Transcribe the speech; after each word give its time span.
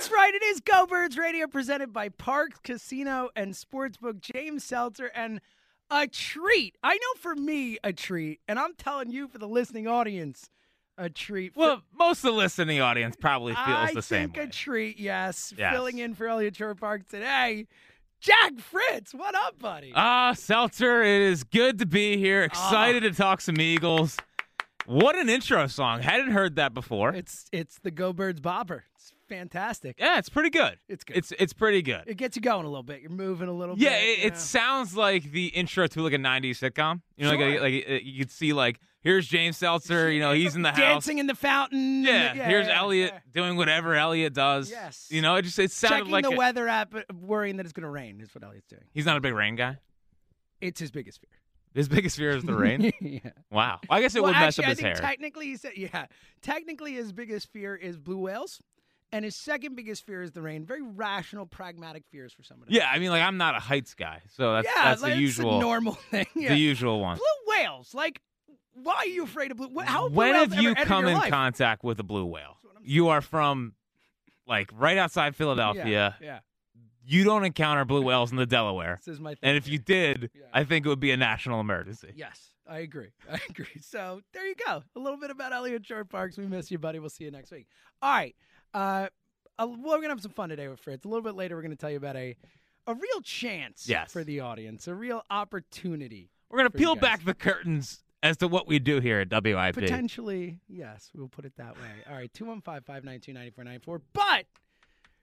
That's 0.00 0.12
right. 0.12 0.34
It 0.34 0.42
is 0.42 0.60
Go 0.60 0.86
Birds 0.86 1.18
Radio 1.18 1.46
presented 1.46 1.92
by 1.92 2.08
Parx 2.08 2.52
Casino 2.62 3.28
and 3.36 3.52
Sportsbook. 3.52 4.22
James 4.22 4.64
Seltzer 4.64 5.10
and 5.14 5.42
a 5.90 6.06
treat. 6.06 6.74
I 6.82 6.94
know 6.94 7.20
for 7.20 7.34
me, 7.34 7.76
a 7.84 7.92
treat. 7.92 8.40
And 8.48 8.58
I'm 8.58 8.72
telling 8.76 9.10
you, 9.10 9.28
for 9.28 9.36
the 9.36 9.46
listening 9.46 9.86
audience, 9.86 10.48
a 10.96 11.10
treat. 11.10 11.52
For- 11.52 11.60
Well, 11.60 11.82
most 11.94 12.24
of 12.24 12.32
the 12.32 12.38
listening 12.38 12.80
audience 12.80 13.14
probably 13.14 13.52
feels 13.52 13.66
I 13.68 13.92
the 13.92 14.00
same 14.00 14.16
I 14.16 14.22
think 14.24 14.36
way. 14.38 14.42
a 14.44 14.46
treat, 14.46 14.98
yes. 14.98 15.52
Yes. 15.58 15.70
Filling 15.74 15.98
in 15.98 16.14
for 16.14 16.28
Eliot 16.28 16.56
Shorr-Parks 16.56 17.04
today. 17.10 17.66
Jack 18.22 18.58
Fritz, 18.58 19.12
what 19.12 19.34
up, 19.34 19.58
buddy? 19.58 19.92
Ah, 19.94 20.32
Seltzer, 20.32 21.02
it 21.02 21.20
is 21.20 21.44
good 21.44 21.78
to 21.78 21.84
be 21.84 22.16
here. 22.16 22.42
Excited 22.42 23.02
to 23.02 23.10
talk 23.10 23.42
some 23.42 23.60
Eagles. 23.60 24.16
What 24.86 25.14
an 25.14 25.28
intro 25.28 25.66
song. 25.66 26.00
Hadn't 26.00 26.30
heard 26.30 26.56
that 26.56 26.72
before. 26.72 27.14
it's 27.14 27.44
it's 27.52 27.78
the 27.80 27.90
Go 27.90 28.14
Birds 28.14 28.40
bobber. 28.40 28.84
It's 28.96 29.12
fantastic. 29.34 29.96
yeah, 29.98 30.18
it's 30.18 30.28
pretty 30.28 30.50
good. 30.50 30.78
It's 30.88 31.04
good. 31.04 31.16
It's 31.16 31.32
it's 31.38 31.52
pretty 31.52 31.80
good. 31.82 32.02
It 32.06 32.16
gets 32.16 32.36
you 32.36 32.42
going 32.42 32.66
a 32.66 32.68
little 32.68 32.82
bit. 32.82 33.00
You're 33.00 33.10
moving 33.10 33.48
a 33.48 33.52
little 33.52 33.78
yeah, 33.78 33.90
bit. 33.90 34.02
it, 34.02 34.18
you 34.18 34.26
it 34.26 34.36
sounds 34.36 34.94
like 34.96 35.30
the 35.30 35.46
intro 35.46 35.86
to 35.86 36.02
like 36.02 36.12
a 36.12 36.18
'90s 36.18 36.58
sitcom. 36.58 37.00
You 37.16 37.24
know, 37.26 37.32
Sure. 37.36 37.50
like, 37.52 37.60
like 37.60 37.86
uh, 37.88 37.92
you 38.02 38.18
could 38.18 38.30
see 38.30 38.52
like 38.52 38.80
here's 39.02 39.26
James 39.26 39.56
Seltzer. 39.56 40.10
You 40.10 40.20
know, 40.20 40.32
he's 40.32 40.56
in 40.56 40.62
the 40.62 40.70
house. 40.70 40.78
dancing 40.78 41.18
in 41.18 41.26
the 41.26 41.34
fountain. 41.34 42.02
Yeah, 42.02 42.34
here's 42.34 42.66
yeah, 42.66 42.78
Eliot 42.78 43.10
yeah. 43.14 43.20
doing 43.32 43.56
whatever 43.56 43.94
Eliot 43.94 44.34
does. 44.34 44.70
Yes. 44.70 45.08
You 45.10 45.22
know, 45.22 45.36
it 45.36 45.42
just 45.42 45.58
it 45.58 45.70
sounded 45.70 45.98
Checking 45.98 46.12
like 46.12 46.24
the 46.24 46.32
a- 46.32 46.36
weather 46.36 46.68
app, 46.68 46.94
worrying 47.14 47.56
that 47.56 47.66
it's 47.66 47.72
going 47.72 47.84
to 47.84 47.90
rain 47.90 48.20
is 48.20 48.34
what 48.34 48.44
Eliot's 48.44 48.66
doing. 48.66 48.82
he's 48.92 49.06
not 49.06 49.16
a 49.16 49.20
big 49.20 49.34
rain 49.34 49.56
guy. 49.56 49.78
It's 50.60 50.80
his 50.80 50.90
biggest 50.90 51.20
fear. 51.20 51.30
His 51.72 51.88
biggest 51.88 52.16
fear 52.16 52.30
is 52.30 52.42
the 52.42 52.54
rain. 52.54 52.90
yeah. 53.00 53.20
wow. 53.50 53.78
I 53.88 54.00
guess 54.00 54.16
it 54.16 54.22
well, 54.22 54.32
would 54.32 54.38
mess 54.38 54.58
actually, 54.58 54.64
up 54.64 54.66
I 54.66 54.70
his 54.70 54.78
think 54.80 54.86
hair. 54.86 54.96
technically, 54.96 55.46
he 55.46 55.56
said, 55.56 55.72
yeah, 55.76 56.06
technically 56.42 56.94
his 56.94 57.12
biggest 57.12 57.52
fear 57.52 57.76
is 57.76 57.96
blue 57.96 58.18
whales, 58.18 58.60
and 59.12 59.24
his 59.24 59.34
second 59.36 59.74
biggest 59.76 60.06
fear 60.06 60.22
is 60.22 60.32
the 60.32 60.42
rain. 60.42 60.64
Very 60.64 60.82
rational, 60.82 61.46
pragmatic 61.46 62.04
fears 62.10 62.32
for 62.32 62.42
somebody. 62.42 62.74
Yeah, 62.74 62.88
I 62.90 62.98
mean, 62.98 63.10
like 63.10 63.22
I'm 63.22 63.36
not 63.36 63.56
a 63.56 63.60
heights 63.60 63.94
guy, 63.94 64.22
so 64.28 64.54
that's 64.54 64.66
yeah, 64.68 64.84
that's 64.84 65.02
like, 65.02 65.14
the 65.14 65.20
usual, 65.20 65.60
normal 65.60 65.92
thing. 66.10 66.26
Yeah. 66.34 66.50
the 66.50 66.56
usual 66.58 67.00
one. 67.00 67.16
blue 67.16 67.54
whales, 67.56 67.92
like, 67.94 68.20
why 68.74 68.94
are 68.94 69.06
you 69.06 69.24
afraid 69.24 69.50
of 69.50 69.56
blue? 69.56 69.70
How 69.84 70.08
blue 70.08 70.16
when 70.16 70.34
have 70.34 70.54
you 70.54 70.74
come 70.74 71.06
in 71.06 71.14
life? 71.14 71.30
contact 71.30 71.82
with 71.84 71.98
a 72.00 72.04
blue 72.04 72.24
whale? 72.26 72.56
You 72.82 73.08
are 73.08 73.20
from 73.20 73.74
like 74.46 74.70
right 74.74 74.96
outside 74.98 75.36
Philadelphia. 75.36 76.16
Yeah, 76.20 76.26
yeah. 76.26 76.38
You 77.02 77.24
don't 77.24 77.44
encounter 77.44 77.84
blue 77.84 78.02
whales 78.02 78.30
in 78.30 78.36
the 78.36 78.46
Delaware, 78.46 79.00
This 79.04 79.14
is 79.14 79.20
my 79.20 79.30
thing. 79.30 79.38
and 79.42 79.56
if 79.56 79.66
you 79.66 79.78
did, 79.78 80.30
Yeah. 80.34 80.42
I 80.52 80.64
think 80.64 80.86
it 80.86 80.88
would 80.88 81.00
be 81.00 81.10
a 81.10 81.16
national 81.16 81.58
emergency. 81.60 82.12
Yes, 82.14 82.50
I 82.68 82.78
agree. 82.80 83.08
I 83.30 83.40
agree. 83.48 83.80
So 83.80 84.20
there 84.32 84.46
you 84.46 84.54
go. 84.66 84.82
A 84.94 84.98
little 85.00 85.18
bit 85.18 85.30
about 85.30 85.52
Eliot 85.52 85.84
Shorr-Parks. 85.84 86.36
We 86.38 86.46
miss 86.46 86.70
you, 86.70 86.78
buddy. 86.78 86.98
We'll 87.00 87.08
see 87.10 87.24
you 87.24 87.30
next 87.30 87.50
week. 87.50 87.66
All 88.02 88.12
right. 88.12 88.36
Uh, 88.74 89.08
we're 89.58 89.96
gonna 89.96 90.08
have 90.08 90.22
some 90.22 90.32
fun 90.32 90.48
today 90.48 90.68
with 90.68 90.80
Fritz. 90.80 91.04
A 91.04 91.08
little 91.08 91.22
bit 91.22 91.34
later, 91.34 91.56
we're 91.56 91.62
gonna 91.62 91.76
tell 91.76 91.90
you 91.90 91.96
about 91.96 92.16
a 92.16 92.36
a 92.86 92.94
real 92.94 93.20
chance 93.22 93.86
Yes. 93.88 94.10
for 94.12 94.24
the 94.24 94.40
audience, 94.40 94.88
a 94.88 94.94
real 94.94 95.22
opportunity. 95.30 96.30
We're 96.48 96.58
gonna 96.58 96.70
peel 96.70 96.96
back 96.96 97.24
the 97.24 97.34
curtains 97.34 98.02
as 98.22 98.36
to 98.38 98.48
what 98.48 98.66
we 98.66 98.78
do 98.78 99.00
here 99.00 99.20
at 99.20 99.30
WIP. 99.30 99.74
Potentially, 99.74 100.58
yes, 100.68 101.10
we'll 101.14 101.28
put 101.28 101.44
it 101.44 101.52
that 101.56 101.76
way. 101.76 101.90
All 102.08 102.14
right, 102.14 102.32
215 102.32 102.82
592 102.82 103.32
9494. 103.32 104.02
But 104.12 104.46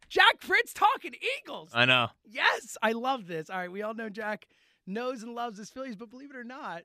Jack 0.09 0.41
Fritz 0.41 0.71
talking 0.73 1.13
Eagles. 1.41 1.71
I 1.73 1.85
know. 1.85 2.09
Yes, 2.25 2.77
I 2.81 2.91
love 2.93 3.27
this. 3.27 3.49
All 3.49 3.57
right, 3.57 3.71
we 3.71 3.81
all 3.81 3.93
know 3.93 4.07
Jack 4.09 4.47
knows 4.85 5.23
and 5.23 5.33
loves 5.35 5.57
his 5.57 5.69
Phillies, 5.69 5.95
but 5.95 6.09
believe 6.09 6.29
it 6.29 6.37
or 6.37 6.43
not, 6.45 6.83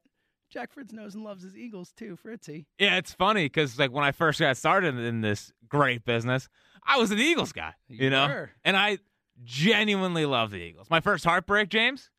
Jack 0.52 0.72
Fritz 0.72 0.92
knows 0.92 1.14
and 1.14 1.24
loves 1.24 1.42
his 1.42 1.56
Eagles 1.56 1.92
too, 1.92 2.16
Fritzy. 2.22 2.66
Yeah, 2.78 2.96
it's 2.98 3.12
funny 3.14 3.46
because 3.46 3.78
like 3.78 3.90
when 3.90 4.04
I 4.04 4.12
first 4.12 4.38
got 4.38 4.56
started 4.56 4.98
in 4.98 5.22
this 5.22 5.50
great 5.68 6.04
business, 6.04 6.48
I 6.86 6.98
was 6.98 7.10
an 7.10 7.18
Eagles 7.18 7.52
guy, 7.52 7.72
you, 7.88 8.04
You 8.04 8.10
know, 8.10 8.28
were. 8.28 8.50
and 8.64 8.76
I 8.76 8.98
genuinely 9.44 10.26
love 10.26 10.50
the 10.50 10.58
Eagles. 10.58 10.90
My 10.90 11.00
first 11.00 11.24
heartbreak, 11.24 11.68
James. 11.70 12.10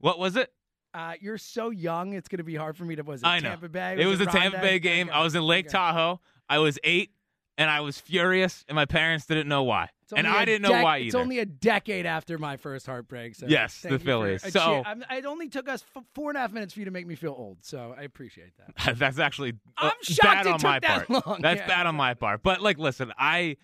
What 0.00 0.18
was 0.18 0.36
it? 0.36 0.52
Uh, 0.94 1.14
you're 1.20 1.38
so 1.38 1.70
young; 1.70 2.12
it's 2.12 2.28
going 2.28 2.38
to 2.38 2.44
be 2.44 2.54
hard 2.54 2.76
for 2.76 2.84
me 2.84 2.96
to. 2.96 3.02
Was 3.02 3.22
it 3.22 3.26
I 3.26 3.40
know. 3.40 3.50
Tampa 3.50 3.68
Bay? 3.68 3.96
it 3.98 4.06
was 4.06 4.20
a 4.20 4.26
Tampa 4.26 4.58
Bay 4.58 4.78
game. 4.78 5.08
Okay, 5.08 5.16
I 5.18 5.22
was 5.22 5.34
in 5.34 5.42
Lake 5.42 5.66
okay. 5.66 5.72
Tahoe. 5.72 6.20
I 6.48 6.58
was 6.58 6.78
eight, 6.84 7.10
and 7.58 7.68
I 7.68 7.80
was 7.80 8.00
furious, 8.00 8.64
and 8.68 8.76
my 8.76 8.86
parents 8.86 9.26
didn't 9.26 9.48
know 9.48 9.64
why, 9.64 9.90
and 10.16 10.26
I 10.26 10.46
didn't 10.46 10.62
know 10.62 10.82
why 10.82 10.98
It's 10.98 11.14
only 11.14 11.40
a 11.40 11.44
decade 11.44 12.06
after 12.06 12.38
my 12.38 12.56
first 12.56 12.86
heartbreak. 12.86 13.34
So 13.34 13.46
Yes, 13.48 13.82
the 13.82 13.90
for 13.90 13.98
Phillies. 13.98 14.50
So- 14.52 14.82
it 15.10 15.26
only 15.26 15.48
took 15.50 15.68
us 15.68 15.84
f- 15.94 16.04
four 16.14 16.30
and 16.30 16.38
a 16.38 16.40
half 16.40 16.52
minutes 16.52 16.72
for 16.72 16.78
you 16.78 16.84
to 16.86 16.90
make 16.90 17.06
me 17.06 17.16
feel 17.16 17.34
old. 17.36 17.58
So 17.62 17.94
I 17.98 18.02
appreciate 18.04 18.52
that. 18.56 18.96
That's 18.98 19.18
actually 19.18 19.54
I'm 19.76 19.88
uh, 19.88 19.92
shocked 20.02 20.22
bad 20.22 20.46
it 20.46 20.52
on 20.52 20.58
took 20.60 20.62
my 20.70 20.78
that 20.80 21.06
part. 21.08 21.26
long. 21.26 21.42
That's 21.42 21.60
Yeah. 21.60 21.66
bad 21.66 21.86
on 21.86 21.96
my 21.96 22.14
part. 22.14 22.42
But 22.42 22.62
like, 22.62 22.78
listen, 22.78 23.12
I 23.18 23.56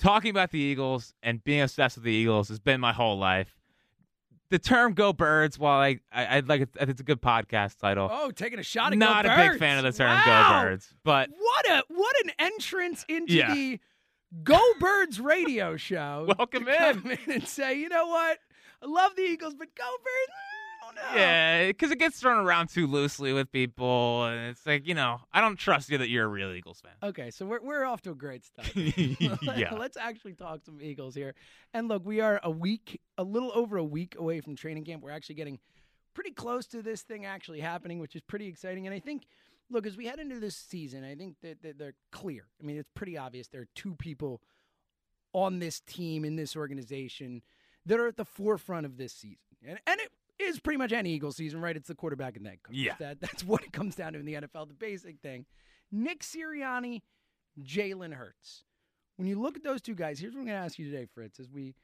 talking 0.00 0.30
about 0.30 0.50
the 0.50 0.58
Eagles 0.58 1.14
and 1.22 1.42
being 1.42 1.62
obsessed 1.62 1.96
with 1.96 2.04
the 2.04 2.12
Eagles 2.12 2.48
has 2.48 2.58
been 2.60 2.80
my 2.80 2.92
whole 2.92 3.18
life. 3.18 3.56
The 4.52 4.58
term 4.58 4.92
"Go 4.92 5.14
Birds," 5.14 5.58
while 5.58 5.80
I, 5.80 5.98
I 6.12 6.36
I'd 6.36 6.46
like 6.46 6.60
it, 6.60 6.68
it's 6.78 7.00
a 7.00 7.04
good 7.04 7.22
podcast 7.22 7.78
title. 7.78 8.06
Oh, 8.12 8.30
taking 8.30 8.58
a 8.58 8.62
shot 8.62 8.92
at 8.92 8.98
Not 8.98 9.24
Go 9.24 9.32
a 9.32 9.36
big 9.48 9.58
fan 9.58 9.78
of 9.78 9.84
the 9.84 9.92
term 9.96 10.10
Wow. 10.10 10.62
"Go 10.62 10.68
Birds," 10.68 10.92
but 11.04 11.30
What 11.30 11.70
a 11.70 11.82
what 11.88 12.14
an 12.26 12.32
entrance 12.38 13.02
into 13.08 13.32
Yeah. 13.32 13.54
the 13.54 13.80
Go 14.44 14.60
Birds 14.78 15.18
radio 15.20 15.78
show. 15.78 16.26
Welcome 16.38 16.66
to 16.66 16.70
in. 16.90 17.00
come 17.02 17.10
in 17.12 17.32
and 17.32 17.48
say, 17.48 17.78
you 17.78 17.88
know 17.88 18.06
what? 18.08 18.40
I 18.82 18.86
love 18.86 19.16
the 19.16 19.22
Eagles, 19.22 19.54
but 19.54 19.74
Go 19.74 19.84
Birds. 19.84 20.32
Mm, 20.32 20.51
I 20.96 21.02
don't 21.04 21.14
know. 21.14 21.20
yeah, 21.20 21.66
because 21.68 21.90
it 21.90 21.98
gets 21.98 22.18
thrown 22.18 22.44
around 22.44 22.68
too 22.68 22.86
loosely 22.86 23.32
with 23.32 23.50
people, 23.50 24.24
and 24.24 24.50
it's 24.50 24.66
like 24.66 24.86
you 24.86 24.94
know, 24.94 25.20
I 25.32 25.40
don't 25.40 25.56
trust 25.56 25.90
you 25.90 25.98
that 25.98 26.08
you're 26.08 26.24
a 26.24 26.28
real 26.28 26.52
Eagles 26.52 26.80
fan. 26.80 26.92
Okay, 27.02 27.30
so 27.30 27.46
we're 27.46 27.60
we're 27.60 27.84
off 27.84 28.02
to 28.02 28.10
a 28.10 28.14
great 28.14 28.44
start. 28.44 28.70
yeah, 28.76 29.74
Let's 29.74 29.96
actually 29.96 30.34
talk 30.34 30.60
some 30.64 30.80
Eagles 30.80 31.14
here. 31.14 31.34
And 31.74 31.88
look, 31.88 32.04
we 32.04 32.20
are 32.20 32.40
a 32.42 32.50
week, 32.50 33.00
a 33.18 33.24
little 33.24 33.52
over 33.54 33.76
a 33.76 33.84
week 33.84 34.16
away 34.18 34.40
from 34.40 34.56
training 34.56 34.84
camp. 34.84 35.02
We're 35.02 35.10
actually 35.10 35.36
getting 35.36 35.58
pretty 36.14 36.32
close 36.32 36.66
to 36.68 36.82
this 36.82 37.02
thing 37.02 37.24
actually 37.24 37.60
happening, 37.60 37.98
which 37.98 38.14
is 38.14 38.22
pretty 38.22 38.46
exciting. 38.46 38.86
And 38.86 38.94
I 38.94 38.98
think, 38.98 39.26
look, 39.70 39.86
as 39.86 39.96
we 39.96 40.06
head 40.06 40.18
into 40.18 40.38
this 40.38 40.56
season, 40.56 41.04
I 41.04 41.14
think 41.14 41.36
that, 41.42 41.62
that 41.62 41.78
they're 41.78 41.94
clear. 42.10 42.44
I 42.60 42.66
mean, 42.66 42.76
it's 42.76 42.90
pretty 42.94 43.16
obvious 43.16 43.48
there 43.48 43.62
are 43.62 43.68
two 43.74 43.94
people 43.94 44.42
on 45.32 45.58
this 45.58 45.80
team 45.80 46.24
in 46.24 46.36
this 46.36 46.54
organization 46.56 47.42
that 47.86 47.98
are 47.98 48.06
at 48.06 48.16
the 48.16 48.24
forefront 48.24 48.86
of 48.86 48.96
this 48.96 49.12
season. 49.12 49.38
And 49.66 49.78
and 49.86 50.00
it 50.00 50.11
is 50.42 50.60
pretty 50.60 50.78
much 50.78 50.92
any 50.92 51.10
Eagle 51.10 51.32
season, 51.32 51.60
right? 51.60 51.76
It's 51.76 51.88
the 51.88 51.94
quarterback 51.94 52.36
and 52.36 52.46
that 52.46 52.62
coach. 52.62 52.74
Yeah. 52.74 52.94
That, 52.98 53.20
that's 53.20 53.44
what 53.46 53.62
it 53.62 53.72
comes 53.72 53.94
down 53.96 54.12
to 54.14 54.18
in 54.18 54.24
the 54.24 54.34
NFL, 54.34 54.68
the 54.68 54.74
basic 54.74 55.20
thing. 55.20 55.46
Nick 55.90 56.20
Sirianni, 56.20 57.02
Jalen 57.60 58.14
Hurts. 58.14 58.64
When 59.16 59.28
you 59.28 59.40
look 59.40 59.56
at 59.56 59.64
those 59.64 59.82
two 59.82 59.94
guys, 59.94 60.18
here's 60.18 60.32
what 60.34 60.40
I'm 60.40 60.46
going 60.46 60.58
to 60.58 60.64
ask 60.64 60.78
you 60.78 60.90
today, 60.90 61.06
Fritz, 61.14 61.38
as 61.38 61.50
we 61.50 61.74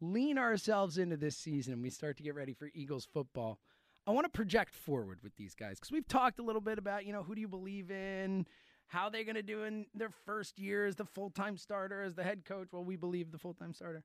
lean 0.00 0.38
ourselves 0.38 0.98
into 0.98 1.16
this 1.16 1.36
season 1.36 1.72
and 1.72 1.82
we 1.82 1.90
start 1.90 2.16
to 2.16 2.22
get 2.22 2.34
ready 2.34 2.52
for 2.52 2.70
Eagles 2.74 3.06
football. 3.12 3.58
I 4.06 4.10
want 4.10 4.24
to 4.26 4.30
project 4.30 4.74
forward 4.74 5.20
with 5.22 5.36
these 5.36 5.54
guys 5.54 5.78
because 5.78 5.92
we've 5.92 6.06
talked 6.06 6.38
a 6.38 6.42
little 6.42 6.60
bit 6.60 6.78
about, 6.78 7.06
you 7.06 7.12
know, 7.12 7.22
who 7.22 7.34
do 7.34 7.40
you 7.40 7.48
believe 7.48 7.90
in, 7.90 8.46
how 8.88 9.08
they're 9.08 9.24
going 9.24 9.36
to 9.36 9.42
do 9.42 9.64
in 9.64 9.86
their 9.94 10.10
first 10.26 10.58
year 10.58 10.86
as 10.86 10.96
the 10.96 11.06
full 11.06 11.30
time 11.30 11.56
starter, 11.56 12.02
as 12.02 12.14
the 12.14 12.22
head 12.22 12.44
coach. 12.44 12.68
Well, 12.72 12.84
we 12.84 12.96
believe 12.96 13.32
the 13.32 13.38
full 13.38 13.54
time 13.54 13.72
starter. 13.72 14.04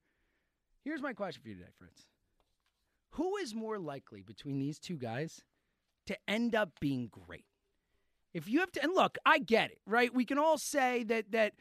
Here's 0.85 1.01
my 1.01 1.13
question 1.13 1.41
for 1.41 1.49
you 1.49 1.55
today, 1.55 1.71
Fritz. 1.77 2.05
Who 3.11 3.37
is 3.37 3.55
more 3.55 3.79
likely 3.79 4.21
between 4.21 4.59
these 4.59 4.79
two 4.79 4.97
guys 4.97 5.41
to 6.07 6.17
end 6.27 6.55
up 6.55 6.79
being 6.79 7.09
great? 7.09 7.45
If 8.33 8.47
you 8.47 8.59
have 8.59 8.71
to, 8.73 8.83
and 8.83 8.93
look, 8.93 9.17
I 9.25 9.39
get 9.39 9.71
it, 9.71 9.79
right? 9.87 10.13
We 10.13 10.25
can 10.25 10.37
all 10.37 10.57
say 10.57 11.03
that 11.05 11.31
that 11.31 11.53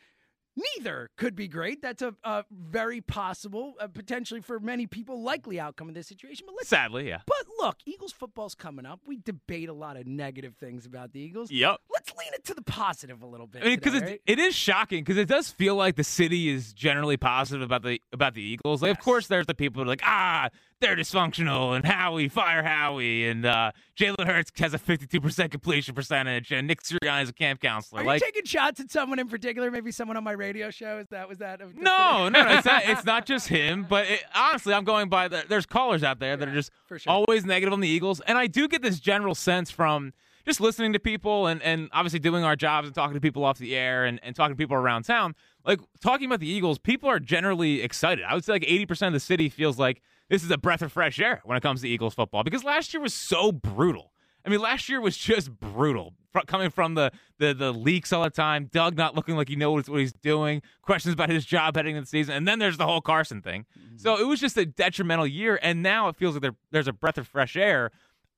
neither 0.77 1.11
could 1.17 1.35
be 1.35 1.49
great. 1.49 1.83
That's 1.83 2.03
a, 2.03 2.15
a 2.25 2.45
very 2.51 3.01
possible, 3.01 3.75
uh, 3.81 3.89
potentially 3.89 4.41
for 4.41 4.61
many 4.61 4.87
people, 4.87 5.23
likely 5.23 5.61
outcome 5.61 5.89
of 5.89 5.95
this 5.95 6.07
situation. 6.09 6.45
But 6.47 6.57
let's 6.57 6.69
Sadly, 6.69 7.09
yeah. 7.09 7.21
but 7.27 7.45
look, 7.59 7.77
Eagles 7.87 8.13
football's 8.13 8.55
coming 8.55 8.87
up. 8.87 9.01
We 9.07 9.19
debate 9.19 9.69
a 9.69 9.73
lot 9.73 9.97
of 9.97 10.07
negative 10.07 10.55
things 10.57 10.87
about 10.87 11.13
the 11.13 11.21
Eagles. 11.21 11.51
Yep. 11.51 11.81
Let's 11.93 12.13
lean 12.17 12.33
it 12.35 12.45
to 12.47 12.55
the 12.55 12.63
positive 12.63 13.23
a 13.23 13.27
little 13.27 13.47
bit. 13.47 13.63
I 13.63 13.67
mean, 13.67 13.77
because 13.77 13.95
it, 13.95 14.03
right? 14.03 14.21
it 14.27 14.39
is 14.39 14.55
shocking 14.55 15.03
because 15.05 15.17
it 15.17 15.29
does 15.29 15.51
feel 15.51 15.75
like 15.75 15.97
the 15.97 16.05
city 16.05 16.49
is 16.49 16.73
generally 16.73 17.17
positive 17.17 17.63
about 17.63 17.83
the 17.83 18.01
about 18.13 18.35
the 18.35 18.43
Eagles. 18.43 18.83
Like, 18.83 18.91
of 18.91 19.01
course, 19.01 19.27
there's 19.27 19.47
the 19.47 19.55
people 19.55 19.83
who 19.83 19.89
are 19.89 19.93
like, 19.93 20.03
ah, 20.05 20.51
they're 20.81 20.97
dysfunctional, 20.97 21.75
and 21.75 21.85
Howie, 21.85 22.29
fire 22.29 22.63
Howie, 22.63 23.29
and 23.29 23.45
uh, 23.45 23.73
Jalen 23.99 24.27
Hurts 24.27 24.53
has 24.59 24.75
a 24.75 24.79
52% 24.79 25.51
completion 25.51 25.95
percentage, 25.95 26.53
and 26.53 26.67
Nick 26.67 26.83
Sirianni 26.83 27.25
is 27.25 27.29
a 27.31 27.33
camp 27.33 27.61
counselor. 27.61 28.03
Are 28.03 28.05
like, 28.05 28.21
you 28.21 28.27
taking 28.27 28.45
shots 28.45 28.79
at 28.81 28.91
someone 28.91 29.19
in 29.19 29.29
particular? 29.29 29.71
Maybe 29.71 29.91
someone 29.91 30.17
on 30.17 30.25
my 30.25 30.33
radio 30.33 30.48
show? 30.71 30.99
Is 30.99 31.09
that 31.09 31.29
was 31.29 31.39
that? 31.39 31.61
no, 31.77 32.29
no, 32.29 32.43
no, 32.43 32.49
it's 32.57 32.67
not. 32.67 32.83
It's 32.87 33.05
not 33.05 33.27
just 33.27 33.49
him, 33.49 33.87
but 33.89 34.07
it, 34.07 34.25
honestly, 34.35 34.75
I'm 34.75 34.85
going 34.85 35.09
by. 35.09 35.29
The, 35.29 35.45
there's 35.49 35.67
callers 35.67 36.03
out 36.03 36.19
there 36.19 36.37
that 36.37 36.49
are 36.49 36.55
just 36.55 36.71
sure. 36.89 36.99
always 37.07 37.45
negative 37.45 37.73
on 37.73 37.81
the 37.81 37.89
Eagles, 37.89 38.21
and 38.21 38.37
I 38.39 38.47
do 38.47 38.69
get 38.69 38.83
this 38.83 39.01
general 39.01 39.35
sense 39.35 39.71
from 39.71 40.13
just 40.49 40.61
listening 40.61 40.95
to 40.95 40.99
people 40.99 41.47
and, 41.47 41.63
and 41.63 41.89
obviously 41.93 42.19
doing 42.19 42.43
our 42.43 42.57
jobs 42.57 42.89
and 42.89 42.95
talking 42.95 43.15
to 43.15 43.21
people 43.21 43.45
off 43.45 43.59
the 43.59 43.77
air 43.77 44.07
and, 44.07 44.19
and 44.23 44.35
talking 44.35 44.55
to 44.55 44.57
people 44.57 44.77
around 44.77 45.03
town. 45.05 45.35
Like 45.65 45.81
talking 46.01 46.27
about 46.27 46.41
the 46.41 46.49
Eagles, 46.49 46.79
people 46.79 47.09
are 47.09 47.21
generally 47.21 47.83
excited. 47.83 48.25
I 48.25 48.35
would 48.35 48.45
say 48.45 48.53
like 48.53 48.63
80% 48.63 49.09
of 49.09 49.13
the 49.13 49.21
city 49.21 49.51
feels 49.51 49.79
like 49.79 50.01
this 50.31 50.43
is 50.43 50.51
a 50.51 50.59
breath 50.59 50.81
of 50.81 50.91
fresh 50.91 51.21
air 51.21 51.43
when 51.45 51.57
it 51.57 51.61
comes 51.61 51.83
to 51.83 51.89
Eagles 51.89 52.15
football 52.15 52.43
because 52.43 52.65
last 52.65 52.95
year 52.95 53.03
was 53.03 53.15
so 53.15 53.53
brutal. 53.53 54.13
I 54.49 54.51
mean, 54.51 54.61
last 54.61 54.89
year 54.89 54.99
was 54.99 55.15
just 55.15 55.61
brutal. 55.61 56.15
Coming 56.47 56.71
from 56.71 56.95
the, 56.95 57.11
the 57.39 57.53
the 57.53 57.71
leaks 57.71 58.15
all 58.15 58.23
the 58.23 58.31
time, 58.31 58.71
Doug 58.73 58.97
not 58.97 59.15
looking 59.15 59.37
like 59.37 59.49
he 59.49 59.57
knows 59.57 59.91
what 59.91 60.01
he's 60.01 60.13
doing, 60.13 60.63
questions 60.81 61.13
about 61.13 61.29
his 61.29 61.45
job 61.45 61.77
heading 61.77 61.97
into 61.97 62.07
the 62.07 62.09
season, 62.09 62.35
and 62.35 62.49
then 62.49 62.59
there's 62.59 62.79
the 62.79 62.87
whole 62.87 63.03
Carson 63.03 63.43
thing. 63.43 63.67
Mm-hmm. 63.79 63.99
So 63.99 64.19
it 64.19 64.27
was 64.27 64.41
just 64.41 64.57
a 64.57 64.65
detrimental 64.65 65.27
year, 65.27 65.59
and 65.63 65.83
now 65.83 66.09
it 66.09 66.17
feels 66.17 66.35
like 66.35 66.43
there, 66.43 66.55
there's 66.71 66.89
a 66.89 66.95
breath 66.95 67.19
of 67.19 67.29
fresh 67.29 67.57
air. 67.57 67.91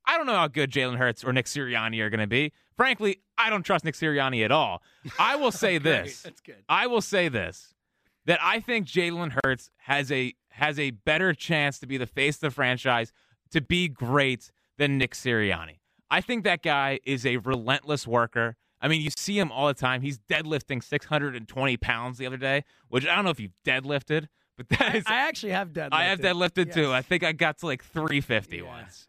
I 0.04 0.16
don't 0.16 0.26
know 0.26 0.34
how 0.34 0.48
good 0.48 0.72
Jalen 0.72 0.96
Hurts 0.96 1.22
or 1.22 1.32
Nick 1.32 1.46
Sirianni 1.46 2.00
are 2.00 2.10
going 2.10 2.20
to 2.20 2.26
be. 2.26 2.52
Frankly, 2.76 3.20
I 3.38 3.50
don't 3.50 3.62
trust 3.62 3.84
Nick 3.84 3.94
Sirianni 3.94 4.44
at 4.44 4.50
all. 4.50 4.82
I 5.16 5.36
will 5.36 5.52
say 5.52 5.78
this. 5.78 6.22
That's 6.22 6.40
good. 6.40 6.64
I 6.68 6.88
will 6.88 7.02
say 7.02 7.28
this 7.28 7.74
that 8.24 8.40
I 8.42 8.58
think 8.58 8.86
Jalen 8.88 9.36
Hurts 9.44 9.70
has 9.76 10.10
a 10.10 10.34
has 10.48 10.78
a 10.80 10.90
better 10.90 11.34
chance 11.34 11.78
to 11.80 11.86
be 11.86 11.98
the 11.98 12.06
face 12.06 12.36
of 12.36 12.40
the 12.40 12.50
franchise 12.50 13.12
to 13.52 13.60
be 13.60 13.88
great 13.88 14.50
than 14.78 14.96
Nick 14.96 15.14
Sirianni. 15.14 15.79
I 16.10 16.20
think 16.20 16.44
that 16.44 16.62
guy 16.62 16.98
is 17.04 17.24
a 17.24 17.36
relentless 17.38 18.06
worker. 18.06 18.56
I 18.80 18.88
mean, 18.88 19.02
you 19.02 19.10
see 19.16 19.38
him 19.38 19.52
all 19.52 19.66
the 19.68 19.74
time. 19.74 20.00
He's 20.02 20.18
deadlifting 20.18 20.82
620 20.82 21.76
pounds 21.76 22.18
the 22.18 22.26
other 22.26 22.36
day, 22.38 22.64
which 22.88 23.06
I 23.06 23.14
don't 23.14 23.24
know 23.24 23.30
if 23.30 23.38
you've 23.38 23.52
deadlifted, 23.64 24.26
but 24.56 24.68
that 24.70 24.94
is 24.96 25.04
I 25.06 25.16
actually 25.16 25.52
have 25.52 25.68
deadlifted. 25.72 25.88
I 25.92 26.04
have 26.04 26.18
deadlifted 26.20 26.72
too. 26.72 26.92
I 26.92 27.02
think 27.02 27.22
I 27.22 27.32
got 27.32 27.58
to 27.58 27.66
like 27.66 27.84
350 27.84 28.56
Yeah. 28.58 28.62
once. 28.64 29.06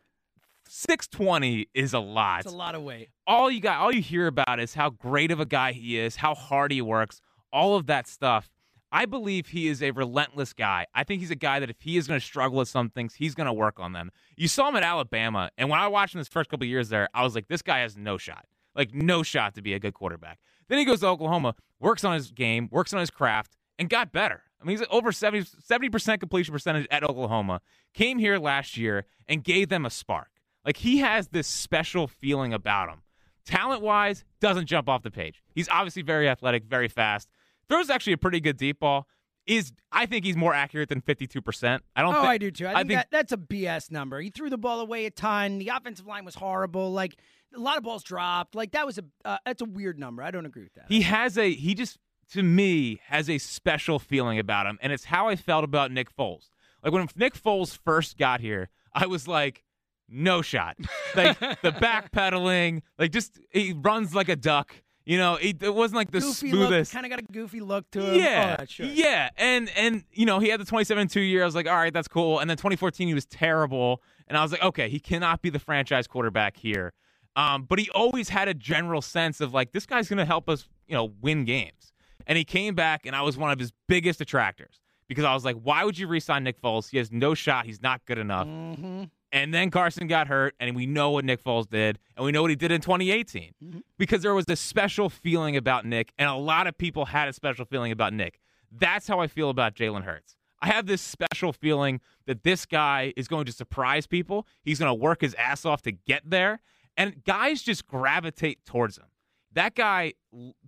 620 0.68 1.68
is 1.74 1.94
a 1.94 2.00
lot 2.00 2.42
It's 2.46 2.54
a 2.54 2.56
lot 2.56 2.76
of 2.76 2.82
weight. 2.84 3.10
all 3.28 3.52
you 3.52 3.60
got 3.60 3.80
all 3.80 3.94
you 3.94 4.02
hear 4.02 4.28
about 4.28 4.60
is 4.60 4.74
how 4.74 4.90
great 4.90 5.30
of 5.32 5.40
a 5.42 5.46
guy 5.46 5.74
he 5.74 5.98
is 5.98 6.16
how 6.16 6.34
hard 6.34 6.72
he 6.72 6.82
works 6.82 7.20
all 7.52 7.76
of 7.76 7.88
that 7.88 8.08
stuff 8.08 8.50
i 8.92 9.06
believe 9.06 9.48
he 9.48 9.68
is 9.68 9.82
a 9.82 9.92
relentless 9.92 10.54
guy. 10.54 10.86
I 10.94 11.04
think 11.04 11.22
he's 11.22 11.32
a 11.32 11.36
guy 11.36 11.60
that 11.60 11.70
if 11.70 11.82
he 11.82 11.98
is 11.98 12.08
going 12.08 12.20
to 12.20 12.26
struggle 12.26 12.58
with 12.58 12.68
some 12.68 12.90
things 12.90 13.16
he's 13.16 13.36
going 13.36 13.48
to 13.48 13.54
work 13.54 13.80
on 13.80 13.94
them. 13.94 14.12
You 14.36 14.48
saw 14.48 14.70
him 14.70 14.76
at 14.76 14.84
alabama 14.84 15.50
and 15.58 15.70
when 15.70 15.80
i 15.80 15.88
watched 15.88 16.16
him 16.16 16.20
his 16.20 16.28
first 16.28 16.50
couple 16.50 16.66
years 16.66 16.90
there 16.90 17.10
i 17.14 17.24
was 17.24 17.36
like 17.36 17.48
this 17.48 17.62
guy 17.62 17.80
has 17.80 17.98
no 17.98 18.18
shot. 18.18 18.46
Like 18.76 18.94
no 18.94 19.22
shot 19.24 19.56
to 19.56 19.62
be 19.62 19.74
a 19.74 19.80
good 19.80 19.94
quarterback. 19.94 20.40
Then 20.70 20.80
he 20.80 20.86
goes 20.86 21.02
to 21.02 21.08
oklahoma 21.08 21.56
works 21.80 22.04
on 22.04 22.14
his 22.14 22.32
game 22.32 22.70
works 22.72 22.94
on 22.94 23.00
his 23.00 23.10
craft 23.12 23.56
and 23.80 23.90
got 23.90 24.12
better. 24.12 24.44
I 24.62 24.66
mean 24.66 24.78
he's 24.78 24.88
over 24.92 25.12
70, 25.12 25.44
70% 25.44 26.20
completion 26.20 26.54
percentage 26.54 26.88
at 26.92 27.04
oklahoma 27.04 27.62
came 27.94 28.20
here 28.20 28.38
last 28.38 28.78
year 28.78 29.06
and 29.28 29.44
gave 29.44 29.70
them 29.70 29.86
a 29.86 29.90
spark. 29.90 30.30
Like 30.66 30.78
he 30.78 31.00
has 31.00 31.30
this 31.30 31.48
special 31.48 32.08
feeling 32.08 32.54
about 32.54 32.90
him. 32.90 33.02
Talent 33.46 33.82
wise, 33.82 34.24
doesn't 34.40 34.68
jump 34.68 34.88
off 34.88 35.02
the 35.02 35.12
page. 35.12 35.42
He's 35.56 35.68
obviously 35.70 36.04
very 36.04 36.30
athletic, 36.30 36.64
very 36.66 36.88
fast. 36.88 37.28
Throws 37.72 37.90
actually 37.90 38.14
a 38.14 38.18
pretty 38.18 38.40
good 38.40 38.58
deep 38.58 38.80
ball. 38.80 39.08
Is 39.48 39.72
I 39.92 40.06
think 40.06 40.24
he's 40.24 40.38
more 40.38 40.54
accurate 40.54 40.90
than 40.90 41.02
fifty 41.02 41.26
two 41.26 41.42
percent. 41.42 41.84
I 41.96 42.02
don't. 42.04 42.14
Oh, 42.14 42.18
think, 42.22 42.28
I 42.28 42.38
do 42.38 42.52
too. 42.52 42.68
I 42.68 42.72
I 42.72 42.74
think, 42.76 42.88
think- 42.90 43.00
that, 43.00 43.08
that's 43.12 43.32
a 43.32 43.38
BS 43.38 43.90
number. 43.90 44.20
He 44.22 44.30
threw 44.30 44.50
the 44.52 44.58
ball 44.58 44.82
away 44.82 45.08
a 45.08 45.10
ton. 45.12 45.58
The 45.58 45.70
offensive 45.70 46.06
line 46.06 46.26
was 46.26 46.36
horrible. 46.36 46.92
Like 46.92 47.16
a 47.56 47.60
lot 47.60 47.78
of 47.78 47.84
balls 47.84 48.04
dropped. 48.04 48.54
Like 48.54 48.74
that 48.74 48.86
was 48.86 49.00
a 49.00 49.04
uh, 49.26 49.38
that's 49.46 49.62
a 49.64 49.66
weird 49.66 49.98
number. 49.98 50.22
I 50.22 50.30
don't 50.30 50.46
agree 50.46 50.62
with 50.64 50.74
that. 50.76 50.86
He 50.90 51.02
has 51.02 51.40
a 51.40 51.52
he 51.54 51.74
just 51.74 51.98
to 52.34 52.44
me 52.44 53.02
has 53.08 53.30
a 53.32 53.40
special 53.40 53.98
feeling 53.98 54.38
about 54.38 54.68
him, 54.68 54.78
and 54.82 54.94
it's 54.94 55.06
how 55.06 55.28
I 55.28 55.36
felt 55.36 55.64
about 55.64 55.92
Nick 55.92 56.16
Foles. 56.16 56.50
Like 56.84 56.94
when 56.94 57.08
Nick 57.16 57.34
Foles 57.34 57.78
first 57.84 58.18
got 58.20 58.42
here, 58.42 58.70
I 58.94 59.08
was 59.08 59.28
like, 59.28 59.64
no 60.08 60.44
shot. 60.44 60.78
Like 61.16 61.40
the 61.40 61.72
backpedaling, 61.72 62.84
like 63.00 63.12
just 63.12 63.40
he 63.52 63.74
runs 63.74 64.14
like 64.14 64.30
a 64.30 64.36
duck. 64.36 64.76
You 65.06 65.18
know, 65.18 65.36
he, 65.36 65.56
it 65.60 65.74
wasn't 65.74 65.98
like 65.98 66.12
the 66.12 66.20
goofy 66.20 66.50
smoothest. 66.52 66.94
look, 66.94 67.02
kind 67.02 67.12
of 67.12 67.18
got 67.18 67.28
a 67.28 67.32
goofy 67.32 67.60
look 67.60 67.90
to 67.92 68.02
him. 68.02 68.16
Yeah, 68.16 68.58
oh, 68.60 68.66
sure. 68.66 68.86
yeah, 68.86 69.30
and 69.36 69.70
and 69.76 70.04
you 70.12 70.26
know 70.26 70.40
he 70.40 70.50
had 70.50 70.60
the 70.60 70.66
27-2 70.66 71.16
year. 71.28 71.42
I 71.42 71.46
was 71.46 71.56
like, 71.56 71.68
all 71.68 71.76
right, 71.76 71.94
that's 71.94 72.08
cool. 72.08 72.40
And 72.40 72.50
then 72.50 72.58
2014 72.58 73.08
he 73.08 73.14
was 73.14 73.26
terrible, 73.26 74.02
and 74.28 74.38
I 74.38 74.44
was 74.44 74.52
like, 74.52 74.64
okay, 74.64 74.90
he 74.90 75.00
cannot 75.00 75.42
be 75.42 75.50
the 75.50 75.60
franchise 75.60 76.08
quarterback 76.08 76.56
here. 76.56 76.94
Um, 77.36 77.64
but 77.64 77.80
he 77.80 77.90
always 77.92 78.30
had 78.30 78.48
a 78.48 78.54
general 78.54 79.02
sense 79.02 79.42
of 79.42 79.54
like 79.54 79.72
this 79.72 79.86
guy's 79.86 80.08
going 80.08 80.18
to 80.18 80.26
help 80.26 80.50
us, 80.50 80.68
you 80.88 80.94
know, 80.94 81.14
win 81.22 81.46
games. 81.46 81.94
And 82.28 82.38
he 82.38 82.44
came 82.44 82.76
back, 82.76 83.06
and 83.06 83.16
I 83.16 83.22
was 83.24 83.38
one 83.38 83.52
of 83.52 83.60
his 83.60 83.72
biggest 83.88 84.22
attractors 84.22 84.80
because 85.08 85.26
I 85.26 85.34
was 85.34 85.44
like, 85.44 85.56
why 85.56 85.84
would 85.84 85.98
you 85.98 86.08
re-sign 86.08 86.44
Nick 86.44 86.62
Foles? 86.62 86.90
He 86.90 86.98
has 86.98 87.12
no 87.12 87.34
shot. 87.34 87.66
He's 87.66 87.82
not 87.82 88.06
good 88.06 88.18
enough. 88.18 88.48
Mm-hmm. 88.48 89.06
And 89.34 89.54
then 89.54 89.72
Carson 89.72 90.08
got 90.08 90.28
hurt, 90.28 90.56
and 90.60 90.76
we 90.76 90.86
know 90.86 91.12
what 91.12 91.24
Nick 91.24 91.42
Foles 91.42 91.70
did, 91.70 92.00
and 92.18 92.26
we 92.26 92.32
know 92.34 92.42
what 92.42 92.50
he 92.50 92.56
did 92.56 92.72
in 92.72 92.82
2018 92.82 93.54
mm-hmm. 93.64 93.80
because 93.98 94.22
there 94.24 94.34
was 94.34 94.46
this 94.46 94.60
special 94.60 95.10
feeling 95.10 95.56
about 95.56 95.86
Nick, 95.86 96.12
and 96.18 96.30
a 96.30 96.36
lot 96.36 96.68
of 96.68 96.78
people 96.78 97.06
had 97.06 97.30
a 97.30 97.34
special 97.34 97.64
feeling 97.64 97.92
about 97.92 98.14
Nick. 98.14 98.40
That's 98.72 99.08
how 99.08 99.20
I 99.20 99.28
feel 99.28 99.50
about 99.50 99.74
Jalen 99.74 100.04
Hurts. 100.04 100.36
I 100.62 100.68
have 100.68 100.86
this 100.86 101.02
special 101.02 101.54
feeling 101.54 102.02
that 102.28 102.44
this 102.44 102.66
guy 102.66 103.14
is 103.16 103.28
going 103.28 103.46
to 103.46 103.52
surprise 103.52 104.06
people. 104.06 104.46
He's 104.64 104.80
going 104.80 104.90
to 104.90 104.94
work 104.94 105.22
his 105.22 105.34
ass 105.36 105.66
off 105.66 105.82
to 105.84 105.92
get 105.92 106.30
there, 106.30 106.62
and 106.98 107.24
guys 107.24 107.62
just 107.62 107.88
gravitate 107.88 108.66
towards 108.66 108.98
him. 108.98 109.06
That 109.54 109.76
guy, 109.76 110.14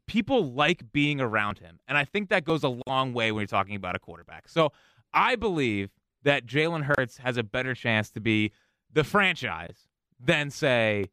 people 0.08 0.52
like 0.54 0.92
being 0.92 1.20
around 1.20 1.60
him, 1.60 1.80
and 1.88 1.98
I 1.98 2.06
think 2.06 2.30
that 2.30 2.46
goes 2.46 2.64
a 2.64 2.80
long 2.88 3.14
way 3.14 3.32
when 3.32 3.42
you're 3.42 3.48
talking 3.48 3.76
about 3.76 3.96
a 3.96 4.00
quarterback. 4.00 4.48
So 4.48 4.72
I 5.14 5.36
believe 5.36 5.90
that 6.24 6.46
Jalen 6.46 6.84
Hurts 6.84 7.18
has 7.18 7.38
a 7.38 7.44
better 7.44 7.74
chance 7.76 8.10
to 8.12 8.20
be 8.20 8.52
the 8.92 9.04
franchise 9.04 9.88
than, 10.20 10.50
say, 10.50 11.10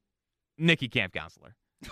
Nicky 0.59 0.89
Camp 0.89 1.13
Counselor. 1.13 1.57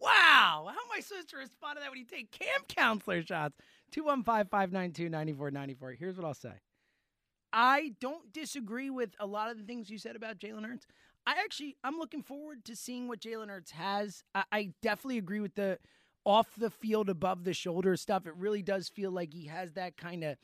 Wow. 0.00 0.68
How 0.68 0.70
am 0.70 0.92
I 0.96 1.00
supposed 1.00 1.30
to 1.30 1.38
respond 1.38 1.76
to 1.76 1.80
that 1.82 1.90
when 1.90 1.98
you 1.98 2.04
take 2.04 2.30
camp 2.30 2.68
counselor 2.68 3.20
shots? 3.20 3.56
215 3.90 4.48
592 4.48 5.08
9494. 5.08 5.92
Here's 5.92 6.16
what 6.16 6.24
I'll 6.24 6.34
say 6.34 6.52
I 7.52 7.94
don't 8.00 8.32
disagree 8.32 8.90
with 8.90 9.10
a 9.18 9.26
lot 9.26 9.50
of 9.50 9.58
the 9.58 9.64
things 9.64 9.90
you 9.90 9.98
said 9.98 10.16
about 10.16 10.38
Jalen 10.38 10.66
Hurts. 10.66 10.86
I 11.26 11.32
actually, 11.42 11.76
I'm 11.82 11.98
looking 11.98 12.22
forward 12.22 12.64
to 12.66 12.76
seeing 12.76 13.08
what 13.08 13.20
Jalen 13.20 13.48
Hurts 13.48 13.72
has. 13.72 14.22
I, 14.34 14.44
I 14.52 14.72
definitely 14.82 15.18
agree 15.18 15.40
with 15.40 15.54
the 15.54 15.78
off 16.24 16.48
the 16.56 16.70
field, 16.70 17.08
above 17.08 17.44
the 17.44 17.54
shoulder 17.54 17.96
stuff. 17.96 18.26
It 18.26 18.34
really 18.36 18.62
does 18.62 18.88
feel 18.88 19.10
like 19.10 19.32
he 19.32 19.46
has 19.46 19.72
that 19.72 19.96
kind 19.96 20.24
of 20.24 20.36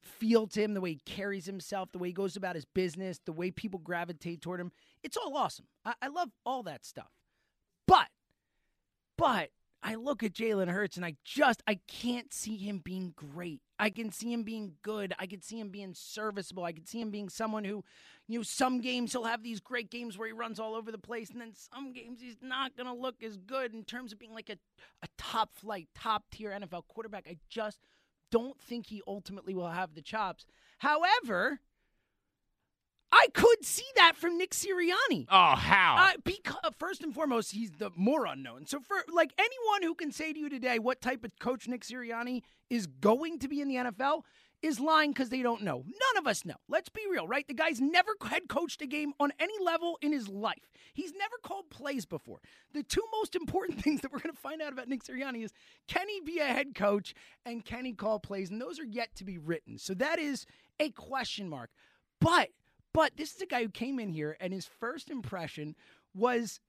feel 0.00 0.46
to 0.48 0.62
him, 0.62 0.74
the 0.74 0.80
way 0.80 0.92
he 0.92 1.00
carries 1.04 1.46
himself, 1.46 1.92
the 1.92 1.98
way 1.98 2.08
he 2.08 2.14
goes 2.14 2.36
about 2.36 2.54
his 2.54 2.64
business, 2.64 3.20
the 3.24 3.32
way 3.32 3.50
people 3.50 3.80
gravitate 3.80 4.40
toward 4.40 4.60
him. 4.60 4.72
It's 5.02 5.16
all 5.16 5.36
awesome. 5.36 5.66
I, 5.84 5.94
I 6.02 6.08
love 6.08 6.30
all 6.44 6.62
that 6.64 6.84
stuff. 6.84 7.10
But, 7.86 8.08
but 9.16 9.50
I 9.82 9.94
look 9.94 10.24
at 10.24 10.32
Jalen 10.32 10.68
Hurts 10.68 10.96
and 10.96 11.06
I 11.06 11.14
just 11.24 11.62
I 11.68 11.78
can't 11.86 12.32
see 12.32 12.56
him 12.56 12.78
being 12.78 13.12
great. 13.14 13.60
I 13.78 13.90
can 13.90 14.10
see 14.10 14.32
him 14.32 14.42
being 14.42 14.72
good. 14.82 15.14
I 15.16 15.26
can 15.26 15.42
see 15.42 15.60
him 15.60 15.68
being 15.68 15.94
serviceable. 15.94 16.64
I 16.64 16.72
can 16.72 16.86
see 16.86 17.00
him 17.00 17.10
being 17.10 17.28
someone 17.28 17.62
who, 17.62 17.84
you 18.26 18.40
know, 18.40 18.42
some 18.42 18.80
games 18.80 19.12
he'll 19.12 19.22
have 19.22 19.44
these 19.44 19.60
great 19.60 19.88
games 19.88 20.18
where 20.18 20.26
he 20.26 20.32
runs 20.32 20.58
all 20.58 20.74
over 20.74 20.90
the 20.90 20.98
place, 20.98 21.30
and 21.30 21.40
then 21.40 21.52
some 21.54 21.92
games 21.92 22.20
he's 22.20 22.38
not 22.42 22.76
gonna 22.76 22.94
look 22.94 23.22
as 23.22 23.36
good 23.36 23.74
in 23.74 23.84
terms 23.84 24.12
of 24.12 24.18
being 24.18 24.34
like 24.34 24.50
a, 24.50 24.56
a 25.04 25.08
top 25.18 25.50
flight, 25.54 25.88
top 25.94 26.24
tier 26.32 26.50
NFL 26.50 26.88
quarterback. 26.88 27.28
I 27.28 27.36
just 27.48 27.78
don't 28.30 28.60
think 28.60 28.86
he 28.86 29.02
ultimately 29.06 29.54
will 29.54 29.70
have 29.70 29.94
the 29.94 30.02
chops. 30.02 30.46
However, 30.78 31.60
I 33.12 33.28
could 33.32 33.64
see 33.64 33.86
that 33.96 34.14
from 34.16 34.36
Nick 34.36 34.50
Sirianni. 34.50 35.26
Oh, 35.30 35.54
how? 35.54 35.96
Uh, 35.98 36.12
because 36.24 36.56
first 36.78 37.02
and 37.02 37.14
foremost, 37.14 37.52
he's 37.52 37.70
the 37.72 37.90
more 37.96 38.26
unknown. 38.26 38.66
So 38.66 38.80
for 38.80 38.96
like 39.12 39.32
anyone 39.38 39.82
who 39.82 39.94
can 39.94 40.12
say 40.12 40.32
to 40.32 40.38
you 40.38 40.48
today 40.50 40.78
what 40.78 41.00
type 41.00 41.24
of 41.24 41.38
coach 41.38 41.68
Nick 41.68 41.82
Sirianni 41.82 42.42
is 42.68 42.86
going 42.86 43.38
to 43.38 43.48
be 43.48 43.60
in 43.60 43.68
the 43.68 43.76
NFL 43.76 44.22
is 44.66 44.80
lying 44.80 45.12
because 45.12 45.28
they 45.28 45.42
don't 45.42 45.62
know. 45.62 45.84
None 45.86 46.18
of 46.18 46.26
us 46.26 46.44
know. 46.44 46.56
Let's 46.68 46.88
be 46.88 47.02
real, 47.10 47.26
right? 47.26 47.46
The 47.46 47.54
guy's 47.54 47.80
never 47.80 48.12
head 48.28 48.48
coached 48.48 48.82
a 48.82 48.86
game 48.86 49.12
on 49.20 49.32
any 49.38 49.54
level 49.62 49.98
in 50.02 50.12
his 50.12 50.28
life. 50.28 50.70
He's 50.92 51.12
never 51.12 51.36
called 51.42 51.70
plays 51.70 52.04
before. 52.04 52.40
The 52.74 52.82
two 52.82 53.04
most 53.12 53.34
important 53.34 53.80
things 53.82 54.00
that 54.00 54.12
we're 54.12 54.18
going 54.18 54.34
to 54.34 54.40
find 54.40 54.60
out 54.60 54.72
about 54.72 54.88
Nick 54.88 55.04
Sirianni 55.04 55.44
is 55.44 55.52
can 55.88 56.08
he 56.08 56.20
be 56.20 56.38
a 56.38 56.46
head 56.46 56.74
coach 56.74 57.14
and 57.44 57.64
can 57.64 57.84
he 57.84 57.92
call 57.92 58.18
plays? 58.18 58.50
And 58.50 58.60
those 58.60 58.78
are 58.78 58.84
yet 58.84 59.14
to 59.16 59.24
be 59.24 59.38
written. 59.38 59.78
So 59.78 59.94
that 59.94 60.18
is 60.18 60.46
a 60.80 60.90
question 60.90 61.48
mark. 61.48 61.70
But 62.20 62.50
but 62.92 63.16
this 63.16 63.34
is 63.34 63.42
a 63.42 63.46
guy 63.46 63.62
who 63.62 63.68
came 63.68 64.00
in 64.00 64.08
here 64.08 64.38
and 64.40 64.54
his 64.54 64.66
first 64.66 65.10
impression 65.10 65.76
was 66.14 66.60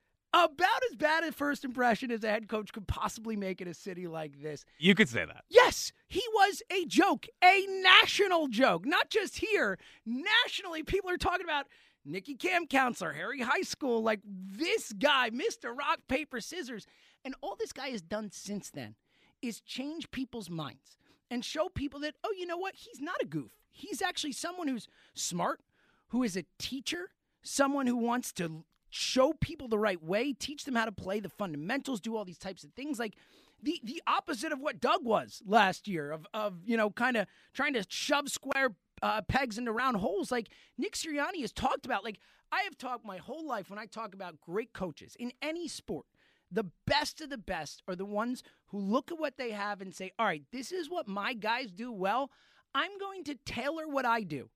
about 0.45 0.83
as 0.89 0.95
bad 0.95 1.23
a 1.23 1.31
first 1.31 1.65
impression 1.65 2.11
as 2.11 2.23
a 2.23 2.29
head 2.29 2.47
coach 2.47 2.71
could 2.71 2.87
possibly 2.87 3.35
make 3.35 3.61
in 3.61 3.67
a 3.67 3.73
city 3.73 4.07
like 4.07 4.41
this. 4.41 4.65
you 4.77 4.93
could 4.95 5.09
say 5.09 5.25
that. 5.25 5.43
Yes, 5.49 5.91
he 6.07 6.23
was 6.33 6.61
a 6.71 6.85
joke, 6.85 7.27
a 7.43 7.65
national 7.81 8.47
joke, 8.47 8.85
not 8.85 9.09
just 9.09 9.37
here. 9.39 9.77
Nationally, 10.05 10.83
people 10.83 11.09
are 11.09 11.17
talking 11.17 11.45
about 11.45 11.67
Nikki 12.05 12.35
Camp 12.35 12.69
Counselor, 12.69 13.13
Harry 13.13 13.41
High 13.41 13.61
School, 13.63 14.01
like 14.01 14.21
this 14.23 14.93
guy, 14.93 15.29
Mr. 15.29 15.77
Rock, 15.77 15.99
Paper, 16.07 16.39
Scissors. 16.39 16.85
And 17.25 17.35
all 17.41 17.55
this 17.59 17.73
guy 17.73 17.89
has 17.89 18.01
done 18.01 18.31
since 18.31 18.69
then 18.69 18.95
is 19.41 19.59
change 19.61 20.09
people's 20.11 20.49
minds 20.49 20.97
and 21.29 21.43
show 21.43 21.67
people 21.67 21.99
that, 22.01 22.15
oh, 22.23 22.33
you 22.37 22.45
know 22.45 22.57
what? 22.57 22.75
He's 22.75 23.01
not 23.01 23.21
a 23.21 23.25
goof. 23.25 23.51
He's 23.69 24.01
actually 24.01 24.31
someone 24.31 24.67
who's 24.67 24.87
smart, 25.13 25.61
who 26.09 26.23
is 26.23 26.37
a 26.37 26.45
teacher, 26.57 27.09
someone 27.43 27.87
who 27.87 27.97
wants 27.97 28.31
to 28.33 28.63
show 28.97 29.33
people 29.33 29.67
the 29.67 29.79
right 29.79 30.01
way, 30.03 30.33
teach 30.33 30.65
them 30.65 30.75
how 30.75 30.85
to 30.85 30.91
play 30.91 31.19
the 31.19 31.29
fundamentals, 31.29 32.01
do 32.01 32.15
all 32.15 32.25
these 32.25 32.37
types 32.37 32.63
of 32.63 32.71
things. 32.73 32.99
Like 32.99 33.15
the 33.61 33.79
the 33.83 34.01
opposite 34.07 34.51
of 34.51 34.59
what 34.59 34.79
Doug 34.79 35.03
was 35.03 35.41
last 35.45 35.87
year 35.87 36.11
of 36.11 36.25
of 36.33 36.55
you 36.65 36.77
know 36.77 36.89
kind 36.89 37.17
of 37.17 37.27
trying 37.53 37.73
to 37.73 37.85
shove 37.87 38.29
square 38.29 38.75
uh, 39.01 39.21
pegs 39.21 39.57
into 39.57 39.71
round 39.71 39.97
holes. 39.97 40.31
Like 40.31 40.49
Nick 40.77 40.93
Sirianni 40.93 41.41
has 41.41 41.51
talked 41.51 41.85
about 41.85 42.03
like 42.03 42.19
I 42.51 42.61
have 42.61 42.77
talked 42.77 43.05
my 43.05 43.17
whole 43.17 43.45
life 43.45 43.69
when 43.69 43.79
I 43.79 43.85
talk 43.85 44.13
about 44.13 44.41
great 44.41 44.73
coaches 44.73 45.15
in 45.19 45.31
any 45.41 45.67
sport 45.67 46.05
the 46.49 46.65
best 46.85 47.19
of 47.19 47.29
the 47.29 47.37
best 47.37 47.83
are 47.89 47.95
the 47.95 48.05
ones 48.05 48.41
who 48.67 48.79
look 48.79 49.11
at 49.11 49.19
what 49.19 49.37
they 49.37 49.51
have 49.51 49.81
and 49.81 49.93
say 49.93 50.13
all 50.17 50.25
right 50.25 50.43
this 50.53 50.71
is 50.71 50.89
what 50.89 51.07
my 51.07 51.33
guys 51.33 51.71
do 51.71 51.91
well. 51.91 52.31
I'm 52.73 52.97
going 52.99 53.23
to 53.25 53.35
tailor 53.45 53.87
what 53.87 54.05
I 54.05 54.21
do 54.21 54.49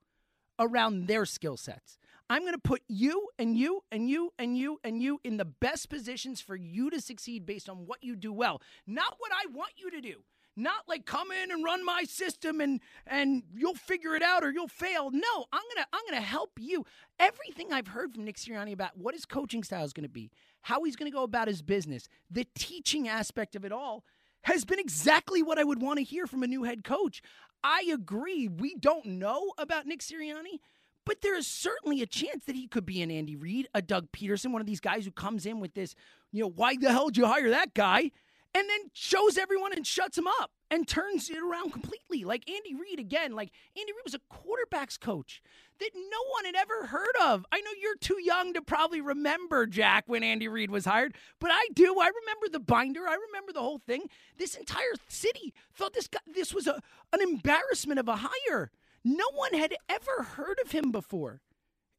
around 0.59 1.07
their 1.07 1.25
skill 1.25 1.57
sets. 1.57 1.97
I'm 2.31 2.43
going 2.43 2.53
to 2.53 2.59
put 2.59 2.81
you 2.87 3.27
and 3.37 3.57
you 3.57 3.83
and 3.91 4.09
you 4.09 4.31
and 4.39 4.57
you 4.57 4.79
and 4.85 5.03
you 5.03 5.19
in 5.25 5.35
the 5.35 5.43
best 5.43 5.89
positions 5.89 6.39
for 6.39 6.55
you 6.55 6.89
to 6.89 7.01
succeed 7.01 7.45
based 7.45 7.67
on 7.67 7.85
what 7.85 8.01
you 8.05 8.15
do 8.15 8.31
well, 8.31 8.61
not 8.87 9.15
what 9.19 9.33
I 9.33 9.51
want 9.51 9.73
you 9.75 9.91
to 9.91 9.99
do. 9.99 10.23
Not 10.55 10.87
like 10.87 11.05
come 11.05 11.29
in 11.33 11.51
and 11.51 11.61
run 11.61 11.85
my 11.85 12.03
system 12.05 12.61
and 12.61 12.79
and 13.05 13.43
you'll 13.53 13.75
figure 13.75 14.15
it 14.15 14.23
out 14.23 14.45
or 14.45 14.51
you'll 14.51 14.69
fail. 14.69 15.11
No, 15.11 15.45
I'm 15.51 15.61
gonna 15.75 15.87
I'm 15.91 16.03
gonna 16.09 16.21
help 16.21 16.51
you. 16.57 16.85
Everything 17.19 17.73
I've 17.73 17.87
heard 17.87 18.13
from 18.13 18.23
Nick 18.23 18.37
Sirianni 18.37 18.71
about 18.71 18.97
what 18.97 19.13
his 19.13 19.25
coaching 19.25 19.61
style 19.61 19.83
is 19.83 19.91
gonna 19.91 20.07
be, 20.07 20.31
how 20.61 20.85
he's 20.85 20.95
gonna 20.95 21.11
go 21.11 21.23
about 21.23 21.49
his 21.49 21.61
business, 21.61 22.07
the 22.29 22.47
teaching 22.55 23.09
aspect 23.09 23.57
of 23.57 23.65
it 23.65 23.73
all 23.73 24.05
has 24.43 24.63
been 24.63 24.79
exactly 24.79 25.43
what 25.43 25.59
I 25.59 25.65
would 25.65 25.81
want 25.81 25.99
to 25.99 26.03
hear 26.03 26.27
from 26.27 26.43
a 26.43 26.47
new 26.47 26.63
head 26.63 26.85
coach. 26.85 27.21
I 27.61 27.89
agree. 27.93 28.47
We 28.47 28.75
don't 28.75 29.05
know 29.05 29.51
about 29.57 29.85
Nick 29.85 29.99
Sirianni, 29.99 30.59
but 31.05 31.21
there 31.21 31.37
is 31.37 31.47
certainly 31.47 32.01
a 32.01 32.05
chance 32.05 32.45
that 32.45 32.55
he 32.55 32.67
could 32.67 32.85
be 32.85 33.01
an 33.01 33.11
Andy 33.11 33.35
Reid, 33.35 33.67
a 33.73 33.81
Doug 33.81 34.11
Pederson, 34.11 34.51
one 34.51 34.61
of 34.61 34.67
these 34.67 34.79
guys 34.79 35.05
who 35.05 35.11
comes 35.11 35.45
in 35.45 35.59
with 35.59 35.73
this, 35.73 35.95
you 36.31 36.43
know, 36.43 36.49
why 36.49 36.75
the 36.75 36.91
hell 36.91 37.07
did 37.07 37.17
you 37.17 37.25
hire 37.25 37.49
that 37.49 37.73
guy? 37.73 38.11
And 38.53 38.69
then 38.69 38.89
shows 38.93 39.37
everyone 39.37 39.71
and 39.73 39.87
shuts 39.87 40.17
him 40.17 40.27
up 40.27 40.51
and 40.69 40.85
turns 40.85 41.29
it 41.29 41.37
around 41.37 41.71
completely. 41.71 42.25
Like 42.25 42.49
Andy 42.49 42.75
Reid, 42.75 42.99
again, 42.99 43.33
like 43.33 43.51
Andy 43.77 43.93
Reid 43.93 44.03
was 44.03 44.13
a 44.13 44.19
quarterback's 44.29 44.97
coach 44.97 45.41
that 45.79 45.89
no 45.95 46.17
one 46.33 46.45
had 46.45 46.55
ever 46.55 46.87
heard 46.87 47.15
of. 47.21 47.45
I 47.51 47.61
know 47.61 47.71
you're 47.81 47.95
too 47.95 48.21
young 48.21 48.53
to 48.53 48.61
probably 48.61 48.99
remember, 48.99 49.65
Jack, 49.67 50.03
when 50.07 50.21
Andy 50.21 50.49
Reid 50.49 50.69
was 50.69 50.85
hired, 50.85 51.15
but 51.39 51.51
I 51.51 51.67
do. 51.73 51.97
I 51.99 52.11
remember 52.21 52.49
the 52.51 52.59
binder. 52.59 53.07
I 53.07 53.15
remember 53.27 53.53
the 53.53 53.61
whole 53.61 53.79
thing. 53.79 54.09
This 54.37 54.55
entire 54.55 54.93
city 55.07 55.53
thought 55.73 55.93
this 55.93 56.07
guy, 56.07 56.19
this 56.27 56.53
was 56.53 56.67
a, 56.67 56.81
an 57.13 57.21
embarrassment 57.21 57.99
of 57.99 58.07
a 58.09 58.19
hire. 58.21 58.69
No 59.03 59.25
one 59.33 59.53
had 59.53 59.75
ever 59.89 60.23
heard 60.23 60.57
of 60.63 60.71
him 60.71 60.91
before. 60.91 61.41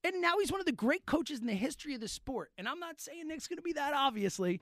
And 0.04 0.20
now 0.20 0.38
he's 0.38 0.50
one 0.50 0.60
of 0.60 0.66
the 0.66 0.72
great 0.72 1.06
coaches 1.06 1.40
in 1.40 1.46
the 1.46 1.54
history 1.54 1.94
of 1.94 2.00
the 2.00 2.08
sport. 2.08 2.50
And 2.58 2.68
I'm 2.68 2.80
not 2.80 3.00
saying 3.00 3.28
Nick's 3.28 3.46
going 3.46 3.58
to 3.58 3.62
be 3.62 3.72
that, 3.74 3.94
obviously. 3.94 4.60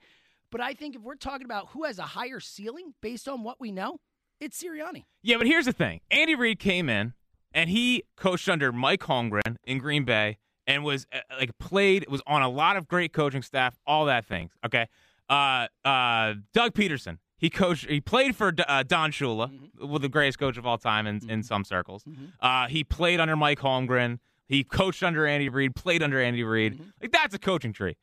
But 0.51 0.61
I 0.61 0.73
think 0.73 0.95
if 0.95 1.01
we're 1.01 1.15
talking 1.15 1.45
about 1.45 1.69
who 1.69 1.85
has 1.85 1.97
a 1.97 2.03
higher 2.03 2.39
ceiling 2.39 2.93
based 3.01 3.27
on 3.27 3.43
what 3.43 3.59
we 3.59 3.71
know, 3.71 3.99
it's 4.39 4.61
Sirianni. 4.61 5.05
Yeah, 5.23 5.37
but 5.37 5.47
here's 5.47 5.65
the 5.65 5.71
thing: 5.73 6.01
Andy 6.09 6.35
Reid 6.35 6.59
came 6.59 6.89
in 6.89 7.13
and 7.53 7.69
he 7.69 8.03
coached 8.17 8.49
under 8.49 8.71
Mike 8.71 9.01
Holmgren 9.01 9.55
in 9.63 9.77
Green 9.77 10.03
Bay 10.03 10.37
and 10.67 10.83
was 10.83 11.05
uh, 11.13 11.19
like 11.39 11.57
played 11.57 12.05
was 12.09 12.21
on 12.27 12.41
a 12.41 12.49
lot 12.49 12.75
of 12.75 12.87
great 12.87 13.13
coaching 13.13 13.43
staff, 13.43 13.77
all 13.85 14.05
that 14.05 14.25
things. 14.25 14.51
Okay, 14.65 14.87
uh, 15.29 15.67
uh, 15.85 16.33
Doug 16.53 16.73
Pederson. 16.73 17.17
He 17.41 17.49
coached. 17.49 17.89
He 17.89 17.99
played 17.99 18.35
for 18.35 18.53
uh, 18.67 18.83
Don 18.83 19.11
Shula, 19.11 19.49
mm-hmm. 19.49 19.97
the 19.97 20.07
greatest 20.07 20.37
coach 20.37 20.57
of 20.57 20.67
all 20.67 20.77
time 20.77 21.07
in, 21.07 21.19
mm-hmm. 21.19 21.29
in 21.31 21.43
some 21.43 21.65
circles. 21.65 22.03
Mm-hmm. 22.03 22.25
Uh, 22.39 22.67
he 22.67 22.83
played 22.83 23.19
under 23.19 23.35
Mike 23.35 23.59
Holmgren. 23.59 24.19
He 24.47 24.63
coached 24.63 25.01
under 25.01 25.25
Andy 25.25 25.49
Reid. 25.49 25.75
Played 25.75 26.03
under 26.03 26.21
Andy 26.21 26.43
Reid. 26.43 26.75
Mm-hmm. 26.75 26.83
Like 27.01 27.11
that's 27.11 27.33
a 27.33 27.39
coaching 27.39 27.73
tree. 27.73 27.97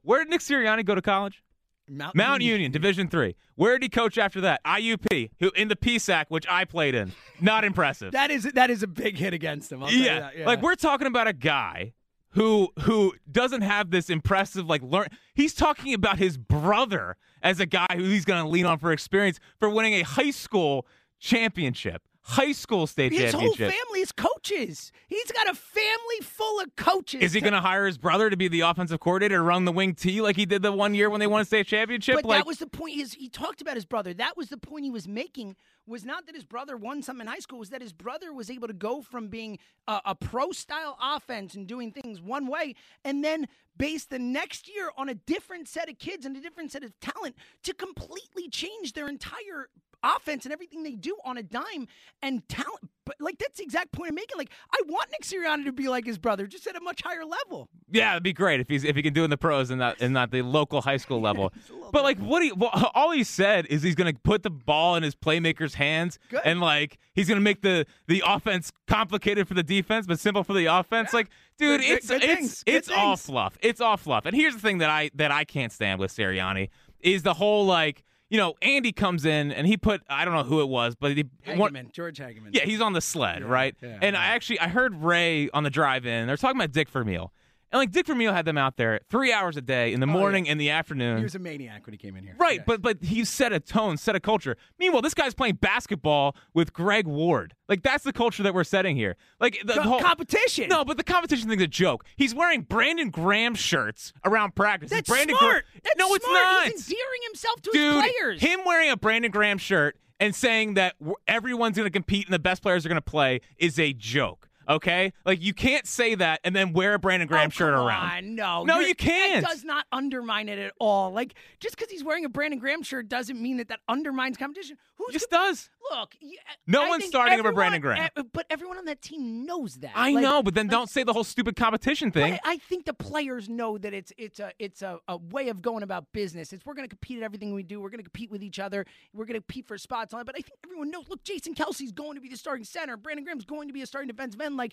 Where 0.00 0.24
did 0.24 0.30
Nick 0.30 0.40
Sirianni 0.40 0.86
go 0.86 0.94
to 0.94 1.02
college? 1.02 1.42
Mount, 1.86 2.14
Mount 2.14 2.40
Union, 2.40 2.52
Union, 2.52 2.72
Division 2.72 3.08
Three. 3.08 3.36
Where 3.56 3.72
did 3.74 3.82
he 3.82 3.88
coach 3.90 4.16
after 4.16 4.40
that? 4.40 4.64
IUP, 4.64 5.30
who 5.40 5.50
in 5.54 5.68
the 5.68 5.76
PSAC, 5.76 6.24
which 6.28 6.46
I 6.48 6.64
played 6.64 6.94
in. 6.94 7.12
Not 7.42 7.62
impressive. 7.62 8.12
that 8.12 8.30
is 8.30 8.44
that 8.54 8.70
is 8.70 8.82
a 8.82 8.86
big 8.86 9.18
hit 9.18 9.34
against 9.34 9.70
him. 9.70 9.82
Yeah. 9.82 10.30
yeah. 10.34 10.46
like 10.46 10.62
we're 10.62 10.76
talking 10.76 11.06
about 11.06 11.28
a 11.28 11.34
guy 11.34 11.92
who 12.34 12.68
who 12.80 13.14
doesn't 13.30 13.62
have 13.62 13.90
this 13.90 14.10
impressive 14.10 14.66
like 14.66 14.82
learn. 14.82 15.08
He's 15.34 15.54
talking 15.54 15.94
about 15.94 16.18
his 16.18 16.36
brother 16.36 17.16
as 17.42 17.60
a 17.60 17.66
guy 17.66 17.86
who 17.94 18.04
he's 18.04 18.24
going 18.24 18.42
to 18.42 18.48
lean 18.48 18.66
on 18.66 18.78
for 18.78 18.92
experience 18.92 19.38
for 19.58 19.68
winning 19.68 19.94
a 19.94 20.02
high 20.02 20.30
school 20.30 20.86
championship 21.18 22.02
high 22.24 22.52
school 22.52 22.86
state 22.86 23.12
his 23.12 23.32
championship. 23.32 23.70
whole 23.70 23.70
family 23.70 24.00
is 24.00 24.10
coaches. 24.10 24.90
He's 25.08 25.30
got 25.30 25.48
a 25.48 25.54
family 25.54 26.20
full 26.22 26.60
of 26.60 26.74
coaches. 26.74 27.22
Is 27.22 27.32
he 27.34 27.40
going 27.40 27.52
to 27.52 27.60
hire 27.60 27.86
his 27.86 27.98
brother 27.98 28.30
to 28.30 28.36
be 28.36 28.48
the 28.48 28.62
offensive 28.62 28.98
coordinator 28.98 29.42
run 29.42 29.64
the 29.66 29.72
wing 29.72 29.94
T 29.94 30.20
like 30.22 30.34
he 30.36 30.46
did 30.46 30.62
the 30.62 30.72
one 30.72 30.94
year 30.94 31.10
when 31.10 31.20
they 31.20 31.26
won 31.26 31.42
a 31.42 31.44
state 31.44 31.66
championship? 31.66 32.16
But 32.16 32.24
like, 32.24 32.40
that 32.40 32.46
was 32.46 32.58
the 32.58 32.66
point. 32.66 32.94
His, 32.94 33.12
he 33.12 33.28
talked 33.28 33.60
about 33.60 33.74
his 33.74 33.84
brother. 33.84 34.14
That 34.14 34.36
was 34.36 34.48
the 34.48 34.56
point 34.56 34.84
he 34.84 34.90
was 34.90 35.06
making. 35.06 35.56
Was 35.86 36.04
not 36.04 36.24
that 36.26 36.34
his 36.34 36.44
brother 36.44 36.78
won 36.78 37.02
something 37.02 37.26
in 37.26 37.32
high 37.32 37.40
school. 37.40 37.58
Was 37.58 37.70
that 37.70 37.82
his 37.82 37.92
brother 37.92 38.32
was 38.32 38.48
able 38.48 38.68
to 38.68 38.74
go 38.74 39.02
from 39.02 39.28
being 39.28 39.58
a, 39.86 40.00
a 40.06 40.14
pro 40.14 40.50
style 40.52 40.96
offense 41.00 41.54
and 41.54 41.66
doing 41.66 41.92
things 41.92 42.22
one 42.22 42.46
way, 42.46 42.74
and 43.04 43.22
then 43.22 43.46
base 43.76 44.06
the 44.06 44.18
next 44.18 44.74
year 44.74 44.90
on 44.96 45.10
a 45.10 45.14
different 45.14 45.68
set 45.68 45.90
of 45.90 45.98
kids 45.98 46.24
and 46.24 46.36
a 46.36 46.40
different 46.40 46.72
set 46.72 46.84
of 46.84 46.98
talent 47.00 47.36
to 47.64 47.74
completely 47.74 48.48
change 48.48 48.94
their 48.94 49.08
entire 49.08 49.68
offense 50.04 50.44
and 50.44 50.52
everything 50.52 50.82
they 50.82 50.94
do 50.94 51.16
on 51.24 51.38
a 51.38 51.42
dime 51.42 51.88
and 52.22 52.46
talent. 52.48 52.90
But 53.06 53.16
like 53.20 53.36
that's 53.38 53.58
the 53.58 53.64
exact 53.64 53.92
point 53.92 54.10
I'm 54.10 54.14
making. 54.14 54.38
Like 54.38 54.50
I 54.72 54.80
want 54.86 55.10
Nick 55.10 55.22
Sirianni 55.22 55.64
to 55.66 55.72
be 55.72 55.88
like 55.88 56.06
his 56.06 56.16
brother, 56.18 56.46
just 56.46 56.66
at 56.66 56.74
a 56.76 56.80
much 56.80 57.02
higher 57.02 57.24
level. 57.24 57.68
Yeah, 57.90 58.12
it'd 58.12 58.22
be 58.22 58.32
great 58.32 58.60
if 58.60 58.68
he's 58.68 58.82
if 58.84 58.96
he 58.96 59.02
can 59.02 59.12
do 59.12 59.22
it 59.22 59.24
in 59.24 59.30
the 59.30 59.36
pros 59.36 59.70
and 59.70 59.78
not 59.78 60.00
and 60.00 60.14
not 60.14 60.30
the 60.30 60.40
local 60.42 60.80
high 60.80 60.96
school 60.96 61.20
level. 61.28 61.52
but 61.92 62.02
like 62.02 62.18
what 62.18 62.42
he 62.42 62.52
well, 62.52 62.70
all 62.94 63.10
he 63.10 63.24
said 63.24 63.66
is 63.66 63.82
he's 63.82 63.94
going 63.94 64.12
to 64.14 64.18
put 64.22 64.42
the 64.42 64.50
ball 64.50 64.94
in 64.96 65.02
his 65.02 65.14
playmakers' 65.14 65.74
hands 65.74 66.18
Good. 66.30 66.40
and 66.44 66.60
like 66.60 66.98
he's 67.14 67.28
going 67.28 67.38
to 67.38 67.42
make 67.44 67.60
the 67.62 67.84
the 68.08 68.22
offense 68.26 68.72
complicated 68.86 69.48
for 69.48 69.54
the 69.54 69.62
defense 69.62 70.06
but 70.06 70.18
simple 70.20 70.44
for 70.44 70.52
the 70.54 70.66
offense. 70.66 71.10
Yeah. 71.12 71.16
Like, 71.18 71.28
dude, 71.58 71.80
Good- 71.80 71.90
it's 71.90 72.08
good 72.08 72.22
it's 72.24 72.34
things. 72.34 72.62
Good 72.64 72.74
it's 72.76 72.90
all 72.90 73.16
things. 73.16 73.26
fluff. 73.26 73.58
It's 73.60 73.80
all 73.80 73.96
fluff. 73.96 74.24
And 74.26 74.34
here's 74.36 74.54
the 74.54 74.60
thing 74.60 74.78
that 74.78 74.90
I 74.90 75.10
that 75.16 75.30
I 75.30 75.44
can't 75.44 75.72
stand 75.72 76.00
with 76.00 76.10
Sirianni 76.14 76.68
is 77.00 77.22
the 77.22 77.34
whole 77.34 77.66
like 77.66 78.03
you 78.30 78.38
know 78.38 78.54
Andy 78.62 78.92
comes 78.92 79.24
in 79.24 79.52
and 79.52 79.66
he 79.66 79.76
put 79.76 80.02
I 80.08 80.24
don't 80.24 80.34
know 80.34 80.42
who 80.44 80.60
it 80.60 80.68
was 80.68 80.94
but 80.94 81.16
he 81.16 81.24
one- 81.54 81.72
Hegamin, 81.72 81.92
George 81.92 82.18
Hegamin. 82.18 82.50
yeah, 82.52 82.64
he's 82.64 82.80
on 82.80 82.92
the 82.92 83.00
sled, 83.00 83.40
Yeah, 83.42 83.48
right? 83.48 83.74
yeah, 83.82 83.98
and 84.02 84.14
yeah. 84.14 84.20
I 84.20 84.26
actually 84.26 84.60
I 84.60 84.68
heard 84.68 84.94
Ray 85.02 85.50
on 85.50 85.62
the 85.64 85.70
drive-in. 85.70 86.26
They're 86.26 86.36
talking 86.36 86.56
about 86.60 86.72
Dick 86.72 86.88
Vermeil, 86.88 87.32
And 87.72 87.78
like 87.80 87.90
Dick 87.90 88.06
Vermeil 88.06 88.32
had 88.32 88.44
them 88.44 88.56
out 88.56 88.76
there 88.76 89.00
three 89.10 89.32
hours 89.32 89.56
a 89.56 89.60
day 89.60 89.92
in 89.92 89.98
the 90.00 90.06
Oh, 90.06 90.10
morning 90.10 90.48
and 90.48 90.60
the 90.60 90.70
afternoon. 90.70 91.18
He 91.18 91.24
was 91.24 91.34
a 91.34 91.38
maniac 91.40 91.84
when 91.86 91.92
he 91.92 91.98
came 91.98 92.16
in 92.16 92.22
here. 92.24 92.36
Right, 92.38 92.58
Yes. 92.58 92.64
but 92.66 92.82
but 92.82 93.02
he 93.02 93.24
set 93.24 93.52
a 93.52 93.58
tone, 93.58 93.96
set 93.96 94.14
a 94.14 94.20
culture. 94.20 94.56
Meanwhile, 94.78 95.02
this 95.02 95.14
guy's 95.14 95.34
playing 95.34 95.56
basketball 95.56 96.36
with 96.52 96.72
Greg 96.72 97.06
Ward. 97.08 97.54
Like 97.68 97.82
that's 97.82 98.04
the 98.04 98.12
culture 98.12 98.42
that 98.44 98.54
we're 98.54 98.62
setting 98.64 98.94
here. 98.96 99.16
Like 99.40 99.58
the, 99.64 99.72
Co- 99.72 99.82
the 99.82 99.88
whole 99.88 100.00
competition. 100.00 100.68
No, 100.68 100.84
but 100.84 100.96
the 100.98 101.02
competition 101.04 101.48
thing's 101.48 101.62
a 101.62 101.66
joke. 101.66 102.04
He's 102.16 102.34
wearing 102.34 102.62
Brandon 102.62 103.10
Graham 103.10 103.54
shirts 103.56 104.12
around 104.24 104.54
practice. 104.54 104.90
that's 104.90 105.08
Brandon 105.08 105.36
smart. 105.36 105.64
Gra- 105.72 105.80
That's 105.82 105.96
no, 105.98 106.14
it's 106.14 106.24
smart. 106.24 106.42
not. 106.44 106.66
He's 106.66 106.88
endearing 106.88 107.20
himself 107.26 107.60
to 107.62 107.70
Dude, 107.72 108.04
his 108.04 108.12
players. 108.12 108.40
him 108.40 108.60
wearing 108.64 108.90
a 108.90 108.96
Brandon 108.96 109.30
Graham 109.32 109.58
shirt 109.58 109.96
and 110.20 110.32
saying 110.34 110.74
that 110.74 110.96
w- 111.00 111.16
everyone's 111.26 111.76
going 111.76 111.86
to 111.86 111.90
compete 111.90 112.26
and 112.26 112.32
the 112.34 112.38
best 112.38 112.62
players 112.62 112.86
are 112.86 112.88
going 112.88 112.96
to 112.96 113.00
play 113.02 113.40
is 113.58 113.78
a 113.80 113.92
joke. 113.94 114.48
Okay, 114.68 115.12
like 115.24 115.42
you 115.42 115.54
can't 115.54 115.86
say 115.86 116.14
that 116.14 116.40
and 116.44 116.54
then 116.54 116.72
wear 116.72 116.94
a 116.94 116.98
Brandon 116.98 117.28
Graham 117.28 117.48
oh, 117.48 117.50
shirt 117.50 117.74
around. 117.74 118.10
on, 118.10 118.34
No, 118.34 118.64
No, 118.64 118.80
you 118.80 118.94
can't. 118.94 119.44
That 119.44 119.50
does 119.50 119.64
not 119.64 119.86
undermine 119.92 120.48
it 120.48 120.58
at 120.58 120.72
all. 120.78 121.12
Like 121.12 121.34
just 121.60 121.76
because 121.76 121.90
he's 121.90 122.04
wearing 122.04 122.24
a 122.24 122.28
Brandon 122.28 122.58
Graham 122.58 122.82
shirt 122.82 123.08
doesn't 123.08 123.40
mean 123.40 123.58
that 123.58 123.68
that 123.68 123.80
undermines 123.88 124.36
competition. 124.36 124.76
Who's 125.06 125.12
Just 125.14 125.30
the- 125.30 125.36
does. 125.36 125.70
look? 125.90 126.14
Uh, 126.22 126.26
no 126.66 126.84
I 126.84 126.88
one's 126.88 127.04
starting 127.04 127.38
over 127.38 127.52
Brandon 127.52 127.80
Graham. 127.80 128.08
but 128.32 128.46
everyone 128.48 128.78
on 128.78 128.86
that 128.86 129.02
team 129.02 129.44
knows 129.44 129.74
that. 129.76 129.92
I 129.94 130.12
Like, 130.12 130.22
know, 130.22 130.42
but 130.42 130.54
then 130.54 130.66
like, 130.66 130.70
don't 130.72 130.88
say 130.90 131.02
the 131.02 131.12
whole 131.12 131.24
stupid 131.24 131.56
competition 131.56 132.10
thing. 132.10 132.34
I, 132.34 132.40
I 132.44 132.56
think 132.58 132.86
the 132.86 132.94
players 132.94 133.48
know 133.48 133.76
that 133.78 133.92
it's 133.92 134.12
it's 134.16 134.40
a 134.40 134.52
it's 134.58 134.82
a, 134.82 134.98
a 135.08 135.16
way 135.18 135.48
of 135.48 135.60
going 135.62 135.82
about 135.82 136.12
business. 136.12 136.52
It's 136.52 136.64
we're 136.64 136.74
going 136.74 136.88
to 136.88 136.94
compete 136.94 137.18
at 137.18 137.22
everything 137.24 137.52
we 137.54 137.62
do. 137.62 137.80
We're 137.80 137.90
going 137.90 137.98
to 138.02 138.10
compete 138.10 138.30
with 138.30 138.42
each 138.42 138.58
other. 138.58 138.86
We're 139.12 139.26
going 139.26 139.34
to 139.34 139.40
compete 139.40 139.66
for 139.68 139.76
spots 139.78 140.14
on 140.14 140.20
it. 140.20 140.24
But 140.26 140.36
I 140.36 140.40
think 140.40 140.58
everyone 140.64 140.90
knows. 140.90 141.08
Look, 141.08 141.22
Jason 141.24 141.54
Kelce's 141.54 141.92
going 141.92 142.14
to 142.14 142.20
be 142.20 142.28
the 142.28 142.36
starting 142.36 142.64
center. 142.64 142.96
Brandon 142.96 143.24
Graham's 143.24 143.44
going 143.44 143.68
to 143.68 143.74
be 143.74 143.82
a 143.82 143.86
starting 143.86 144.08
defensive 144.08 144.40
end. 144.40 144.56
Like 144.56 144.72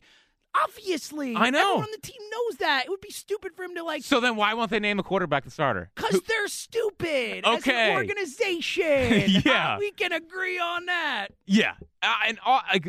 obviously, 0.55 1.35
I 1.35 1.49
know. 1.49 1.59
everyone 1.59 1.83
on 1.83 1.89
the 1.91 2.07
team 2.07 2.21
knows 2.31 2.57
that. 2.57 2.83
It 2.85 2.89
would 2.89 3.01
be 3.01 3.11
stupid 3.11 3.53
for 3.55 3.63
him 3.63 3.75
to 3.75 3.83
like. 3.83 4.03
So 4.03 4.19
then 4.19 4.35
why 4.35 4.53
won't 4.53 4.69
they 4.71 4.79
name 4.79 4.99
a 4.99 5.03
quarterback 5.03 5.43
the 5.43 5.51
starter? 5.51 5.89
Because 5.95 6.21
they're 6.21 6.47
stupid. 6.47 7.45
As 7.45 7.59
Okay. 7.59 7.91
an 7.91 7.97
organization. 7.97 9.41
Yeah. 9.45 9.77
we 9.79 9.91
can 9.91 10.11
agree 10.11 10.59
on 10.59 10.85
that. 10.85 11.29
Yeah, 11.45 11.73
uh, 12.01 12.13
and 12.27 12.39
all, 12.45 12.61
I, 12.67 12.79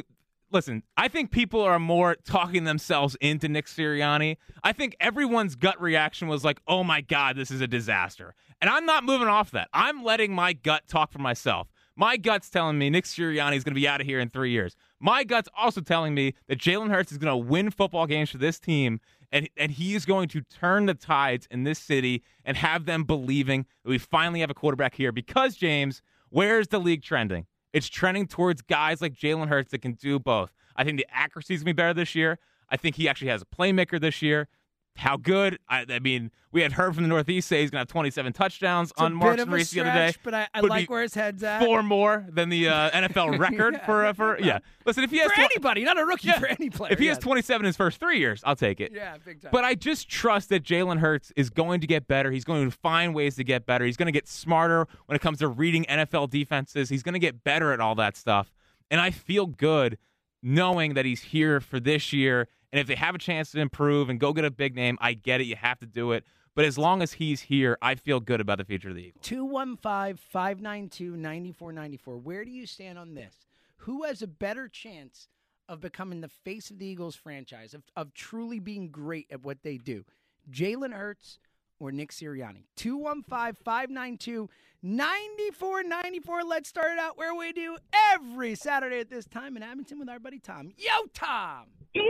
listen, 0.50 0.83
I 0.97 1.09
think 1.09 1.31
people 1.31 1.61
are 1.62 1.78
more 1.78 2.16
talking 2.25 2.64
themselves 2.64 3.16
into 3.21 3.49
Nick 3.49 3.66
Sirianni. 3.66 4.37
I 4.64 4.73
think 4.73 4.97
everyone's 5.00 5.54
gut 5.57 5.81
reaction 5.81 6.28
was 6.28 6.45
like, 6.45 6.61
"Oh 6.66 6.85
my 6.85 7.00
God, 7.00 7.37
this 7.37 7.50
is 7.50 7.61
a 7.61 7.66
disaster," 7.66 8.35
and 8.61 8.69
I'm 8.71 8.87
not 8.87 9.04
moving 9.04 9.28
off 9.28 9.50
that. 9.52 9.69
I'm 9.73 10.02
letting 10.04 10.33
my 10.35 10.52
gut 10.52 10.88
talk 10.88 11.12
for 11.12 11.19
myself. 11.21 11.69
My 11.95 12.16
gut's 12.16 12.49
telling 12.49 12.78
me 12.78 12.88
Nick 12.90 13.04
Sirianni 13.04 13.57
is 13.57 13.64
going 13.64 13.75
to 13.75 13.81
be 13.81 13.87
out 13.87 14.00
of 14.00 14.07
here 14.07 14.19
in 14.19 14.31
three 14.31 14.50
years. 14.50 14.75
My 15.05 15.25
gut's 15.25 15.49
also 15.59 15.81
telling 15.81 16.15
me 16.15 16.35
that 16.47 16.61
Jalen 16.61 16.91
Hurts 16.91 17.11
is 17.11 17.19
going 17.19 17.33
to 17.33 17.37
win 17.37 17.73
football 17.73 18.07
games 18.07 18.31
for 18.31 18.39
this 18.39 18.61
team, 18.61 19.01
and 19.33 19.49
and 19.57 19.73
he 19.73 19.97
is 19.97 20.07
going 20.07 20.29
to 20.29 20.43
turn 20.43 20.87
the 20.87 20.95
tides 20.95 21.49
in 21.51 21.65
this 21.65 21.81
city 21.81 22.23
and 22.45 22.57
have 22.57 22.87
them 22.87 23.03
believing 23.03 23.67
that 23.83 23.91
we 23.91 23.99
finally 23.99 24.39
have 24.41 24.51
a 24.51 24.55
quarterback 24.55 24.95
here. 24.95 25.11
Because 25.11 25.57
James, 25.57 26.03
where's 26.31 26.69
the 26.69 26.79
league 26.79 27.03
trending? 27.03 27.47
It's 27.73 27.89
trending 27.89 28.29
towards 28.29 28.63
guys 28.63 29.03
like 29.03 29.15
Jalen 29.15 29.49
Hurts 29.49 29.73
that 29.73 29.83
can 29.83 29.95
do 29.95 30.21
both. 30.21 30.53
I 30.77 30.85
think 30.85 30.99
the 30.99 31.07
accuracy 31.13 31.55
is 31.55 31.65
going 31.65 31.73
to 31.73 31.75
be 31.75 31.83
better 31.83 31.95
this 31.95 32.15
year. 32.15 32.39
I 32.69 32.77
think 32.77 32.95
he 32.95 33.09
actually 33.09 33.29
has 33.29 33.43
a 33.43 33.45
playmaker 33.45 34.01
this 34.01 34.23
year. 34.23 34.47
How 34.97 35.17
good? 35.17 35.59
I, 35.69 35.87
I 35.89 35.99
mean, 36.01 36.31
we 36.53 36.61
had 36.61 36.73
heard 36.73 36.95
from 36.95 37.03
the 37.05 37.09
Northeast 37.09 37.49
say 37.49 37.63
he's 37.63 37.71
going 37.71 37.79
to 37.79 37.81
have 37.81 37.89
27 37.89 38.33
touchdowns 38.35 38.91
It's 38.91 39.01
on 39.01 39.15
Marks 39.15 39.41
of 39.41 39.49
and 39.49 39.61
the 39.65 39.81
other 39.81 39.91
day. 39.91 40.15
But 40.23 40.35
I, 40.35 40.49
I 40.53 40.61
like 40.61 40.91
where 40.91 41.01
his 41.03 41.15
head's 41.15 41.43
at. 41.43 41.65
Four 41.65 41.83
more 41.83 42.27
than 42.29 42.51
the 42.51 42.69
uh, 42.69 42.91
NFL 42.91 43.39
record 43.41 43.75
Yeah, 43.75 43.87
for 43.87 44.05
uh, 44.05 44.13
for 44.13 44.39
yeah. 44.39 44.59
Listen, 44.85 45.03
if 45.03 45.11
he 45.11 45.19
has 45.19 45.33
for 45.33 45.37
tw- 45.41 45.45
anybody, 45.45 45.83
not 45.85 45.99
a 45.99 46.05
rookie 46.05 46.29
Yeah. 46.29 46.39
for 46.39 46.47
any 46.47 46.69
player. 46.69 46.93
if 46.93 46.99
he 46.99 47.07
has 47.07 47.17
27 47.19 47.65
in 47.65 47.67
his 47.67 47.77
first 47.77 47.99
three 48.01 48.19
years, 48.19 48.43
I'll 48.45 48.55
take 48.55 48.81
it. 48.81 48.93
Yeah, 48.95 49.17
big 49.25 49.41
time. 49.41 49.51
But 49.51 49.65
I 49.65 49.75
just 49.75 50.11
trust 50.11 50.51
that 50.51 50.63
Jalen 50.63 50.99
Hurts 50.99 51.33
is 51.37 51.49
going 51.49 51.81
to 51.81 51.87
get 51.87 52.07
better. 52.07 52.31
He's 52.31 52.45
going 52.45 52.71
to 52.71 52.77
find 52.77 53.15
ways 53.15 53.37
to 53.37 53.45
get 53.45 53.65
better. 53.65 53.87
He's 53.87 53.97
going 53.97 54.07
to 54.07 54.13
get 54.13 54.29
smarter 54.29 54.87
when 55.07 55.17
it 55.17 55.23
comes 55.23 55.39
to 55.39 55.49
reading 55.49 55.85
NFL 55.89 56.29
defenses. 56.29 56.91
He's 56.91 57.03
going 57.03 57.15
to 57.15 57.19
get 57.19 57.43
better 57.45 57.73
at 57.73 57.81
all 57.81 57.95
that 57.95 58.17
stuff. 58.17 58.53
And 58.91 59.01
I 59.01 59.11
feel 59.11 59.47
good 59.47 59.97
knowing 60.43 60.95
that 60.95 61.05
he's 61.07 61.23
here 61.23 61.61
for 61.61 61.81
this 61.81 62.13
year. 62.13 62.49
And 62.73 62.81
if 62.81 62.87
they 62.87 62.95
have 62.95 63.14
a 63.14 63.19
chance 63.19 63.52
to 63.52 63.61
improve 63.61 64.09
and 64.09 64.19
go 64.19 64.33
get 64.33 64.45
a 64.45 64.50
big 64.50 64.75
name, 64.75 64.97
I 65.00 65.12
get 65.12 65.41
it. 65.41 65.45
You 65.45 65.57
have 65.57 65.79
to 65.81 65.87
do 65.87 66.12
it. 66.12 66.25
But 66.55 66.64
as 66.64 66.76
long 66.76 67.02
as 67.02 67.14
he's 67.14 67.43
here, 67.43 67.79
I 67.81 67.95
feel 67.95 68.21
good 68.21 68.41
about 68.41 68.59
the 68.59 68.64
future 68.64 68.90
of 68.90 68.94
the 68.94 69.03
Eagles. 69.03 69.25
215 69.25 70.16
592 70.16 71.16
9494. 71.16 72.18
Where 72.18 72.44
do 72.44 72.51
you 72.51 72.66
stand 72.66 72.99
on 72.99 73.14
this? 73.14 73.35
Who 73.79 74.05
has 74.05 74.23
a 74.23 74.27
better 74.27 74.68
chance 74.68 75.29
of 75.68 75.81
becoming 75.81 76.20
the 76.20 76.29
face 76.29 76.70
of 76.70 76.79
the 76.79 76.87
Eagles 76.87 77.16
franchise, 77.16 77.75
of, 77.75 77.83
of 77.97 78.12
truly 78.14 78.59
being 78.59 78.90
great 78.90 79.27
at 79.31 79.42
what 79.42 79.62
they 79.62 79.77
do? 79.79 80.05
Jalen 80.51 80.92
Hurts 80.92 81.38
or 81.79 81.90
Nick 81.90 82.11
Sirianni? 82.11 82.64
215 82.77 83.55
592 83.64 84.51
9494. 84.83 86.42
Let's 86.45 86.68
start 86.68 86.92
it 86.92 86.99
out 86.99 87.16
where 87.16 87.35
we 87.35 87.53
do 87.53 87.77
every 88.12 88.55
Saturday 88.55 88.99
at 89.01 89.09
this 89.11 89.27
time 89.27 89.57
in 89.57 89.62
Edmonton 89.62 89.99
with 89.99 90.09
our 90.09 90.18
buddy 90.18 90.38
Tom. 90.38 90.73
Yo, 90.77 91.07
Tom! 91.14 91.66
Yo, 91.95 92.03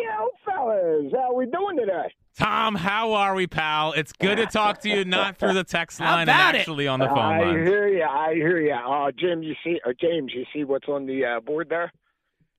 fellas, 0.45 1.13
how 1.13 1.33
are 1.33 1.35
we 1.35 1.47
doing 1.47 1.77
today? 1.77 2.13
Tom, 2.39 2.75
how 2.77 3.13
are 3.13 3.35
we, 3.35 3.47
pal? 3.47 3.93
It's 3.93 4.13
good 4.13 4.37
to 4.37 4.47
talk 4.47 4.81
to 4.83 4.89
you, 4.89 5.05
not 5.05 5.37
through 5.37 5.53
the 5.55 5.65
text 5.65 6.01
line 6.01 6.21
and 6.21 6.31
about 6.31 6.55
it? 6.55 6.59
actually 6.61 6.87
on 6.89 7.01
the 7.01 7.09
phone 7.09 7.19
I 7.19 7.41
line. 7.43 7.67
hear 7.67 7.89
you. 7.89 8.05
I 8.05 8.33
hear 8.35 8.59
you. 8.61 8.73
Uh, 8.73 9.11
Jim, 9.19 9.43
you 9.43 9.55
see, 9.63 9.81
or 9.85 9.93
James, 9.93 10.33
you 10.35 10.45
see 10.55 10.65
what's 10.65 10.89
on 10.89 11.05
the 11.07 11.25
uh, 11.25 11.41
board 11.41 11.69
there? 11.69 11.93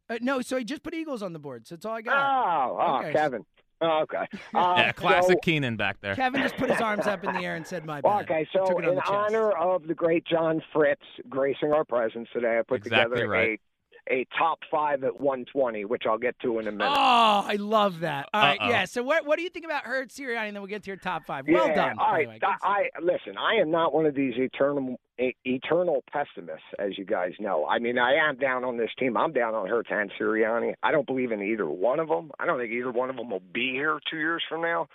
Uh, 0.09 0.17
no, 0.21 0.41
so 0.41 0.57
he 0.57 0.63
just 0.65 0.83
put 0.83 0.93
Eagles 0.93 1.23
on 1.23 1.33
the 1.33 1.39
board, 1.39 1.65
so 1.65 1.75
that's 1.75 1.85
all 1.85 1.95
I 1.95 2.01
got. 2.01 2.13
Oh, 2.15 2.77
oh, 2.79 2.99
Okay. 2.99 3.13
Kevin. 3.13 3.45
Oh, 3.83 3.99
okay. 4.03 4.25
Uh, 4.53 4.75
Yeah, 4.77 4.91
classic 4.93 5.33
so- 5.37 5.39
Keenan 5.43 5.75
back 5.75 5.99
there. 6.01 6.15
Kevin 6.15 6.41
just 6.41 6.55
put 6.57 6.69
his 6.69 6.81
arms 6.81 7.05
up 7.05 7.23
in 7.23 7.33
the 7.33 7.41
air 7.41 7.55
and 7.55 7.65
said, 7.67 7.85
"My 7.85 8.01
bad." 8.01 8.23
Okay, 8.23 8.47
I 8.49 8.57
so 8.57 8.79
it 8.79 8.85
in 8.85 8.99
honor 9.07 9.51
of 9.51 9.87
the 9.87 9.93
great 9.93 10.25
John 10.25 10.61
Fritz 10.71 11.01
gracing 11.29 11.73
our 11.73 11.83
presence 11.83 12.27
today, 12.33 12.59
I 12.59 12.61
put 12.61 12.77
Exactly 12.77 13.17
together 13.17 13.29
right. 13.29 13.59
a 13.59 13.72
a 14.09 14.25
top 14.37 14.59
five 14.69 15.03
at 15.03 15.19
120, 15.19 15.85
which 15.85 16.03
I'll 16.07 16.17
get 16.17 16.37
to 16.39 16.59
in 16.59 16.67
a 16.67 16.71
minute. 16.71 16.93
Oh, 16.93 17.45
I 17.47 17.55
love 17.59 18.01
that. 18.01 18.29
All 18.33 18.41
right, 18.41 18.59
Uh-oh. 18.59 18.69
yeah. 18.69 18.85
So 18.85 19.03
what 19.03 19.25
what 19.25 19.37
do 19.37 19.43
you 19.43 19.49
think 19.49 19.65
about 19.65 19.83
Hurts, 19.83 20.17
Sirianni, 20.17 20.47
and 20.47 20.55
then 20.55 20.61
we'll 20.61 20.69
get 20.69 20.83
to 20.83 20.89
your 20.89 20.97
top 20.97 21.25
five. 21.25 21.47
Well 21.47 21.67
yeah, 21.67 21.75
done. 21.75 21.99
All 21.99 22.11
right, 22.11 22.25
by 22.25 22.31
right, 22.33 22.41
the 22.41 22.47
way. 22.47 22.55
Good 22.61 22.67
I, 22.67 22.89
I 22.95 23.01
listen. 23.01 23.37
I 23.37 23.61
am 23.61 23.71
not 23.71 23.93
one 23.93 24.05
of 24.05 24.15
these 24.15 24.33
eternal 24.35 24.99
e- 25.19 25.35
eternal 25.45 26.03
pessimists, 26.11 26.65
as 26.79 26.97
you 26.97 27.05
guys 27.05 27.31
know. 27.39 27.65
I 27.65 27.79
mean, 27.79 27.97
I 27.97 28.15
am 28.15 28.37
down 28.37 28.63
on 28.63 28.77
this 28.77 28.89
team. 28.99 29.15
I'm 29.17 29.31
down 29.33 29.53
on 29.55 29.67
Hurts 29.67 29.89
and 29.91 30.11
Sirianni. 30.19 30.73
I 30.83 30.91
don't 30.91 31.07
believe 31.07 31.31
in 31.31 31.41
either 31.41 31.69
one 31.69 31.99
of 31.99 32.09
them. 32.09 32.31
I 32.39 32.45
don't 32.45 32.59
think 32.59 32.71
either 32.71 32.91
one 32.91 33.09
of 33.09 33.15
them 33.15 33.29
will 33.29 33.43
be 33.53 33.71
here 33.71 33.99
two 34.09 34.17
years 34.17 34.43
from 34.49 34.61
now. 34.61 34.87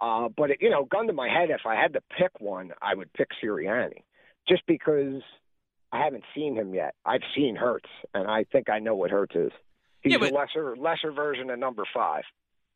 Uh, 0.00 0.28
but 0.36 0.50
it, 0.50 0.58
you 0.60 0.70
know, 0.70 0.84
gun 0.84 1.06
to 1.06 1.12
my 1.12 1.28
head, 1.28 1.50
if 1.50 1.66
I 1.66 1.74
had 1.80 1.92
to 1.94 2.00
pick 2.18 2.40
one, 2.40 2.72
I 2.82 2.94
would 2.94 3.12
pick 3.12 3.28
Sirianni, 3.42 4.02
just 4.48 4.62
because 4.66 5.22
I 5.94 6.04
haven't 6.04 6.24
seen 6.34 6.56
him 6.56 6.74
yet. 6.74 6.94
I've 7.06 7.22
seen 7.36 7.54
Hurts, 7.56 7.88
and 8.12 8.26
I 8.28 8.44
think 8.44 8.68
I 8.68 8.80
know 8.80 8.94
what 8.96 9.10
Hurts 9.10 9.36
is. 9.36 9.52
He's 10.02 10.12
Yeah, 10.12 10.18
but- 10.18 10.32
a 10.32 10.34
lesser 10.34 10.76
lesser 10.76 11.12
version 11.12 11.48
of 11.50 11.58
number 11.58 11.84
five. 11.94 12.24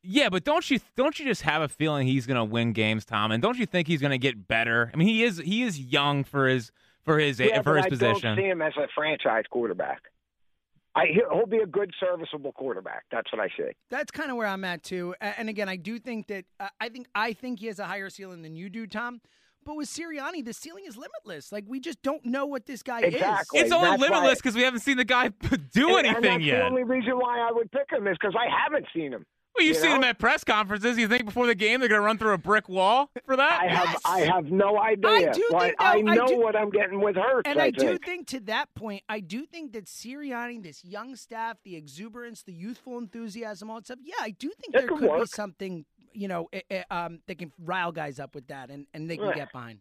Yeah, 0.01 0.29
but 0.29 0.45
don't 0.45 0.67
you 0.71 0.79
don't 0.95 1.19
you 1.19 1.25
just 1.25 1.41
have 1.41 1.61
a 1.61 1.67
feeling 1.67 2.07
he's 2.07 2.25
going 2.25 2.37
to 2.37 2.45
win 2.45 2.71
games, 2.71 3.03
Tom? 3.03 3.31
And 3.33 3.43
don't 3.43 3.57
you 3.57 3.65
think 3.65 3.87
he's 3.89 3.99
going 3.99 4.11
to 4.11 4.17
get 4.17 4.47
better? 4.47 4.89
I 4.93 4.97
mean, 4.97 5.09
he 5.09 5.23
is 5.23 5.37
he 5.39 5.63
is 5.63 5.77
young 5.77 6.23
for 6.23 6.47
his 6.47 6.71
for 7.03 7.19
his 7.19 7.37
yeah, 7.41 7.61
for 7.61 7.73
but 7.73 7.77
his 7.77 7.85
I 7.85 7.89
position. 7.89 8.21
don't 8.21 8.37
see 8.37 8.49
him 8.49 8.61
as 8.61 8.71
a 8.77 8.87
franchise 8.95 9.43
quarterback. 9.49 10.03
I 10.95 11.07
he'll 11.13 11.29
he'll 11.33 11.45
be 11.45 11.57
a 11.57 11.65
good 11.67 11.91
serviceable 11.99 12.53
quarterback. 12.53 13.03
That's 13.11 13.29
what 13.33 13.41
I 13.41 13.49
see. 13.57 13.71
That's 13.89 14.09
kind 14.11 14.31
of 14.31 14.37
where 14.37 14.47
I'm 14.47 14.63
at 14.63 14.83
too. 14.83 15.13
And 15.19 15.49
again, 15.49 15.67
I 15.67 15.75
do 15.75 15.99
think 15.99 16.27
that 16.27 16.45
uh, 16.61 16.69
I 16.79 16.87
think 16.87 17.07
I 17.13 17.33
think 17.33 17.59
he 17.59 17.67
has 17.67 17.79
a 17.79 17.85
higher 17.85 18.09
ceiling 18.09 18.41
than 18.41 18.55
you 18.55 18.69
do, 18.69 18.87
Tom. 18.87 19.19
But 19.65 19.75
with 19.75 19.87
Sirianni, 19.89 20.43
the 20.43 20.53
ceiling 20.53 20.85
is 20.87 20.97
limitless. 20.97 21.51
Like 21.51 21.65
we 21.67 21.79
just 21.79 22.01
don't 22.01 22.25
know 22.25 22.45
what 22.45 22.65
this 22.65 22.81
guy 22.83 23.01
Exactly. 23.01 23.59
is. 23.59 23.65
it's 23.65 23.73
only 23.73 23.89
That's 23.89 24.01
limitless 24.01 24.35
because 24.39 24.55
we 24.55 24.63
haven't 24.63 24.79
seen 24.81 24.97
the 24.97 25.05
guy 25.05 25.27
do 25.73 25.97
And- 25.97 26.07
and 26.07 26.07
anything 26.07 26.21
that's 26.21 26.43
yet. 26.43 26.57
The 26.59 26.65
only 26.65 26.83
reason 26.83 27.17
why 27.19 27.39
I 27.39 27.51
would 27.51 27.71
pick 27.71 27.91
him 27.91 28.07
is 28.07 28.17
because 28.19 28.35
I 28.39 28.47
haven't 28.63 28.85
seen 28.95 29.13
him. 29.13 29.25
well, 29.55 29.65
you've 29.65 29.75
you 29.75 29.81
seen 29.81 29.91
him 29.97 30.03
at 30.05 30.17
press 30.17 30.43
conferences. 30.43 30.97
You 30.97 31.07
think 31.07 31.25
before 31.25 31.45
the 31.45 31.55
game 31.55 31.79
they're 31.81 31.89
going 31.89 31.99
to 32.01 32.05
run 32.05 32.17
through 32.17 32.33
a 32.33 32.37
brick 32.37 32.69
wall 32.69 33.09
for 33.25 33.35
that? 33.35 33.61
I 33.61 33.67
have 33.67 33.85
Yes. 33.89 34.01
I 34.05 34.19
have 34.21 34.45
no 34.45 34.79
idea. 34.79 35.09
I 35.09 35.31
do 35.31 35.47
but 35.51 35.61
think, 35.61 35.77
though, 35.79 35.85
I 35.85 35.91
I 35.97 36.01
know 36.01 36.27
do- 36.27 36.39
what 36.39 36.55
I'm 36.55 36.69
getting 36.69 37.01
with 37.01 37.15
Hurts. 37.17 37.47
And 37.49 37.59
I, 37.59 37.69
do 37.71 37.87
think. 37.89 38.05
think 38.05 38.27
to 38.27 38.39
that 38.41 38.73
point, 38.75 39.03
I 39.09 39.19
do 39.19 39.45
think 39.45 39.73
that 39.73 39.85
Sirianni, 39.85 40.63
this 40.63 40.83
young 40.85 41.15
staff, 41.15 41.57
the 41.63 41.75
exuberance, 41.75 42.41
the 42.43 42.53
youthful 42.53 42.97
enthusiasm, 42.97 43.69
all 43.69 43.77
that 43.77 43.85
stuff. 43.85 43.99
Yeah, 44.01 44.13
I 44.21 44.29
do 44.31 44.47
think 44.49 44.73
It 44.73 44.79
there 44.79 44.87
could 44.87 44.99
could 44.99 45.19
be 45.19 45.25
something, 45.25 45.85
you 46.13 46.27
know, 46.27 46.47
eh, 46.53 46.61
eh, 46.69 46.83
um, 46.91 47.19
that 47.27 47.37
can 47.37 47.51
rile 47.63 47.91
guys 47.91 48.19
up 48.19 48.35
with 48.35 48.47
that, 48.47 48.69
and, 48.69 48.85
and 48.93 49.09
they 49.09 49.17
can 49.17 49.27
Right. 49.27 49.35
get 49.35 49.51
behind. 49.51 49.79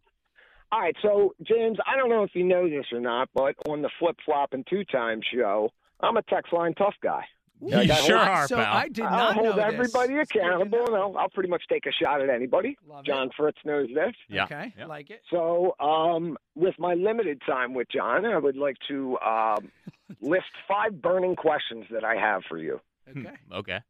All 0.71 0.81
right, 0.81 0.97
so 1.01 1.35
James, 1.43 1.79
I 1.87 1.97
don't 1.97 2.11
know 2.11 2.23
if 2.25 2.35
you 2.35 2.45
know 2.45 2.69
this 2.69 2.87
or 2.93 3.01
not, 3.01 3.31
but 3.35 3.55
on 3.69 3.81
the 3.83 3.89
flip 3.99 4.17
flop 4.25 4.53
and 4.53 4.67
two 4.69 4.85
times 4.85 5.25
show, 5.35 5.71
I'm 6.01 6.17
a 6.19 6.23
text 6.23 6.53
line 6.53 6.75
tough 6.75 6.95
guy. 7.03 7.25
You 7.61 7.81
Yeah, 7.81 7.95
sure 7.97 8.19
whole- 8.19 8.29
are, 8.29 8.47
so 8.47 8.57
pal. 8.57 8.77
I 8.77 8.89
did 8.89 9.05
I'll 9.05 9.11
not 9.11 9.35
hold 9.35 9.47
know 9.47 9.57
this. 9.57 9.65
everybody 9.75 10.15
It's 10.15 10.31
accountable, 10.31 10.85
and. 10.87 10.95
I'll, 10.95 11.19
I'll 11.19 11.29
pretty 11.31 11.49
much 11.49 11.63
take 11.69 11.87
a 11.87 11.91
shot 11.93 12.21
at 12.21 12.29
anybody. 12.31 12.77
Love 12.87 13.01
it. 13.01 13.07
John 13.07 13.31
Fritz 13.37 13.59
knows 13.65 13.89
this. 13.93 14.15
yeah. 14.29 14.45
Okay, 14.45 14.73
Yeah. 14.79 14.87
like 14.87 15.11
it. 15.11 15.23
So, 15.31 15.75
um, 15.81 16.37
with 16.55 16.79
my 16.79 16.95
limited 16.95 17.41
time 17.47 17.75
with 17.75 17.89
John, 17.89 18.25
I 18.27 18.39
would 18.39 18.57
like 18.57 18.77
to 18.89 19.19
um, 19.19 19.73
list 20.21 20.45
five 20.69 21.01
burning 21.03 21.35
questions 21.35 21.87
that 21.91 22.05
I 22.05 22.15
have 22.15 22.43
for 22.49 22.59
you. 22.59 22.81
Okay. 23.09 23.35
Okay. 23.53 23.81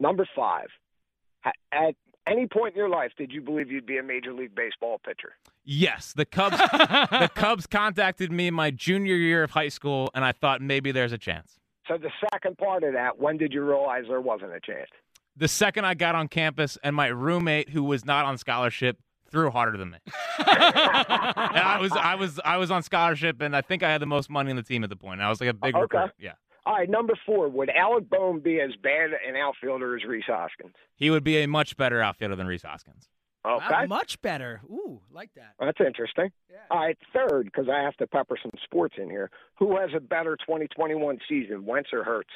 Number 0.00 0.28
five, 0.36 0.66
ha- 0.66 0.83
at 1.72 1.94
any 2.26 2.46
point 2.46 2.74
in 2.74 2.78
your 2.78 2.88
life 2.88 3.12
did 3.18 3.32
you 3.32 3.40
believe 3.40 3.70
you'd 3.70 3.86
be 3.86 3.98
a 3.98 4.02
Major 4.02 4.32
League 4.32 4.54
Baseball 4.54 4.98
pitcher? 5.04 5.34
Yes, 5.64 6.12
the 6.14 6.24
Cubs. 6.24 6.56
the 6.58 7.30
Cubs 7.34 7.66
contacted 7.66 8.30
me 8.32 8.50
my 8.50 8.70
junior 8.70 9.14
year 9.14 9.42
of 9.44 9.50
high 9.50 9.68
school, 9.68 10.10
and 10.14 10.24
I 10.24 10.32
thought 10.32 10.60
maybe 10.60 10.92
there's 10.92 11.12
a 11.12 11.18
chance. 11.18 11.58
So 11.88 11.98
the 11.98 12.10
second 12.32 12.56
part 12.58 12.82
of 12.82 12.94
that, 12.94 13.18
when 13.18 13.36
did 13.36 13.52
you 13.52 13.62
realize 13.62 14.04
there 14.08 14.20
wasn't 14.20 14.52
a 14.52 14.60
chance? 14.60 14.88
The 15.36 15.48
second 15.48 15.84
I 15.84 15.94
got 15.94 16.14
on 16.14 16.28
campus, 16.28 16.78
and 16.82 16.94
my 16.94 17.08
roommate, 17.08 17.70
who 17.70 17.82
was 17.82 18.04
not 18.04 18.24
on 18.24 18.38
scholarship, 18.38 18.98
threw 19.30 19.50
harder 19.50 19.76
than 19.76 19.90
me. 19.90 19.98
and 20.38 20.46
I 20.48 21.78
was, 21.80 21.92
I 21.92 22.14
was, 22.14 22.40
I 22.44 22.56
was 22.56 22.70
on 22.70 22.82
scholarship, 22.82 23.40
and 23.42 23.54
I 23.56 23.60
think 23.60 23.82
I 23.82 23.90
had 23.90 24.00
the 24.00 24.06
most 24.06 24.30
money 24.30 24.50
in 24.50 24.56
the 24.56 24.62
team 24.62 24.84
at 24.84 24.90
the 24.90 24.96
point. 24.96 25.20
I 25.20 25.28
was 25.28 25.40
like 25.40 25.50
a 25.50 25.54
big 25.54 25.74
Okay. 25.74 25.80
recruit. 25.82 26.12
Yeah, 26.18 26.32
All 26.66 26.74
right, 26.74 26.88
number 26.88 27.12
four, 27.26 27.48
would 27.48 27.68
Alec 27.70 28.08
Bohm 28.08 28.40
be 28.40 28.60
as 28.60 28.70
bad 28.82 29.10
an 29.26 29.36
outfielder 29.36 29.96
as 29.96 30.04
Rhys 30.04 30.24
Hoskins? 30.26 30.74
he 30.96 31.10
would 31.10 31.24
be 31.24 31.38
a 31.42 31.46
much 31.48 31.76
better 31.76 32.00
outfielder 32.00 32.36
than 32.36 32.46
Rhys 32.46 32.62
Hoskins. 32.62 33.08
Wow, 33.44 33.60
Okay, 33.66 33.84
much 33.86 34.22
better. 34.22 34.62
Ooh, 34.70 35.02
like 35.12 35.28
that. 35.36 35.52
that's 35.60 35.78
interesting. 35.80 36.30
Yeah. 36.50 36.56
All 36.70 36.78
right, 36.78 36.96
third, 37.12 37.44
because 37.44 37.68
I 37.68 37.82
have 37.82 37.94
to 37.98 38.06
pepper 38.06 38.38
some 38.40 38.52
sports 38.64 38.94
in 38.96 39.10
here. 39.10 39.30
Who 39.58 39.76
has 39.76 39.90
a 39.94 40.00
better 40.00 40.36
2021 40.36 41.18
season, 41.28 41.66
Wentz 41.66 41.90
or 41.92 42.04
Hurts? 42.04 42.30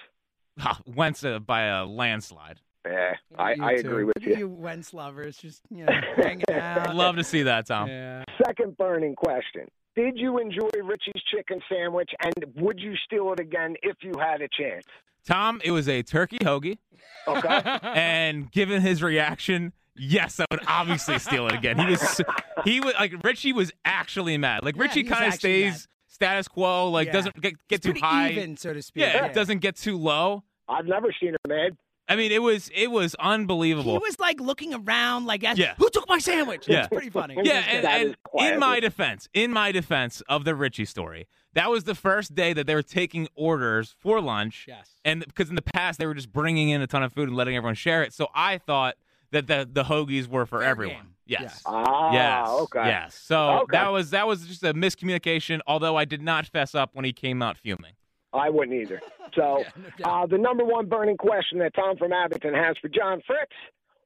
Ha, 0.58 0.78
Wentz 0.86 1.24
uh, 1.24 1.38
by 1.38 1.62
a 1.62 1.86
landslide. 1.86 2.60
Yeah, 2.86 3.14
I, 3.38 3.54
I 3.60 3.72
agree 3.72 4.04
with 4.04 4.14
you. 4.20 4.36
you 4.36 4.48
Wentz 4.48 4.92
lovers, 4.92 5.38
just 5.38 5.62
you 5.70 5.84
know, 5.86 5.92
hanging 6.16 6.44
out. 6.52 6.88
I'd 6.90 6.94
love 6.94 7.16
to 7.16 7.24
see 7.24 7.42
that, 7.44 7.66
Tom. 7.66 7.88
Yeah. 7.88 8.24
Second 8.46 8.76
burning 8.76 9.14
question. 9.14 9.68
Did 9.98 10.16
you 10.16 10.38
enjoy 10.38 10.68
Richie's 10.84 11.20
chicken 11.34 11.60
sandwich, 11.68 12.08
and 12.22 12.32
would 12.54 12.78
you 12.78 12.94
steal 13.04 13.32
it 13.32 13.40
again 13.40 13.74
if 13.82 13.96
you 14.02 14.12
had 14.16 14.40
a 14.42 14.46
chance? 14.56 14.84
Tom, 15.26 15.60
it 15.64 15.72
was 15.72 15.88
a 15.88 16.04
turkey 16.04 16.38
hoagie, 16.38 16.78
Okay. 17.26 17.48
and 17.82 18.48
given 18.52 18.80
his 18.80 19.02
reaction, 19.02 19.72
yes, 19.96 20.38
I 20.38 20.44
would 20.52 20.60
obviously 20.68 21.18
steal 21.18 21.48
it 21.48 21.54
again. 21.54 21.80
He 21.80 21.86
was, 21.86 22.20
he 22.64 22.80
was 22.80 22.94
like 22.94 23.12
Richie 23.24 23.52
was 23.52 23.72
actually 23.84 24.38
mad. 24.38 24.64
Like 24.64 24.76
Yeah, 24.76 24.82
Richie 24.82 25.02
he's 25.02 25.10
kind 25.10 25.24
of 25.26 25.32
actually 25.34 25.70
stays 25.72 25.88
status 26.06 26.46
quo, 26.46 26.90
like 26.90 27.06
Yeah. 27.08 27.12
doesn't 27.14 27.40
get, 27.40 27.54
get 27.66 27.84
It's 27.84 27.86
too 27.86 28.00
high. 28.00 28.30
even, 28.30 28.56
so 28.56 28.72
to 28.72 28.80
speak. 28.80 29.02
Yeah, 29.02 29.26
it 29.26 29.34
doesn't 29.34 29.58
get 29.58 29.74
too 29.74 29.98
low. 29.98 30.44
I've 30.68 30.86
never 30.86 31.08
seen 31.20 31.30
him 31.30 31.36
mad. 31.48 31.76
I 32.08 32.16
mean, 32.16 32.32
it 32.32 32.42
was 32.42 32.70
it 32.74 32.90
was 32.90 33.14
unbelievable. 33.16 33.92
He 33.92 33.98
was 33.98 34.18
like 34.18 34.40
looking 34.40 34.72
around, 34.74 35.26
like, 35.26 35.44
ask- 35.44 35.58
Yeah. 35.58 35.74
"Who 35.78 35.90
took 35.90 36.08
my 36.08 36.18
sandwich?" 36.18 36.66
Yeah. 36.66 36.78
It's 36.80 36.88
pretty 36.88 37.10
funny. 37.10 37.36
yeah, 37.42 37.58
and, 37.68 37.86
and 37.86 38.16
in 38.52 38.58
my 38.58 38.80
defense, 38.80 39.28
in 39.34 39.52
my 39.52 39.72
defense 39.72 40.22
of 40.28 40.44
the 40.44 40.54
Richie 40.54 40.86
story, 40.86 41.26
that 41.52 41.70
was 41.70 41.84
the 41.84 41.94
first 41.94 42.34
day 42.34 42.52
that 42.54 42.66
they 42.66 42.74
were 42.74 42.82
taking 42.82 43.28
orders 43.34 43.94
for 43.98 44.20
lunch. 44.20 44.64
Yes. 44.66 44.90
And 45.04 45.24
because 45.26 45.50
in 45.50 45.54
the 45.54 45.62
past 45.62 45.98
they 45.98 46.06
were 46.06 46.14
just 46.14 46.32
bringing 46.32 46.70
in 46.70 46.80
a 46.80 46.86
ton 46.86 47.02
of 47.02 47.12
food 47.12 47.28
and 47.28 47.36
letting 47.36 47.56
everyone 47.56 47.74
share 47.74 48.02
it, 48.02 48.12
so 48.14 48.28
I 48.34 48.56
thought 48.58 48.96
that 49.30 49.46
the 49.46 49.68
the 49.70 49.84
hoagies 49.84 50.26
were 50.28 50.46
for 50.46 50.60
Fair 50.60 50.68
everyone. 50.68 50.96
game. 50.96 51.14
Yes. 51.26 51.40
Yes. 51.42 51.62
Ah, 51.66 52.12
yes. 52.12 52.48
okay. 52.62 52.86
Yes. 52.86 53.14
So 53.14 53.50
Okay. 53.64 53.76
that 53.76 53.92
was 53.92 54.10
that 54.10 54.26
was 54.26 54.46
just 54.46 54.62
a 54.64 54.72
miscommunication. 54.72 55.60
Although 55.66 55.96
I 55.96 56.06
did 56.06 56.22
not 56.22 56.46
fess 56.46 56.74
up 56.74 56.94
when 56.94 57.04
he 57.04 57.12
came 57.12 57.42
out 57.42 57.58
fuming. 57.58 57.92
I 58.32 58.50
wouldn't 58.50 58.80
either. 58.80 59.00
So, 59.34 59.58
Yeah, 59.60 59.68
no 60.06 60.10
uh, 60.10 60.26
the 60.26 60.38
number 60.38 60.64
one 60.64 60.86
burning 60.88 61.18
question 61.18 61.58
that 61.58 61.74
Tom 61.74 61.98
from 61.98 62.12
Abington 62.14 62.54
has 62.54 62.76
for 62.80 62.88
John 62.88 63.20
Fritz 63.26 63.52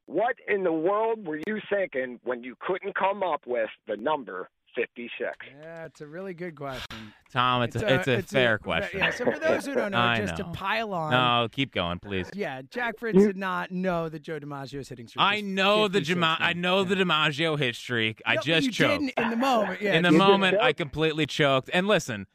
What 0.07 0.35
in 0.49 0.65
the 0.65 0.73
world 0.73 1.25
were 1.27 1.39
you 1.47 1.59
thinking 1.71 2.19
when 2.25 2.43
you 2.43 2.57
couldn't 2.61 2.97
come 2.97 3.23
up 3.23 3.43
with 3.47 3.71
the 3.87 3.97
number 3.97 4.49
56? 4.75 5.31
Yeah, 5.61 5.85
it's 5.85 6.01
a 6.01 6.07
really 6.09 6.35
good 6.35 6.57
question. 6.57 7.13
Tom, 7.33 7.63
it's, 7.63 7.77
a, 7.77 7.95
it's 7.95 8.09
a 8.09 8.23
fair 8.23 8.59
question. 8.59 8.99
Yeah, 8.99 9.11
so 9.11 9.27
for 9.27 9.39
those 9.39 9.65
who 9.65 9.75
don't 9.75 9.93
know, 9.93 9.99
I 9.99 10.17
just 10.19 10.37
know. 10.39 10.47
to 10.47 10.51
pile 10.53 10.93
on. 10.93 11.13
No, 11.13 11.49
keep 11.53 11.73
going, 11.73 12.01
please. 12.01 12.29
Yeah, 12.35 12.63
Jack 12.69 12.99
Fritz 12.99 13.17
did 13.19 13.37
not 13.37 13.71
know 13.71 14.09
that 14.09 14.23
Joe 14.23 14.41
DiMaggio 14.41 14.81
is 14.81 14.89
hitting 14.89 15.07
streak. 15.07 15.23
I 15.25 15.41
know 15.41 15.87
the 15.87 16.01
56, 16.01 16.19
Dima- 16.19 16.37
I 16.41 16.53
know 16.53 16.81
Yeah. 16.83 16.89
the 16.89 16.95
DiMaggio 16.97 17.59
hit 17.61 17.77
streak. 17.77 18.21
I 18.27 18.37
just 18.39 18.67
you 18.67 18.73
choked. 18.73 19.01
didn't 19.01 19.13
in 19.25 19.31
the 19.31 19.37
moment. 19.37 19.81
Yeah, 19.81 19.95
in 19.95 20.03
the 20.03 20.09
You 20.11 20.19
just- 20.19 20.27
did 20.27 20.31
moment, 20.33 20.55
choke? 20.57 20.63
I 20.65 20.73
completely 20.73 21.27
choked. 21.27 21.71
And 21.73 21.87
listen, 21.87 22.27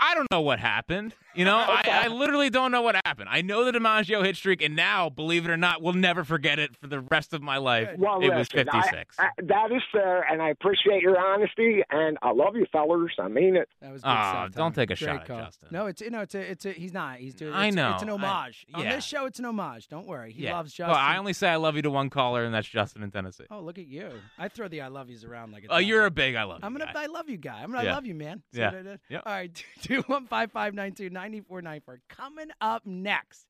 I 0.00 0.14
don't 0.14 0.30
know 0.30 0.40
what 0.40 0.60
happened. 0.60 1.14
You 1.38 1.44
know, 1.44 1.62
Okay. 1.62 1.90
I, 1.90 2.04
I 2.04 2.08
literally 2.08 2.50
don't 2.50 2.72
know 2.72 2.82
what 2.82 2.96
happened. 3.06 3.28
I 3.30 3.42
know 3.42 3.64
the 3.64 3.70
DiMaggio 3.72 4.24
hit 4.24 4.36
streak, 4.36 4.60
and 4.60 4.74
now, 4.74 5.08
believe 5.08 5.44
it 5.44 5.50
or 5.50 5.56
not, 5.56 5.80
we'll 5.80 5.92
never 5.94 6.24
forget 6.24 6.58
it 6.58 6.76
for 6.76 6.88
the 6.88 7.00
rest 7.00 7.32
of 7.32 7.42
my 7.42 7.58
life. 7.58 7.90
Well, 7.96 8.20
it 8.20 8.28
was 8.34 8.52
listen, 8.52 8.68
I- 8.70 8.82
56. 8.82 9.16
I- 9.20 9.28
that 9.44 9.70
is 9.72 9.82
fair, 9.92 10.22
and 10.30 10.42
I 10.42 10.50
appreciate 10.50 11.00
your 11.00 11.18
honesty, 11.18 11.82
and 11.90 12.18
I 12.22 12.32
love 12.32 12.56
you, 12.56 12.66
fellers. 12.72 13.14
I 13.20 13.28
mean 13.28 13.54
it. 13.56 13.68
That 13.80 13.92
was 13.92 14.02
good 14.02 14.08
Aw, 14.08 14.32
stuff, 14.48 14.54
don't 14.56 14.74
take 14.74 14.90
a 14.90 14.96
Great 14.96 14.98
shot 14.98 15.16
at 15.22 15.26
call. 15.28 15.40
Justin. 15.44 15.68
No, 15.70 15.86
it's 15.86 16.00
you 16.00 16.10
know 16.10 16.20
it's 16.22 16.34
a 16.34 16.40
it's 16.50 16.66
a 16.66 16.72
he's 16.72 16.92
not 16.92 17.18
he's 17.18 17.34
doing. 17.34 17.54
I 17.54 17.70
know. 17.70 17.92
it's 17.94 18.02
an 18.02 18.08
I- 18.10 18.12
homage 18.14 18.66
on 18.74 18.84
this 18.84 19.04
show. 19.04 19.26
It's 19.26 19.38
an 19.38 19.44
homage. 19.44 19.86
Don't 19.88 20.06
worry, 20.08 20.32
he 20.32 20.42
yeah. 20.44 20.56
loves 20.56 20.72
Justin. 20.72 20.90
Well, 20.92 21.00
I 21.00 21.16
only 21.18 21.32
say 21.34 21.48
I 21.48 21.56
love 21.56 21.76
you 21.76 21.82
to 21.82 21.90
one 21.90 22.10
caller, 22.10 22.44
and 22.44 22.52
that's 22.52 22.68
Justin 22.68 23.02
in 23.04 23.10
Tennessee. 23.12 23.44
Oh, 23.50 23.60
look 23.60 23.78
at 23.78 23.86
you! 23.86 24.10
I 24.38 24.48
throw 24.48 24.66
the 24.66 24.80
I 24.80 24.88
love 24.88 25.08
yous 25.08 25.22
around 25.22 25.52
like. 25.52 25.64
It's 25.64 25.72
Oh, 25.72 25.78
you're 25.78 26.04
a 26.06 26.10
big 26.10 26.34
I 26.34 26.42
love 26.42 26.58
you 26.62 26.66
I'm 26.66 26.72
gonna. 26.72 26.90
guy. 26.92 27.04
I 27.04 27.06
love 27.06 27.28
you 27.28 27.36
guy. 27.36 27.60
I'm 27.62 27.70
gonna. 27.70 27.84
Yeah. 27.84 27.90
I 27.92 27.94
love 27.94 28.06
you, 28.06 28.14
man. 28.16 28.42
See 28.52 28.58
Yeah. 28.60 28.70
what 28.70 28.78
I 28.78 28.82
did? 28.82 29.00
Yep. 29.08 29.22
All 29.24 29.32
right. 29.32 29.64
Two 29.82 30.00
one 30.08 30.26
five 30.26 30.50
five 30.50 30.74
nine 30.74 30.92
two 30.94 31.08
ninety 31.10 31.18
four 31.18 31.18
nine 31.18 31.27
four. 31.46 32.00
Coming 32.08 32.50
up 32.60 32.86
next, 32.86 33.46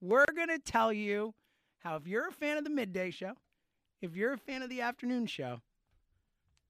we're 0.00 0.26
gonna 0.36 0.58
tell 0.58 0.92
you 0.92 1.34
how 1.78 1.96
if 1.96 2.06
you're 2.06 2.28
a 2.28 2.32
fan 2.32 2.58
of 2.58 2.64
the 2.64 2.70
midday 2.70 3.10
show, 3.10 3.32
if 4.02 4.16
you're 4.16 4.32
a 4.32 4.38
fan 4.38 4.62
of 4.62 4.68
the 4.68 4.80
afternoon 4.80 5.26
show, 5.26 5.60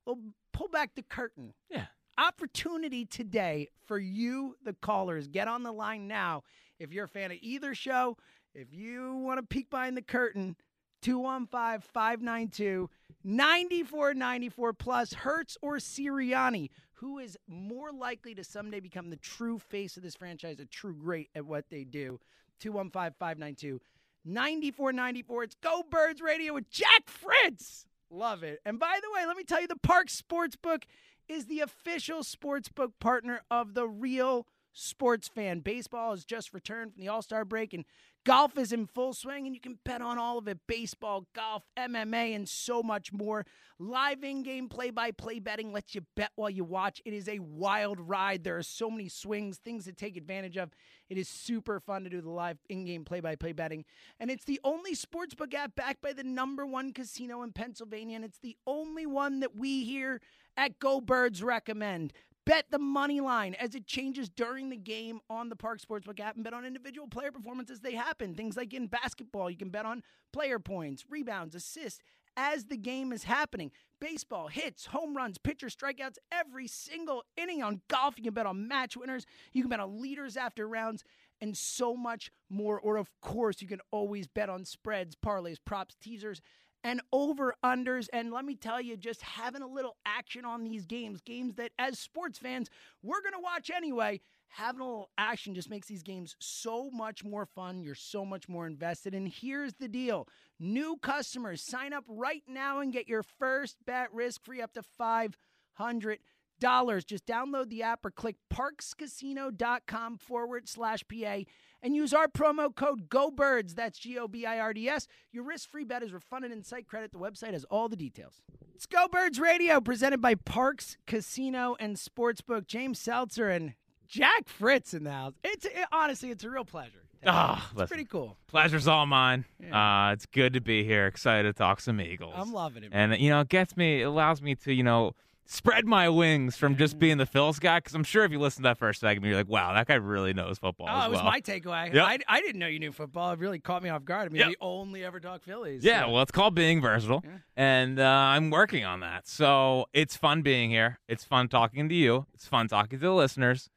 we'll 0.04 0.18
pull 0.52 0.68
back 0.68 0.94
the 0.94 1.02
curtain. 1.02 1.54
Yeah. 1.70 1.86
Opportunity 2.18 3.04
today 3.04 3.68
for 3.86 3.98
you, 3.98 4.56
the 4.64 4.72
callers. 4.74 5.28
Get 5.28 5.48
on 5.48 5.62
the 5.62 5.72
line 5.72 6.08
now. 6.08 6.42
If 6.78 6.92
you're 6.92 7.04
a 7.04 7.08
fan 7.08 7.30
of 7.30 7.38
either 7.40 7.74
show, 7.74 8.16
if 8.54 8.72
you 8.72 9.16
want 9.16 9.38
to 9.38 9.42
peek 9.42 9.70
behind 9.70 9.96
the 9.96 10.02
curtain, 10.02 10.56
215 11.02 11.80
592 11.92 12.90
9494 13.24 14.72
plus 14.72 15.12
Hurts 15.12 15.58
or 15.60 15.76
Sirianni. 15.76 16.70
Who 17.00 17.18
is 17.18 17.36
more 17.46 17.92
likely 17.92 18.34
to 18.34 18.44
someday 18.44 18.80
become 18.80 19.10
the 19.10 19.16
true 19.16 19.58
face 19.58 19.96
of 19.96 20.02
this 20.02 20.14
franchise, 20.14 20.60
a 20.60 20.64
true 20.64 20.94
great 20.94 21.28
at 21.34 21.44
what 21.44 21.68
they 21.70 21.84
do? 21.84 22.20
215 22.60 23.14
592 23.18 23.80
9494. 24.24 25.42
It's 25.44 25.54
Go 25.56 25.82
Birds 25.88 26.20
Radio 26.22 26.54
with 26.54 26.70
Jack 26.70 27.08
Fritz. 27.08 27.86
Love 28.10 28.42
it. 28.42 28.60
And 28.64 28.78
by 28.78 28.98
the 29.02 29.10
way, 29.14 29.26
let 29.26 29.36
me 29.36 29.44
tell 29.44 29.60
you 29.60 29.68
the 29.68 29.76
Parx 29.76 30.20
Sportsbook 30.20 30.84
is 31.28 31.46
the 31.46 31.60
official 31.60 32.20
sportsbook 32.20 32.92
partner 33.00 33.42
of 33.50 33.74
the 33.74 33.86
real 33.86 34.46
sports 34.72 35.28
fan. 35.28 35.60
Baseball 35.60 36.12
has 36.12 36.24
just 36.24 36.54
returned 36.54 36.92
from 36.92 37.02
the 37.02 37.08
All 37.08 37.22
Star 37.22 37.44
break, 37.44 37.74
and 37.74 37.84
golf 38.26 38.58
is 38.58 38.72
in 38.72 38.86
full 38.86 39.14
swing, 39.14 39.46
and 39.46 39.54
you 39.54 39.60
can 39.60 39.78
bet 39.84 40.02
on 40.02 40.18
all 40.18 40.36
of 40.36 40.48
it 40.48 40.58
baseball, 40.66 41.26
golf, 41.34 41.62
MMA, 41.78 42.34
and 42.34 42.46
so 42.48 42.82
much 42.82 43.12
more. 43.12 43.46
Live 43.78 44.24
in 44.24 44.42
game 44.42 44.68
play 44.68 44.90
by 44.90 45.12
play 45.12 45.38
betting 45.38 45.72
lets 45.72 45.94
you 45.94 46.02
bet 46.16 46.32
while 46.34 46.50
you 46.50 46.64
watch. 46.64 47.00
It 47.04 47.12
is 47.12 47.28
a 47.28 47.38
wild 47.38 48.00
ride. 48.00 48.42
There 48.42 48.56
are 48.56 48.62
so 48.62 48.90
many 48.90 49.08
swings, 49.08 49.58
things 49.58 49.84
to 49.84 49.92
take 49.92 50.16
advantage 50.16 50.56
of. 50.56 50.70
It 51.08 51.18
is 51.18 51.28
super 51.28 51.78
fun 51.78 52.02
to 52.04 52.10
do 52.10 52.20
the 52.20 52.30
live 52.30 52.58
in 52.68 52.84
game 52.84 53.04
play 53.04 53.20
by 53.20 53.36
play 53.36 53.52
betting. 53.52 53.84
And 54.18 54.30
it's 54.30 54.44
the 54.44 54.60
only 54.64 54.94
sportsbook 54.94 55.54
app 55.54 55.76
backed 55.76 56.02
by 56.02 56.12
the 56.12 56.24
number 56.24 56.66
one 56.66 56.92
casino 56.92 57.42
in 57.42 57.52
Pennsylvania. 57.52 58.16
And 58.16 58.24
it's 58.24 58.38
the 58.38 58.56
only 58.66 59.06
one 59.06 59.40
that 59.40 59.54
we 59.54 59.84
here 59.84 60.20
at 60.56 60.78
Go 60.78 61.00
Birds 61.00 61.42
recommend. 61.42 62.12
Bet 62.46 62.66
the 62.70 62.78
money 62.78 63.20
line 63.20 63.54
as 63.54 63.74
it 63.74 63.88
changes 63.88 64.28
during 64.28 64.70
the 64.70 64.76
game 64.76 65.18
on 65.28 65.48
the 65.48 65.56
Parx 65.56 65.84
Sportsbook 65.84 66.20
app 66.20 66.36
and 66.36 66.44
bet 66.44 66.54
on 66.54 66.64
individual 66.64 67.08
player 67.08 67.32
performances 67.32 67.78
as 67.78 67.80
they 67.80 67.94
happen. 67.94 68.34
Things 68.36 68.56
like 68.56 68.72
in 68.72 68.86
basketball, 68.86 69.50
you 69.50 69.56
can 69.56 69.70
bet 69.70 69.84
on 69.84 70.04
player 70.32 70.60
points, 70.60 71.04
rebounds, 71.10 71.56
assists 71.56 72.00
as 72.36 72.66
the 72.66 72.76
game 72.76 73.12
is 73.12 73.24
happening. 73.24 73.72
Baseball, 74.00 74.46
hits, 74.46 74.86
home 74.86 75.16
runs, 75.16 75.38
pitcher 75.38 75.66
strikeouts, 75.66 76.18
every 76.30 76.68
single 76.68 77.24
inning 77.36 77.64
on 77.64 77.80
golf. 77.88 78.14
You 78.16 78.24
can 78.24 78.34
bet 78.34 78.46
on 78.46 78.68
match 78.68 78.96
winners. 78.96 79.26
You 79.52 79.62
can 79.62 79.70
bet 79.70 79.80
on 79.80 80.00
leaders 80.00 80.36
after 80.36 80.68
rounds 80.68 81.02
and 81.40 81.56
so 81.56 81.96
much 81.96 82.30
more. 82.48 82.78
Or, 82.78 82.96
of 82.96 83.10
course, 83.20 83.60
you 83.60 83.66
can 83.66 83.80
always 83.90 84.28
bet 84.28 84.48
on 84.48 84.64
spreads, 84.64 85.16
parlays, 85.16 85.56
props, 85.64 85.96
teasers, 86.00 86.40
and 86.86 87.00
over 87.12 87.52
unders. 87.64 88.06
And 88.12 88.32
let 88.32 88.44
me 88.44 88.54
tell 88.54 88.80
you, 88.80 88.96
just 88.96 89.20
having 89.20 89.60
a 89.60 89.66
little 89.66 89.96
action 90.06 90.44
on 90.44 90.62
these 90.62 90.86
games, 90.86 91.20
games 91.20 91.56
that 91.56 91.72
as 91.80 91.98
sports 91.98 92.38
fans, 92.38 92.70
we're 93.02 93.20
going 93.20 93.34
to 93.34 93.40
watch 93.40 93.70
anyway. 93.74 94.20
Having 94.50 94.82
a 94.82 94.84
little 94.84 95.10
action 95.18 95.56
just 95.56 95.68
makes 95.68 95.88
these 95.88 96.04
games 96.04 96.36
so 96.38 96.88
much 96.92 97.24
more 97.24 97.44
fun. 97.44 97.82
You're 97.82 97.96
so 97.96 98.24
much 98.24 98.48
more 98.48 98.68
invested. 98.68 99.16
And 99.16 99.26
here's 99.26 99.74
the 99.74 99.88
deal 99.88 100.28
new 100.60 100.96
customers 101.02 101.60
sign 101.60 101.92
up 101.92 102.04
right 102.06 102.44
now 102.46 102.78
and 102.78 102.92
get 102.92 103.08
your 103.08 103.24
first 103.24 103.78
bet 103.84 104.14
risk 104.14 104.44
free 104.44 104.62
up 104.62 104.72
to 104.74 104.84
$500. 105.00 106.18
Just 106.60 107.26
download 107.26 107.68
the 107.68 107.82
app 107.82 108.04
or 108.04 108.10
click 108.10 108.36
parxcasino.com 108.52 110.18
forward 110.18 110.68
slash 110.68 111.04
PA 111.08 111.38
and 111.82 111.94
use 111.94 112.12
our 112.12 112.28
promo 112.28 112.74
code 112.74 113.08
GOBIRDS. 113.08 113.74
That's 113.74 113.98
G 113.98 114.18
O 114.18 114.28
B 114.28 114.46
I 114.46 114.58
R 114.58 114.72
D 114.72 114.88
S. 114.88 115.06
Your 115.32 115.44
risk 115.44 115.68
free 115.68 115.84
bet 115.84 116.02
is 116.02 116.12
refunded 116.12 116.52
in 116.52 116.62
site 116.62 116.86
credit. 116.86 117.12
The 117.12 117.18
website 117.18 117.52
has 117.52 117.64
all 117.64 117.88
the 117.88 117.96
details. 117.96 118.40
It's 118.74 118.86
Go 118.86 119.08
Birds 119.08 119.38
Radio, 119.40 119.80
presented 119.80 120.20
by 120.20 120.34
Parx 120.34 120.96
Casino 121.06 121.76
and 121.78 121.96
Sportsbook. 121.96 122.66
James 122.66 122.98
Seltzer 122.98 123.48
and 123.48 123.74
Jack 124.06 124.48
Fritz 124.48 124.94
in 124.94 125.04
the 125.04 125.12
house. 125.12 125.34
It's 125.44 125.64
it, 125.64 125.72
honestly, 125.92 126.30
it's 126.30 126.44
a 126.44 126.50
real 126.50 126.64
pleasure. 126.64 127.02
Ah, 127.26 127.64
It's 127.70 127.74
listen. 127.74 127.88
pretty 127.88 128.04
cool. 128.04 128.36
Pleasure's 128.46 128.86
all 128.86 129.06
mine. 129.06 129.46
Yeah. 129.58 130.08
Uh, 130.08 130.12
it's 130.12 130.26
good 130.26 130.52
to 130.52 130.60
be 130.60 130.84
here. 130.84 131.06
Excited 131.06 131.48
to 131.48 131.52
talk 131.58 131.80
some 131.80 132.00
Eagles. 132.00 132.34
I'm 132.36 132.52
loving 132.52 132.84
it. 132.84 132.90
and 132.92 133.16
you 133.18 133.30
know, 133.30 133.40
it 133.40 133.48
gets 133.48 133.76
me. 133.76 134.02
It 134.02 134.04
allows 134.04 134.40
me 134.42 134.54
to 134.56 134.72
you 134.72 134.82
know 134.84 135.12
spread 135.46 135.86
my 135.86 136.08
wings 136.08 136.56
from 136.56 136.76
just 136.76 136.98
being 136.98 137.18
the 137.18 137.26
Phils 137.26 137.58
guy. 137.60 137.78
Because 137.78 137.94
I'm 137.94 138.04
sure 138.04 138.24
if 138.24 138.32
you 138.32 138.38
listen 138.38 138.62
to 138.62 138.68
that 138.68 138.78
first 138.78 139.00
segment, 139.00 139.26
you're 139.28 139.36
like, 139.38 139.48
wow, 139.48 139.72
that 139.74 139.86
guy 139.86 139.94
really 139.94 140.32
knows 140.32 140.58
football. 140.58 140.88
Oh, 140.90 141.06
it 141.06 141.10
was 141.10 141.16
well. 141.16 141.24
my 141.26 141.40
takeaway. 141.40 141.92
Yep. 141.94 142.04
I, 142.06 142.18
I 142.28 142.40
didn't 142.40 142.58
know 142.58 142.66
you 142.66 142.78
knew 142.78 142.92
football. 142.92 143.30
It 143.32 143.38
really 143.38 143.58
caught 143.58 143.82
me 143.82 143.88
off 143.88 144.04
guard. 144.04 144.26
I 144.26 144.28
mean, 144.30 144.40
Yep. 144.40 144.48
we 144.48 144.56
only 144.60 145.04
ever 145.04 145.20
talk 145.20 145.42
Phillies. 145.42 145.84
Yeah, 145.84 146.02
so- 146.04 146.10
well, 146.12 146.22
it's 146.22 146.32
called 146.32 146.54
being 146.54 146.80
versatile, 146.80 147.22
Yeah. 147.24 147.38
and 147.56 147.98
uh, 148.00 148.04
I'm 148.04 148.50
working 148.50 148.84
on 148.84 149.00
that. 149.00 149.26
So 149.28 149.86
it's 149.92 150.16
fun 150.16 150.42
being 150.42 150.70
here. 150.70 150.98
It's 151.08 151.24
fun 151.24 151.48
talking 151.48 151.88
to 151.88 151.94
you. 151.94 152.26
It's 152.34 152.46
fun 152.46 152.68
talking 152.68 152.98
to 152.98 153.04
the 153.06 153.12
listeners, 153.14 153.70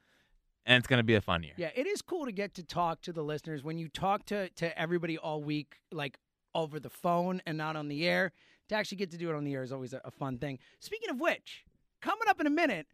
and 0.65 0.77
it's 0.79 0.87
going 0.87 0.99
to 0.99 1.03
be 1.03 1.15
a 1.15 1.21
fun 1.21 1.43
year. 1.43 1.53
Yeah, 1.57 1.69
it 1.75 1.87
is 1.87 2.01
cool 2.01 2.25
to 2.25 2.31
get 2.31 2.53
to 2.55 2.63
talk 2.63 3.01
to 3.01 3.13
the 3.13 3.23
listeners 3.23 3.63
when 3.63 3.77
you 3.77 3.87
talk 3.89 4.25
to 4.27 4.49
to 4.49 4.77
everybody 4.79 5.17
all 5.17 5.43
week, 5.43 5.77
like 5.91 6.17
over 6.55 6.79
the 6.79 6.89
phone 6.89 7.41
and 7.45 7.57
not 7.57 7.75
on 7.75 7.87
the 7.89 8.07
air. 8.07 8.31
To 8.69 8.75
actually 8.75 8.97
get 8.97 9.11
to 9.11 9.17
do 9.17 9.29
it 9.29 9.35
on 9.35 9.43
the 9.43 9.53
air 9.53 9.63
is 9.63 9.71
always 9.71 9.93
a, 9.93 10.01
a 10.05 10.11
fun 10.11 10.37
thing. 10.37 10.59
Speaking 10.79 11.09
of 11.09 11.19
which, 11.19 11.65
coming 12.01 12.27
up 12.27 12.39
in 12.39 12.47
a 12.47 12.51
minute, 12.51 12.87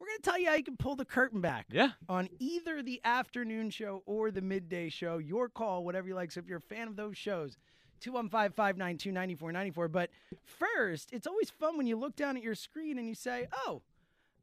we're 0.00 0.06
going 0.06 0.18
to 0.18 0.22
tell 0.22 0.38
you 0.38 0.46
how 0.48 0.54
you 0.54 0.62
can 0.62 0.76
pull 0.76 0.94
the 0.94 1.04
curtain 1.04 1.40
back 1.40 1.66
Yeah. 1.70 1.90
on 2.08 2.28
either 2.38 2.82
the 2.82 3.00
afternoon 3.04 3.70
show 3.70 4.02
or 4.06 4.30
the 4.30 4.40
midday 4.42 4.88
show. 4.88 5.18
Your 5.18 5.48
call, 5.48 5.84
whatever 5.84 6.06
you 6.06 6.14
like. 6.14 6.30
So 6.30 6.38
if 6.40 6.46
you're 6.46 6.58
a 6.58 6.60
fan 6.60 6.86
of 6.86 6.94
those 6.94 7.16
shows, 7.16 7.56
215 8.00 8.52
592 8.54 9.10
9494. 9.10 9.88
But 9.88 10.10
first, 10.44 11.08
it's 11.12 11.26
always 11.26 11.50
fun 11.50 11.76
when 11.76 11.88
you 11.88 11.96
look 11.96 12.14
down 12.14 12.36
at 12.36 12.44
your 12.44 12.54
screen 12.54 12.96
and 12.96 13.08
you 13.08 13.16
say, 13.16 13.48
oh, 13.66 13.82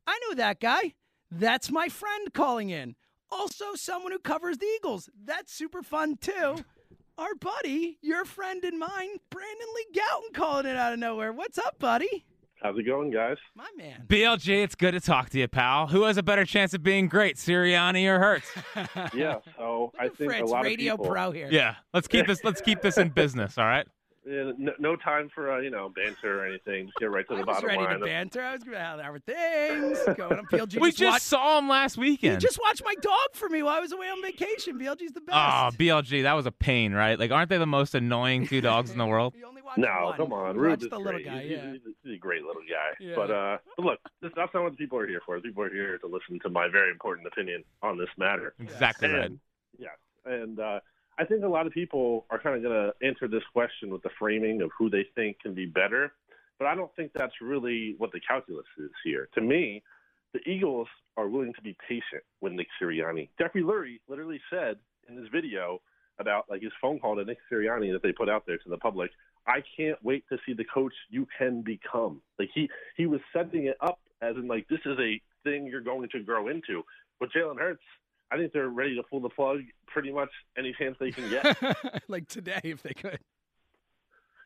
I 0.06 0.20
know 0.28 0.36
that 0.36 0.60
guy. 0.60 0.94
That's 1.32 1.72
my 1.72 1.88
friend 1.88 2.34
calling 2.34 2.70
in. 2.70 2.96
Also, 3.32 3.76
someone 3.76 4.12
who 4.12 4.20
covers 4.20 4.58
the 4.58 4.68
Eagles. 4.76 5.10
That's 5.24 5.54
super 5.54 5.82
fun, 5.82 6.18
too. 6.18 6.66
Our 7.18 7.34
buddy, 7.36 7.98
your 8.02 8.26
friend 8.26 8.62
and 8.66 8.78
mine, 8.78 9.18
Brandon 9.30 9.68
Lee 9.76 9.88
Gowton 9.94 10.34
calling 10.34 10.66
it 10.66 10.76
out 10.76 10.92
of 10.92 11.00
nowhere. 11.00 11.32
What's 11.32 11.58
up, 11.58 11.80
buddy? 11.80 12.26
How's 12.62 12.78
it 12.78 12.84
going, 12.84 13.10
guys? 13.12 13.38
My 13.56 13.70
man. 13.78 14.04
BLG, 14.08 14.64
it's 14.64 14.76
good 14.76 14.92
to 14.94 15.00
talk 15.00 15.30
to 15.30 15.40
you, 15.40 15.48
pal. 15.48 15.88
Who 15.88 16.04
has 16.04 16.18
a 16.18 16.24
better 16.24 16.44
chance 16.46 16.74
of 16.74 16.84
being 16.84 17.08
great, 17.08 17.38
Sirianni 17.38 18.06
or 18.08 18.20
Hurts? 18.20 18.52
Yeah, 19.14 19.36
so 19.58 19.94
I 20.00 20.10
think 20.10 20.32
Fritz, 20.32 20.42
a 20.42 20.46
lot 20.54 20.64
Radio 20.64 20.94
of 20.96 21.00
people. 21.00 21.14
Pro 21.14 21.32
here. 21.32 21.48
yeah, 21.52 21.76
let's 21.94 22.08
keep 22.08 22.28
this. 22.28 22.44
Let's 22.44 22.60
keep 22.62 22.82
this 22.82 22.98
in 22.98 23.10
business. 23.16 23.58
All 23.58 23.66
right. 23.66 23.88
Yeah, 24.28 24.52
no, 24.58 24.72
no 24.80 24.96
time 24.96 25.30
for 25.34 25.52
uh, 25.52 25.60
you 25.60 25.70
know 25.70 25.90
banter 25.90 26.42
or 26.42 26.48
anything. 26.48 26.88
Just 26.88 26.98
get 26.98 27.12
right 27.12 27.28
to 27.28 27.36
I 27.36 27.38
the 27.42 27.46
was 27.46 27.56
bottom 27.56 27.70
ready 27.70 27.84
line. 27.84 28.00
to 28.00 28.06
banter. 28.06 28.42
I 28.42 28.54
was 28.54 28.64
going 28.64 28.78
to 28.78 28.84
how 28.84 28.98
there 28.98 29.12
were 29.12 29.20
things 29.20 30.00
going 30.18 30.40
on. 30.40 30.46
BLG 30.48 30.82
we 30.82 30.90
just, 30.90 30.98
just 30.98 31.12
watched, 31.12 31.22
saw 31.24 31.60
him 31.60 31.70
last 31.70 31.96
he 31.96 32.02
weekend. 32.02 32.42
just 32.42 32.60
watched 32.60 32.84
my 32.84 32.96
dog 33.02 33.30
for 33.34 33.50
me 33.50 33.62
while 33.62 33.76
I 33.76 33.80
was 33.80 33.92
away 33.92 34.08
on 34.08 34.22
vacation. 34.24 34.80
BLG's 34.80 35.12
the 35.12 35.22
best. 35.22 35.38
Oh, 35.38 35.70
BLG, 35.78 36.24
that 36.24 36.34
was 36.34 36.48
a 36.48 36.52
pain, 36.52 36.94
right? 36.94 37.20
Like, 37.20 37.32
aren't 37.32 37.50
they 37.50 37.58
the 37.60 37.68
most 37.68 37.94
annoying 37.94 38.48
two 38.48 38.62
dogs 38.62 38.90
in 38.92 38.98
the 38.98 39.06
world? 39.06 39.34
You 39.46 39.48
only 39.48 39.62
watched 39.62 39.78
no, 39.80 40.06
one. 40.06 40.18
come 40.18 40.34
on, 40.34 40.56
You 40.56 40.62
Rube 40.62 40.82
is 40.82 40.90
the 40.90 40.98
little 40.98 41.20
guy. 41.24 41.42
he's, 41.44 41.52
yeah. 41.52 41.72
he's, 41.74 41.82
he's 42.04 42.16
a 42.16 42.18
great 42.18 42.44
little 42.44 42.62
guy. 42.62 42.96
Yeah. 43.00 43.14
But 43.16 43.32
uh, 43.32 43.58
but 43.78 43.86
look, 43.86 44.00
this, 44.22 44.32
that's 44.36 44.54
not 44.54 44.64
what 44.64 44.72
the 44.72 44.78
people 44.78 44.98
are 44.98 45.08
here 45.08 45.22
for. 45.26 45.36
The 45.38 45.42
people 45.44 45.64
are 45.64 45.70
here 45.70 45.98
to 46.00 46.08
listen 46.08 46.40
to 46.44 46.50
my 46.50 46.68
very 46.72 46.90
important 46.92 47.28
opinion 47.28 47.64
on 47.84 47.98
this 47.98 48.10
matter. 48.18 48.54
Exactly 48.60 49.10
right. 49.10 49.26
And, 49.26 49.40
yes, 49.78 49.98
and 50.26 50.60
uh, 50.60 50.80
I 51.18 51.26
think 51.26 51.44
a 51.44 51.48
lot 51.48 51.66
of 51.66 51.74
people 51.74 52.26
are 52.30 52.40
kind 52.40 52.56
of 52.56 52.64
going 52.64 52.76
to 52.76 53.08
answer 53.08 53.28
this 53.28 53.44
question 53.54 53.90
with 53.90 54.04
the 54.04 54.10
framing 54.20 54.62
of 54.62 54.72
who 54.78 54.90
they 54.90 55.06
think 55.16 55.40
can 55.40 55.54
be 55.54 55.66
better, 55.66 56.12
but 56.60 56.68
I 56.68 56.76
don't 56.76 56.94
think 56.96 57.12
that's 57.14 57.34
really 57.42 57.96
what 57.98 58.12
the 58.12 58.20
calculus 58.20 58.66
is 58.78 58.92
here. 59.04 59.30
To 59.36 59.42
me, 59.42 59.82
the 60.34 60.40
Eagles 60.50 60.88
are 61.16 61.30
willing 61.30 61.54
to 61.54 61.62
be 61.62 61.78
patient 61.88 62.24
with 62.42 62.54
Nick 62.54 62.68
Sirianni. 62.82 63.30
Jeffrey 63.40 63.64
Lurie 63.64 64.00
literally 64.10 64.42
said 64.50 64.78
in 65.08 65.16
this 65.16 65.30
video 65.32 65.82
about 66.20 66.46
like 66.50 66.62
his 66.62 66.72
phone 66.82 67.00
call 67.00 67.16
to 67.16 67.24
Nick 67.24 67.38
Sirianni 67.52 67.94
that 67.94 68.04
they 68.04 68.12
put 68.12 68.30
out 68.30 68.44
there 68.46 68.58
to 68.58 68.70
the 68.70 68.78
public, 68.78 69.12
I 69.48 69.64
can't 69.78 69.98
wait 70.04 70.26
to 70.30 70.38
see 70.46 70.54
the 70.54 70.66
coach 70.66 70.94
you 71.10 71.28
can 71.38 71.62
become. 71.62 72.22
Like 72.40 72.50
he 72.54 72.70
he 72.98 73.06
was 73.06 73.22
setting 73.32 73.66
it 73.66 73.78
up 73.80 74.00
as 74.22 74.36
in 74.36 74.48
like 74.48 74.68
this 74.70 74.80
is 74.86 74.98
a 75.00 75.22
thing 75.44 75.68
you're 75.68 75.82
going 75.82 76.10
to 76.10 76.20
grow 76.20 76.48
into. 76.48 76.84
But 77.20 77.30
Jalen 77.32 77.60
Hurts, 77.60 77.84
I 78.32 78.38
think 78.38 78.54
they're 78.54 78.70
ready 78.70 78.96
to 78.96 79.04
pull 79.04 79.20
the 79.20 79.30
plug 79.30 79.60
pretty 79.88 80.12
much 80.12 80.30
any 80.58 80.74
chance 80.78 80.96
they 81.00 81.12
can 81.12 81.30
get. 81.30 81.58
like 82.08 82.28
today, 82.28 82.60
if 82.64 82.82
they 82.82 82.94
could. 82.94 83.20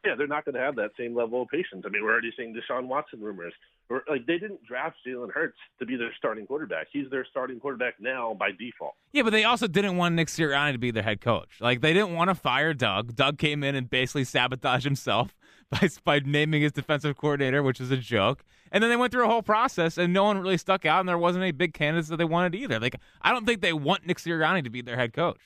yeah, 0.06 0.16
they're 0.16 0.28
not 0.28 0.46
going 0.46 0.56
to 0.56 0.62
have 0.62 0.76
that 0.76 0.92
same 0.98 1.16
level 1.16 1.42
of 1.44 1.48
patience. 1.50 1.84
I 1.86 1.90
mean, 1.90 2.04
we're 2.04 2.12
already 2.12 2.32
seeing 2.38 2.54
Deshaun 2.54 2.88
Watson 2.88 3.22
rumors. 3.22 3.54
Or, 3.90 4.04
like 4.08 4.28
they 4.28 4.38
didn't 4.38 4.64
draft 4.66 4.98
Jalen 5.08 5.32
Hurts 5.32 5.58
to 5.80 5.86
be 5.86 5.96
their 5.96 6.14
starting 6.16 6.46
quarterback. 6.46 6.88
He's 6.92 7.10
their 7.10 7.26
starting 7.26 7.60
quarterback 7.60 7.96
now 8.00 8.36
by 8.38 8.52
default. 8.52 8.94
Yeah, 9.14 9.24
but 9.24 9.32
they 9.32 9.46
also 9.46 9.68
didn't 9.68 9.98
want 9.98 10.14
Nick 10.14 10.28
Sirianni 10.28 10.74
to 10.74 10.78
be 10.78 10.92
their 10.92 11.02
head 11.02 11.22
coach. 11.22 11.50
Like 11.60 11.82
they 11.82 11.94
didn't 11.94 12.14
want 12.14 12.30
to 12.30 12.36
fire 12.36 12.76
Doug. 12.76 13.16
Doug 13.16 13.40
came 13.40 13.64
in 13.64 13.74
and 13.74 13.90
basically 13.90 14.26
sabotaged 14.26 14.84
himself 14.84 15.36
by 15.82 15.90
by 16.04 16.20
naming 16.20 16.62
his 16.62 16.72
defensive 16.72 17.18
coordinator, 17.18 17.62
which 17.62 17.80
is 17.80 17.92
a 17.92 17.98
joke. 17.98 18.44
And 18.72 18.84
then 18.84 18.90
they 18.90 18.96
went 18.96 19.12
through 19.12 19.26
a 19.26 19.30
whole 19.30 19.42
process, 19.42 19.98
and 19.98 20.14
no 20.14 20.24
one 20.24 20.40
really 20.40 20.58
stuck 20.58 20.86
out, 20.86 21.00
and 21.00 21.10
there 21.10 21.18
wasn't 21.18 21.44
any 21.44 21.52
big 21.52 21.74
candidates 21.74 22.10
that 22.10 22.18
they 22.18 22.26
wanted 22.26 22.56
either. 22.56 22.80
Like 22.80 22.96
I 23.22 23.32
don't 23.32 23.46
think 23.46 23.62
they 23.62 23.74
want 23.74 24.06
Nick 24.06 24.18
Sirianni 24.18 24.64
to 24.64 24.70
be 24.70 24.82
their 24.82 24.96
head 24.96 25.14
coach. 25.14 25.40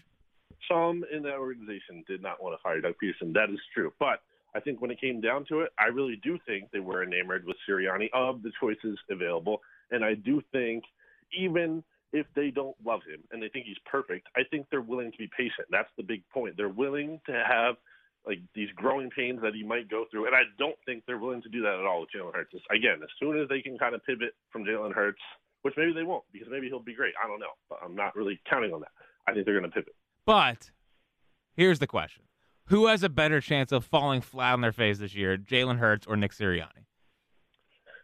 Some 0.70 1.04
in 1.14 1.24
that 1.24 1.36
organization 1.36 2.04
did 2.08 2.22
not 2.22 2.42
want 2.42 2.58
to 2.58 2.62
fire 2.62 2.80
Doug 2.80 2.96
Pederson. 3.04 3.34
That 3.34 3.50
is 3.50 3.60
true. 3.74 3.92
But 4.00 4.22
I 4.56 4.60
think 4.60 4.82
when 4.82 4.92
it 4.92 5.02
came 5.02 5.20
down 5.20 5.46
to 5.50 5.62
it, 5.62 5.72
I 5.78 5.88
really 5.88 6.20
do 6.24 6.40
think 6.46 6.72
they 6.72 6.80
were 6.80 7.04
enamored 7.04 7.46
with 7.46 7.58
Sirianni 7.68 8.10
of 8.14 8.44
the 8.44 8.52
choices 8.60 8.98
available. 9.10 9.62
And 9.92 10.06
I 10.06 10.14
do 10.14 10.42
think 10.52 10.84
even 11.38 11.84
if 12.14 12.28
they 12.36 12.52
don't 12.52 12.76
love 12.86 13.02
him 13.02 13.22
and 13.32 13.42
they 13.42 13.50
think 13.50 13.66
he's 13.66 13.78
perfect, 13.86 14.28
I 14.36 14.42
think 14.50 14.68
they're 14.70 14.82
willing 14.82 15.12
to 15.12 15.18
be 15.18 15.30
patient. 15.36 15.68
That's 15.72 15.90
the 15.98 16.04
big 16.04 16.24
point. 16.30 16.56
They're 16.56 16.70
willing 16.70 17.20
to 17.26 17.44
have 17.46 17.76
like 18.26 18.40
these 18.56 18.70
growing 18.76 19.10
pains 19.10 19.40
that 19.42 19.54
he 19.54 19.64
might 19.64 19.90
go 19.90 20.06
through. 20.10 20.28
And 20.28 20.36
I 20.36 20.42
don't 20.58 20.78
think 20.86 21.04
they're 21.06 21.18
willing 21.18 21.42
to 21.42 21.50
do 21.50 21.62
that 21.64 21.80
at 21.80 21.86
all 21.86 22.02
with 22.02 22.10
Jalen 22.16 22.34
Hurts. 22.34 22.54
Again, 22.72 23.00
as 23.04 23.10
soon 23.20 23.40
as 23.40 23.50
they 23.50 23.62
can 23.62 23.78
kind 23.78 23.96
of 23.96 24.06
pivot 24.06 24.34
from 24.52 24.64
Jalen 24.64 24.94
Hurts, 24.94 25.22
which 25.64 25.74
maybe 25.78 25.94
they 25.94 26.04
won't 26.04 26.24
because 26.32 26.48
maybe 26.50 26.68
he'll 26.68 26.80
be 26.80 26.94
great. 26.94 27.14
I 27.24 27.28
don't 27.28 27.40
know. 27.40 27.54
But 27.70 27.80
I'm 27.84 27.96
not 27.96 28.16
really 28.16 28.40
counting 28.50 28.74
on 28.74 28.82
that. 28.82 28.92
I 29.28 29.34
think 29.34 29.46
they're 29.46 29.60
going 29.60 29.70
to 29.70 29.76
pivot. 29.76 29.96
But 30.26 30.72
here's 31.56 31.80
the 31.80 31.88
question: 31.88 32.24
Who 32.66 32.88
has 32.88 33.04
a 33.04 33.10
better 33.10 33.42
chance 33.42 33.72
of 33.72 33.86
falling 33.86 34.22
flat 34.22 34.54
on 34.54 34.62
their 34.62 34.72
face 34.72 35.00
this 35.00 35.16
year, 35.16 35.38
Jalen 35.38 35.80
Hurts 35.80 36.06
or 36.08 36.16
Nick 36.16 36.32
Sirianni? 36.32 36.86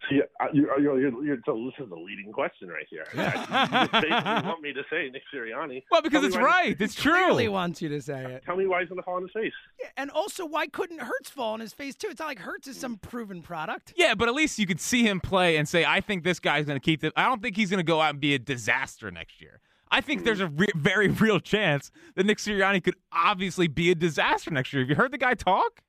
See, 0.10 0.22
you're, 0.54 0.80
you're, 0.80 1.00
you're, 1.00 1.24
you're, 1.24 1.38
so 1.46 1.54
this 1.66 1.86
is 1.86 1.92
a 1.92 1.96
leading 1.96 2.32
question 2.32 2.70
right 2.70 2.86
here. 2.90 3.06
you 3.14 3.22
just 3.22 3.92
basically 3.92 4.12
want 4.50 4.62
me 4.62 4.74
to 4.74 4.84
say 4.90 5.10
Nick 5.10 5.22
Sirianni. 5.34 5.84
Well, 5.92 6.02
because 6.02 6.24
it's 6.24 6.36
right. 6.36 6.76
It's 6.80 7.00
Clearly 7.00 7.46
true. 7.46 7.54
wants 7.54 7.82
you 7.82 7.90
to 7.90 8.02
say 8.02 8.24
it. 8.34 8.44
Tell 8.46 8.56
me 8.56 8.66
why 8.66 8.80
he's 8.82 8.90
going 8.90 8.98
to 8.98 9.04
fall 9.04 9.16
on 9.16 9.22
his 9.24 9.32
face. 9.32 9.54
Yeah, 9.80 9.88
and 9.98 10.10
also, 10.12 10.46
why 10.46 10.68
couldn't 10.68 11.00
Hurts 11.00 11.30
fall 11.30 11.54
on 11.54 11.60
his 11.60 11.74
face 11.74 11.96
too? 11.96 12.08
It's 12.10 12.20
not 12.20 12.28
like 12.28 12.40
Hurts 12.40 12.68
is 12.68 12.78
some 12.78 12.98
proven 12.98 13.42
product. 13.42 13.94
Yeah, 13.96 14.16
but 14.16 14.28
at 14.28 14.34
least 14.34 14.60
you 14.60 14.66
could 14.66 14.80
see 14.80 15.04
him 15.04 15.20
play 15.20 15.58
and 15.58 15.68
say, 15.68 15.86
"I 15.86 16.02
think 16.02 16.24
this 16.24 16.40
guy's 16.40 16.66
going 16.66 16.80
to 16.80 16.84
keep 16.84 17.04
it." 17.04 17.14
I 17.16 17.26
don't 17.26 17.42
think 17.42 17.56
he's 17.56 17.70
going 17.70 17.80
to 17.80 17.84
go 17.84 18.02
out 18.02 18.12
and 18.12 18.20
be 18.20 18.34
a 18.34 18.40
disaster 18.40 19.12
next 19.12 19.42
year. 19.42 19.60
I 19.92 20.02
think 20.02 20.24
there's 20.24 20.40
a 20.40 20.48
re- 20.48 20.68
very 20.76 21.08
real 21.08 21.40
chance 21.40 21.92
that 22.16 22.26
Nick 22.26 22.38
Sirianni 22.38 22.84
could 22.84 22.96
obviously 23.12 23.68
be 23.68 23.90
a 23.92 23.96
disaster 23.96 24.52
next 24.52 24.72
year. 24.72 24.84
Have 24.84 24.90
you 24.90 24.96
heard 24.96 25.12
the 25.12 25.18
guy 25.18 25.34
talk? 25.34 25.82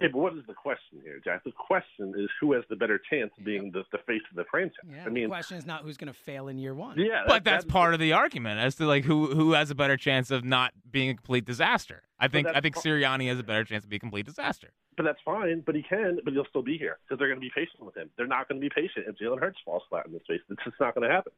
Yeah, 0.00 0.08
but 0.12 0.18
what 0.18 0.32
is 0.32 0.40
the 0.48 0.54
question 0.54 0.98
here, 1.04 1.20
Jack? 1.24 1.44
The 1.44 1.52
question 1.52 2.14
is 2.18 2.28
who 2.40 2.52
has 2.54 2.64
the 2.68 2.74
better 2.74 3.00
chance 3.10 3.30
of 3.38 3.44
being 3.44 3.70
the, 3.72 3.84
the 3.92 3.98
face 4.06 4.22
of 4.28 4.36
the 4.36 4.44
franchise. 4.50 4.76
Yeah, 4.90 5.04
I 5.06 5.08
mean, 5.08 5.24
the 5.24 5.28
question 5.28 5.56
is 5.56 5.66
not 5.66 5.82
who's 5.82 5.96
going 5.96 6.12
to 6.12 6.18
fail 6.18 6.48
in 6.48 6.58
year 6.58 6.74
one. 6.74 6.98
yeah, 6.98 7.22
But 7.26 7.32
that- 7.32 7.44
that's 7.44 7.64
that- 7.64 7.70
part 7.70 7.94
of 7.94 8.00
the 8.00 8.12
argument 8.12 8.58
as 8.58 8.74
to 8.76 8.86
like 8.86 9.04
who 9.04 9.26
who 9.34 9.52
has 9.52 9.70
a 9.70 9.74
better 9.74 9.96
chance 9.96 10.32
of 10.32 10.44
not 10.44 10.72
being 10.90 11.10
a 11.10 11.14
complete 11.14 11.44
disaster. 11.44 12.02
I 12.18 12.26
think 12.28 12.46
that's 12.46 12.56
I 12.56 12.60
think 12.60 12.74
Sirianni 12.76 13.28
has 13.28 13.38
a 13.38 13.44
better 13.44 13.62
chance 13.64 13.84
to 13.84 13.88
be 13.88 13.96
a 13.96 14.00
complete 14.00 14.26
disaster. 14.26 14.72
But 14.96 15.04
that's 15.04 15.20
fine. 15.24 15.60
But 15.64 15.74
he 15.76 15.82
can. 15.82 16.18
But 16.24 16.32
he'll 16.32 16.44
still 16.46 16.62
be 16.62 16.76
here 16.76 16.98
because 17.04 17.18
they're 17.20 17.28
going 17.28 17.40
to 17.40 17.44
be 17.44 17.50
patient 17.54 17.84
with 17.84 17.96
him. 17.96 18.10
They're 18.16 18.26
not 18.26 18.48
going 18.48 18.60
to 18.60 18.64
be 18.68 18.70
patient 18.74 19.06
if 19.08 19.16
Jalen 19.16 19.38
Hurts 19.40 19.58
falls 19.64 19.82
flat 19.88 20.06
in 20.06 20.12
his 20.12 20.22
face. 20.26 20.40
It's 20.50 20.62
just 20.64 20.76
not 20.80 20.94
going 20.96 21.08
to 21.08 21.14
happen. 21.14 21.32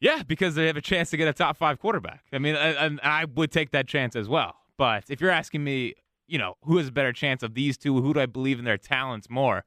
Yeah, 0.00 0.22
because 0.26 0.54
they 0.54 0.66
have 0.66 0.76
a 0.76 0.80
chance 0.82 1.10
to 1.10 1.16
get 1.16 1.26
a 1.26 1.32
top 1.32 1.56
five 1.56 1.78
quarterback. 1.80 2.22
I 2.32 2.38
mean, 2.38 2.54
I, 2.54 2.68
and 2.84 3.00
I 3.02 3.24
would 3.24 3.50
take 3.50 3.70
that 3.70 3.88
chance 3.88 4.14
as 4.14 4.28
well. 4.28 4.54
But 4.76 5.04
if 5.08 5.20
you're 5.20 5.30
asking 5.30 5.64
me, 5.64 5.94
you 6.26 6.38
know, 6.38 6.54
who 6.62 6.76
has 6.78 6.88
a 6.88 6.92
better 6.92 7.12
chance 7.12 7.42
of 7.42 7.54
these 7.54 7.76
two? 7.78 8.00
Who 8.00 8.14
do 8.14 8.20
I 8.20 8.26
believe 8.26 8.58
in 8.58 8.64
their 8.64 8.78
talents 8.78 9.28
more? 9.30 9.64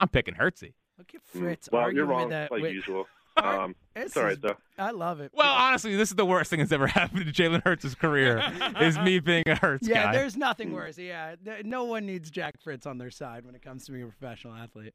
I'm 0.00 0.08
picking 0.08 0.34
Hurtsy. 0.34 0.74
Look 0.98 1.14
at 1.14 1.22
Fritz 1.24 1.68
Mm, 1.68 1.72
well, 1.72 1.82
arguing 1.82 1.96
you're 1.96 2.06
wrong, 2.06 2.28
that. 2.30 2.50
like 2.50 2.62
with- 2.62 2.72
usual. 2.72 3.06
Um, 3.38 3.76
This 3.94 4.06
it's 4.06 4.16
all 4.16 4.22
right 4.22 4.32
is- 4.32 4.38
though. 4.40 4.56
I 4.78 4.92
love 4.92 5.20
it. 5.20 5.30
Well, 5.34 5.52
honestly, 5.52 5.94
this 5.94 6.08
is 6.08 6.14
the 6.16 6.24
worst 6.24 6.48
thing 6.48 6.58
that's 6.60 6.72
ever 6.72 6.86
happened 7.00 7.26
to 7.26 7.32
Jalen 7.32 7.62
Hurts' 7.66 7.94
career. 7.94 8.42
is 8.80 8.98
me 8.98 9.18
being 9.20 9.42
a 9.46 9.54
Hurts 9.56 9.86
yeah, 9.86 10.04
guy. 10.04 10.12
there's 10.12 10.38
nothing 10.38 10.72
worse. 10.72 10.96
Yeah, 10.96 11.34
no 11.62 11.84
one 11.84 12.06
needs 12.06 12.30
Jack 12.30 12.58
Fritz 12.58 12.86
on 12.86 12.96
their 12.96 13.10
side 13.10 13.44
when 13.44 13.54
it 13.54 13.60
comes 13.60 13.84
to 13.84 13.92
being 13.92 14.04
a 14.04 14.06
professional 14.06 14.54
athlete. 14.54 14.94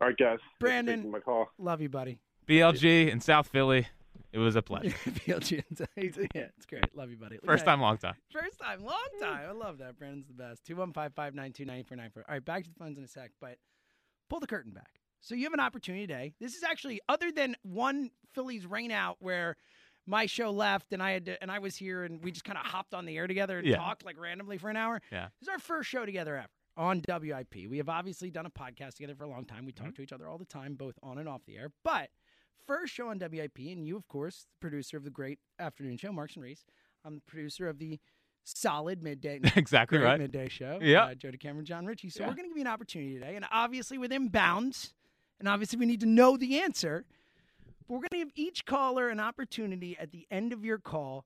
All 0.00 0.08
right, 0.08 0.16
guys. 0.16 0.40
Brandon. 0.58 0.96
taking 0.96 1.12
my 1.12 1.20
call. 1.20 1.46
Love 1.58 1.80
you, 1.80 1.88
buddy. 1.88 2.18
BLG 2.48 3.08
in 3.08 3.20
South 3.20 3.46
Philly. 3.46 3.86
It 4.32 4.38
was 4.38 4.56
a 4.56 4.62
pleasure. 4.62 4.90
BLG. 5.06 5.62
yeah, 6.34 6.46
it's 6.56 6.66
great. 6.66 6.94
Love 6.96 7.10
you, 7.10 7.16
buddy. 7.16 7.36
Look 7.36 7.46
First 7.46 7.62
at 7.62 7.66
time, 7.66 7.80
long 7.80 7.96
time. 7.98 8.14
First 8.30 8.58
time, 8.60 8.84
long 8.84 8.96
time. 9.20 9.48
I 9.48 9.52
love 9.52 9.78
that. 9.78 9.98
Brandon's 9.98 10.26
the 10.26 10.34
best. 10.34 10.64
215 10.66 11.12
592 11.14 11.64
9494. 11.64 12.24
All 12.28 12.34
right, 12.34 12.44
back 12.44 12.64
to 12.64 12.68
the 12.70 12.76
phones 12.76 12.98
in 12.98 13.04
a 13.04 13.08
sec, 13.08 13.30
but 13.40 13.56
pull 14.28 14.40
the 14.40 14.46
curtain 14.46 14.72
back. 14.72 15.00
So 15.20 15.34
you 15.34 15.44
have 15.44 15.54
an 15.54 15.60
opportunity 15.60 16.06
today. 16.06 16.34
This 16.40 16.54
is 16.54 16.62
actually, 16.62 17.00
other 17.08 17.32
than 17.32 17.56
one 17.62 18.10
Phillies 18.34 18.66
rain 18.66 18.90
out 18.90 19.16
where 19.20 19.56
my 20.06 20.26
show 20.26 20.50
left 20.50 20.92
and 20.92 21.02
I 21.02 21.12
had 21.12 21.24
to, 21.26 21.42
and 21.42 21.50
I 21.50 21.58
was 21.58 21.74
here 21.74 22.04
and 22.04 22.22
we 22.22 22.30
just 22.30 22.44
kind 22.44 22.58
of 22.58 22.64
hopped 22.66 22.94
on 22.94 23.06
the 23.06 23.16
air 23.16 23.26
together 23.26 23.58
and 23.58 23.66
Yeah. 23.66 23.76
talked 23.76 24.04
like 24.04 24.18
randomly 24.20 24.58
for 24.58 24.68
an 24.70 24.76
hour. 24.76 25.00
Yeah. 25.10 25.28
This 25.40 25.48
is 25.48 25.48
our 25.48 25.58
first 25.58 25.88
show 25.88 26.04
together 26.06 26.36
ever 26.36 26.46
on 26.76 27.02
WIP. 27.08 27.66
We 27.68 27.78
have 27.78 27.88
obviously 27.88 28.30
done 28.30 28.46
a 28.46 28.50
podcast 28.50 28.94
together 28.96 29.14
for 29.16 29.24
a 29.24 29.28
long 29.28 29.46
time. 29.46 29.64
We 29.64 29.72
talk 29.72 29.86
Mm-hmm. 29.88 29.94
to 29.96 30.02
each 30.02 30.12
other 30.12 30.28
all 30.28 30.38
the 30.38 30.44
time, 30.44 30.74
both 30.74 30.94
on 31.02 31.18
and 31.18 31.28
off 31.28 31.40
the 31.46 31.56
air. 31.56 31.72
But 31.82 32.10
first 32.66 32.92
show 32.92 33.08
on 33.08 33.18
WIP, 33.18 33.58
and 33.58 33.86
you, 33.86 33.96
of 33.96 34.06
course, 34.08 34.46
the 34.50 34.56
producer 34.60 34.96
of 34.96 35.04
the 35.04 35.10
great 35.10 35.38
afternoon 35.58 35.96
show, 35.96 36.12
Marks 36.12 36.34
and 36.34 36.44
Reese. 36.44 36.64
I'm 37.04 37.16
the 37.16 37.20
producer 37.26 37.68
of 37.68 37.78
the 37.78 37.98
solid 38.44 39.02
midday, 39.02 39.40
exactly 39.56 39.98
right. 39.98 40.18
midday 40.20 40.48
show. 40.48 40.78
Yeah. 40.80 41.04
uh, 41.04 41.14
Jody 41.14 41.38
Cameron, 41.38 41.64
Jon 41.64 41.86
Ritchie. 41.86 42.10
So 42.10 42.20
Yeah. 42.22 42.28
we're 42.28 42.34
going 42.34 42.44
to 42.44 42.48
give 42.50 42.56
you 42.58 42.62
an 42.64 42.66
opportunity 42.72 43.14
today, 43.14 43.36
and 43.36 43.44
obviously 43.50 43.98
within 43.98 44.28
bounds, 44.28 44.94
and 45.38 45.48
obviously 45.48 45.78
we 45.78 45.86
need 45.86 46.00
to 46.00 46.06
know 46.06 46.36
the 46.36 46.60
answer. 46.60 47.04
But 47.88 47.94
we're 47.94 48.00
going 48.08 48.10
to 48.10 48.16
give 48.18 48.32
each 48.34 48.64
caller 48.66 49.08
an 49.08 49.20
opportunity 49.20 49.96
at 49.98 50.10
the 50.10 50.26
end 50.30 50.52
of 50.52 50.64
your 50.64 50.78
call 50.78 51.24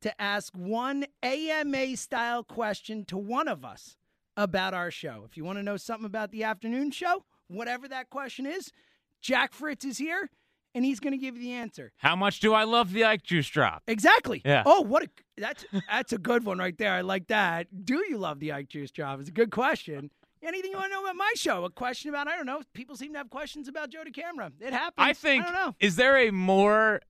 to 0.00 0.20
ask 0.20 0.52
one 0.56 1.04
AMA 1.22 1.96
style 1.96 2.42
question 2.42 3.04
to 3.06 3.16
one 3.18 3.48
of 3.48 3.64
us 3.64 3.96
about 4.36 4.72
our 4.74 4.90
show. 4.90 5.22
If 5.28 5.36
you 5.36 5.44
want 5.44 5.58
to 5.58 5.62
know 5.62 5.76
something 5.76 6.06
about 6.06 6.30
the 6.32 6.42
afternoon 6.44 6.90
show, 6.90 7.24
whatever 7.48 7.86
that 7.88 8.10
question 8.10 8.46
is, 8.46 8.72
Jack 9.20 9.52
Fritz 9.52 9.84
is 9.84 9.98
here 9.98 10.30
and 10.74 10.84
he's 10.84 11.00
going 11.00 11.12
to 11.12 11.18
give 11.18 11.36
you 11.36 11.42
the 11.42 11.52
answer. 11.52 11.92
How 11.96 12.16
much 12.16 12.40
do 12.40 12.54
I 12.54 12.64
love 12.64 12.92
the 12.92 13.04
Ike 13.04 13.22
Juice 13.22 13.48
drop? 13.48 13.82
Exactly. 13.86 14.42
Yeah. 14.44 14.62
Oh, 14.66 14.82
what 14.82 15.04
a 15.04 15.08
that's 15.36 15.64
that's 15.88 16.12
a 16.12 16.18
good 16.18 16.44
one 16.44 16.58
right 16.58 16.76
there. 16.76 16.92
I 16.92 17.00
like 17.00 17.28
that. 17.28 17.66
Do 17.84 18.04
you 18.08 18.18
love 18.18 18.40
the 18.40 18.52
Ike 18.52 18.68
Juice 18.68 18.90
drop? 18.90 19.20
It's 19.20 19.28
a 19.28 19.32
good 19.32 19.50
question. 19.50 20.10
Anything 20.42 20.70
you 20.70 20.78
want 20.78 20.90
to 20.90 20.96
know 20.96 21.02
about 21.02 21.16
my 21.16 21.32
show? 21.36 21.64
A 21.64 21.70
question 21.70 22.08
about 22.08 22.26
I 22.28 22.36
don't 22.36 22.46
know. 22.46 22.62
People 22.72 22.96
seem 22.96 23.12
to 23.12 23.18
have 23.18 23.30
questions 23.30 23.68
about 23.68 23.90
Joe 23.90 24.02
DeCamara. 24.04 24.52
It 24.60 24.72
happens. 24.72 24.94
I 24.96 25.12
think. 25.12 25.42
I 25.42 25.46
don't 25.46 25.54
know. 25.54 25.74
Is 25.80 25.96
there 25.96 26.16
a 26.16 26.30
more 26.30 27.00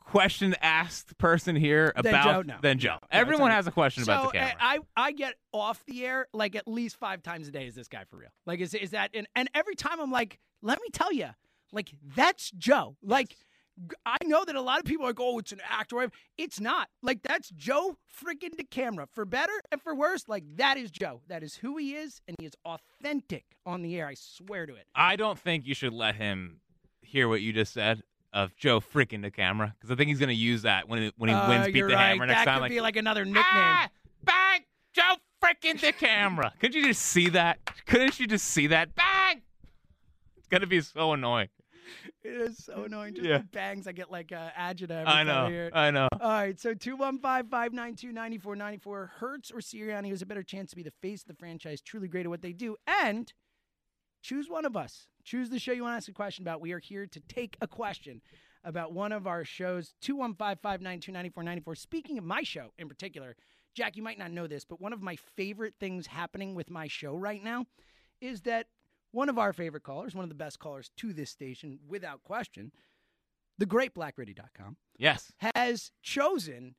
question 0.00 0.54
asked 0.60 1.16
person 1.16 1.56
here 1.56 1.92
about 1.96 2.12
Than 2.12 2.22
Joe? 2.22 2.42
No. 2.42 2.56
than 2.60 2.78
Joe? 2.78 2.98
No, 3.00 3.08
Everyone 3.10 3.50
has 3.50 3.66
a 3.66 3.70
question 3.70 4.04
so 4.04 4.12
about 4.12 4.34
DeCamara. 4.34 4.54
I 4.60 4.78
I 4.96 5.12
get 5.12 5.34
off 5.52 5.84
the 5.86 6.04
air 6.04 6.26
like 6.32 6.56
at 6.56 6.66
least 6.66 6.96
five 6.96 7.22
times 7.22 7.48
a 7.48 7.50
day. 7.52 7.66
Is 7.66 7.74
this 7.74 7.88
guy 7.88 8.04
for 8.10 8.16
real? 8.16 8.30
Like 8.46 8.60
is 8.60 8.74
is 8.74 8.90
that 8.90 9.10
and, 9.14 9.26
and 9.34 9.48
every 9.54 9.74
time 9.76 10.00
I'm 10.00 10.10
like, 10.10 10.38
let 10.62 10.80
me 10.82 10.88
tell 10.92 11.12
you, 11.12 11.28
like 11.74 11.90
that's 12.16 12.50
Joe. 12.52 12.96
Like 13.02 13.36
I 14.06 14.16
know 14.24 14.44
that 14.44 14.54
a 14.54 14.60
lot 14.60 14.78
of 14.78 14.84
people 14.84 15.04
are 15.04 15.08
like, 15.08 15.18
oh, 15.20 15.38
it's 15.40 15.50
an 15.50 15.60
actor. 15.68 16.08
It's 16.38 16.60
not. 16.60 16.88
Like 17.02 17.22
that's 17.22 17.50
Joe 17.50 17.96
freaking 18.22 18.54
DeCamara. 18.56 19.06
For 19.12 19.24
better 19.24 19.52
and 19.72 19.82
for 19.82 19.94
worse, 19.94 20.28
like 20.28 20.44
that 20.56 20.76
is 20.76 20.90
Joe. 20.92 21.22
That 21.28 21.42
is 21.42 21.56
who 21.56 21.76
he 21.76 21.94
is, 21.96 22.20
and 22.28 22.36
he 22.38 22.46
is 22.46 22.52
authentic 22.64 23.44
on 23.66 23.82
the 23.82 23.98
air. 23.98 24.06
I 24.06 24.14
swear 24.14 24.66
to 24.66 24.74
it. 24.74 24.86
I 24.94 25.16
don't 25.16 25.38
think 25.38 25.66
you 25.66 25.74
should 25.74 25.92
let 25.92 26.14
him 26.14 26.60
hear 27.02 27.28
what 27.28 27.40
you 27.42 27.52
just 27.52 27.72
said 27.72 28.02
of 28.32 28.54
Joe 28.56 28.80
freaking 28.80 29.24
DeCamara 29.28 29.72
because 29.74 29.90
I 29.90 29.96
think 29.96 30.08
he's 30.08 30.18
going 30.18 30.28
to 30.28 30.34
use 30.34 30.62
that 30.62 30.88
when 30.88 31.02
he, 31.02 31.12
when 31.16 31.28
he 31.30 31.34
Uh, 31.36 31.48
wins 31.48 31.66
beat 31.66 31.74
the 31.74 31.82
right. 31.94 32.08
hammer 32.10 32.26
next 32.26 32.40
that 32.40 32.44
time. 32.46 32.54
could 32.56 32.62
Like, 32.62 32.70
be 32.70 32.80
like 32.80 32.96
another 32.96 33.24
nickname. 33.24 33.42
ah, 33.44 33.88
bang, 34.24 34.60
Joe 34.92 35.16
freaking 35.42 35.78
DeCamara. 35.80 36.50
Could 36.60 36.74
you 36.74 36.84
just 36.86 37.02
see 37.02 37.28
that? 37.30 37.58
Couldn't 37.86 38.18
you 38.18 38.26
just 38.26 38.46
see 38.46 38.66
that? 38.68 38.94
Bang! 38.94 39.42
It's 40.36 40.48
going 40.48 40.62
to 40.62 40.66
be 40.66 40.80
so 40.80 41.12
annoying. 41.12 41.48
It 42.22 42.34
is 42.34 42.64
so 42.64 42.84
annoying. 42.84 43.14
Just 43.14 43.26
Yeah. 43.28 43.38
the 43.38 43.44
bangs. 43.44 43.86
I 43.86 43.92
get 43.92 44.10
like 44.10 44.32
uh, 44.32 44.50
agita 44.58 44.90
every 44.90 45.06
I 45.06 45.22
know. 45.22 45.70
I 45.72 45.90
know. 45.90 46.08
All 46.20 46.30
right, 46.30 46.58
so 46.58 46.72
215 46.74 47.50
592 47.50 48.12
9494. 48.12 49.06
Hurts 49.18 49.50
or 49.50 49.58
Sirianni 49.58 50.08
has 50.10 50.22
a 50.22 50.26
better 50.26 50.42
chance 50.42 50.70
to 50.70 50.76
be 50.76 50.82
the 50.82 50.92
face 51.02 51.22
of 51.22 51.28
the 51.28 51.34
franchise, 51.34 51.80
truly 51.82 52.08
great 52.08 52.24
at 52.26 52.30
what 52.30 52.42
they 52.42 52.52
do. 52.52 52.76
And 52.86 53.32
choose 54.22 54.48
one 54.48 54.64
of 54.64 54.76
us. 54.76 55.06
Choose 55.24 55.50
the 55.50 55.58
show 55.58 55.72
you 55.72 55.82
want 55.82 55.92
to 55.92 55.96
ask 55.96 56.08
a 56.08 56.12
question 56.12 56.42
about. 56.44 56.60
We 56.60 56.72
are 56.72 56.78
here 56.78 57.06
to 57.06 57.20
take 57.20 57.56
a 57.60 57.66
question 57.66 58.20
about 58.64 58.92
one 58.92 59.12
of 59.12 59.26
our 59.26 59.44
shows. 59.44 59.94
215 60.00 60.56
592 60.62 61.12
9494. 61.12 61.74
Speaking 61.74 62.18
of 62.18 62.24
my 62.24 62.42
show 62.42 62.72
in 62.78 62.88
particular, 62.88 63.36
Jack, 63.74 63.96
you 63.96 64.02
might 64.02 64.18
not 64.18 64.30
know 64.30 64.46
this, 64.46 64.64
but 64.64 64.80
one 64.80 64.92
of 64.92 65.02
my 65.02 65.16
favorite 65.36 65.74
things 65.80 66.06
happening 66.06 66.54
with 66.54 66.70
my 66.70 66.86
show 66.88 67.14
right 67.16 67.42
now 67.42 67.66
is 68.20 68.42
that 68.42 68.66
one 69.14 69.28
of 69.28 69.38
our 69.38 69.52
favorite 69.52 69.82
callers, 69.84 70.14
one 70.14 70.24
of 70.24 70.28
the 70.28 70.34
best 70.34 70.58
callers 70.58 70.90
to 70.98 71.12
this 71.12 71.30
station, 71.30 71.78
without 71.88 72.22
question, 72.22 72.72
the 73.58 73.66
great 73.66 73.94
blackgritty.com 73.94 74.76
Yes. 74.98 75.32
has 75.54 75.92
chosen 76.02 76.74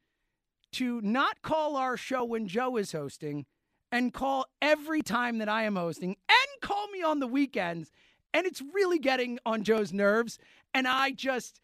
to 0.74 1.00
not 1.02 1.42
call 1.42 1.78
our 1.78 1.96
show 1.98 2.24
when 2.26 2.48
Joe 2.48 2.76
is 2.78 2.92
hosting 2.92 3.46
and 3.92 4.14
call 4.14 4.46
every 4.62 5.02
time 5.02 5.38
that 5.38 5.48
I 5.48 5.64
am 5.64 5.76
hosting 5.78 6.18
and 6.28 6.62
call 6.62 6.88
me 6.90 7.02
on 7.02 7.20
the 7.20 7.28
weekends. 7.28 7.92
And 8.34 8.46
it's 8.46 8.62
really 8.74 9.00
getting 9.00 9.40
on 9.46 9.64
Joe's 9.64 9.94
nerves. 9.94 10.38
And 10.74 10.86
I 10.88 11.12
just, 11.12 11.62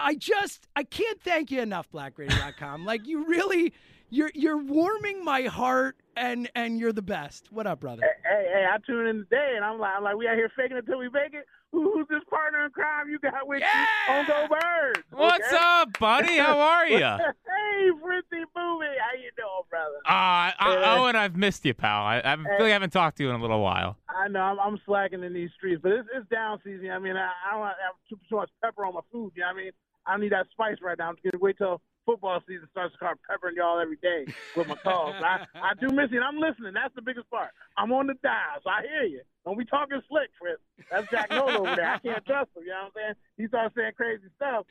I 0.00 0.14
just, 0.14 0.66
I 0.74 0.84
can't 0.84 1.20
thank 1.20 1.50
you 1.50 1.60
enough, 1.60 1.90
blackgritty.com. 1.90 2.86
like 2.86 3.06
you 3.06 3.26
really, 3.26 3.74
you're, 4.10 4.30
you're 4.34 4.58
warming 4.58 5.24
my 5.24 5.42
heart 5.42 5.96
and, 6.16 6.50
and 6.54 6.78
you're 6.78 6.92
the 6.92 7.02
best. 7.02 7.52
What 7.52 7.66
up, 7.66 7.80
brother? 7.80 8.02
Hey, 8.02 8.46
hey, 8.52 8.66
I 8.70 8.78
tune 8.86 9.06
in 9.06 9.18
today, 9.18 9.54
and 9.56 9.64
I'm 9.64 9.78
like, 9.78 9.92
I'm 9.96 10.02
like, 10.02 10.16
we 10.16 10.26
out 10.26 10.34
here 10.36 10.50
faking 10.56 10.76
it 10.76 10.86
till 10.86 10.98
we 10.98 11.08
make 11.08 11.34
it. 11.34 11.44
Who, 11.70 11.92
who's 11.92 12.06
this 12.08 12.22
partner 12.30 12.64
in 12.64 12.70
crime 12.70 13.10
you 13.10 13.18
got 13.18 13.46
with 13.46 13.60
Yeah! 13.60 13.84
you 14.08 14.14
on 14.14 14.26
Go 14.26 14.46
Birds? 14.48 15.06
What's 15.10 15.52
up, 15.52 15.98
buddy? 15.98 16.38
How 16.38 16.58
are 16.60 16.86
you? 16.86 16.96
Uh, 17.04 17.18
hey, 17.18 17.90
Fritzy 18.02 18.44
Booby, 18.54 18.86
how 18.98 19.14
you 19.14 19.30
doing, 19.36 19.64
brother? 19.68 19.96
I, 20.06 20.54
Yeah. 20.58 20.94
Owen, 20.98 21.14
I've 21.14 21.36
missed 21.36 21.66
you, 21.66 21.74
pal. 21.74 22.06
I, 22.06 22.22
feel 22.22 22.30
like 22.44 22.46
I 22.46 22.56
really 22.56 22.70
haven't 22.70 22.90
talked 22.90 23.18
to 23.18 23.22
you 23.24 23.30
in 23.30 23.36
a 23.36 23.40
little 23.42 23.60
while. 23.60 23.98
I 24.08 24.28
know 24.28 24.40
I'm, 24.40 24.58
I'm 24.58 24.80
slacking 24.86 25.22
in 25.22 25.34
these 25.34 25.50
streets, 25.56 25.80
but 25.82 25.92
it's, 25.92 26.08
it's 26.14 26.28
down 26.30 26.58
season. 26.64 26.90
I 26.90 26.98
mean, 26.98 27.16
I, 27.16 27.30
I 27.46 27.52
don't 27.54 27.66
have 27.66 27.76
too, 28.08 28.18
too 28.30 28.36
much 28.36 28.50
pepper 28.64 28.86
on 28.86 28.94
my 28.94 29.00
food. 29.12 29.32
You 29.34 29.42
know 29.42 29.48
what 29.48 29.60
I 29.60 29.62
mean? 29.64 29.72
I 30.08 30.16
need 30.16 30.32
that 30.32 30.46
spice 30.50 30.76
right 30.82 30.96
now. 30.98 31.10
I'm 31.10 31.16
just 31.16 31.24
gonna 31.32 31.42
wait 31.42 31.58
till 31.58 31.80
football 32.06 32.40
season 32.48 32.66
starts 32.70 32.94
to 32.94 32.96
start 32.96 33.18
peppering 33.28 33.56
y'all 33.56 33.78
every 33.78 33.98
day 34.00 34.24
with 34.56 34.66
my 34.66 34.74
calls. 34.76 35.14
I, 35.20 35.44
I 35.54 35.74
do 35.78 35.94
miss 35.94 36.10
you, 36.10 36.16
and 36.16 36.24
I'm 36.24 36.40
listening. 36.40 36.72
That's 36.72 36.94
the 36.94 37.02
biggest 37.02 37.28
part. 37.28 37.50
I'm 37.76 37.92
on 37.92 38.06
the 38.06 38.14
dial, 38.22 38.64
so 38.64 38.70
I 38.70 38.80
hear 38.82 39.02
you. 39.04 39.20
Don't 39.44 39.58
be 39.58 39.66
talking 39.66 40.00
slick, 40.08 40.30
Chris. 40.40 40.56
That's 40.90 41.10
Jack 41.10 41.30
Nolan 41.30 41.56
over 41.56 41.76
there. 41.76 41.94
I 41.94 41.98
can't 41.98 42.24
trust 42.24 42.48
him. 42.56 42.62
You 42.64 42.70
know 42.70 42.76
what 42.76 42.84
I'm 42.86 42.92
saying? 42.96 43.14
He 43.36 43.46
starts 43.48 43.74
saying 43.76 43.92
crazy 43.96 44.24
stuff. 44.36 44.64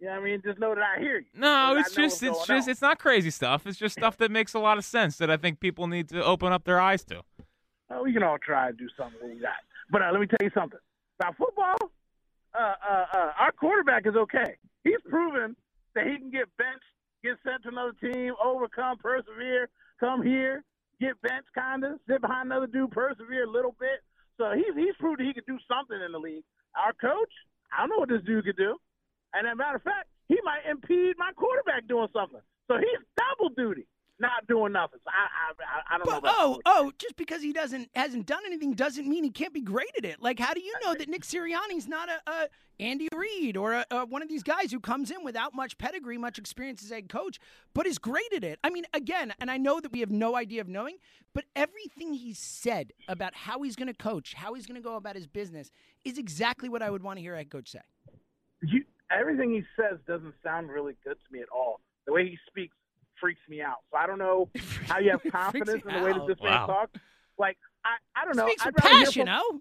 You 0.00 0.06
know 0.06 0.12
what 0.12 0.20
I 0.20 0.24
mean? 0.24 0.42
Just 0.42 0.58
know 0.58 0.74
that 0.74 0.82
I 0.82 1.00
hear 1.00 1.18
you. 1.18 1.26
No, 1.34 1.76
it's 1.76 1.94
just 1.94 2.22
it's 2.22 2.46
just 2.46 2.66
on. 2.66 2.70
it's 2.70 2.80
not 2.80 2.98
crazy 2.98 3.30
stuff. 3.30 3.66
It's 3.66 3.78
just 3.78 3.98
stuff 3.98 4.16
that 4.18 4.30
makes 4.30 4.54
a 4.54 4.58
lot 4.58 4.78
of 4.78 4.84
sense 4.84 5.18
that 5.18 5.30
I 5.30 5.36
think 5.36 5.60
people 5.60 5.88
need 5.88 6.08
to 6.10 6.24
open 6.24 6.52
up 6.52 6.64
their 6.64 6.80
eyes 6.80 7.04
to. 7.04 7.22
Oh, 7.90 8.02
we 8.04 8.12
can 8.12 8.22
all 8.22 8.38
try 8.38 8.70
to 8.70 8.76
do 8.76 8.88
something 8.96 9.18
we 9.28 9.40
got. 9.40 9.52
But 9.90 10.02
uh, 10.02 10.10
let 10.12 10.20
me 10.20 10.26
tell 10.26 10.38
you 10.40 10.50
something 10.54 10.78
about 11.18 11.36
football. 11.36 11.76
Uh, 12.54 12.74
uh, 12.88 13.04
uh, 13.12 13.32
our 13.40 13.52
quarterback 13.52 14.06
is 14.06 14.14
okay. 14.14 14.56
He's 14.88 15.04
proven 15.04 15.54
that 15.94 16.06
he 16.06 16.16
can 16.16 16.30
get 16.30 16.48
benched, 16.56 16.88
get 17.22 17.36
sent 17.44 17.62
to 17.64 17.68
another 17.68 17.92
team, 18.00 18.32
overcome, 18.40 18.96
persevere, 18.96 19.68
come 20.00 20.22
here, 20.24 20.64
get 20.98 21.20
benched, 21.20 21.52
kind 21.54 21.84
of 21.84 22.00
sit 22.08 22.22
behind 22.22 22.48
another 22.48 22.66
dude, 22.66 22.90
persevere 22.90 23.44
a 23.44 23.50
little 23.50 23.76
bit. 23.78 24.00
So 24.38 24.56
he's 24.56 24.72
he's 24.72 24.96
proved 24.98 25.20
he 25.20 25.34
can 25.34 25.44
do 25.46 25.58
something 25.68 26.00
in 26.00 26.12
the 26.12 26.18
league. 26.18 26.44
Our 26.72 26.96
coach, 26.96 27.32
I 27.68 27.84
don't 27.84 27.90
know 27.90 28.00
what 28.00 28.08
this 28.08 28.24
dude 28.24 28.44
could 28.44 28.56
do. 28.56 28.80
And 29.34 29.46
as 29.46 29.52
a 29.52 29.56
matter 29.56 29.76
of 29.76 29.82
fact, 29.82 30.08
he 30.28 30.38
might 30.40 30.64
impede 30.64 31.20
my 31.20 31.32
quarterback 31.36 31.84
doing 31.86 32.08
something. 32.16 32.40
So 32.68 32.78
he's 32.80 33.02
double 33.12 33.52
duty, 33.52 33.84
not 34.20 34.46
doing 34.46 34.72
nothing. 34.72 35.00
So 35.04 35.10
I 35.10 35.52
I, 35.62 35.94
I, 35.94 35.98
don't 35.98 36.06
know 36.06 36.12
But 36.12 36.18
about 36.18 36.34
oh, 36.38 36.60
oh, 36.66 36.92
just 36.98 37.16
because 37.16 37.42
he 37.42 37.52
doesn't 37.52 37.90
hasn't 37.94 38.26
done 38.26 38.42
anything 38.46 38.72
doesn't 38.74 39.08
mean 39.08 39.24
he 39.24 39.30
can't 39.30 39.54
be 39.54 39.60
great 39.60 39.90
at 39.96 40.04
it. 40.04 40.20
Like, 40.20 40.38
how 40.38 40.54
do 40.54 40.60
you 40.60 40.74
know 40.84 40.94
that 40.94 41.08
Nick 41.08 41.22
Sirianni's 41.22 41.86
not 41.86 42.08
a, 42.08 42.30
a 42.30 42.48
Andy 42.80 43.08
Reid 43.14 43.56
or 43.56 43.72
a, 43.74 43.86
a, 43.90 44.06
one 44.06 44.22
of 44.22 44.28
these 44.28 44.42
guys 44.42 44.70
who 44.70 44.80
comes 44.80 45.10
in 45.10 45.24
without 45.24 45.54
much 45.54 45.78
pedigree, 45.78 46.18
much 46.18 46.38
experience 46.38 46.82
as 46.82 46.90
head 46.90 47.08
coach, 47.08 47.38
but 47.74 47.86
is 47.86 47.98
great 47.98 48.32
at 48.34 48.44
it? 48.44 48.58
I 48.62 48.70
mean, 48.70 48.84
again, 48.94 49.32
and 49.40 49.50
I 49.50 49.56
know 49.56 49.80
that 49.80 49.92
we 49.92 50.00
have 50.00 50.10
no 50.10 50.36
idea 50.36 50.60
of 50.60 50.68
knowing, 50.68 50.96
but 51.34 51.44
everything 51.56 52.14
he's 52.14 52.38
said 52.38 52.92
about 53.08 53.34
how 53.34 53.62
he's 53.62 53.76
going 53.76 53.88
to 53.88 53.94
coach, 53.94 54.34
how 54.34 54.54
he's 54.54 54.66
going 54.66 54.80
to 54.80 54.84
go 54.84 54.96
about 54.96 55.16
his 55.16 55.26
business, 55.26 55.70
is 56.04 56.18
exactly 56.18 56.68
what 56.68 56.82
I 56.82 56.90
would 56.90 57.02
want 57.02 57.18
to 57.18 57.22
hear 57.22 57.34
a 57.34 57.38
head 57.38 57.50
coach 57.50 57.70
say. 57.70 57.80
you, 58.62 58.84
everything 59.10 59.50
he 59.50 59.64
says 59.76 59.98
doesn't 60.06 60.34
sound 60.42 60.68
really 60.70 60.96
good 61.04 61.16
to 61.26 61.32
me 61.32 61.40
at 61.40 61.48
all. 61.48 61.80
The 62.06 62.12
way 62.12 62.28
he 62.28 62.38
speaks 62.46 62.76
freaks 63.20 63.40
me 63.48 63.60
out. 63.60 63.78
So 63.90 63.98
I 63.98 64.06
don't 64.06 64.18
know 64.18 64.48
how 64.86 64.98
you 64.98 65.10
have 65.10 65.22
confidence 65.32 65.82
you 65.84 65.90
in 65.90 65.96
the 65.98 66.04
way 66.04 66.12
that 66.12 66.22
out. 66.22 66.28
this 66.28 66.38
man 66.42 66.66
talks. 66.66 67.00
Like 67.38 67.58
I, 67.84 68.22
I 68.22 68.24
don't 68.24 68.36
know. 68.36 68.46
Speaks 68.46 68.66
I'd 68.66 68.74
with 68.74 68.82
passion, 68.82 69.26
from- 69.26 69.40
oh, 69.40 69.60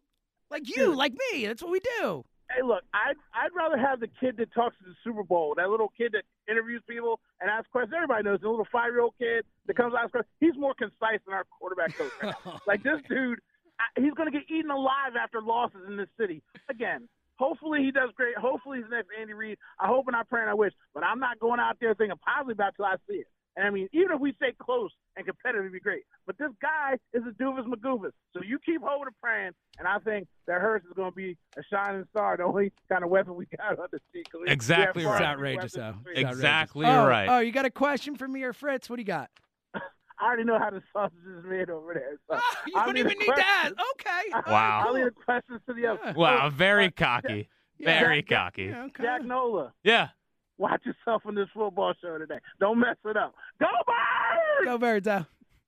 like 0.49 0.63
you, 0.75 0.95
like 0.95 1.13
me. 1.31 1.45
That's 1.45 1.61
what 1.61 1.71
we 1.71 1.79
do. 1.99 2.23
Hey, 2.49 2.63
look, 2.63 2.83
I'd 2.93 3.19
I'd 3.35 3.51
rather 3.55 3.77
have 3.77 3.99
the 3.99 4.07
kid 4.07 4.37
that 4.37 4.53
talks 4.53 4.77
to 4.79 4.85
the 4.85 4.95
Super 5.03 5.23
Bowl, 5.23 5.53
that 5.57 5.69
little 5.69 5.91
kid 5.97 6.13
that 6.13 6.23
interviews 6.49 6.81
people 6.87 7.19
and 7.41 7.49
asks 7.49 7.67
questions. 7.71 7.93
Everybody 7.93 8.23
knows 8.23 8.39
the 8.41 8.49
little 8.49 8.67
five 8.71 8.91
year 8.91 9.01
old 9.01 9.15
kid 9.19 9.43
that 9.65 9.75
mm-hmm. 9.75 9.81
comes 9.81 9.93
out 9.93 9.99
and 9.99 10.03
asks 10.05 10.11
questions. 10.15 10.35
He's 10.39 10.55
more 10.55 10.73
concise 10.73 11.19
than 11.27 11.35
our 11.35 11.43
quarterback 11.59 11.97
coach. 11.97 12.11
Right 12.23 12.35
now. 12.45 12.61
like 12.67 12.83
this 12.83 13.03
dude, 13.09 13.39
I, 13.79 13.99
he's 13.99 14.13
going 14.13 14.31
to 14.31 14.35
get 14.35 14.47
eaten 14.49 14.71
alive 14.71 15.19
after 15.19 15.41
losses 15.41 15.83
in 15.87 15.97
this 15.97 16.07
city. 16.15 16.41
Again, 16.69 17.09
hopefully 17.35 17.83
he 17.83 17.91
does 17.91 18.15
great. 18.15 18.37
Hopefully 18.37 18.79
he's 18.79 18.87
the 18.89 18.95
next 18.95 19.09
Andy 19.19 19.33
Reid. 19.33 19.57
I 19.79 19.87
hope 19.87 20.07
and 20.07 20.15
I 20.15 20.23
pray 20.23 20.41
and 20.41 20.49
I 20.49 20.55
wish, 20.55 20.73
but 20.93 21.03
I'm 21.03 21.19
not 21.19 21.39
going 21.39 21.59
out 21.59 21.77
there 21.79 21.93
thinking 21.95 22.17
positively 22.23 22.53
about 22.53 22.73
it 22.73 22.75
till 22.77 22.85
I 22.85 22.95
see 23.09 23.27
it. 23.27 23.27
And 23.57 23.65
I 23.65 23.71
mean, 23.71 23.89
even 23.91 24.11
if 24.13 24.19
we 24.21 24.33
stay 24.33 24.53
close 24.61 24.91
and 25.15 25.25
competitive, 25.25 25.61
it'd 25.63 25.73
be 25.73 25.79
great. 25.79 26.03
But 26.27 26.37
this 26.37 26.51
guy 26.61 26.93
is 27.11 27.23
a 27.27 27.31
doofus 27.41 27.65
McGoofus. 27.65 28.11
So 28.33 28.43
you 28.45 28.59
keep 28.63 28.81
holding 28.83 29.07
and 29.07 29.15
praying, 29.21 29.51
and 29.79 29.87
I 29.87 29.97
think 29.97 30.27
that 30.45 30.61
Hurts 30.61 30.85
is 30.85 30.93
going 30.95 31.11
to 31.11 31.15
be 31.15 31.35
a 31.57 31.61
shining 31.73 32.05
star, 32.11 32.37
the 32.37 32.43
only 32.43 32.71
kind 32.87 33.03
of 33.03 33.09
weapon 33.09 33.35
we 33.35 33.47
got 33.57 33.79
on 33.79 33.87
the 33.91 33.99
seat. 34.13 34.27
Exactly 34.45 35.05
right. 35.05 35.15
It's 35.15 35.21
outrageous, 35.23 35.73
though. 35.73 35.89
It's 35.89 35.97
outrageous. 35.97 36.31
Exactly 36.33 36.85
oh, 36.85 37.07
right. 37.07 37.27
Oh, 37.29 37.39
you 37.39 37.51
got 37.51 37.65
a 37.65 37.71
question 37.71 38.15
for 38.15 38.27
me 38.27 38.43
or 38.43 38.53
Fritz? 38.53 38.91
What 38.91 38.97
do 38.97 39.01
you 39.01 39.07
got? 39.07 39.31
I 39.73 39.79
already 40.21 40.43
know 40.43 40.59
how 40.59 40.69
the 40.69 40.83
sausage 40.93 41.17
is 41.37 41.43
made 41.43 41.71
over 41.71 41.95
there. 41.95 42.19
So 42.29 42.37
Oh, 42.39 42.57
you 42.67 42.73
I'll 42.75 42.85
don't 42.85 42.97
even 42.97 43.17
need 43.17 43.33
that. 43.35 43.71
Okay. 43.93 44.41
Wow. 44.51 44.83
I'll 44.85 44.93
leave 44.93 45.05
the 45.05 45.11
questions 45.11 45.61
to 45.67 45.73
the 45.73 45.87
other. 45.87 46.13
Wow, 46.15 46.49
very 46.49 46.91
cocky. 46.91 47.49
Yeah. 47.79 47.99
Very 47.99 48.21
Jack- 48.21 48.53
cocky. 48.53 48.65
Yeah, 48.65 48.83
okay. 48.85 49.03
Jack 49.03 49.23
Nola, 49.25 49.73
Yeah. 49.83 50.09
Watch 50.57 50.81
yourself 50.85 51.23
on 51.25 51.35
this 51.35 51.47
football 51.53 51.93
show 52.01 52.17
today. 52.17 52.39
Don't 52.59 52.79
mess 52.79 52.95
it 53.05 53.17
up. 53.17 53.33
Go 53.59 53.67
Birds! 53.85 54.65
Go 54.65 54.77
birds, 54.77 55.07
uh. 55.07 55.23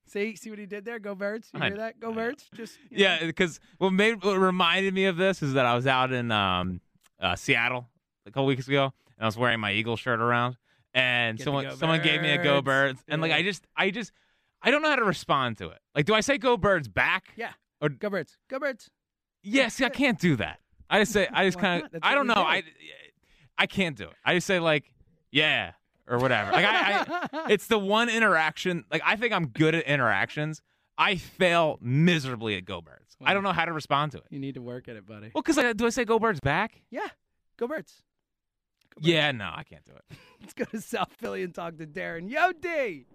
See, 0.07 0.35
see 0.35 0.49
what 0.49 0.57
he 0.57 0.65
did 0.65 0.85
there? 0.85 0.97
Go 0.99 1.13
birds. 1.15 1.49
You 1.53 1.61
I- 1.61 1.67
hear 1.67 1.77
that? 1.77 1.99
Go 1.99 2.11
I- 2.11 2.15
birds. 2.15 2.45
Just. 2.55 2.77
Yeah, 2.89 3.25
because 3.25 3.59
what 3.77 3.91
made 3.91 4.23
what 4.23 4.37
reminded 4.39 4.93
me 4.93 5.05
of 5.05 5.17
this 5.17 5.43
is 5.43 5.53
that 5.53 5.65
I 5.65 5.75
was 5.75 5.85
out 5.87 6.11
in 6.11 6.31
um, 6.31 6.81
uh, 7.19 7.35
Seattle 7.35 7.87
a 8.25 8.31
couple 8.31 8.45
weeks 8.47 8.67
ago, 8.67 8.85
and 8.85 9.23
I 9.23 9.25
was 9.25 9.37
wearing 9.37 9.59
my 9.59 9.71
Eagle 9.73 9.95
shirt 9.97 10.19
around, 10.19 10.57
and 10.93 11.37
Get 11.37 11.43
someone 11.43 11.77
someone 11.77 12.01
gave 12.01 12.21
me 12.21 12.31
a 12.31 12.37
Go 12.43 12.61
Birds. 12.61 12.99
Birds, 12.99 13.03
and 13.07 13.21
like 13.21 13.31
I 13.31 13.43
just 13.43 13.65
I 13.77 13.91
just 13.91 14.11
I 14.61 14.71
don't 14.71 14.81
know 14.81 14.89
how 14.89 14.95
to 14.95 15.03
respond 15.05 15.57
to 15.59 15.69
it. 15.69 15.77
Like, 15.95 16.05
do 16.05 16.13
I 16.15 16.21
say 16.21 16.37
Go 16.39 16.57
Birds 16.57 16.87
back? 16.87 17.33
Yeah. 17.37 17.51
Or 17.81 17.89
Go 17.89 18.09
birds. 18.09 18.35
Go 18.49 18.59
birds. 18.59 18.89
yeah, 19.43 19.67
see, 19.69 19.85
I 19.85 19.89
can't 19.89 20.19
do 20.19 20.35
that. 20.37 20.59
I 20.89 20.99
just 20.99 21.13
say 21.13 21.27
I 21.31 21.45
just 21.45 21.59
kind 21.61 21.83
of 21.83 21.91
I 22.01 22.15
don't 22.15 22.25
know. 22.27 22.33
I 22.33 22.63
I 23.60 23.68
can't 23.68 23.95
do 23.95 24.05
it. 24.05 24.16
I 24.26 24.34
just 24.34 24.47
say 24.47 24.60
like 24.60 24.91
yeah 25.32 25.74
or 26.07 26.18
whatever. 26.18 26.51
Like 26.51 26.66
I, 26.66 27.05
I 27.34 27.45
it's 27.49 27.68
the 27.68 27.78
one 27.78 28.10
interaction. 28.10 28.86
Like 28.91 29.03
I 29.05 29.16
think 29.18 29.34
I'm 29.34 29.47
good 29.47 29.76
at 29.76 29.84
interactions. 29.86 30.62
I 30.97 31.16
fail 31.16 31.78
miserably 31.82 32.55
at 32.57 32.66
Go 32.66 32.82
Birds. 32.82 33.16
I 33.24 33.34
don't 33.34 33.43
know 33.43 33.51
how 33.51 33.66
to 33.66 33.74
respond 33.74 34.14
to 34.14 34.20
it. 34.20 34.24
you 34.30 34.39
need 34.39 34.55
to 34.55 34.62
work 34.62 34.88
at 34.88 34.95
it, 34.95 35.05
buddy. 35.05 35.32
Well, 35.34 35.41
because 35.41 35.57
like, 35.57 35.76
do 35.76 35.86
I 35.86 35.89
say 35.89 36.05
Go 36.05 36.20
Birds 36.20 36.39
back? 36.39 36.82
Yeah. 36.89 37.07
Go 37.57 37.68
birds. 37.68 38.01
Go 38.95 39.01
birds. 39.01 39.07
Yeah, 39.07 39.32
no, 39.34 39.51
I 39.53 39.64
can't 39.64 39.84
do 39.84 39.91
it. 39.93 40.18
Let's 40.41 40.53
go 40.53 40.64
to 40.66 40.82
South 40.82 41.12
Philly 41.18 41.43
and 41.43 41.53
talk 41.53 41.78
to 41.78 41.86
Darren. 41.86 42.30
Yo, 42.30 42.53
D. 42.53 43.05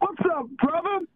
What's 0.00 0.20
up, 0.34 0.46
brother? 0.60 1.06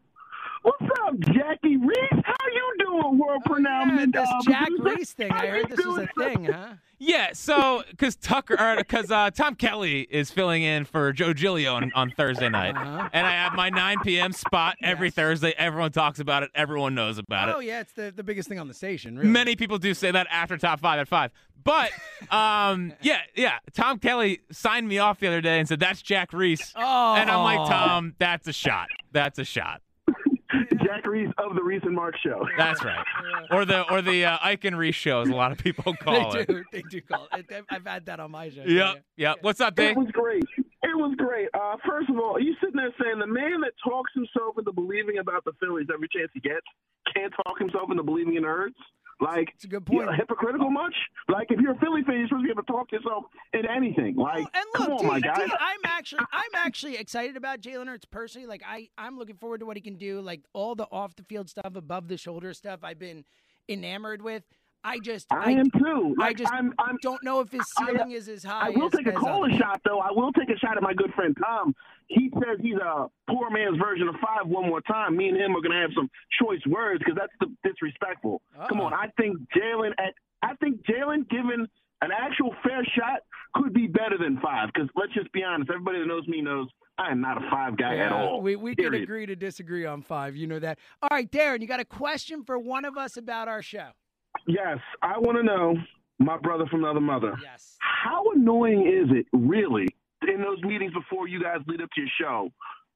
What's 0.63 0.83
up, 1.07 1.19
Jackie 1.21 1.77
Reese? 1.77 2.23
How 2.25 2.35
you 2.53 2.75
doing, 2.79 3.19
world 3.19 3.43
Oh, 3.51 3.55
renowned? 3.55 4.15
yeah, 4.15 4.21
this 4.23 4.29
uh, 4.31 4.41
Jack 4.45 4.69
producer? 4.69 4.97
Reese 4.97 5.13
thing. 5.13 5.31
How 5.31 5.43
I 5.43 5.47
heard 5.49 5.69
this 5.71 5.85
was 5.85 5.99
a 5.99 6.09
thing, 6.23 6.45
huh? 6.45 6.75
Yeah, 7.01 7.31
so 7.33 7.83
because 7.91 8.15
Tucker, 8.15 8.55
or 8.61 8.77
because 8.77 9.11
uh, 9.11 9.33
Tom 9.33 9.57
Kelly 9.57 10.03
is 10.03 10.31
filling 10.31 10.63
in 10.63 10.85
for 10.85 11.13
Joe 11.13 11.33
Giglio 11.33 11.75
on, 11.75 11.91
on 11.97 12.13
Thursday 12.13 12.49
night, 12.49 12.77
Uh-huh. 12.77 13.09
and 13.13 13.27
I 13.27 13.33
have 13.33 13.55
my 13.55 13.71
9 13.71 13.97
p.m. 14.05 14.31
spot 14.33 14.77
every 14.81 15.09
Yes. 15.09 15.15
Thursday. 15.15 15.53
Everyone 15.59 15.91
talks 15.91 16.21
about 16.21 16.45
it. 16.45 16.51
Everyone 16.55 16.95
knows 16.95 17.19
about 17.19 17.49
Oh, 17.49 17.53
it. 17.53 17.55
Oh 17.57 17.59
yeah, 17.61 17.81
it's 17.81 17.93
the, 17.95 18.13
the 18.15 18.23
biggest 18.23 18.49
thing 18.49 18.61
on 18.61 18.69
the 18.69 18.75
station, 18.75 19.17
really. 19.19 19.31
Many 19.31 19.57
people 19.57 19.79
do 19.79 19.95
say 19.95 20.13
that 20.13 20.29
after 20.31 20.57
top 20.57 20.79
five 20.79 21.01
at 21.01 21.09
five. 21.09 21.33
But 21.65 21.91
um, 22.31 22.93
yeah, 23.03 23.23
yeah. 23.35 23.59
Tom 23.75 23.99
Kelly 23.99 24.43
signed 24.53 24.87
me 24.87 24.99
off 24.99 25.19
the 25.19 25.27
other 25.27 25.41
day 25.41 25.59
and 25.59 25.67
said 25.67 25.81
that's 25.81 26.03
Jack 26.03 26.33
Reese, 26.33 26.73
Oh. 26.77 27.15
and 27.17 27.29
I'm 27.29 27.43
like 27.43 27.69
Tom, 27.69 28.15
that's 28.21 28.47
a 28.47 28.53
shot. 28.53 28.87
That's 29.11 29.41
a 29.41 29.45
shot. 29.45 29.83
Jack 30.85 31.07
Reese 31.07 31.31
of 31.39 31.55
the 31.55 31.63
Reese 31.63 31.83
and 31.85 31.95
Mark 31.95 32.15
Show. 32.25 32.47
That's 32.59 32.85
right. 32.85 33.05
Or 33.51 33.65
the 33.65 33.83
or 33.91 34.03
the 34.03 34.25
uh, 34.25 34.39
Ike 34.43 34.65
and 34.65 34.77
Reese 34.79 34.95
show, 34.95 35.21
as 35.23 35.29
a 35.29 35.35
lot 35.35 35.53
of 35.53 35.59
people 35.59 35.95
call 36.01 36.33
They 36.33 36.41
it. 36.41 36.49
do. 36.49 36.65
They 36.73 36.83
do 36.83 37.01
call 37.01 37.25
it. 37.33 37.47
I've- 37.51 37.65
I've 37.71 37.87
had 37.87 38.07
that 38.07 38.21
on 38.21 38.31
my 38.31 38.51
show. 38.51 38.63
Yep. 38.65 39.05
Yep. 39.17 39.37
What's 39.43 39.61
up, 39.61 39.79
It 39.79 39.97
was 39.97 40.09
great. 40.13 40.45
It 40.59 40.97
was 40.97 41.15
great. 41.17 41.49
Uh, 41.55 41.77
first 41.87 42.11
of 42.11 42.17
all, 42.19 42.41
you 42.41 42.55
sitting 42.61 42.77
there 42.77 42.93
saying 43.03 43.19
the 43.21 43.27
man 43.27 43.61
that 43.63 43.73
talks 43.83 44.11
himself 44.15 44.57
into 44.59 44.73
believing 44.73 45.19
about 45.19 45.45
the 45.45 45.53
Phillies 45.61 45.87
every 45.93 46.09
chance 46.15 46.31
he 46.35 46.41
gets 46.41 46.67
can't 47.15 47.33
talk 47.47 47.59
himself 47.59 47.91
into 47.91 48.03
believing 48.03 48.35
in 48.37 48.43
the 48.43 48.49
Hurts. 48.49 48.79
Like, 49.23 49.51
It's 49.55 49.65
a 49.65 49.69
good 49.69 49.85
you 49.89 49.99
point. 49.99 50.11
know, 50.11 50.17
hypocritical 50.17 50.69
much? 50.71 50.95
Like, 51.29 51.47
if 51.51 51.61
you're 51.61 51.73
a 51.73 51.79
Philly 51.79 52.03
fan, 52.03 52.17
you're 52.19 52.29
supposed 52.29 52.43
to 52.43 52.47
be 52.47 52.51
able 52.51 52.63
to 52.65 52.73
talk 52.73 52.89
to 52.91 52.97
yourself 52.97 53.25
into 53.53 53.71
anything. 53.71 54.17
Like, 54.17 54.39
Well, 54.39 54.51
and 54.55 54.65
come 54.75 54.89
look, 54.91 55.01
on, 55.03 55.07
my 55.07 55.21
D, 55.21 55.29
guy. 55.29 55.47
D, 55.47 55.53
I'm 55.61 55.81
actually 55.85 56.25
I'm 56.33 56.51
actually 56.55 56.97
excited 56.97 57.37
about 57.37 57.61
Jalen 57.61 57.87
Hurts 57.87 58.05
personally. 58.05 58.47
Like 58.49 58.63
I 58.67 58.89
I'm 58.99 59.19
looking 59.19 59.37
forward 59.37 59.61
to 59.61 59.67
what 59.67 59.77
he 59.77 59.81
can 59.81 59.97
do. 59.97 60.21
Like 60.21 60.43
all 60.53 60.75
the 60.75 60.87
off 60.91 61.15
the 61.17 61.23
field 61.25 61.49
stuff, 61.49 61.77
above 61.77 62.09
the 62.09 62.17
shoulder 62.17 62.53
stuff, 62.53 62.81
I've 62.83 62.99
been 62.99 63.25
enamored 63.69 64.23
with. 64.23 64.43
I 64.85 64.99
just 64.99 65.27
I, 65.31 65.53
am 65.53 65.71
too. 65.71 66.17
I 66.21 66.33
just 66.33 66.53
I'm, 66.53 66.75
I'm, 66.79 66.99
don't 67.03 67.23
know 67.23 67.41
if 67.41 67.51
his 67.53 67.63
I- 67.79 67.87
ceiling 67.87 68.11
is 68.13 68.29
as 68.29 68.43
high. 68.43 68.67
I 68.67 68.71
will 68.71 68.87
as, 68.87 68.93
take 68.93 69.07
a 69.07 69.13
caller 69.13 69.51
shot, 69.51 69.81
though. 69.85 70.01
I 70.01 70.11
will 70.11 70.33
take 70.33 70.51
a 70.51 70.59
shot 70.59 70.77
at 70.77 70.83
my 70.83 70.93
good 70.93 71.13
friend 71.15 71.37
Tom. 71.41 71.75
He 72.09 72.31
says 72.35 72.59
he's 72.61 72.77
a 72.77 73.07
poor 73.31 73.51
man's 73.51 73.79
version 73.79 74.09
of 74.09 74.17
five 74.17 74.47
one 74.47 74.69
more 74.69 74.81
time. 74.83 75.17
Me 75.17 75.29
and 75.29 75.37
him 75.37 75.57
are 75.57 75.61
going 75.61 75.73
to 75.73 75.81
have 75.81 75.91
some 75.95 76.11
choice 76.41 76.61
words 76.67 76.99
because 77.05 77.19
that's 77.19 77.33
the, 77.41 77.47
disrespectful. 77.69 78.43
Come 78.69 78.81
Uh-oh. 78.81 78.87
on. 78.87 78.93
Uh-uh. 78.93 79.03
I 79.03 79.09
think 79.21 79.39
Jalen 79.57 79.93
at 79.99 80.15
I 80.43 80.55
think 80.57 80.83
Jalen 80.85 81.29
given 81.31 81.69
an 82.03 82.11
actual 82.11 82.55
fair 82.65 82.85
shot 82.97 83.21
could 83.55 83.73
be 83.73 83.87
better 83.87 84.19
than 84.19 84.41
five 84.41 84.71
because 84.75 84.89
let's 84.97 85.13
just 85.15 85.31
be 85.33 85.45
honest. 85.45 85.71
Everybody 85.71 86.01
that 86.01 86.07
knows 86.07 86.27
me 86.27 86.41
knows 86.41 86.69
I 86.99 87.11
am 87.11 87.21
not 87.21 87.39
a 87.39 87.49
five 87.51 87.77
guy 87.77 87.99
at 87.99 88.13
all. 88.13 88.43
We 88.43 88.57
we 88.57 88.75
can 88.75 88.93
agree 88.95 89.27
to 89.27 89.37
disagree 89.37 89.87
on 89.87 90.03
five. 90.03 90.37
You 90.37 90.47
know 90.49 90.59
that. 90.59 90.79
All 91.01 91.09
right, 91.11 91.31
Darren, 91.31 91.61
you 91.61 91.69
got 91.69 91.81
a 91.81 91.85
question 91.85 92.43
for 92.45 92.59
one 92.59 92.85
of 92.85 92.99
us 92.99 93.17
about 93.17 93.49
our 93.49 93.63
show? 93.63 93.91
Yes, 94.47 94.79
I 95.03 95.19
want 95.19 95.39
to 95.39 95.43
know, 95.43 95.77
my 96.19 96.37
brother 96.39 96.67
from 96.67 96.85
another 96.85 97.01
mother. 97.01 97.37
Yes. 97.43 97.77
How 97.81 98.25
annoying 98.35 98.87
is 98.87 99.17
it 99.17 99.27
really 99.33 99.89
in 100.29 100.41
those 100.41 100.63
meetings 100.63 100.93
before 100.93 101.29
you 101.29 101.43
guys 101.43 101.59
lead 101.67 101.81
up 101.81 101.91
to 101.95 102.01
your 102.01 102.11
show 102.21 102.51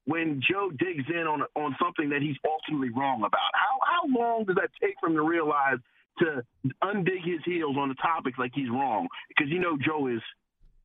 when 0.05 0.41
Joe 0.49 0.71
digs 0.71 1.05
in 1.09 1.27
on 1.27 1.43
on 1.55 1.75
something 1.81 2.09
that 2.09 2.21
he's 2.21 2.35
ultimately 2.45 2.89
wrong 2.89 3.19
about? 3.19 3.51
How 3.53 3.77
how 3.85 4.19
long 4.19 4.45
does 4.45 4.55
that 4.55 4.69
take 4.81 4.95
for 4.99 5.07
him 5.07 5.15
to 5.15 5.23
realize 5.23 5.77
to 6.19 6.43
undig 6.83 7.23
his 7.23 7.39
heels 7.45 7.77
on 7.77 7.89
the 7.89 7.95
topics 7.95 8.37
like 8.37 8.51
he's 8.53 8.69
wrong? 8.69 9.07
Because 9.29 9.51
you 9.51 9.59
know 9.59 9.77
Joe 9.77 10.07
is 10.07 10.21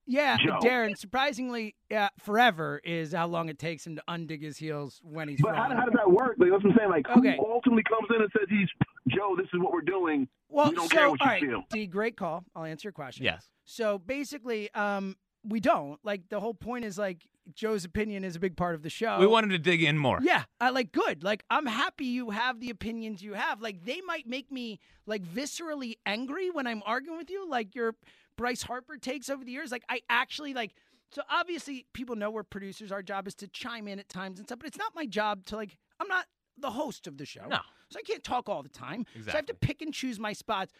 Yeah, 0.06 0.36
Joe. 0.44 0.58
Darren. 0.62 0.96
Surprisingly, 0.96 1.76
uh, 1.94 2.08
forever 2.18 2.80
is 2.84 3.12
how 3.12 3.26
long 3.28 3.48
it 3.48 3.58
takes 3.58 3.86
him 3.86 3.96
to 3.96 4.02
undig 4.08 4.42
his 4.42 4.56
heels 4.58 5.00
when 5.04 5.28
he's 5.28 5.40
But 5.40 5.54
how, 5.54 5.64
how 5.68 5.84
does 5.84 5.94
that 5.94 6.10
work? 6.10 6.36
Like, 6.38 6.50
that's 6.50 6.64
what 6.64 6.72
I'm 6.72 6.78
saying. 6.78 6.90
Like, 6.90 7.06
Okay. 7.08 7.36
who 7.38 7.52
ultimately 7.52 7.84
comes 7.84 8.08
in 8.14 8.20
and 8.22 8.30
says 8.36 8.48
he's 8.50 8.68
Joe? 9.16 9.34
This 9.36 9.46
is 9.54 9.60
what 9.60 9.72
we're 9.72 9.80
doing. 9.82 10.28
well, 10.48 10.68
we 10.70 10.74
don't 10.74 10.90
so 10.90 10.96
care 10.96 11.08
what 11.10 11.20
you 11.20 11.26
all 11.26 11.32
right, 11.32 11.42
feel. 11.42 11.62
D, 11.70 11.86
great 11.86 12.16
call. 12.16 12.44
I'll 12.56 12.64
answer 12.64 12.86
your 12.88 12.92
question. 12.92 13.24
Yes. 13.24 13.48
So 13.64 13.98
basically, 13.98 14.72
um, 14.74 15.16
we 15.44 15.60
don't 15.60 15.98
like 16.04 16.28
the 16.28 16.40
whole 16.40 16.54
point 16.54 16.84
is 16.84 16.98
like 16.98 17.26
Joe's 17.54 17.84
opinion 17.84 18.22
is 18.22 18.36
a 18.36 18.40
big 18.40 18.56
part 18.56 18.74
of 18.76 18.82
the 18.82 18.90
show. 18.90 19.18
We 19.18 19.26
wanted 19.26 19.48
to 19.50 19.58
dig 19.58 19.82
in 19.82 19.98
more. 19.98 20.18
Yeah, 20.22 20.44
I 20.60 20.70
like 20.70 20.92
good. 20.92 21.24
Like 21.24 21.44
I'm 21.50 21.66
happy 21.66 22.04
you 22.06 22.30
have 22.30 22.60
the 22.60 22.70
opinions 22.70 23.22
you 23.22 23.34
have. 23.34 23.60
Like 23.60 23.84
they 23.84 24.00
might 24.02 24.26
make 24.26 24.52
me 24.52 24.78
like 25.06 25.22
viscerally 25.24 25.94
angry 26.06 26.50
when 26.50 26.66
I'm 26.68 26.82
arguing 26.86 27.18
with 27.18 27.30
you. 27.30 27.48
Like 27.48 27.74
your 27.74 27.94
Bryce 28.42 28.62
Harper 28.62 28.96
takes 28.96 29.30
over 29.30 29.44
the 29.44 29.52
years. 29.52 29.70
Like 29.70 29.84
I 29.88 30.00
actually 30.10 30.52
like. 30.52 30.74
So 31.12 31.22
obviously 31.30 31.86
people 31.92 32.16
know 32.16 32.28
we're 32.28 32.42
producers. 32.42 32.90
Our 32.90 33.02
job 33.02 33.28
is 33.28 33.36
to 33.36 33.46
chime 33.46 33.86
in 33.86 34.00
at 34.00 34.08
times 34.08 34.40
and 34.40 34.48
stuff. 34.48 34.58
But 34.58 34.66
it's 34.66 34.78
not 34.78 34.92
my 34.96 35.06
job 35.06 35.46
to 35.46 35.56
like. 35.56 35.76
I'm 36.00 36.08
not 36.08 36.26
the 36.58 36.70
host 36.70 37.06
of 37.06 37.18
the 37.18 37.24
show. 37.24 37.46
No. 37.48 37.58
So 37.90 38.00
I 38.00 38.02
can't 38.02 38.24
talk 38.24 38.48
all 38.48 38.64
the 38.64 38.68
time. 38.68 39.06
So 39.24 39.30
I 39.32 39.36
have 39.36 39.46
to 39.46 39.54
pick 39.54 39.80
and 39.80 39.94
choose 39.94 40.18
my 40.18 40.32
spots. 40.32 40.72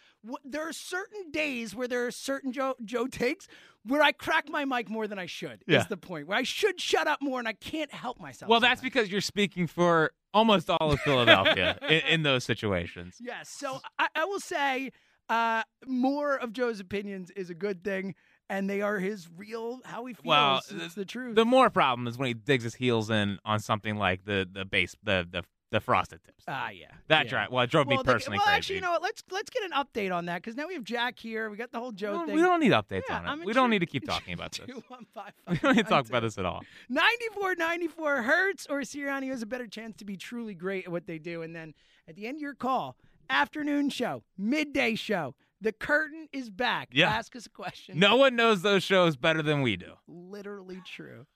There 0.44 0.66
are 0.66 0.72
certain 0.72 1.30
days 1.30 1.72
where 1.72 1.86
there 1.86 2.04
are 2.04 2.10
certain 2.10 2.50
Joe 2.50 2.74
Joe 2.84 3.06
takes 3.06 3.46
where 3.84 4.02
I 4.02 4.10
crack 4.10 4.48
my 4.48 4.64
mic 4.64 4.90
more 4.90 5.06
than 5.06 5.20
I 5.20 5.26
should. 5.26 5.62
Yeah. 5.68 5.82
Is 5.82 5.86
the 5.86 5.96
point 5.96 6.26
where 6.26 6.38
I 6.38 6.42
should 6.42 6.80
shut 6.80 7.06
up 7.06 7.22
more 7.22 7.38
and 7.38 7.46
I 7.46 7.52
can't 7.52 7.92
help 7.92 8.18
myself. 8.18 8.48
Well, 8.48 8.60
that's 8.60 8.80
because 8.80 9.08
you're 9.08 9.20
speaking 9.20 9.68
for 9.68 10.10
almost 10.34 10.68
all 10.68 10.90
of 10.90 10.98
Philadelphia 11.04 11.78
in, 11.88 12.00
in 12.08 12.22
those 12.24 12.42
situations. 12.42 13.18
Yes. 13.20 13.48
So 13.48 13.80
I, 14.00 14.08
I 14.16 14.24
will 14.24 14.40
say 14.40 14.90
uh, 15.28 15.62
more 15.86 16.36
of 16.36 16.52
Joe's 16.52 16.80
opinions 16.80 17.30
is 17.30 17.50
a 17.50 17.54
good 17.54 17.82
thing, 17.84 18.14
and 18.50 18.68
they 18.68 18.82
are 18.82 18.98
his 18.98 19.28
real 19.36 19.80
how 19.84 20.04
he 20.06 20.14
feels. 20.14 20.26
Well, 20.26 20.60
it's 20.70 20.94
the 20.94 21.04
truth. 21.04 21.36
The 21.36 21.44
more 21.44 21.70
problem 21.70 22.06
is 22.06 22.18
when 22.18 22.28
he 22.28 22.34
digs 22.34 22.64
his 22.64 22.74
heels 22.74 23.10
in 23.10 23.38
on 23.44 23.60
something 23.60 23.96
like 23.96 24.24
the 24.24 24.48
the 24.50 24.64
base 24.64 24.94
the 25.02 25.26
the 25.30 25.42
the 25.70 25.80
frosted 25.80 26.22
tips. 26.22 26.44
ah, 26.48 26.68
yeah. 26.68 26.84
that 27.08 27.24
yeah. 27.24 27.30
drive. 27.30 27.50
Well, 27.50 27.64
it 27.64 27.70
drove 27.70 27.86
Well, 27.86 27.96
me 27.96 28.02
personally 28.04 28.36
well, 28.36 28.44
crazy. 28.44 28.56
actually, 28.56 28.74
you 28.74 28.80
know 28.82 28.90
what? 28.90 29.00
Let's 29.02 29.22
let's 29.30 29.48
get 29.48 29.62
an 29.62 29.70
update 29.70 30.14
on 30.14 30.26
that 30.26 30.42
because 30.42 30.54
now 30.54 30.66
we 30.66 30.74
have 30.74 30.84
Jack 30.84 31.18
here. 31.18 31.48
We 31.48 31.56
got 31.56 31.72
the 31.72 31.78
whole 31.78 31.92
Joe 31.92 32.12
we, 32.12 32.18
thing. 32.18 32.26
don't, 32.26 32.36
we 32.36 32.42
don't 32.42 32.60
need 32.60 32.72
updates 32.72 33.04
Yeah, 33.08 33.16
on 33.20 33.24
it. 33.24 33.28
I'm 33.30 33.42
we 33.44 33.54
don't 33.54 33.70
need 33.70 33.78
to 33.78 33.86
keep 33.86 34.04
talking 34.04 34.34
about 34.34 34.52
this. 34.52 34.66
Two, 34.68 34.82
one, 34.88 35.06
five, 35.14 35.32
we 35.48 35.56
don't 35.56 35.74
need 35.74 35.84
to 35.84 35.88
talk 35.88 36.06
about 36.06 36.20
this 36.20 36.36
at 36.36 36.44
all. 36.44 36.60
94 36.90 37.54
94 37.54 38.16
Hurts 38.22 38.66
or 38.68 38.80
Sirianni 38.80 39.28
has 39.30 39.40
a 39.40 39.46
better 39.46 39.66
chance 39.66 39.96
to 39.96 40.04
be 40.04 40.18
truly 40.18 40.52
great 40.54 40.84
at 40.84 40.90
what 40.92 41.06
they 41.06 41.18
do. 41.18 41.40
And 41.40 41.56
then 41.56 41.72
at 42.06 42.16
the 42.16 42.26
end 42.26 42.36
of 42.36 42.42
your 42.42 42.54
call, 42.54 42.96
afternoon 43.30 43.90
show, 43.90 44.22
midday 44.36 44.94
show, 44.94 45.34
the 45.60 45.72
curtain 45.72 46.28
is 46.32 46.50
back. 46.50 46.88
Yeah. 46.92 47.08
Ask 47.10 47.36
us 47.36 47.46
a 47.46 47.50
question. 47.50 47.98
No 47.98 48.16
one 48.16 48.36
knows 48.36 48.62
those 48.62 48.82
shows 48.82 49.16
better 49.16 49.42
than 49.42 49.62
we 49.62 49.76
do. 49.76 49.92
Literally 50.08 50.80
true. 50.84 51.26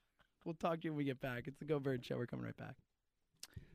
We'll 0.45 0.55
talk 0.55 0.81
to 0.81 0.85
you 0.85 0.93
when 0.93 0.99
we 0.99 1.05
get 1.05 1.21
back. 1.21 1.45
It's 1.47 1.59
the 1.59 1.65
Go 1.65 1.79
Bird 1.79 2.05
Show. 2.05 2.17
We're 2.17 2.27
coming 2.27 2.45
right 2.45 2.57
back. 2.57 2.77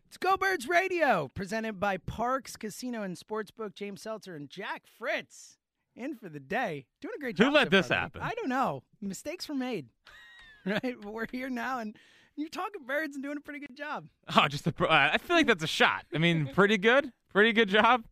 It's 0.07 0.17
Go 0.17 0.35
Birds 0.35 0.67
Radio, 0.67 1.29
presented 1.33 1.79
by 1.79 1.97
Parx 1.97 2.59
Casino 2.59 3.01
and 3.01 3.15
Sportsbook. 3.15 3.75
James 3.75 4.01
Seltzer 4.01 4.35
and 4.35 4.49
Jack 4.49 4.83
Fritz 4.97 5.57
in 5.95 6.15
for 6.15 6.27
the 6.27 6.39
day. 6.39 6.85
Doing 7.01 7.13
a 7.17 7.19
great 7.19 7.35
job. 7.37 7.47
Who 7.47 7.53
let 7.53 7.67
so 7.67 7.69
this 7.69 7.87
happen? 7.87 8.21
I 8.21 8.31
don't 8.35 8.49
know. 8.49 8.83
Mistakes 9.01 9.47
were 9.47 9.55
made. 9.55 9.87
right? 10.65 10.95
But 11.01 11.13
we're 11.13 11.27
here 11.31 11.49
now 11.49 11.79
and 11.79 11.97
You're 12.35 12.49
talking 12.49 12.85
birds 12.87 13.15
and 13.15 13.23
doing 13.23 13.37
a 13.37 13.41
pretty 13.41 13.59
good 13.59 13.75
job. 13.75 14.07
Oh, 14.35 14.47
just 14.47 14.65
a. 14.67 14.73
I 14.89 15.17
feel 15.17 15.35
like 15.35 15.47
that's 15.47 15.63
a 15.63 15.67
shot. 15.67 16.05
I 16.13 16.17
mean, 16.17 16.47
pretty 16.53 16.77
good. 16.77 17.11
Pretty 17.33 17.51
good 17.53 17.69
job. 17.69 18.03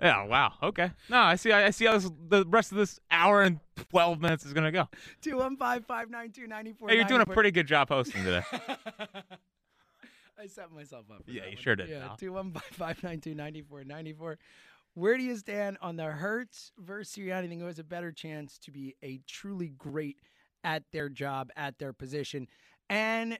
Yeah. 0.00 0.24
Wow. 0.24 0.52
Okay. 0.62 0.90
No, 1.08 1.18
I 1.18 1.34
see. 1.36 1.52
I, 1.52 1.66
I 1.66 1.70
see 1.70 1.86
how 1.86 1.92
this, 1.94 2.10
the 2.28 2.44
rest 2.46 2.72
of 2.72 2.78
this 2.78 2.98
hour 3.10 3.42
and 3.42 3.58
twelve 3.90 4.20
minutes 4.20 4.44
is 4.44 4.52
gonna 4.52 4.72
go. 4.72 4.88
215-592-9494. 5.22 6.88
Hey, 6.88 6.96
you're 6.96 7.04
doing 7.04 7.20
a 7.20 7.26
pretty 7.26 7.50
good 7.50 7.66
job 7.66 7.88
hosting 7.88 8.22
today. 8.24 8.42
I 10.38 10.46
set 10.46 10.72
myself 10.72 11.06
up. 11.10 11.24
For 11.24 11.30
Yeah, 11.30 11.42
you 11.44 11.50
one. 11.50 11.56
sure 11.58 11.76
did, 11.76 11.88
Yeah, 11.88 12.08
two 12.18 12.32
one 12.32 12.52
five 12.52 12.62
five 12.72 13.02
nine 13.02 13.20
two 13.20 13.34
ninety 13.34 13.62
four 13.62 13.84
ninety 13.84 14.12
four. 14.12 14.38
Where 14.94 15.16
do 15.16 15.22
you 15.24 15.36
stand 15.36 15.78
on 15.80 15.96
the 15.96 16.04
Hurts 16.04 16.70
versus 16.78 17.14
Sirianni? 17.16 17.48
Think 17.48 17.60
who 17.60 17.66
has 17.66 17.78
a 17.80 17.84
better 17.84 18.12
chance 18.12 18.58
to 18.58 18.70
be 18.70 18.94
a 19.02 19.20
truly 19.26 19.68
great 19.76 20.20
at 20.62 20.84
their 20.92 21.08
job, 21.08 21.50
at 21.56 21.78
their 21.78 21.92
position, 21.92 22.46
and 22.88 23.38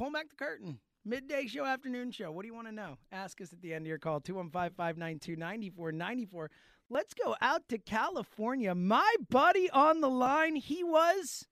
pull 0.00 0.10
back 0.10 0.30
the 0.30 0.36
curtain. 0.36 0.78
Midday 1.04 1.46
show, 1.46 1.64
afternoon 1.66 2.10
show. 2.10 2.30
What 2.32 2.42
do 2.42 2.48
you 2.48 2.54
want 2.54 2.68
to 2.68 2.74
know? 2.74 2.96
Ask 3.12 3.40
us 3.42 3.52
at 3.52 3.60
the 3.60 3.74
end 3.74 3.84
of 3.84 3.88
your 3.88 3.98
call, 3.98 4.18
215 4.20 4.74
592 4.74 5.36
9494. 5.36 6.50
Let's 6.88 7.12
go 7.14 7.36
out 7.42 7.68
to 7.68 7.76
California. 7.78 8.74
My 8.74 9.14
buddy 9.28 9.68
on 9.70 10.00
the 10.00 10.08
line, 10.08 10.56
he 10.56 10.82
was 10.82 11.46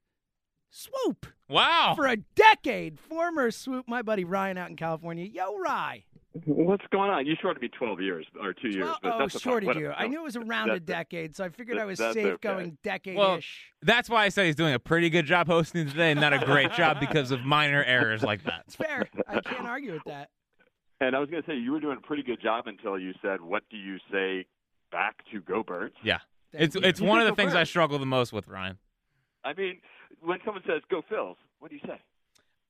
Swoop 0.71 1.27
Wow. 1.49 1.93
for 1.95 2.07
a 2.07 2.17
decade. 2.17 2.99
Former 2.99 3.51
Swoop, 3.51 3.87
my 3.87 4.01
buddy 4.03 4.25
Ryan 4.25 4.57
out 4.59 4.71
in 4.71 4.77
California. 4.77 5.25
Yo, 5.27 5.57
Rye. 5.59 6.05
What's 6.47 6.85
going 6.91 7.11
on? 7.11 7.27
You 7.27 7.35
shorted 7.41 7.63
me 7.63 7.69
12 7.69 8.01
years 8.01 8.27
or 8.41 8.53
two 8.53 8.69
years. 8.69 8.95
But 9.03 9.15
oh, 9.15 9.19
that's 9.19 9.35
a 9.35 9.41
shorted 9.41 9.77
you. 9.77 9.91
I 9.91 10.07
knew 10.07 10.21
it 10.21 10.25
was 10.25 10.37
around 10.37 10.71
a 10.71 10.81
decade, 10.81 11.37
so 11.37 11.45
I 11.45 11.49
figured 11.49 11.79
I 11.79 11.85
was 11.85 11.99
safe 11.99 12.17
okay. 12.17 12.37
going 12.41 12.79
decade-ish. 12.83 13.19
Well, 13.19 13.41
that's 13.83 14.09
why 14.09 14.25
I 14.25 14.29
said 14.29 14.47
he's 14.47 14.55
doing 14.55 14.75
a 14.75 14.79
pretty 14.79 15.11
good 15.11 15.27
job 15.27 15.47
hosting 15.47 15.89
today, 15.89 16.11
and 16.11 16.21
not 16.21 16.33
a 16.33 16.45
great 16.45 16.73
job 16.73 17.01
because 17.01 17.31
of 17.31 17.41
minor 17.43 17.83
errors 17.85 18.23
like 18.23 18.45
that. 18.45 18.65
it's 18.67 18.77
fair. 18.77 19.09
I 19.27 19.41
can't 19.41 19.67
argue 19.67 19.93
with 19.93 20.05
that. 20.05 20.31
And 21.01 21.15
I 21.15 21.21
was 21.21 21.31
going 21.31 21.43
to 21.43 21.49
say, 21.49 21.57
you 21.57 21.73
were 21.73 21.81
doing 21.81 21.97
a 21.97 22.07
pretty 22.07 22.23
good 22.23 22.43
job 22.43 22.67
until 22.67 22.99
you 22.99 23.13
said, 23.23 23.41
what 23.41 23.63
do 23.71 23.77
you 23.77 23.99
say 24.11 24.47
back 24.91 25.17
to 25.33 25.41
Go 25.41 25.63
Birds? 25.63 25.95
Yeah. 26.03 26.19
Thank 26.53 26.65
It's 26.65 26.75
you. 26.75 26.81
it's 26.83 27.01
You 27.01 27.07
one 27.07 27.21
of 27.21 27.27
the 27.27 27.33
go 27.33 27.37
things 27.37 27.55
I 27.55 27.65
struggle 27.65 27.99
the 27.99 28.07
most 28.07 28.33
with, 28.33 28.49
Ryan. 28.49 28.79
I 29.45 29.55
mean, 29.55 29.79
when 30.21 30.39
someone 30.45 30.63
says, 30.67 30.83
Go 30.91 31.03
Phils, 31.11 31.37
what 31.61 31.71
do 31.71 31.77
you 31.77 31.83
say? 31.87 32.01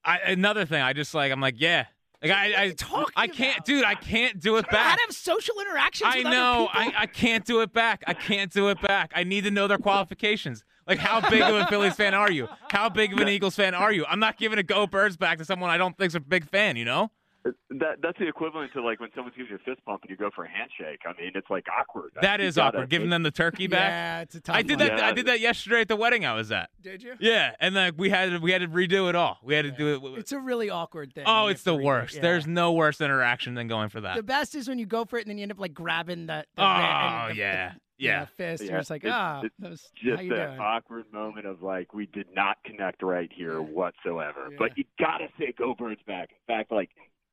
I, 0.04 0.18
another 0.18 0.64
thing, 0.64 0.82
I 0.82 0.92
just 0.92 1.14
like 1.14 1.32
I'm 1.32 1.40
like, 1.40 1.54
yeah. 1.58 1.86
Like 2.22 2.32
I, 2.32 2.64
I, 2.64 2.70
talking 2.70 3.12
I 3.16 3.28
can't, 3.28 3.58
about? 3.58 3.66
dude. 3.66 3.84
I 3.84 3.94
can't 3.94 4.40
do 4.40 4.56
it 4.56 4.58
I 4.58 4.62
don't 4.62 4.72
know 4.72 4.78
how 4.78 4.84
back. 4.90 4.96
to 4.98 5.02
have 5.06 5.14
social 5.14 5.60
interactions 5.60 6.10
I 6.12 6.22
know. 6.22 6.68
I. 6.72 6.92
I 6.96 7.06
can't 7.06 7.44
do 7.44 7.60
it 7.60 7.72
back. 7.72 8.02
I 8.06 8.14
can't 8.14 8.52
do 8.52 8.68
it 8.68 8.80
back. 8.82 9.12
I 9.14 9.22
need 9.24 9.44
to 9.44 9.50
know 9.52 9.68
their 9.68 9.78
qualifications. 9.78 10.64
Like, 10.86 10.98
how 10.98 11.20
big 11.28 11.42
of 11.42 11.54
a 11.54 11.66
Phillies 11.66 11.94
fan 11.94 12.14
are 12.14 12.30
you? 12.30 12.48
How 12.70 12.88
big 12.88 13.12
of 13.12 13.18
an 13.20 13.28
Eagles 13.28 13.54
fan 13.54 13.74
are 13.74 13.92
you? 13.92 14.04
I'm 14.06 14.18
not 14.20 14.38
giving 14.38 14.58
a 14.58 14.62
go 14.62 14.86
birds 14.86 15.16
back 15.16 15.38
to 15.38 15.44
someone 15.44 15.70
I 15.70 15.76
don't 15.76 15.96
think's 15.96 16.14
a 16.14 16.20
big 16.20 16.48
fan. 16.48 16.76
You 16.76 16.86
know? 16.86 17.10
That 17.44 17.96
That's 18.02 18.18
the 18.18 18.26
equivalent 18.28 18.72
to 18.74 18.82
like 18.82 19.00
when 19.00 19.08
someone's 19.14 19.36
giving 19.36 19.50
you 19.52 19.56
a 19.56 19.58
fist 19.60 19.84
bump 19.86 20.02
and 20.02 20.10
you 20.10 20.16
go 20.16 20.28
for 20.34 20.44
a 20.44 20.48
handshake. 20.48 21.00
I 21.06 21.18
mean, 21.20 21.32
it's 21.34 21.48
like 21.48 21.66
awkward. 21.68 22.10
That 22.20 22.40
You 22.40 22.46
is 22.46 22.56
gotta- 22.56 22.78
awkward. 22.78 22.90
Giving 22.90 23.10
them 23.10 23.22
the 23.22 23.30
turkey 23.30 23.66
back. 23.68 23.90
yeah, 23.90 24.20
it's 24.22 24.34
a 24.34 24.40
tough 24.40 24.56
I 24.56 24.62
did 24.62 24.78
one. 24.80 24.88
that. 24.88 25.00
I 25.00 25.12
did 25.12 25.26
that 25.26 25.40
yesterday 25.40 25.80
at 25.82 25.88
the 25.88 25.96
wedding 25.96 26.26
I 26.26 26.34
was 26.34 26.50
at. 26.52 26.70
Did 26.82 27.02
you? 27.02 27.14
Yeah, 27.20 27.54
and 27.60 27.74
like 27.74 27.94
we 27.96 28.10
had 28.10 28.30
to, 28.30 28.38
we 28.38 28.50
had 28.52 28.62
to 28.62 28.68
redo 28.68 29.08
it 29.08 29.14
all. 29.14 29.38
We 29.42 29.54
had 29.54 29.64
to 29.64 29.70
do 29.70 29.94
it. 29.94 30.18
It's 30.18 30.32
a 30.32 30.38
really 30.40 30.68
awkward 30.68 31.14
thing. 31.14 31.24
oh, 31.26 31.46
it's 31.46 31.62
the 31.62 31.76
redo 31.76 31.84
worst. 31.84 32.16
Yeah. 32.16 32.22
There's 32.22 32.46
no 32.46 32.72
worse 32.72 33.00
interaction 33.00 33.54
than 33.54 33.68
going 33.68 33.88
for 33.88 34.00
that. 34.00 34.16
the 34.16 34.22
best 34.22 34.54
is 34.54 34.68
when 34.68 34.78
you 34.78 34.86
go 34.86 35.04
for 35.04 35.18
it 35.18 35.22
and 35.22 35.30
then 35.30 35.38
you 35.38 35.42
end 35.42 35.52
up 35.52 35.60
like 35.60 35.72
grabbing 35.74 36.26
the. 36.26 36.44
the 36.56 36.62
oh 36.62 36.64
and 36.66 37.30
the- 37.30 37.36
yeah, 37.40 37.68
the- 37.70 38.04
yeah. 38.04 38.24
fist. 38.36 38.62
Yeah, 38.64 38.70
You're 38.70 38.80
just 38.80 38.90
like, 38.90 39.04
ah, 39.06 39.42
it's 39.44 39.54
that 39.60 39.70
was, 39.70 39.90
Just 39.96 40.16
how 40.16 40.22
you 40.22 40.30
that 40.34 40.46
doing? 40.48 40.58
awkward 40.60 41.04
moment 41.12 41.46
of 41.46 41.62
like, 41.62 41.94
we 41.94 42.06
did 42.06 42.26
not 42.34 42.56
connect 42.64 43.02
right 43.02 43.30
here 43.32 43.62
whatsoever. 43.62 44.48
Yeah. 44.50 44.56
But 44.58 44.76
you 44.76 44.84
got 44.98 45.18
to 45.18 45.28
say 45.38 45.52
Go 45.56 45.74
Birds 45.74 46.00
back. 46.06 46.30
In 46.30 46.54
fact, 46.54 46.70
like, 46.72 46.90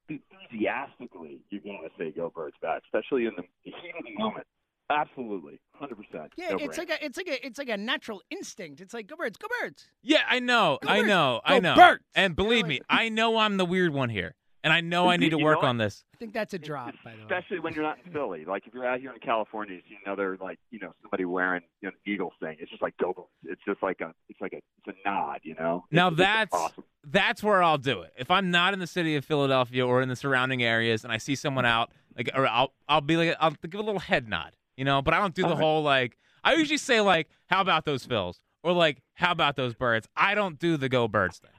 enthusiastically, 0.10 1.39
you 1.49 1.60
got 1.60 1.82
to 1.82 1.89
say 1.97 2.12
Go 2.12 2.32
Birds 2.34 2.56
back, 2.62 2.82
especially 2.86 3.26
in 3.26 3.34
the 3.36 3.43
heat 3.64 3.74
of 3.97 4.06
the 4.06 4.18
moment. 4.22 4.45
Absolutely, 4.89 5.60
100%. 5.82 6.30
Yeah, 6.38 6.49
no 6.51 6.58
it's 6.58 6.76
brainer. 6.76 6.78
like 6.78 6.89
a, 6.91 7.06
it's 7.06 7.18
like 7.18 7.28
a, 7.28 7.45
it's 7.45 7.58
like 7.58 7.70
a 7.70 7.78
natural 7.78 8.22
instinct. 8.30 8.82
It's 8.82 8.93
like 8.93 9.08
go 9.08 9.16
birds, 9.16 9.36
go 9.38 9.47
birds. 9.62 9.88
Yeah, 10.03 10.20
I 10.30 10.39
know, 10.39 10.78
Go 10.84 10.89
I 10.89 10.97
Birds. 10.99 11.08
know, 11.08 11.41
I 11.43 11.60
know. 11.60 11.76
Birds. 11.76 12.03
And 12.14 12.36
believe 12.36 12.68
me, 12.68 12.82
I 12.88 13.10
know 13.10 13.38
I'm 13.38 13.58
the 13.58 13.66
weird 13.66 13.93
one 13.93 14.10
here, 14.10 14.36
and 14.66 14.74
I 14.74 14.82
know 14.82 15.07
I 15.07 15.16
need 15.16 15.30
to 15.30 15.38
You 15.38 15.45
work 15.45 15.63
on 15.63 15.78
this. 15.78 16.03
I 16.13 16.18
think 16.18 16.34
that's 16.34 16.53
a 16.53 16.59
drop, 16.59 16.93
by 17.03 17.11
the 17.11 17.18
way. 17.18 17.24
Especially 17.24 17.59
when 17.59 17.74
you're 17.74 17.84
not 17.84 17.99
in 18.05 18.11
Philly. 18.11 18.43
Like 18.45 18.68
if 18.68 18.74
you're 18.74 18.86
out 18.86 18.99
here 18.99 19.13
in 19.13 19.20
California, 19.20 19.76
you 19.76 19.82
see 19.88 19.97
another 20.05 20.38
like 20.41 20.59
you 20.72 20.80
know 20.80 20.91
somebody 21.01 21.24
wearing 21.24 21.61
you 21.82 21.88
know, 21.89 21.93
an 22.05 22.11
Eagles 22.13 22.34
thing. 22.41 22.57
It's 22.59 22.70
just 22.70 22.82
like 22.82 22.97
go. 22.97 23.13
Birds. 23.13 23.28
It's 23.45 23.61
just 23.66 23.82
like 23.82 24.01
a 24.01 24.13
it's 24.28 24.41
like 24.41 24.51
a 24.53 24.57
it's 24.57 24.97
a 25.05 25.07
nod, 25.09 25.39
you 25.43 25.55
know. 25.55 25.86
Now 25.91 26.07
It's- 26.07 26.20
it's 26.20 26.51
that's 26.51 26.53
awesome. 26.53 26.84
that's 27.05 27.43
where 27.43 27.63
I'll 27.63 27.78
do 27.78 28.01
it. 28.01 28.11
If 28.18 28.30
I'm 28.30 28.51
not 28.51 28.74
in 28.74 28.80
the 28.80 28.88
city 28.88 29.16
of 29.16 29.24
Philadelphia 29.24 29.86
or 29.86 30.01
in 30.01 30.09
the 30.09 30.16
surrounding 30.18 30.63
areas, 30.63 31.03
and 31.03 31.13
I 31.13 31.18
see 31.18 31.36
someone 31.36 31.66
out, 31.66 31.91
like, 32.18 32.30
or 32.36 32.47
I'll 32.47 32.74
I'll 32.89 33.01
be 33.01 33.16
like, 33.18 33.36
I'll 33.39 33.51
give 33.51 33.80
a 33.80 33.84
little 33.84 33.99
head 33.99 34.28
nod, 34.28 34.55
you 34.76 34.84
know. 34.84 35.01
But 35.01 35.13
I 35.13 35.20
don't 35.20 35.34
do 35.36 35.43
the 35.43 35.49
Alright. 35.49 35.61
whole 35.61 35.84
like. 35.84 36.18
I 36.43 36.53
usually 36.53 36.78
say 36.78 37.01
like, 37.01 37.28
"How 37.47 37.61
about 37.61 37.86
those 37.86 38.05
Phils?" 38.05 38.39
or 38.63 38.72
like, 38.72 39.01
"How 39.16 39.32
about 39.32 39.55
those 39.55 39.74
birds?" 39.74 40.07
I 40.16 40.36
don't 40.36 40.59
do 40.59 40.78
the 40.78 40.89
go 40.89 41.07
birds 41.07 41.39
thing. 41.39 41.49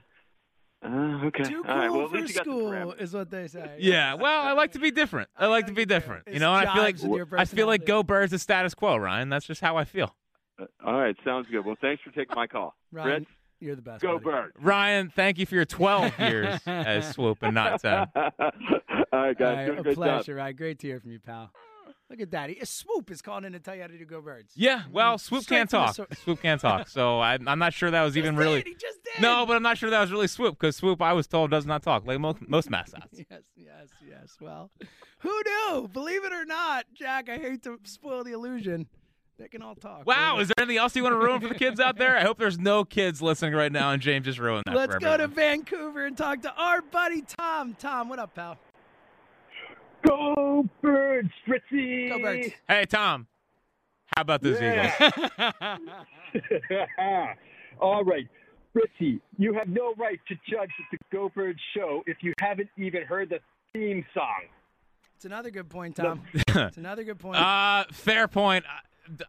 Uh, 0.83 1.25
okay. 1.25 1.43
Too 1.43 1.63
cool 1.63 1.71
All 1.71 1.77
right. 1.77 1.89
Well, 1.91 2.07
for 2.07 2.17
least 2.17 2.29
you 2.29 2.35
got 2.35 2.45
the 2.45 2.51
school 2.51 2.91
is 2.93 3.13
what 3.13 3.31
they 3.31 3.47
say. 3.47 3.75
Yeah, 3.79 4.13
well, 4.13 4.41
I 4.45 4.53
like 4.53 4.73
to 4.73 4.79
be 4.79 4.91
different. 4.91 5.29
I 5.35 5.47
like 5.47 5.67
to 5.67 5.73
be 5.73 5.85
different, 5.85 6.27
you 6.31 6.39
know. 6.39 6.53
I 6.53 6.65
feel 6.65 6.83
like 6.83 6.95
jives 6.97 7.07
with 7.07 7.17
your 7.29 7.39
I 7.39 7.45
feel 7.45 7.67
like 7.67 7.85
go 7.85 8.03
birds 8.03 8.31
is 8.33 8.41
status 8.41 8.73
quo, 8.73 8.95
Ryan. 8.97 9.29
That's 9.29 9.45
just 9.45 9.61
how 9.61 9.75
I 9.77 9.85
feel. 9.85 10.15
Uh, 10.59 10.65
All 10.85 10.99
right. 10.99 11.15
Sounds 11.25 11.47
good. 11.51 11.65
Well, 11.65 11.75
thanks 11.81 12.03
for 12.03 12.11
taking 12.11 12.35
my 12.35 12.47
call. 12.47 12.75
Ryan, 12.91 13.25
Fritz, 13.25 13.31
you're 13.59 13.75
the 13.75 13.81
best. 13.81 14.01
go 14.01 14.13
buddy. 14.19 14.23
Birds. 14.25 14.53
Ryan, 14.59 15.09
thank 15.09 15.39
you 15.39 15.45
for 15.45 15.55
your 15.55 15.65
12 15.65 16.13
years 16.19 16.59
as 16.67 17.09
Swoop 17.11 17.39
and 17.41 17.55
not 17.55 17.81
10. 17.81 18.07
All 18.15 18.31
right, 19.13 19.37
guys. 19.37 19.39
right, 19.39 19.65
doing 19.65 19.77
a 19.77 19.81
a 19.81 19.83
great 19.83 19.95
pleasure, 19.95 20.33
job. 20.33 20.37
Ryan. 20.37 20.55
Great 20.55 20.79
to 20.79 20.87
hear 20.87 20.99
from 20.99 21.11
you, 21.11 21.19
pal. 21.19 21.51
Look 22.09 22.21
at 22.21 22.31
that. 22.31 22.49
He, 22.49 22.63
Swoop 22.63 23.11
is 23.11 23.21
calling 23.21 23.43
in 23.43 23.51
to 23.51 23.59
tell 23.59 23.75
you 23.75 23.81
how 23.81 23.87
to 23.87 23.97
do 23.97 24.05
go 24.05 24.21
birds. 24.21 24.53
Yeah, 24.55 24.79
mm-hmm. 24.79 24.93
well, 24.93 25.17
Swoop 25.17 25.43
Straight 25.43 25.57
can't 25.57 25.69
talk. 25.69 25.95
sor- 25.95 26.07
Swoop 26.23 26.41
can't 26.41 26.61
talk. 26.61 26.87
So 26.87 27.19
I, 27.19 27.37
I'm 27.45 27.59
not 27.59 27.73
sure 27.73 27.91
that 27.91 28.01
was 28.03 28.15
even 28.17 28.35
Just 28.35 28.39
really. 28.39 28.63
He 28.65 28.75
just 28.75 29.03
did. 29.03 29.21
No, 29.21 29.45
but 29.45 29.57
I'm 29.57 29.63
not 29.63 29.77
sure 29.77 29.89
that 29.89 29.99
was 29.99 30.11
really 30.11 30.27
Swoop 30.27 30.57
because 30.57 30.77
Swoop, 30.77 31.01
I 31.01 31.11
was 31.13 31.27
told, 31.27 31.51
does 31.51 31.65
not 31.65 31.83
talk 31.83 32.07
like 32.07 32.19
most, 32.19 32.47
most 32.47 32.69
mascots. 32.69 33.07
Yes, 33.29 33.41
yes, 33.55 33.89
yes. 34.07 34.37
Well, 34.39 34.71
who 35.19 35.41
knew? 35.45 35.89
Believe 35.91 36.23
it 36.23 36.31
or 36.31 36.45
not, 36.45 36.85
Jack, 36.93 37.29
I 37.29 37.37
hate 37.37 37.63
to 37.63 37.79
spoil 37.83 38.23
the 38.23 38.31
illusion. 38.31 38.87
They 39.37 39.47
can 39.47 39.61
all 39.61 39.75
talk. 39.75 40.05
Wow, 40.05 40.39
is 40.39 40.47
there 40.47 40.55
anything 40.57 40.77
else 40.77 40.95
you 40.95 41.03
want 41.03 41.13
to 41.13 41.19
ruin 41.19 41.39
for 41.41 41.47
the 41.47 41.55
kids 41.55 41.79
out 41.79 41.97
there? 41.97 42.17
I 42.17 42.21
hope 42.21 42.39
there's 42.39 42.57
no 42.57 42.83
kids 42.85 43.21
listening 43.21 43.53
right 43.53 43.71
now, 43.71 43.91
and 43.91 44.01
James 44.01 44.25
just 44.25 44.39
ruined 44.39 44.63
that. 44.65 44.75
Let's 44.75 44.93
for 44.95 44.99
go 44.99 45.17
to. 45.17 45.27
Vancouver 45.27 46.05
and 46.05 46.17
talk 46.17 46.41
to 46.41 46.53
our 46.55 46.81
buddy 46.81 47.21
Tom. 47.37 47.75
Tom, 47.77 48.09
what 48.09 48.17
up, 48.17 48.33
pal? 48.33 48.57
Go 50.07 50.33
birds, 50.81 51.29
Fritzy! 51.45 52.09
Go 52.09 52.19
birds. 52.19 52.49
Hey, 52.67 52.85
Tom, 52.85 53.27
how 54.15 54.21
about 54.21 54.41
those 54.41 54.59
Yeah. 54.61 54.93
Eagles? 55.01 55.89
All 57.79 58.03
right, 58.03 58.27
Fritzy, 58.73 59.19
you 59.37 59.53
have 59.53 59.67
no 59.67 59.93
right 59.97 60.19
to 60.27 60.35
judge 60.49 60.69
the 60.91 60.97
Go 61.11 61.29
Birds 61.29 61.59
show 61.75 62.03
if 62.07 62.17
you 62.21 62.33
haven't 62.39 62.69
even 62.77 63.03
heard 63.03 63.29
the 63.29 63.39
theme 63.73 64.05
song. 64.13 64.43
It's 65.15 65.25
another 65.25 65.49
good 65.49 65.69
point, 65.69 65.95
Tom. 65.95 66.21
it's 66.47 66.77
another 66.77 67.03
good 67.03 67.19
point. 67.19 67.37
Uh, 67.37 67.85
fair 67.91 68.27
point. 68.27 68.65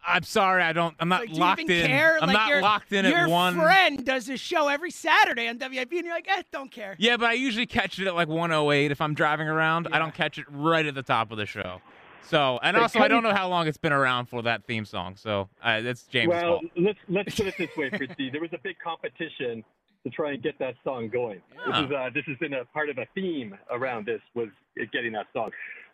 I, 0.04 0.16
I'm 0.16 0.22
sorry, 0.22 0.62
I 0.62 0.72
don't. 0.72 0.94
I'm 1.00 1.08
not 1.08 1.20
Like, 1.20 1.28
do 1.30 1.34
you 1.34 1.40
locked 1.40 1.60
even 1.62 1.76
in. 1.76 1.86
Care? 1.86 2.18
I'm 2.20 2.26
like 2.28 2.34
not 2.34 2.48
your, 2.48 2.62
locked 2.62 2.92
in 2.92 3.04
your 3.04 3.16
at 3.18 3.28
one. 3.28 3.54
friend 3.54 4.04
does 4.04 4.26
this 4.26 4.40
show 4.40 4.68
every 4.68 4.90
Saturday 4.90 5.48
on 5.48 5.58
WIP, 5.58 5.92
and 5.92 6.04
you're 6.04 6.14
like, 6.14 6.28
eh, 6.28 6.42
don't 6.52 6.70
care. 6.70 6.96
Yeah, 6.98 7.16
but 7.16 7.26
I 7.26 7.32
usually 7.34 7.66
catch 7.66 7.98
it 7.98 8.06
at 8.06 8.14
like 8.14 8.28
108 8.28 8.90
if 8.90 9.00
I'm 9.00 9.14
driving 9.14 9.48
around. 9.48 9.88
I 9.92 9.98
don't 9.98 10.14
catch 10.14 10.38
it 10.38 10.46
right 10.50 10.84
at 10.86 10.94
the 10.94 11.02
top 11.02 11.30
of 11.30 11.38
the 11.38 11.46
show. 11.46 11.80
So, 12.22 12.58
and 12.62 12.76
Hey, 12.76 12.82
also, 12.82 13.00
I 13.00 13.08
don't 13.08 13.22
know 13.22 13.34
how 13.34 13.48
long 13.48 13.66
it's 13.66 13.78
been 13.78 13.92
around 13.92 14.26
for 14.26 14.42
that 14.42 14.64
theme 14.64 14.84
song. 14.84 15.16
So, 15.16 15.48
uh, 15.62 15.80
that's 15.80 16.02
James' 16.04 16.28
well, 16.28 16.60
fault. 16.60 16.64
let's 16.76 16.98
let's 17.08 17.34
put 17.34 17.46
it 17.46 17.54
this 17.56 17.74
way, 17.76 17.88
Fritzy. 17.90 18.30
There 18.30 18.42
was 18.42 18.52
a 18.52 18.58
big 18.62 18.76
competition 18.84 19.64
to 20.04 20.10
try 20.10 20.32
and 20.32 20.42
get 20.42 20.58
that 20.58 20.74
song 20.84 21.08
going. 21.08 21.40
This 21.66 21.76
is 21.78 21.90
uh, 21.90 22.10
this 22.12 22.24
has 22.26 22.36
been 22.38 22.54
a 22.54 22.64
part 22.66 22.90
of 22.90 22.98
a 22.98 23.06
theme 23.14 23.56
around 23.70 24.06
this 24.06 24.20
was 24.34 24.48
getting 24.92 25.12
that 25.12 25.26
song. 25.32 25.50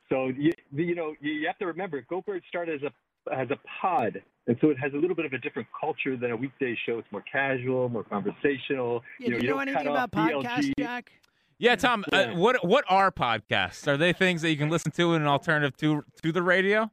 So 0.09 0.28
you, 0.37 0.53
you 0.72 0.95
know 0.95 1.14
you 1.20 1.47
have 1.47 1.59
to 1.59 1.66
remember, 1.66 2.05
Go 2.09 2.20
Birds 2.20 2.45
started 2.49 2.82
as 2.82 2.91
a 2.91 2.93
as 3.33 3.49
a 3.51 3.59
pod, 3.81 4.22
and 4.47 4.57
so 4.61 4.70
it 4.70 4.79
has 4.79 4.93
a 4.93 4.97
little 4.97 5.16
bit 5.16 5.25
of 5.25 5.33
a 5.33 5.39
different 5.39 5.68
culture 5.79 6.16
than 6.16 6.31
a 6.31 6.37
weekday 6.37 6.77
show. 6.87 6.99
It's 6.99 7.11
more 7.12 7.25
casual, 7.31 7.89
more 7.89 8.05
conversational. 8.05 9.03
Yeah, 9.20 9.27
you 9.27 9.33
know, 9.33 9.39
do 9.41 9.47
you 9.47 9.53
know 9.53 9.59
anything 9.61 9.87
about 9.87 10.11
off 10.14 10.31
podcasts, 10.31 10.59
BLG. 10.59 10.72
Jack? 10.79 11.12
Yeah, 11.59 11.77
Tom. 11.77 12.05
Yeah. 12.12 12.18
Uh, 12.18 12.37
what 12.37 12.64
what 12.66 12.85
are 12.89 13.11
podcasts? 13.11 13.87
Are 13.87 13.97
they 13.97 14.12
things 14.12 14.43
that 14.43 14.51
you 14.51 14.57
can 14.57 14.70
listen 14.70 14.91
to 14.93 15.14
in 15.14 15.22
an 15.22 15.29
alternative 15.29 15.77
to 15.79 16.05
to 16.22 16.33
the 16.33 16.43
radio? 16.43 16.91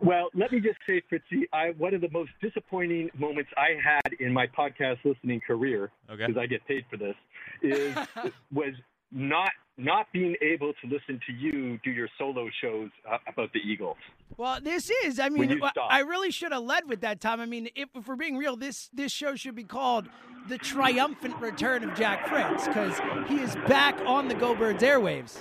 Well, 0.00 0.30
let 0.34 0.50
me 0.50 0.58
just 0.58 0.78
say, 0.84 1.00
Fritzy, 1.08 1.46
I, 1.52 1.74
one 1.78 1.94
of 1.94 2.00
the 2.00 2.10
most 2.10 2.30
disappointing 2.40 3.08
moments 3.16 3.50
I 3.56 3.76
had 3.80 4.12
in 4.18 4.32
my 4.32 4.48
podcast 4.48 4.96
listening 5.04 5.40
career, 5.46 5.92
Okay. 6.10 6.26
because 6.26 6.40
I 6.40 6.46
get 6.46 6.66
paid 6.66 6.84
for 6.90 6.96
this, 6.96 7.14
is 7.62 7.96
was 8.52 8.74
not 9.12 9.52
not 9.78 10.06
being 10.12 10.36
able 10.42 10.72
to 10.74 10.86
listen 10.86 11.18
to 11.26 11.32
you 11.32 11.78
do 11.82 11.90
your 11.90 12.08
solo 12.18 12.48
shows 12.60 12.90
uh, 13.10 13.18
about 13.26 13.52
the 13.52 13.60
Eagles. 13.60 13.96
Well, 14.36 14.60
this 14.60 14.90
is. 15.04 15.18
I 15.18 15.28
mean. 15.28 15.60
I 15.88 16.00
really 16.00 16.30
should 16.30 16.52
have 16.52 16.62
led 16.62 16.88
with 16.88 17.00
that, 17.00 17.20
Tom. 17.20 17.40
I 17.40 17.46
mean, 17.46 17.68
if, 17.74 17.88
if 17.94 18.06
we're 18.06 18.16
being 18.16 18.36
real, 18.36 18.56
this 18.56 18.90
this 18.92 19.12
show 19.12 19.34
should 19.34 19.54
be 19.54 19.64
called 19.64 20.08
"The 20.48 20.58
Triumphant 20.58 21.36
Return 21.40 21.84
of 21.84 21.94
Jack 21.96 22.28
Fritz" 22.28 22.66
because 22.66 23.00
he 23.28 23.36
is 23.40 23.54
back 23.68 23.98
on 24.06 24.28
the 24.28 24.34
Go 24.34 24.54
Birds 24.54 24.82
airwaves. 24.82 25.38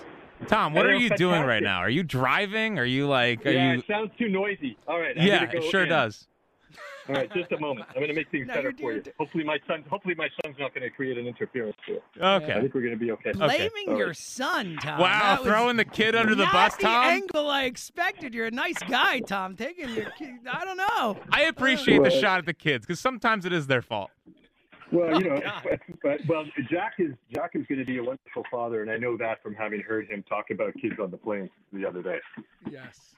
Tom, 0.47 0.73
what 0.73 0.86
are 0.88 0.93
know, 0.93 0.97
you 0.97 1.09
doing 1.11 1.43
right 1.43 1.61
now? 1.61 1.77
Are 1.77 1.89
you 1.89 2.03
driving? 2.03 2.79
Are 2.79 2.86
you 2.86 3.07
like? 3.07 3.45
Are 3.45 3.51
yeah, 3.51 3.73
you? 3.73 3.79
it 3.79 3.86
sounds 3.88 4.11
too 4.17 4.27
noisy. 4.29 4.77
All 4.88 4.99
right. 4.99 5.15
I'm 5.17 5.25
Yeah, 5.25 5.45
gonna 5.45 5.59
go 5.59 5.65
it 5.65 5.69
sure 5.69 5.84
in. 5.84 5.89
does. 5.89 6.27
All 7.10 7.16
right, 7.16 7.34
just 7.34 7.52
a 7.52 7.60
moment. 7.60 7.88
I'm 7.89 7.95
going 7.95 8.10
to 8.10 8.14
make 8.14 8.30
things 8.30 8.47
No, 8.47 8.54
better 8.54 8.72
for 8.72 8.93
you. 8.93 9.02
doing- 9.02 9.16
Hopefully, 9.18 9.43
my 9.43 9.60
son. 9.68 9.84
Hopefully, 9.89 10.16
my 10.16 10.30
son's 10.43 10.58
not 10.60 10.74
going 10.74 10.84
to 10.84 10.89
create 10.89 11.18
an 11.18 11.28
interference 11.28 11.78
here. 11.86 11.99
Okay. 12.20 12.54
I 12.54 12.62
think 12.62 12.74
we're 12.74 12.82
going 12.82 12.93
to 12.93 12.99
be 12.99 13.12
okay. 13.12 13.32
Blaming 13.32 13.89
All 13.89 13.97
your 13.97 14.14
son, 14.14 14.78
Tom. 14.82 14.99
Wow, 14.99 15.38
That 15.38 15.43
throwing 15.43 15.78
the 15.78 15.86
kid 15.86 16.16
under 16.16 16.36
the 16.36 16.43
not 16.43 16.54
bus, 16.54 16.76
the 16.76 16.84
Tom. 16.84 17.06
angle 17.06 17.49
I 17.49 17.64
expected. 17.64 18.34
You're 18.34 18.47
a 18.47 18.52
nice 18.52 18.80
guy, 18.88 19.20
Tom. 19.20 19.56
Taking 19.56 19.89
your, 19.89 20.10
kid- 20.12 20.47
I 20.52 20.64
don't 20.64 20.78
know. 20.78 21.18
I 21.32 21.43
appreciate 21.43 22.04
the 22.04 22.12
shot 22.12 22.39
at 22.39 22.45
the 22.45 22.54
kids 22.54 22.86
because 22.86 22.99
sometimes 22.99 23.45
it 23.45 23.54
is 23.54 23.68
their 23.68 23.82
fault. 23.82 24.12
Well, 24.91 25.22
you 25.22 25.30
oh, 25.32 25.36
know, 25.36 25.41
Oh, 25.45 25.60
but, 25.64 25.80
but 26.04 26.20
well, 26.28 26.43
Jack 26.70 26.93
is 26.99 27.12
Jack 27.34 27.52
is 27.56 27.66
going 27.68 27.80
to 27.80 27.86
be 27.86 27.97
a 27.97 28.04
wonderful 28.04 28.43
father, 28.52 28.82
and 28.82 28.91
I 28.91 28.97
know 28.97 29.16
that 29.18 29.41
from 29.41 29.54
having 29.56 29.80
heard 29.82 30.08
him 30.10 30.22
talk 30.28 30.49
about 30.52 30.74
kids 30.82 30.95
on 31.02 31.12
the 31.12 31.18
plane 31.18 31.49
the 31.72 31.86
other 31.86 32.02
day. 32.04 32.18
Yes. 32.70 33.16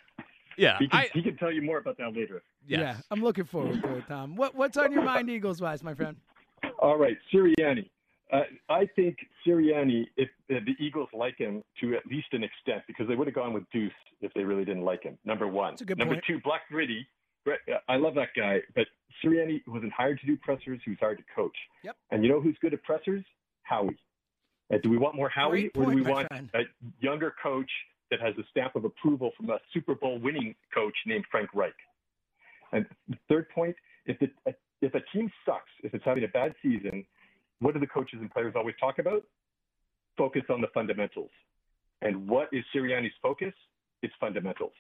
Yeah, 0.58 0.78
He 0.80 0.88
can, 0.88 1.00
I. 1.00 1.10
he 1.14 1.22
can 1.22 1.38
tell 1.38 1.52
you 1.52 1.62
more 1.62 1.78
about 1.78 1.98
that 1.98 2.14
later. 2.16 2.42
Yes. 2.68 2.80
Yeah, 2.80 2.96
I'm 3.12 3.22
looking 3.24 3.46
forward 3.46 3.82
to 3.82 3.96
it, 3.98 4.04
Tom. 4.08 4.36
What 4.36 4.56
what's 4.56 4.78
on 4.78 4.92
your 4.92 5.04
mind, 5.04 5.30
Eagles 5.30 5.62
wise, 5.62 5.84
my 5.84 5.94
friend? 5.94 6.16
All 6.80 6.98
right, 6.98 7.18
Sirianni. 7.34 7.90
Uh, 8.32 8.42
I 8.70 8.88
think 8.96 9.18
Sirianni, 9.46 10.06
if 10.18 10.30
uh, 10.52 10.56
the 10.66 10.74
Eagles 10.84 11.10
like 11.14 11.38
him 11.38 11.62
to 11.82 11.96
at 11.96 12.06
least 12.08 12.28
an 12.32 12.44
extent, 12.44 12.82
because 12.88 13.08
they 13.08 13.16
would 13.16 13.28
have 13.28 13.36
gone 13.36 13.54
with 13.54 13.64
Duce 13.72 13.92
if 14.22 14.34
they 14.34 14.44
really 14.44 14.66
didn't 14.66 14.84
like 14.84 15.04
him. 15.04 15.18
Number 15.26 15.48
one. 15.48 15.74
That's 15.74 15.82
a 15.82 15.86
good 15.86 15.98
Number 16.00 16.16
point. 16.16 16.24
two, 16.26 16.40
Black 16.44 16.62
Gritty. 16.70 17.06
Uh, 17.46 17.52
I 17.90 17.98
love 17.98 18.16
that 18.16 18.30
guy, 18.36 18.60
but 18.76 18.88
Sirianni 19.24 19.62
wasn't 19.68 19.92
hired 19.92 20.20
to 20.22 20.26
do 20.26 20.38
pressers. 20.38 20.80
He 20.84 20.92
was 20.92 20.98
hired 21.00 21.18
to 21.18 21.24
coach. 21.36 21.56
Yep. 21.84 21.96
And 22.12 22.24
you 22.24 22.30
know 22.32 22.42
who's 22.42 22.58
good 22.62 22.74
at 22.74 22.82
pressers? 22.84 23.24
Howie. 23.64 23.98
Uh, 24.74 24.78
do 24.82 24.90
we 24.90 24.98
want 24.98 25.16
more 25.16 25.30
Howie, 25.30 25.70
Great 25.70 25.78
or 25.78 25.92
do 25.92 25.96
we 25.96 26.02
want 26.02 26.28
friend. 26.30 26.50
a 26.56 26.62
younger 27.02 27.36
coach 27.44 27.70
that 28.12 28.22
has 28.22 28.34
a 28.38 28.44
stamp 28.52 28.76
of 28.76 28.86
approval 28.86 29.32
from 29.38 29.50
a 29.50 29.60
Super 29.74 29.96
Bowl 29.96 30.20
winning 30.20 30.56
coach 30.74 30.96
named 31.06 31.26
Frank 31.32 31.50
Reich? 31.54 31.74
And 32.72 32.86
third 33.30 33.50
point, 33.50 33.76
if 34.06 34.18
the, 34.20 34.30
if 34.82 34.94
a 34.96 35.02
team 35.14 35.32
sucks, 35.46 35.72
if 35.84 35.94
it's 35.94 36.04
having 36.04 36.24
a 36.24 36.28
bad 36.28 36.54
season, 36.62 37.06
what 37.60 37.74
do 37.74 37.80
the 37.80 37.88
coaches 37.88 38.20
and 38.20 38.32
players 38.32 38.54
always 38.56 38.76
talk 38.80 39.00
about? 39.00 39.24
Focus 40.18 40.44
on 40.50 40.62
the 40.62 40.68
fundamentals. 40.74 41.32
And 42.02 42.28
what 42.28 42.50
is 42.52 42.64
Sirianni's 42.76 43.14
focus? 43.22 43.54
It's 44.02 44.14
fundamentals. 44.20 44.74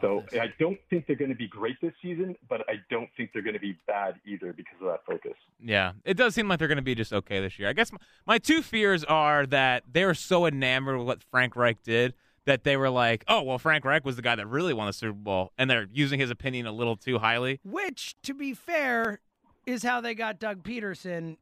So 0.00 0.24
this. 0.30 0.40
I 0.40 0.52
don't 0.58 0.78
think 0.88 1.06
they're 1.06 1.16
going 1.16 1.30
to 1.30 1.36
be 1.36 1.48
great 1.48 1.80
this 1.80 1.92
season, 2.02 2.36
but 2.48 2.62
I 2.68 2.74
don't 2.90 3.08
think 3.16 3.30
they're 3.32 3.42
going 3.42 3.54
to 3.54 3.60
be 3.60 3.76
bad 3.86 4.14
either 4.26 4.52
because 4.52 4.76
of 4.80 4.88
that 4.88 5.04
focus. 5.06 5.34
Yeah, 5.62 5.92
it 6.04 6.16
does 6.16 6.34
seem 6.34 6.48
like 6.48 6.58
they're 6.58 6.68
going 6.68 6.76
to 6.76 6.82
be 6.82 6.94
just 6.94 7.12
okay 7.12 7.40
this 7.40 7.58
year. 7.58 7.68
I 7.68 7.72
guess 7.72 7.92
my, 7.92 7.98
my 8.26 8.38
two 8.38 8.62
fears 8.62 9.04
are 9.04 9.46
that 9.46 9.84
they 9.90 10.04
were 10.04 10.14
so 10.14 10.46
enamored 10.46 10.98
with 10.98 11.06
what 11.06 11.22
Frank 11.22 11.56
Reich 11.56 11.82
did 11.82 12.14
that 12.46 12.64
they 12.64 12.76
were 12.76 12.90
like, 12.90 13.24
oh, 13.28 13.42
well, 13.42 13.58
Frank 13.58 13.84
Reich 13.84 14.04
was 14.04 14.16
the 14.16 14.22
guy 14.22 14.34
that 14.34 14.46
really 14.46 14.72
won 14.72 14.86
the 14.86 14.92
Super 14.92 15.12
Bowl, 15.12 15.52
and 15.58 15.70
they're 15.70 15.86
using 15.92 16.18
his 16.18 16.30
opinion 16.30 16.66
a 16.66 16.72
little 16.72 16.96
too 16.96 17.18
highly. 17.18 17.60
Which, 17.64 18.16
to 18.22 18.34
be 18.34 18.54
fair, 18.54 19.20
is 19.66 19.82
how 19.82 20.00
they 20.00 20.14
got 20.14 20.38
Doug 20.38 20.62
Pederson. 20.62 21.36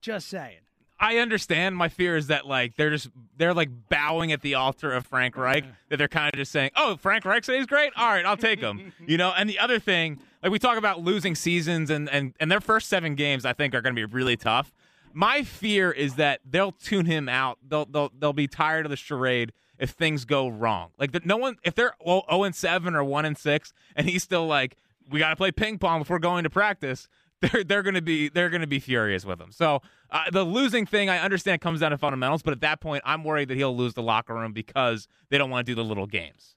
Just 0.00 0.28
saying. 0.28 0.60
I 1.02 1.16
understand. 1.18 1.76
My 1.76 1.88
fear 1.88 2.16
is 2.16 2.28
that 2.28 2.46
like 2.46 2.76
they're 2.76 2.90
just 2.90 3.08
they're 3.36 3.52
like 3.52 3.70
bowing 3.88 4.30
at 4.30 4.40
the 4.40 4.54
altar 4.54 4.92
of 4.92 5.04
Frank 5.04 5.36
Reich. 5.36 5.64
That 5.88 5.98
they're 5.98 6.08
kind 6.08 6.32
of 6.32 6.38
just 6.38 6.52
saying, 6.52 6.70
"Oh, 6.74 6.96
Frank 6.96 7.26
Reich 7.26 7.44
says 7.44 7.58
he's 7.58 7.66
great. 7.66 7.92
All 7.96 8.08
right, 8.08 8.24
I'll 8.24 8.36
take 8.36 8.60
him." 8.60 8.94
you 9.06 9.18
know. 9.18 9.34
And 9.36 9.50
the 9.50 9.58
other 9.58 9.78
thing, 9.78 10.20
like 10.42 10.50
we 10.50 10.58
talk 10.58 10.78
about 10.78 11.02
losing 11.02 11.34
seasons, 11.34 11.90
and 11.90 12.08
and 12.08 12.32
and 12.40 12.50
their 12.50 12.60
first 12.62 12.88
seven 12.88 13.14
games, 13.14 13.44
I 13.44 13.52
think, 13.52 13.74
are 13.74 13.82
going 13.82 13.94
to 13.94 14.06
be 14.06 14.10
really 14.10 14.36
tough. 14.38 14.72
My 15.12 15.42
fear 15.42 15.90
is 15.90 16.14
that 16.14 16.40
they'll 16.48 16.72
tune 16.72 17.04
him 17.04 17.28
out. 17.28 17.58
They'll 17.68 17.84
they'll 17.84 18.10
they'll 18.18 18.32
be 18.32 18.46
tired 18.46 18.86
of 18.86 18.90
the 18.90 18.96
charade 18.96 19.52
if 19.78 19.90
things 19.90 20.24
go 20.24 20.48
wrong. 20.48 20.90
Like 20.98 21.12
that, 21.12 21.26
no 21.26 21.36
one 21.36 21.56
if 21.62 21.74
they're 21.74 21.94
zero 22.02 22.22
oh 22.28 22.44
and 22.44 22.54
seven 22.54 22.94
or 22.94 23.04
one 23.04 23.26
and 23.26 23.36
six, 23.36 23.74
and 23.94 24.08
he's 24.08 24.22
still 24.22 24.46
like, 24.46 24.76
"We 25.10 25.18
got 25.18 25.30
to 25.30 25.36
play 25.36 25.50
ping 25.50 25.76
pong 25.78 25.98
before 25.98 26.20
going 26.20 26.44
to 26.44 26.50
practice." 26.50 27.08
They're 27.42 27.64
they're 27.64 27.82
going 27.82 27.94
to 27.94 28.02
be 28.02 28.28
they're 28.30 28.48
going 28.50 28.60
to 28.62 28.66
be 28.66 28.78
furious 28.78 29.24
with 29.26 29.40
him. 29.40 29.52
So 29.52 29.82
uh, 30.10 30.30
the 30.30 30.44
losing 30.44 30.86
thing, 30.86 31.10
I 31.10 31.18
understand, 31.18 31.60
comes 31.60 31.80
down 31.80 31.90
to 31.90 31.98
fundamentals, 31.98 32.42
but 32.42 32.52
at 32.52 32.60
that 32.60 32.80
point, 32.80 33.02
I'm 33.04 33.24
worried 33.24 33.48
that 33.48 33.56
he'll 33.58 33.76
lose 33.76 33.94
the 33.94 34.02
locker 34.02 34.34
room 34.34 34.52
because 34.52 35.06
they 35.28 35.36
don't 35.38 35.50
want 35.50 35.66
to 35.66 35.70
do 35.70 35.74
the 35.76 35.84
little 35.84 36.06
games. 36.06 36.54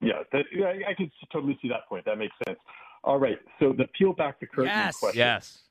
Yeah, 0.00 0.14
that, 0.32 0.44
yeah, 0.52 0.66
I- 0.66 0.90
I 0.90 0.94
can 0.94 1.10
totally 1.32 1.56
see 1.62 1.68
that 1.68 1.86
point. 1.88 2.04
That 2.06 2.18
makes 2.18 2.34
sense. 2.46 2.58
All 3.04 3.18
right, 3.18 3.38
so 3.60 3.72
the 3.72 3.86
peel 3.98 4.12
back 4.12 4.40
the 4.40 4.46
curtain 4.46 4.66
Yes. 4.66 4.96
question. 4.98 5.18
Yes. 5.18 5.62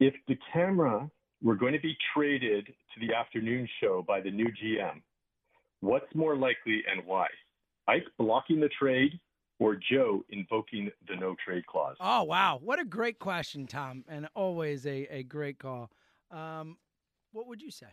If 0.00 0.14
the 0.28 0.36
camera 0.52 1.10
were 1.42 1.54
going 1.54 1.72
to 1.72 1.80
be 1.80 1.96
traded 2.14 2.66
to 2.66 3.06
the 3.06 3.14
afternoon 3.14 3.68
show 3.80 4.02
by 4.06 4.20
the 4.20 4.30
new 4.30 4.46
GM, 4.62 5.00
what's 5.80 6.12
more 6.14 6.36
likely 6.36 6.82
and 6.90 7.04
why? 7.06 7.26
Ike 7.88 8.04
blocking 8.18 8.60
the 8.60 8.68
trade 8.78 9.18
or 9.62 9.76
Joe 9.76 10.24
invoking 10.30 10.90
the 11.08 11.16
no 11.16 11.36
trade 11.44 11.66
clause? 11.66 11.96
Oh 12.00 12.24
wow, 12.24 12.58
what 12.62 12.78
a 12.78 12.84
great 12.84 13.18
question, 13.18 13.66
Tom, 13.66 14.04
and 14.08 14.28
always 14.34 14.86
a, 14.86 15.06
a 15.10 15.22
great 15.22 15.58
call. 15.58 15.90
Um, 16.30 16.76
what 17.32 17.46
would 17.46 17.62
you 17.62 17.70
say? 17.70 17.86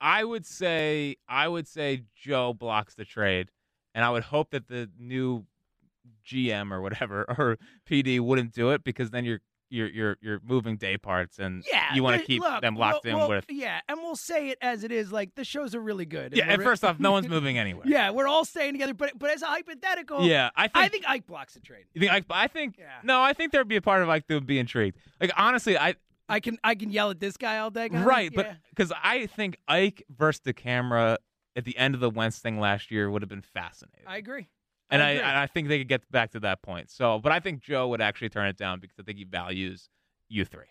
I 0.00 0.24
would 0.24 0.46
say 0.46 1.16
I 1.28 1.48
would 1.48 1.68
say 1.68 2.04
Joe 2.16 2.54
blocks 2.54 2.94
the 2.94 3.04
trade, 3.04 3.50
and 3.94 4.04
I 4.04 4.10
would 4.10 4.24
hope 4.24 4.50
that 4.50 4.68
the 4.68 4.90
new 4.98 5.44
GM 6.26 6.72
or 6.72 6.80
whatever 6.80 7.24
or 7.38 7.58
PD 7.88 8.18
wouldn't 8.18 8.52
do 8.52 8.70
it 8.70 8.82
because 8.82 9.10
then 9.10 9.24
you're 9.24 9.40
you're 9.72 9.88
you're 9.88 10.16
you're 10.20 10.40
moving 10.44 10.76
day 10.76 10.96
parts 10.98 11.38
and 11.38 11.64
Yeah, 11.72 11.94
you 11.94 12.02
want 12.02 12.20
to 12.20 12.26
keep 12.26 12.40
look, 12.42 12.60
them 12.60 12.76
locked 12.76 13.04
we'll- 13.04 13.12
in 13.14 13.18
we'll- 13.20 13.28
with 13.30 13.46
Yeah, 13.48 13.80
and 13.88 13.98
we'll 14.00 14.16
say 14.16 14.50
it 14.50 14.58
as 14.60 14.84
it 14.84 14.92
is. 14.92 15.10
Like 15.10 15.34
the 15.34 15.44
shows 15.44 15.74
are 15.74 15.80
really 15.80 16.04
good. 16.06 16.36
yeah. 16.36 16.44
And 16.48 16.62
first 16.62 16.84
off, 16.84 17.00
no 17.00 17.10
one's 17.12 17.28
moving 17.36 17.58
anywhere. 17.58 17.84
Yeah, 17.88 18.10
we're 18.10 18.28
all 18.28 18.44
staying 18.44 18.74
together. 18.74 18.94
But 18.94 19.18
but 19.18 19.30
as 19.30 19.42
a 19.42 19.46
hypothetical, 19.46 20.22
Yeah, 20.24 20.50
I 20.54 20.68
think 20.68 20.76
I 20.76 20.88
think 20.88 21.04
Ike 21.08 21.26
blocks 21.26 21.54
the 21.54 21.60
trade. 21.60 21.86
You 21.94 22.00
think 22.00 22.12
Ike? 22.12 22.24
I 22.30 22.46
think 22.48 22.76
Yeah. 22.78 22.86
no. 23.02 23.20
I 23.22 23.32
think 23.32 23.50
there'd 23.52 23.66
be 23.66 23.76
a 23.76 23.82
part 23.82 24.02
of 24.02 24.08
Ike 24.08 24.26
that 24.28 24.34
would 24.34 24.46
be 24.46 24.58
intrigued. 24.58 24.98
Like 25.20 25.32
honestly, 25.36 25.78
I 25.78 25.94
I 26.28 26.40
can 26.40 26.58
I 26.62 26.74
can 26.74 26.90
yell 26.90 27.10
at 27.10 27.18
this 27.20 27.36
guy 27.36 27.58
all 27.58 27.70
day. 27.70 27.88
right, 27.90 28.30
Yeah. 28.32 28.36
but 28.42 28.56
because 28.70 28.92
I 29.02 29.26
think 29.26 29.56
Ike 29.66 30.04
versus 30.08 30.40
DeCamara 30.46 31.16
at 31.56 31.64
the 31.64 31.76
end 31.76 31.94
of 31.94 32.00
the 32.00 32.10
Wentz 32.10 32.38
thing 32.38 32.58
last 32.60 32.90
year 32.90 33.10
would 33.10 33.22
have 33.22 33.28
been 33.28 33.42
fascinating, 33.42 34.04
I 34.06 34.16
agree. 34.18 34.48
And 34.92 35.02
I, 35.02 35.10
and 35.12 35.38
I 35.38 35.46
think 35.46 35.68
they 35.68 35.78
could 35.78 35.88
get 35.88 36.10
back 36.10 36.32
to 36.32 36.40
that 36.40 36.62
point. 36.62 36.90
So, 36.90 37.18
but 37.18 37.32
I 37.32 37.40
think 37.40 37.62
Joe 37.62 37.88
would 37.88 38.00
actually 38.00 38.28
turn 38.28 38.46
it 38.46 38.56
down 38.56 38.78
because 38.80 38.98
I 38.98 39.02
think 39.02 39.18
he 39.18 39.24
values 39.24 39.88
you 40.28 40.44
three. 40.44 40.66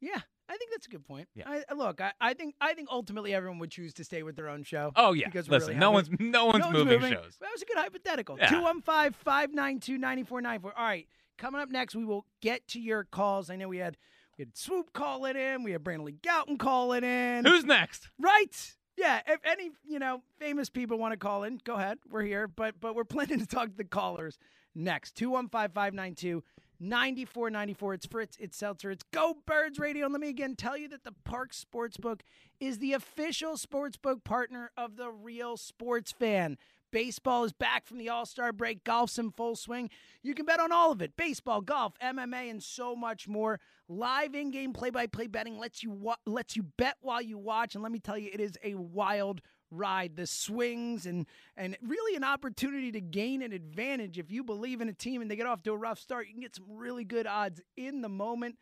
Yeah, 0.00 0.20
I 0.48 0.56
think 0.56 0.70
that's 0.70 0.86
a 0.86 0.90
good 0.90 1.04
point. 1.04 1.28
Yeah. 1.34 1.44
I, 1.68 1.74
look, 1.74 2.00
I, 2.00 2.12
I 2.20 2.34
think 2.34 2.54
I 2.60 2.74
think 2.74 2.88
ultimately 2.90 3.34
everyone 3.34 3.58
would 3.58 3.70
choose 3.70 3.94
to 3.94 4.04
stay 4.04 4.22
with 4.22 4.36
their 4.36 4.48
own 4.48 4.62
show. 4.62 4.92
Oh 4.96 5.12
yeah, 5.12 5.26
because 5.26 5.48
listen, 5.48 5.68
really 5.68 5.80
no 5.80 5.90
one's 5.90 6.08
no 6.18 6.46
one's 6.46 6.64
No 6.64 6.70
moving, 6.70 7.00
moving. 7.00 7.12
shows. 7.12 7.36
That 7.40 7.50
was 7.52 7.62
a 7.62 7.64
good 7.66 7.76
hypothetical. 7.78 8.36
Yeah. 8.38 8.48
215 8.50 9.12
592 9.24 9.98
9494. 9.98 10.78
All 10.78 10.84
right. 10.84 11.06
Coming 11.36 11.60
up 11.60 11.70
next, 11.70 11.94
we 11.96 12.04
will 12.04 12.26
get 12.42 12.66
to 12.68 12.80
your 12.80 13.04
calls. 13.04 13.50
I 13.50 13.56
know 13.56 13.68
we 13.68 13.78
had 13.78 13.96
we 14.38 14.42
had 14.44 14.56
Swoop 14.56 14.92
call 14.92 15.24
it 15.24 15.36
in. 15.36 15.62
We 15.64 15.72
had 15.72 15.82
Brandon 15.82 16.04
Lee 16.06 16.16
Gowton 16.22 16.58
call 16.58 16.92
it 16.92 17.02
in. 17.04 17.44
Who's 17.44 17.64
next? 17.64 18.08
Right. 18.20 18.74
Yeah. 18.96 19.20
If 19.26 19.40
any, 19.44 19.70
you 19.86 19.98
know, 19.98 20.22
famous 20.38 20.70
people 20.70 20.98
want 20.98 21.12
to 21.12 21.16
call 21.16 21.44
in, 21.44 21.60
go 21.64 21.74
ahead. 21.74 21.98
We're 22.08 22.22
here. 22.22 22.48
But 22.48 22.80
but 22.80 22.94
we're 22.94 23.04
planning 23.04 23.40
to 23.40 23.46
talk 23.46 23.70
to 23.70 23.76
the 23.76 23.84
callers 23.84 24.38
next. 24.74 25.16
215 25.16 25.72
592 25.74 26.42
9494. 26.80 27.94
It's 27.94 28.06
Fritz, 28.06 28.36
it's 28.40 28.56
Seltzer, 28.56 28.90
it's 28.90 29.04
Go 29.12 29.36
Birds 29.46 29.78
Radio. 29.78 30.06
And 30.06 30.12
let 30.12 30.20
me 30.20 30.28
again 30.28 30.56
tell 30.56 30.76
you 30.76 30.88
that 30.88 31.04
the 31.04 31.14
Parx 31.26 31.64
Sportsbook 31.64 32.20
is 32.60 32.78
the 32.78 32.92
official 32.92 33.54
sportsbook 33.54 34.24
partner 34.24 34.70
of 34.76 34.96
the 34.96 35.10
real 35.10 35.56
sports 35.56 36.12
fan. 36.12 36.58
Baseball 36.94 37.42
is 37.42 37.52
back 37.52 37.88
from 37.88 37.98
the 37.98 38.08
All 38.08 38.24
Star 38.24 38.52
break. 38.52 38.84
Golf's 38.84 39.18
in 39.18 39.32
full 39.32 39.56
swing. 39.56 39.90
You 40.22 40.32
can 40.32 40.46
bet 40.46 40.60
on 40.60 40.70
all 40.70 40.92
of 40.92 41.02
it 41.02 41.16
baseball, 41.16 41.60
golf, 41.60 41.98
MMA, 42.00 42.48
and 42.48 42.62
so 42.62 42.94
much 42.94 43.26
more. 43.26 43.58
Live 43.88 44.36
in 44.36 44.52
game 44.52 44.72
play 44.72 44.90
by 44.90 45.08
play 45.08 45.26
betting 45.26 45.58
lets 45.58 45.82
you, 45.82 45.90
wa- 45.90 46.14
lets 46.24 46.54
you 46.54 46.62
bet 46.62 46.94
while 47.00 47.20
you 47.20 47.36
watch. 47.36 47.74
And 47.74 47.82
let 47.82 47.90
me 47.90 47.98
tell 47.98 48.16
you, 48.16 48.30
it 48.32 48.38
is 48.38 48.56
a 48.62 48.76
wild 48.76 49.40
ride. 49.72 50.14
The 50.14 50.28
swings 50.28 51.04
and, 51.04 51.26
and 51.56 51.76
really 51.82 52.14
an 52.14 52.22
opportunity 52.22 52.92
to 52.92 53.00
gain 53.00 53.42
an 53.42 53.52
advantage. 53.52 54.16
If 54.16 54.30
you 54.30 54.44
believe 54.44 54.80
in 54.80 54.88
a 54.88 54.92
team 54.92 55.20
and 55.20 55.28
they 55.28 55.34
get 55.34 55.46
off 55.46 55.64
to 55.64 55.72
a 55.72 55.76
rough 55.76 55.98
start, 55.98 56.28
you 56.28 56.34
can 56.34 56.42
get 56.42 56.54
some 56.54 56.66
really 56.68 57.02
good 57.02 57.26
odds 57.26 57.60
in 57.76 58.02
the 58.02 58.08
moment. 58.08 58.56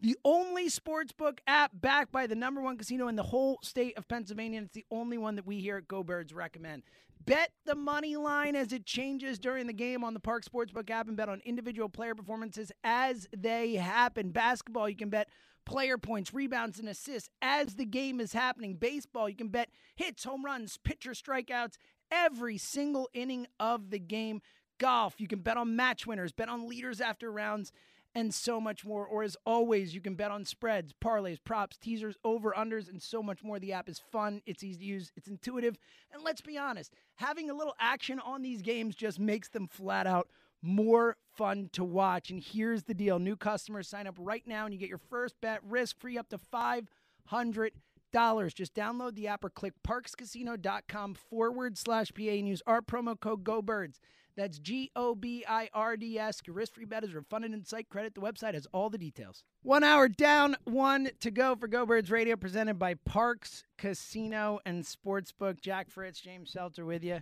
The 0.00 0.16
only 0.24 0.68
sportsbook 0.68 1.38
app 1.46 1.70
backed 1.72 2.12
by 2.12 2.26
the 2.26 2.34
number 2.34 2.60
one 2.60 2.76
casino 2.76 3.08
in 3.08 3.16
the 3.16 3.22
whole 3.22 3.58
state 3.62 3.96
of 3.96 4.06
Pennsylvania. 4.08 4.58
And 4.58 4.66
it's 4.66 4.74
the 4.74 4.84
only 4.90 5.16
one 5.16 5.36
that 5.36 5.46
we 5.46 5.60
here 5.60 5.78
at 5.78 5.88
Go 5.88 6.02
Birds 6.02 6.34
recommend. 6.34 6.82
Bet 7.26 7.50
the 7.64 7.74
money 7.74 8.16
line 8.16 8.54
as 8.54 8.72
it 8.72 8.86
changes 8.86 9.40
during 9.40 9.66
the 9.66 9.72
game 9.72 10.04
on 10.04 10.14
the 10.14 10.20
Parx 10.20 10.44
Sportsbook 10.44 10.88
app 10.90 11.08
and 11.08 11.16
bet 11.16 11.28
on 11.28 11.42
individual 11.44 11.88
player 11.88 12.14
performances 12.14 12.70
as 12.84 13.26
they 13.36 13.74
happen. 13.74 14.30
Basketball, 14.30 14.88
you 14.88 14.94
can 14.94 15.10
bet 15.10 15.28
player 15.64 15.98
points, 15.98 16.32
rebounds, 16.32 16.78
and 16.78 16.88
assists 16.88 17.28
as 17.42 17.74
the 17.74 17.84
game 17.84 18.20
is 18.20 18.32
happening. 18.32 18.76
Baseball, 18.76 19.28
you 19.28 19.34
can 19.34 19.48
bet 19.48 19.70
hits, 19.96 20.22
home 20.22 20.44
runs, 20.44 20.78
pitcher 20.78 21.10
strikeouts, 21.10 21.74
every 22.12 22.58
single 22.58 23.08
inning 23.12 23.48
of 23.58 23.90
the 23.90 23.98
game. 23.98 24.40
Golf, 24.78 25.16
you 25.18 25.26
can 25.26 25.40
bet 25.40 25.56
on 25.56 25.74
match 25.74 26.06
winners, 26.06 26.30
bet 26.30 26.48
on 26.48 26.68
leaders 26.68 27.00
after 27.00 27.32
rounds, 27.32 27.72
and 28.16 28.32
so 28.32 28.58
much 28.58 28.84
more. 28.84 29.06
Or 29.06 29.22
as 29.22 29.36
always, 29.44 29.94
you 29.94 30.00
can 30.00 30.14
bet 30.14 30.30
on 30.30 30.46
spreads, 30.46 30.94
parlays, 31.04 31.38
props, 31.44 31.76
teasers, 31.76 32.16
over 32.24 32.54
unders, 32.56 32.88
and 32.88 33.00
so 33.00 33.22
much 33.22 33.44
more. 33.44 33.60
The 33.60 33.74
app 33.74 33.90
is 33.90 34.00
fun, 34.00 34.40
it's 34.46 34.64
easy 34.64 34.78
to 34.78 34.84
use, 34.84 35.12
it's 35.16 35.28
intuitive, 35.28 35.76
and 36.12 36.24
let's 36.24 36.40
be 36.40 36.56
honest, 36.56 36.94
having 37.16 37.50
a 37.50 37.54
little 37.54 37.74
action 37.78 38.18
on 38.18 38.40
these 38.40 38.62
games 38.62 38.96
just 38.96 39.20
makes 39.20 39.50
them 39.50 39.68
flat 39.68 40.06
out 40.06 40.28
more 40.62 41.16
fun 41.36 41.68
to 41.74 41.84
watch. 41.84 42.30
And 42.30 42.42
here's 42.42 42.84
the 42.84 42.94
deal 42.94 43.18
new 43.18 43.36
customers 43.36 43.86
sign 43.86 44.06
up 44.06 44.16
right 44.18 44.44
now 44.46 44.64
and 44.64 44.72
you 44.72 44.80
get 44.80 44.88
your 44.88 44.98
first 44.98 45.34
bet 45.42 45.60
risk 45.62 46.00
free 46.00 46.16
up 46.16 46.30
to 46.30 46.38
$500. 46.38 48.54
Just 48.54 48.74
download 48.74 49.14
the 49.14 49.28
app 49.28 49.44
or 49.44 49.50
click 49.50 49.74
parxcasino.com 49.86 51.14
forward 51.14 51.76
slash 51.76 52.10
PA 52.16 52.22
and 52.22 52.48
use 52.48 52.62
our 52.66 52.80
promo 52.80 53.20
code 53.20 53.44
GoBirds. 53.44 53.98
That's 54.36 54.58
G 54.58 54.90
O 54.94 55.14
B 55.14 55.44
I 55.48 55.68
R 55.72 55.96
D 55.96 56.18
S. 56.18 56.42
Your 56.46 56.54
risk 56.54 56.74
free 56.74 56.84
bet 56.84 57.04
is 57.04 57.14
refunded 57.14 57.52
in 57.52 57.64
site 57.64 57.88
credit. 57.88 58.14
The 58.14 58.20
website 58.20 58.54
has 58.54 58.66
all 58.72 58.90
the 58.90 58.98
details. 58.98 59.44
One 59.62 59.82
hour 59.82 60.08
down, 60.08 60.56
one 60.64 61.10
to 61.20 61.30
go 61.30 61.56
for 61.56 61.68
Go 61.68 61.86
Birds 61.86 62.10
Radio, 62.10 62.36
presented 62.36 62.78
by 62.78 62.94
Parx 62.94 63.62
Casino 63.78 64.60
and 64.66 64.84
Sportsbook. 64.84 65.60
Jack 65.60 65.90
Fritz, 65.90 66.20
James 66.20 66.52
Seltzer 66.52 66.84
with 66.84 67.02
you. 67.02 67.20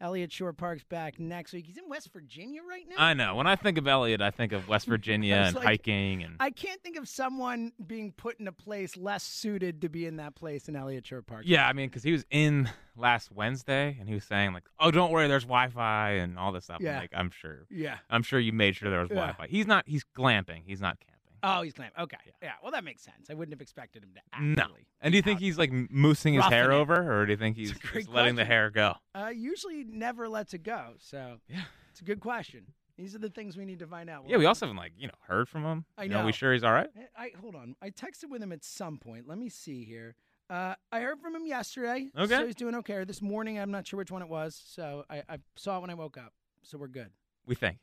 Eliot 0.00 0.32
Shorr-Parks 0.32 0.82
back 0.84 1.18
next 1.20 1.52
week. 1.52 1.66
He's 1.66 1.78
in 1.78 1.88
West 1.88 2.12
Virginia 2.12 2.60
right 2.68 2.84
now. 2.88 2.96
I 2.98 3.14
know. 3.14 3.36
When 3.36 3.46
I 3.46 3.56
think 3.56 3.78
of 3.78 3.86
Eliot, 3.86 4.20
I 4.20 4.30
think 4.30 4.52
of 4.52 4.68
West 4.68 4.86
Virginia 4.88 5.34
and 5.36 5.54
like- 5.56 5.64
hiking 5.64 6.22
and 6.22 6.36
I 6.40 6.50
can't 6.50 6.80
think 6.82 6.96
of 6.98 7.08
someone 7.08 7.72
being 7.86 8.12
put 8.12 8.38
in 8.40 8.48
a 8.48 8.52
place 8.52 8.96
less 8.96 9.22
suited 9.22 9.80
to 9.82 9.88
be 9.88 10.06
in 10.06 10.16
that 10.16 10.34
place 10.34 10.64
than 10.64 10.76
Eliot 10.76 11.06
Shorr-Parks. 11.06 11.46
yeah. 11.46 11.66
I 11.68 11.72
mean, 11.72 11.88
because 11.88 12.02
he 12.02 12.12
was 12.12 12.24
in 12.30 12.68
last 12.96 13.30
Wednesday 13.32 13.96
and 13.98 14.08
he 14.08 14.14
was 14.14 14.24
saying 14.24 14.52
like, 14.52 14.64
"Oh, 14.78 14.90
don't 14.90 15.10
worry, 15.10 15.26
there's 15.28 15.44
Wi-Fi 15.44 16.10
and 16.12 16.38
all 16.38 16.52
this 16.52 16.64
stuff." 16.64 16.76
I'm 16.80 16.86
Yeah. 16.86 16.98
like, 17.00 17.12
I'm 17.14 17.30
sure. 17.30 17.66
Yeah. 17.70 17.96
I'm 18.10 18.22
sure 18.22 18.38
you 18.38 18.52
made 18.52 18.76
sure 18.76 18.90
there 18.90 19.00
was 19.00 19.10
Yeah. 19.10 19.16
Wi-Fi. 19.16 19.46
He's 19.48 19.66
not. 19.66 19.84
He's 19.86 20.04
glamping. 20.16 20.62
He's 20.66 20.80
not 20.80 20.98
camping. 21.00 21.13
Oh, 21.46 21.62
he's 21.62 21.72
claiming. 21.74 21.92
Okay. 21.98 22.16
Yeah. 22.42 22.52
Well, 22.62 22.72
that 22.72 22.84
makes 22.84 23.02
sense. 23.02 23.28
I 23.30 23.34
wouldn't 23.34 23.52
have 23.54 23.60
expected 23.60 24.02
him 24.02 24.10
to 24.14 24.20
actually. 24.32 24.54
No. 24.54 24.66
And 25.00 25.12
do 25.12 25.16
you 25.16 25.22
think 25.22 25.40
he's 25.40 25.58
like 25.58 25.70
moosing 25.70 26.34
his 26.34 26.38
Roughing 26.44 26.52
hair 26.52 26.70
it. 26.72 26.76
over, 26.76 27.20
or 27.20 27.26
do 27.26 27.32
you 27.32 27.36
think 27.38 27.56
he's 27.56 27.70
It's 27.72 27.84
a 27.84 27.92
just 27.98 28.08
letting 28.08 28.34
the 28.36 28.44
hair 28.44 28.70
go? 28.70 28.94
Uh, 29.14 29.30
usually 29.34 29.84
never 29.84 30.28
lets 30.28 30.54
it 30.54 30.62
go. 30.62 30.94
So 30.98 31.38
Yeah. 31.48 31.62
it's 31.90 32.00
a 32.00 32.04
good 32.04 32.20
question. 32.20 32.66
These 32.96 33.14
are 33.14 33.18
the 33.18 33.28
things 33.30 33.56
we 33.56 33.64
need 33.64 33.80
to 33.80 33.86
find 33.88 34.08
out. 34.08 34.24
Yeah, 34.28 34.36
we 34.36 34.46
also 34.46 34.66
haven't 34.66 34.76
like 34.78 34.92
you 34.96 35.08
know 35.08 35.14
heard 35.26 35.48
from 35.48 35.64
him. 35.64 35.84
I 35.98 36.04
You 36.04 36.10
know, 36.10 36.24
we 36.24 36.32
sure 36.32 36.52
he's 36.52 36.62
all 36.64 36.72
right? 36.72 36.88
I, 37.16 37.24
I 37.24 37.30
hold 37.40 37.54
on. 37.56 37.74
I 37.82 37.90
texted 37.90 38.30
with 38.30 38.42
him 38.42 38.52
at 38.52 38.62
some 38.64 38.98
point. 38.98 39.26
Let 39.28 39.36
me 39.38 39.48
see 39.48 39.84
here. 39.84 40.14
Uh, 40.48 40.74
I 40.92 41.00
heard 41.00 41.20
from 41.20 41.34
him 41.34 41.46
yesterday. 41.46 42.08
Okay. 42.16 42.36
So 42.36 42.46
he's 42.46 42.54
doing 42.54 42.74
okay. 42.76 42.94
Or 42.94 43.04
This 43.04 43.20
morning, 43.22 43.58
I'm 43.58 43.70
not 43.70 43.86
sure 43.86 43.96
which 43.98 44.10
one 44.12 44.22
it 44.22 44.28
was. 44.28 44.60
So 44.66 45.04
I, 45.10 45.22
I 45.28 45.38
saw 45.56 45.78
it 45.78 45.80
when 45.80 45.90
I 45.90 45.94
woke 45.94 46.16
up. 46.18 46.32
So 46.62 46.78
we're 46.78 46.86
good. 46.88 47.10
We 47.46 47.54
think. 47.54 47.78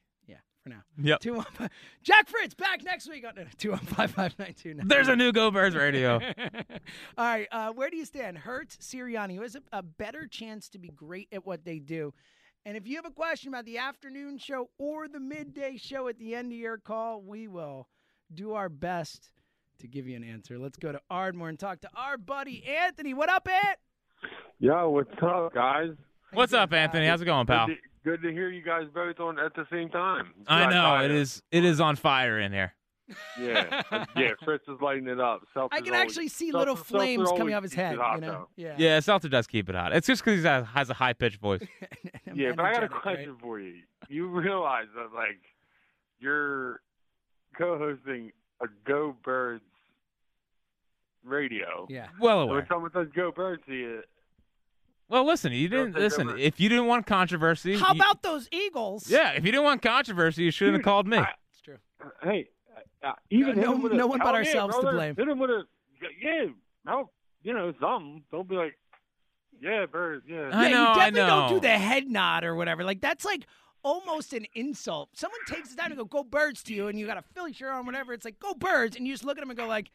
Yeah, 0.61 0.63
for 0.63 0.69
now. 0.69 1.09
Yep. 1.09 1.19
Two 1.19 1.33
one 1.33 1.45
five. 1.53 1.69
Jack 2.03 2.29
Fritz 2.29 2.53
back 2.53 2.83
next 2.83 3.09
week 3.09 3.25
on 3.25 3.33
two 3.57 3.71
one 3.71 3.79
five 3.79 4.11
five 4.11 4.37
nine 4.37 4.53
two 4.53 4.73
nine. 4.73 4.87
There's 4.87 5.07
a 5.07 5.15
new 5.15 5.31
Go 5.31 5.51
Birds 5.51 5.75
radio. 5.75 6.19
All 7.17 7.25
right, 7.25 7.47
uh, 7.51 7.71
where 7.71 7.89
do 7.89 7.97
you 7.97 8.05
stand? 8.05 8.37
Hurts, 8.37 8.77
Sirianni, 8.77 9.35
who 9.35 9.41
has 9.41 9.55
a, 9.55 9.61
a 9.71 9.83
better 9.83 10.27
chance 10.27 10.69
to 10.69 10.79
be 10.79 10.89
great 10.89 11.27
at 11.31 11.45
what 11.45 11.65
they 11.65 11.79
do? 11.79 12.13
And 12.65 12.77
if 12.77 12.87
you 12.87 12.95
have 12.97 13.05
a 13.05 13.11
question 13.11 13.49
about 13.49 13.65
the 13.65 13.79
afternoon 13.79 14.37
show 14.37 14.69
or 14.77 15.07
the 15.07 15.19
midday 15.19 15.77
show 15.77 16.07
at 16.07 16.19
the 16.19 16.35
end 16.35 16.51
of 16.51 16.57
your 16.57 16.77
call, 16.77 17.21
we 17.21 17.47
will 17.47 17.87
do 18.31 18.53
our 18.53 18.69
best 18.69 19.31
to 19.79 19.87
give 19.87 20.07
you 20.07 20.15
an 20.15 20.23
answer. 20.23 20.59
Let's 20.59 20.77
go 20.77 20.91
to 20.91 21.01
Ardmore 21.09 21.49
and 21.49 21.57
talk 21.59 21.81
to 21.81 21.89
our 21.95 22.17
buddy 22.17 22.63
Anthony. 22.67 23.15
What 23.15 23.29
up, 23.29 23.47
Ant? 23.47 23.79
Yo, 24.59 24.89
what's 24.91 25.09
up, 25.23 25.55
guys? 25.55 25.89
What's 26.33 26.53
up, 26.53 26.71
Anthony? 26.71 27.07
How's 27.07 27.21
it 27.21 27.25
going, 27.25 27.47
pal? 27.47 27.67
Good 28.03 28.21
to, 28.23 28.31
hear 28.31 28.49
you 28.49 28.63
guys 28.63 28.87
both 28.93 29.19
on 29.19 29.37
at 29.39 29.53
the 29.53 29.65
same 29.71 29.89
time. 29.89 30.33
I 30.47 30.69
know 30.69 30.85
I- 30.85 31.05
it 31.05 31.11
is. 31.11 31.43
It 31.51 31.63
is 31.65 31.79
on 31.79 31.95
fire 31.95 32.39
in 32.39 32.51
here. 32.51 32.73
Yeah, 33.37 33.81
yeah. 34.15 34.31
Fritz 34.43 34.63
is 34.69 34.79
lighting 34.81 35.07
it 35.07 35.19
up. 35.19 35.41
Seltzer's 35.53 35.77
I 35.77 35.81
can 35.81 35.93
always- 35.93 36.01
actually 36.11 36.27
see 36.29 36.49
Seltzer- 36.51 36.57
little 36.59 36.75
Seltzer 36.77 36.97
flames 36.97 37.29
coming 37.37 37.53
off 37.53 37.63
his 37.63 37.73
head. 37.73 37.97
hot, 37.97 38.15
You 38.15 38.21
know? 38.21 38.47
Yeah. 38.55 38.75
Yeah, 38.77 38.99
Seltzer 39.01 39.27
does 39.27 39.47
keep 39.47 39.67
it 39.69 39.75
hot. 39.75 39.93
It's 39.93 40.07
just 40.07 40.23
because 40.23 40.41
he 40.41 40.47
has, 40.47 40.65
has 40.67 40.89
a 40.89 40.93
high 40.93 41.13
pitched 41.13 41.39
voice. 41.41 41.61
Yeah, 42.33 42.53
but 42.55 42.63
I 42.63 42.71
got 42.71 42.83
a 42.83 42.85
Energetic, 42.85 42.91
right? 42.93 43.01
question 43.01 43.35
for 43.41 43.59
you. 43.59 43.81
You 44.07 44.27
realize 44.27 44.85
that 44.95 45.13
like 45.13 45.41
you're 46.19 46.79
co-hosting 47.57 48.31
a 48.61 48.67
Go 48.87 49.13
Birds 49.21 49.63
radio. 51.25 51.85
Yeah. 51.89 52.07
Well 52.19 52.37
So 52.37 52.41
aware. 52.43 52.55
when 52.59 52.67
someone 52.69 52.91
says 52.93 53.07
Go 53.15 53.31
Birds 53.31 53.61
to 53.67 53.73
you, 53.73 54.01
Well, 55.11 55.25
listen, 55.25 55.51
you 55.51 55.67
didn't 55.67 55.93
listen. 55.95 56.29
over. 56.29 56.37
If 56.37 56.59
you 56.59 56.69
didn't 56.69 56.85
want 56.87 57.05
controversy, 57.05 57.77
How 57.77 57.93
you- 57.93 57.99
about 57.99 58.23
those 58.23 58.47
Eagles? 58.51 59.09
yeah? 59.09 59.31
If 59.31 59.45
you 59.45 59.51
didn't 59.51 59.65
want 59.65 59.81
controversy, 59.81 60.43
you 60.43 60.51
shouldn't 60.51 60.77
have 60.77 60.83
called 60.85 61.05
me. 61.05 61.17
I- 61.17 61.33
It's 61.51 61.61
true. 61.61 61.77
hey, 62.23 62.47
uh, 63.03 63.13
even 63.29 63.55
No- 63.59 63.61
hit 63.61 63.91
him 63.91 63.99
a, 63.99 64.07
one 64.07 64.19
but 64.19 64.25
"Hell 64.25 64.33
yeah, 64.33 64.39
ourselves 64.39 64.75
to 64.77 64.91
blame. 64.91 65.15
Hit 65.17 65.27
him 65.27 65.37
with 65.39 65.49
a 65.49 65.63
yeah, 66.21 66.45
how 66.87 67.09
you 67.43 67.53
know 67.53 67.73
something. 67.79 68.23
Don't 68.31 68.47
be 68.47 68.55
like, 68.55 68.77
yeah, 69.59 69.85
birds, 69.85 70.23
yeah. 70.27 70.49
I 70.53 70.69
yeah, 70.69 70.69
know, 70.69 70.81
you 70.83 70.87
I 70.87 70.95
definitely 70.95 71.21
don't 71.29 71.49
do 71.49 71.59
the 71.59 71.77
head 71.77 72.07
nod 72.07 72.43
or 72.45 72.55
whatever. 72.55 72.83
Like 72.85 73.01
that's 73.01 73.25
like 73.25 73.45
almost 73.83 74.31
an 74.33 74.45
insult. 74.53 75.09
Someone 75.13 75.39
takes 75.47 75.69
the 75.69 75.75
time 75.75 75.89
to 75.89 75.95
go 75.97 76.05
"Go 76.05 76.23
Birds" 76.23 76.63
to 76.63 76.73
you, 76.73 76.87
and 76.87 76.97
you 76.97 77.05
got 77.05 77.17
a 77.17 77.23
Philly 77.35 77.51
shirt 77.53 77.73
on, 77.73 77.85
whatever. 77.85 78.13
It's 78.13 78.23
like 78.25 78.39
"Go 78.39 78.53
Birds," 78.53 78.95
and 78.95 79.05
you 79.05 79.13
just 79.13 79.25
look 79.25 79.37
at 79.37 79.41
them 79.41 79.49
and 79.49 79.57
go 79.59 79.67
like, 79.67 79.91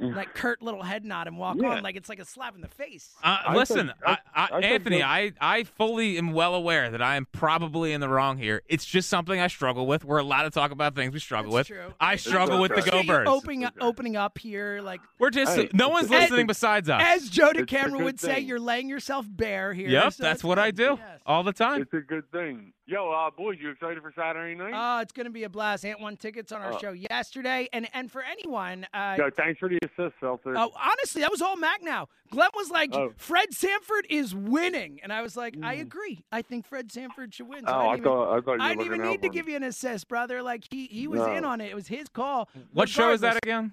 like 0.00 0.34
curt 0.34 0.60
little 0.60 0.82
head 0.82 1.04
nod 1.04 1.26
and 1.28 1.38
walk 1.38 1.56
Yeah. 1.60 1.68
on, 1.76 1.82
like 1.82 1.94
it's 1.96 2.08
like 2.08 2.18
a 2.18 2.24
slap 2.24 2.54
in 2.56 2.60
the 2.60 2.68
face. 2.68 3.14
Uh, 3.22 3.38
I 3.46 3.54
listen, 3.54 3.86
think- 3.86 3.98
I- 4.04 4.18
I, 4.34 4.48
I, 4.52 4.56
I 4.56 4.60
Anthony, 4.60 5.02
I, 5.02 5.32
I 5.40 5.62
fully 5.64 6.18
am 6.18 6.32
well 6.32 6.54
aware 6.54 6.90
that 6.90 7.00
I 7.00 7.14
am 7.16 7.26
probably 7.30 7.92
in 7.92 8.00
the 8.00 8.08
wrong 8.08 8.36
here. 8.38 8.62
It's 8.68 8.84
just 8.84 9.08
something 9.08 9.38
I 9.38 9.46
struggle 9.46 9.86
with. 9.86 10.04
We're 10.04 10.18
allowed 10.18 10.42
to 10.42 10.50
talk 10.50 10.72
about 10.72 10.94
things 10.96 11.12
we 11.14 11.20
struggle 11.20 11.52
That's 11.52 11.70
with. 11.70 11.78
true. 11.78 11.94
I 12.00 12.16
struggle 12.16 12.60
with 12.60 12.72
the 12.72 12.80
okay. 12.80 12.90
Go 12.90 13.02
Birds. 13.04 13.30
Opening, 13.30 13.66
Okay. 13.66 13.74
opening 13.80 14.16
up 14.16 14.36
here, 14.38 14.80
like 14.82 15.00
We're 15.20 15.30
just 15.30 15.54
Hey, 15.56 15.68
no 15.72 15.88
one's 15.90 16.06
it's 16.06 16.14
a- 16.14 16.18
listening 16.18 16.46
besides 16.48 16.88
us. 16.88 17.00
as 17.04 17.30
Joe 17.30 17.50
It's 17.50 17.60
a 17.60 17.64
DeCamera 17.64 17.92
good 17.92 18.02
would 18.02 18.20
say, 18.20 18.40
you're 18.40 18.58
laying 18.60 18.88
yourself 18.88 19.26
bare 19.28 19.72
here. 19.72 19.88
yep, 19.88 20.12
so 20.14 20.22
that's 20.24 20.38
it's 20.38 20.44
what 20.44 20.58
I 20.58 20.70
do 20.72 20.98
Yes. 20.98 21.20
all 21.24 21.42
the 21.44 21.52
time. 21.52 21.82
It's 21.82 21.94
a 21.94 22.00
good 22.00 22.30
thing. 22.32 22.72
Yo, 22.86 23.10
uh, 23.10 23.30
boys, 23.30 23.56
you 23.58 23.70
excited 23.70 24.02
for 24.02 24.12
Saturday 24.14 24.54
night? 24.54 24.74
Oh, 24.76 25.00
it's 25.00 25.12
going 25.12 25.24
to 25.24 25.30
be 25.32 25.44
a 25.44 25.48
blast. 25.48 25.86
Ant 25.86 26.00
won 26.00 26.18
tickets 26.18 26.52
on 26.52 26.60
our 26.60 26.74
Uh, 26.74 26.78
show 26.78 26.92
yesterday, 26.92 27.66
and 27.72 27.88
and 27.94 28.12
for 28.12 28.22
anyone, 28.22 28.86
uh, 28.92 29.14
Yo, 29.16 29.30
thanks 29.30 29.58
for 29.58 29.70
the 29.70 29.78
assist, 29.84 30.14
Seltzer. 30.20 30.52
Oh, 30.54 30.70
honestly, 30.78 31.22
that 31.22 31.30
was 31.30 31.40
all 31.40 31.56
Mac 31.56 31.82
now. 31.82 32.08
Glenn 32.30 32.50
was 32.54 32.70
like, 32.70 32.90
Oh. 32.92 33.14
Fred 33.16 33.54
Sanford 33.54 34.06
is 34.10 34.34
winning. 34.34 35.00
And 35.02 35.14
I 35.14 35.22
was 35.22 35.34
like, 35.34 35.56
I 35.62 35.74
agree. 35.74 36.24
I 36.30 36.42
think 36.42 36.66
Fred 36.66 36.92
Sanford 36.92 37.32
should 37.32 37.48
win. 37.48 37.64
So 37.64 37.72
Oh, 37.72 37.74
I 37.74 37.78
I 37.78 37.96
didn't 37.96 37.98
even, 38.00 38.04
thought 38.04 38.36
I 38.36 38.40
thought 38.42 38.52
you 38.52 38.58
were 38.58 38.62
I 38.62 38.68
didn't 38.74 38.84
even 38.86 39.02
need 39.02 39.22
to 39.22 39.28
for 39.28 39.32
give 39.32 39.48
you 39.48 39.56
an 39.56 39.62
assist, 39.62 40.06
brother. 40.06 40.42
Like, 40.42 40.64
he, 40.70 40.84
he 40.88 41.06
was 41.06 41.20
No. 41.20 41.32
in 41.34 41.44
on 41.46 41.62
it. 41.62 41.70
It 41.70 41.74
was 41.74 41.88
his 41.88 42.08
call. 42.10 42.50
What 42.74 42.90
show 42.90 43.12
is 43.12 43.22
that 43.22 43.38
again? 43.38 43.72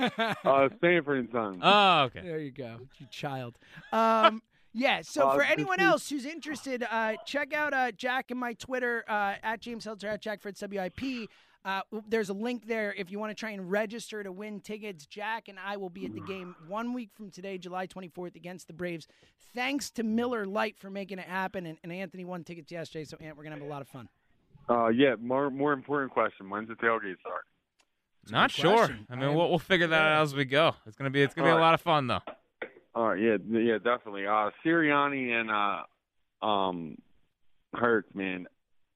Uh, 0.00 0.68
Sanford 0.80 1.18
and 1.18 1.28
Son. 1.30 1.60
Oh, 1.62 2.02
okay. 2.06 2.22
There 2.22 2.40
you 2.40 2.50
go, 2.50 2.78
you 2.98 3.06
child. 3.12 3.56
Um, 3.92 4.42
yeah. 4.74 5.00
So 5.02 5.28
Uh, 5.28 5.34
for 5.36 5.42
anyone 5.42 5.80
is- 5.80 5.86
else 5.86 6.08
who's 6.10 6.26
interested, 6.26 6.84
uh, 6.90 7.14
check 7.24 7.54
out 7.54 7.72
uh, 7.72 7.92
Jack 7.92 8.30
and 8.30 8.38
my 8.38 8.52
Twitter 8.54 9.04
uh, 9.08 9.36
at 9.42 9.60
James 9.60 9.84
Seltzer 9.84 10.08
at 10.08 10.20
Jack 10.20 10.42
Fritz 10.42 10.60
WIP. 10.62 11.28
Uh, 11.64 11.80
there's 12.08 12.28
a 12.28 12.34
link 12.34 12.66
there 12.66 12.92
if 12.98 13.10
you 13.10 13.18
want 13.18 13.30
to 13.30 13.34
try 13.34 13.48
and 13.50 13.70
register 13.70 14.22
to 14.22 14.30
win 14.30 14.60
tickets. 14.60 15.06
Jack 15.06 15.48
and 15.48 15.58
I 15.58 15.78
will 15.78 15.88
be 15.88 16.04
at 16.04 16.12
the 16.12 16.20
game 16.20 16.54
one 16.68 16.92
week 16.92 17.08
from 17.14 17.30
today, 17.30 17.56
July 17.56 17.86
24th, 17.86 18.36
against 18.36 18.66
the 18.66 18.74
Braves. 18.74 19.08
Thanks 19.54 19.88
to 19.92 20.02
Miller 20.02 20.44
Lite 20.44 20.76
for 20.78 20.90
making 20.90 21.20
it 21.20 21.26
happen, 21.26 21.64
and, 21.64 21.78
and 21.82 21.90
Anthony 21.90 22.24
won 22.26 22.44
tickets 22.44 22.70
yesterday. 22.70 23.04
So, 23.04 23.16
Ant, 23.18 23.36
we're 23.38 23.44
gonna 23.44 23.56
have 23.56 23.64
a 23.64 23.68
lot 23.68 23.80
of 23.80 23.88
fun. 23.88 24.08
Uh, 24.68 24.88
yeah. 24.88 25.14
More 25.18 25.48
more 25.50 25.72
important 25.72 26.12
question. 26.12 26.50
When's 26.50 26.68
the 26.68 26.74
tailgate 26.74 27.18
start? 27.20 27.44
Not 28.30 28.50
sure. 28.50 28.74
question. 28.76 29.06
I 29.08 29.14
mean, 29.14 29.24
I 29.24 29.28
am- 29.28 29.34
we'll, 29.36 29.48
we'll 29.48 29.58
figure 29.58 29.86
that 29.86 30.02
out 30.02 30.22
as 30.22 30.34
we 30.34 30.44
go. 30.44 30.74
It's 30.86 30.96
gonna 30.96 31.08
be 31.10 31.22
it's 31.22 31.34
gonna 31.34 31.46
be 31.46 31.50
a 31.50 31.52
All 31.52 31.58
right. 31.58 31.64
lot 31.64 31.74
of 31.74 31.80
fun 31.80 32.08
though. 32.08 32.20
All 32.94 33.08
right. 33.08 33.20
Yeah. 33.20 33.36
Yeah. 33.48 33.78
Definitely. 33.78 34.26
Uh, 34.26 34.50
Sirianni 34.64 35.30
and 35.32 35.50
uh, 35.50 36.46
um, 36.46 36.98
Hurts, 37.74 38.14
man. 38.14 38.46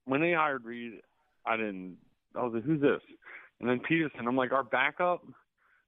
When 0.04 0.20
they 0.20 0.32
hired 0.32 0.64
Reid, 0.64 1.00
I 1.44 1.56
didn't. 1.56 1.96
I 2.34 2.42
was 2.42 2.52
like, 2.54 2.64
who's 2.64 2.80
this? 2.80 3.00
And 3.60 3.68
then 3.68 3.80
Pederson. 3.80 4.26
I'm 4.26 4.36
like, 4.36 4.52
our 4.52 4.62
backup. 4.62 5.24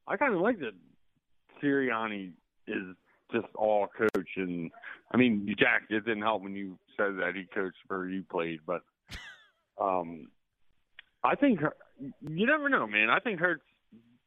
I 0.06 0.16
kind 0.16 0.34
of 0.34 0.40
like 0.40 0.58
that. 0.60 0.72
Sirianni 1.62 2.32
is 2.66 2.96
just 3.32 3.46
all 3.54 3.86
coach, 3.86 4.28
and 4.36 4.70
I 5.12 5.16
mean, 5.16 5.54
Jack. 5.58 5.82
It 5.88 6.04
didn't 6.04 6.22
help 6.22 6.42
when 6.42 6.54
you 6.54 6.78
said 6.96 7.16
that 7.18 7.34
he 7.34 7.44
coached 7.54 7.76
where 7.86 8.08
you 8.08 8.24
played, 8.28 8.60
but 8.66 8.82
um, 9.80 10.28
I 11.22 11.34
think 11.34 11.60
you 12.00 12.46
never 12.46 12.68
know, 12.68 12.86
man. 12.86 13.10
I 13.10 13.20
think 13.20 13.38
Hurts 13.38 13.62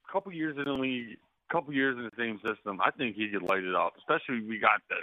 a 0.08 0.12
couple 0.12 0.32
years 0.32 0.56
in 0.58 0.64
the 0.64 0.72
league, 0.72 1.18
couple 1.54 1.74
years 1.74 1.96
in 1.98 2.04
the 2.04 2.12
same 2.18 2.38
system. 2.38 2.80
I 2.84 2.92
think 2.92 3.16
he 3.16 3.30
could 3.30 3.44
light 3.44 3.64
it 3.64 3.76
up. 3.76 3.94
Especially 4.00 4.42
we 4.42 4.60
got 4.60 4.82
the 4.90 4.96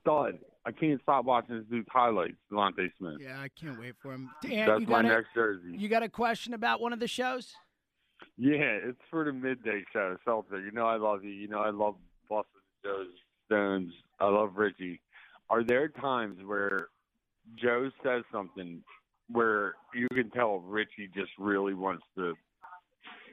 stud. 0.00 0.38
I 0.66 0.72
can't 0.72 1.00
stop 1.02 1.24
watching 1.24 1.56
this 1.56 1.64
dude's 1.70 1.86
highlights, 1.90 2.34
DeVonta 2.50 2.90
Smith. 2.98 3.18
Yeah, 3.20 3.40
I 3.40 3.48
can't 3.48 3.78
wait 3.78 3.94
for 4.02 4.12
him. 4.12 4.30
Ant, 4.50 4.66
That's 4.66 4.80
you 4.80 4.86
my 4.86 5.00
a, 5.00 5.02
next 5.04 5.28
jersey. 5.34 5.76
you 5.76 5.88
got 5.88 6.02
a 6.02 6.08
question 6.08 6.54
about 6.54 6.80
one 6.80 6.92
of 6.92 7.00
the 7.00 7.06
shows? 7.06 7.54
Yeah, 8.36 8.78
it's 8.82 8.98
for 9.10 9.24
the 9.24 9.32
midday 9.32 9.84
show, 9.92 10.16
Seltzer. 10.24 10.60
You 10.60 10.72
know 10.72 10.86
I 10.86 10.96
love 10.96 11.22
you. 11.22 11.30
You 11.30 11.48
know 11.48 11.60
I 11.60 11.70
love 11.70 11.94
Boston 12.28 12.60
Joe's 12.82 13.06
Stones. 13.46 13.92
I 14.18 14.28
love 14.28 14.52
Ritchie. 14.56 15.00
Are 15.50 15.62
there 15.62 15.88
times 15.88 16.38
where 16.44 16.88
Joe 17.56 17.90
says 18.02 18.22
something 18.32 18.82
where 19.30 19.74
you 19.94 20.08
can 20.08 20.30
tell 20.30 20.58
Ritchie 20.60 21.10
just 21.14 21.30
really 21.38 21.74
wants 21.74 22.04
to 22.16 22.34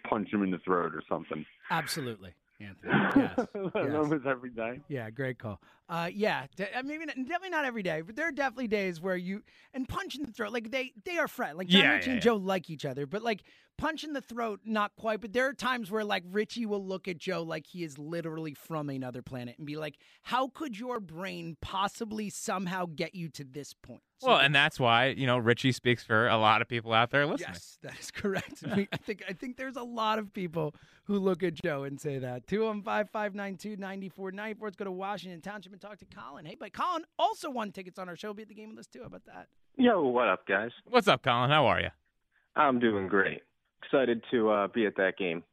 punch 0.09 0.31
him 0.31 0.43
in 0.43 0.51
the 0.51 0.59
throat 0.59 0.93
or 0.93 1.01
something? 1.07 1.45
Absolutely, 1.71 2.33
Anthony. 2.59 2.91
Yes. 3.15 3.47
yes. 3.55 4.19
Every 4.27 4.49
day. 4.51 4.81
Yeah, 4.87 5.09
great 5.09 5.39
call. 5.39 5.59
Uh, 5.89 6.09
yeah, 6.13 6.45
de- 6.55 6.77
I 6.77 6.81
mean, 6.83 6.99
definitely 7.07 7.49
not 7.49 7.65
every 7.65 7.81
day, 7.83 8.01
but 8.01 8.15
there 8.15 8.27
are 8.27 8.31
definitely 8.31 8.67
days 8.67 9.01
where 9.01 9.15
you 9.15 9.41
and 9.73 9.87
punch 9.87 10.15
in 10.15 10.23
the 10.23 10.31
throat. 10.31 10.53
Like 10.53 10.69
they 10.71 10.93
they 11.05 11.17
are 11.17 11.27
friends. 11.27 11.57
Like 11.57 11.67
Jon 11.67 11.81
Yeah, 11.81 11.91
yeah, 11.93 12.03
and 12.03 12.13
yeah. 12.15 12.19
Joe 12.19 12.35
like 12.35 12.69
each 12.69 12.85
other, 12.85 13.05
but 13.05 13.23
like 13.23 13.43
punch 13.81 14.03
in 14.03 14.13
the 14.13 14.21
throat, 14.21 14.59
not 14.63 14.95
quite. 14.95 15.21
But 15.21 15.33
there 15.33 15.47
are 15.47 15.53
times 15.53 15.89
where 15.89 16.05
like 16.05 16.23
Ritchie 16.31 16.67
will 16.67 16.85
look 16.85 17.07
at 17.07 17.17
Joe 17.17 17.41
like 17.41 17.65
he 17.65 17.83
is 17.83 17.97
literally 17.97 18.53
from 18.53 18.89
another 18.89 19.23
planet 19.23 19.55
and 19.57 19.65
be 19.65 19.75
like, 19.75 19.95
"How 20.21 20.49
could 20.49 20.79
your 20.79 20.99
brain 20.99 21.57
possibly 21.61 22.29
somehow 22.29 22.85
get 22.85 23.15
you 23.15 23.27
to 23.29 23.43
this 23.43 23.73
point?" 23.73 24.03
So 24.19 24.27
Well, 24.27 24.37
and 24.37 24.53
that's 24.53 24.79
why 24.79 25.07
you 25.07 25.25
know 25.25 25.39
Ritchie 25.39 25.71
speaks 25.71 26.03
for 26.03 26.27
a 26.27 26.37
lot 26.37 26.61
of 26.61 26.67
people 26.67 26.93
out 26.93 27.09
there 27.09 27.25
listening. 27.25 27.53
Yes, 27.53 27.79
that 27.81 27.99
is 27.99 28.11
correct. 28.11 28.63
We, 28.75 28.87
I 28.93 28.97
think 28.97 29.23
I 29.27 29.33
think 29.33 29.57
there's 29.57 29.77
a 29.77 29.83
lot 29.83 30.19
of 30.19 30.31
people 30.31 30.75
who 31.05 31.17
look 31.17 31.41
at 31.41 31.55
Joe 31.55 31.83
and 31.83 31.99
say 31.99 32.19
that. 32.19 32.45
215-592-9494. 32.47 34.55
Let's 34.61 34.75
go 34.75 34.85
to 34.85 34.91
Washington 34.91 35.41
Township 35.41 35.73
and 35.73 35.81
talk 35.81 35.97
to 35.97 36.05
Colin. 36.05 36.45
Hey, 36.45 36.55
but 36.57 36.71
Colin 36.71 37.03
also 37.17 37.49
won 37.49 37.71
tickets 37.71 37.97
on 37.97 38.07
our 38.07 38.15
show. 38.15 38.31
Be 38.33 38.43
at 38.43 38.47
the 38.47 38.53
game 38.53 38.69
with 38.69 38.77
us 38.79 38.87
too. 38.87 38.99
How 38.99 39.07
about 39.07 39.25
that? 39.25 39.47
Yo, 39.75 40.03
what 40.03 40.27
up, 40.27 40.45
guys? 40.45 40.71
What's 40.85 41.07
up, 41.07 41.23
Colin? 41.23 41.49
How 41.49 41.65
are 41.65 41.81
you? 41.81 41.89
I'm 42.55 42.79
doing 42.79 43.07
great. 43.07 43.41
Excited 43.83 44.23
to 44.31 44.49
uh, 44.49 44.67
be 44.67 44.85
at 44.85 44.95
that 44.97 45.17
game. 45.17 45.43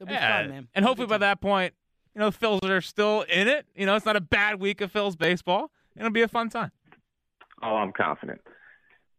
It'll 0.00 0.08
be 0.08 0.14
Yeah, 0.14 0.42
fun, 0.42 0.50
man. 0.50 0.68
And 0.74 0.84
hopefully 0.84 1.06
by 1.08 1.18
that 1.18 1.40
point, 1.40 1.74
you 2.14 2.20
know, 2.20 2.30
the 2.30 2.36
Phils 2.36 2.68
are 2.68 2.80
still 2.80 3.22
in 3.22 3.48
it. 3.48 3.66
You 3.74 3.86
know, 3.86 3.96
it's 3.96 4.06
not 4.06 4.16
a 4.16 4.20
bad 4.20 4.60
week 4.60 4.80
of 4.80 4.92
Phils 4.92 5.16
baseball. 5.16 5.70
It'll 5.96 6.10
be 6.10 6.22
a 6.22 6.28
fun 6.28 6.48
time. 6.48 6.72
Oh, 7.62 7.76
I'm 7.76 7.92
confident. 7.92 8.40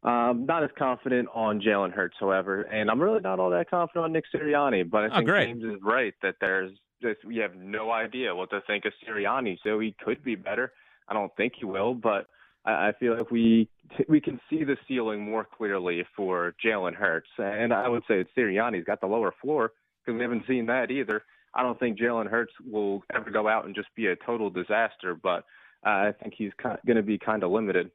Um, 0.03 0.45
not 0.45 0.63
as 0.63 0.69
confident 0.77 1.29
on 1.33 1.61
Jalen 1.61 1.93
Hurts, 1.93 2.17
however, 2.19 2.63
and 2.63 2.91
I'm 2.91 3.01
really 3.01 3.21
not 3.21 3.39
all 3.39 3.49
that 3.51 3.69
confident 3.69 4.03
on 4.03 4.11
Nick 4.11 4.25
Sirianni. 4.35 4.89
But 4.89 5.03
I 5.03 5.07
Oh, 5.07 5.15
think 5.17 5.27
great. 5.29 5.45
James 5.47 5.63
is 5.63 5.79
right 5.81 6.13
that 6.21 6.35
there's 6.41 6.71
just 7.01 7.23
we 7.25 7.37
have 7.37 7.55
no 7.55 7.89
idea 7.91 8.35
what 8.35 8.49
to 8.49 8.59
think 8.67 8.83
of 8.85 8.91
Sirianni. 9.07 9.57
So 9.63 9.79
he 9.79 9.95
could 10.03 10.21
be 10.23 10.35
better. 10.35 10.73
I 11.07 11.13
don't 11.13 11.33
think 11.37 11.53
he 11.57 11.65
will, 11.65 11.93
but 11.93 12.27
I, 12.65 12.93
feel 12.99 13.17
like 13.17 13.29
we 13.29 13.69
we 14.07 14.21
can 14.21 14.39
see 14.49 14.63
the 14.63 14.77
ceiling 14.87 15.21
more 15.21 15.45
clearly 15.45 16.05
for 16.15 16.55
Jalen 16.63 16.95
Hurts. 16.95 17.27
And 17.37 17.73
I 17.73 17.89
would 17.89 18.03
say 18.07 18.25
Sirianni's 18.37 18.85
got 18.85 19.01
the 19.01 19.07
lower 19.07 19.33
floor 19.41 19.73
because 20.05 20.17
we 20.17 20.23
haven't 20.23 20.45
seen 20.47 20.65
that 20.67 20.89
either. 20.89 21.23
I 21.53 21.61
don't 21.61 21.79
think 21.79 21.99
Jalen 21.99 22.29
Hurts 22.29 22.53
will 22.65 23.03
ever 23.13 23.29
go 23.29 23.47
out 23.47 23.65
and 23.65 23.75
just 23.75 23.89
be 23.95 24.07
a 24.07 24.15
total 24.15 24.49
disaster, 24.49 25.15
but 25.21 25.45
I 25.83 26.11
think 26.11 26.33
he's 26.37 26.51
going 26.63 26.95
to 26.95 27.03
be 27.03 27.17
kind 27.17 27.43
of 27.43 27.51
limited. 27.51 27.91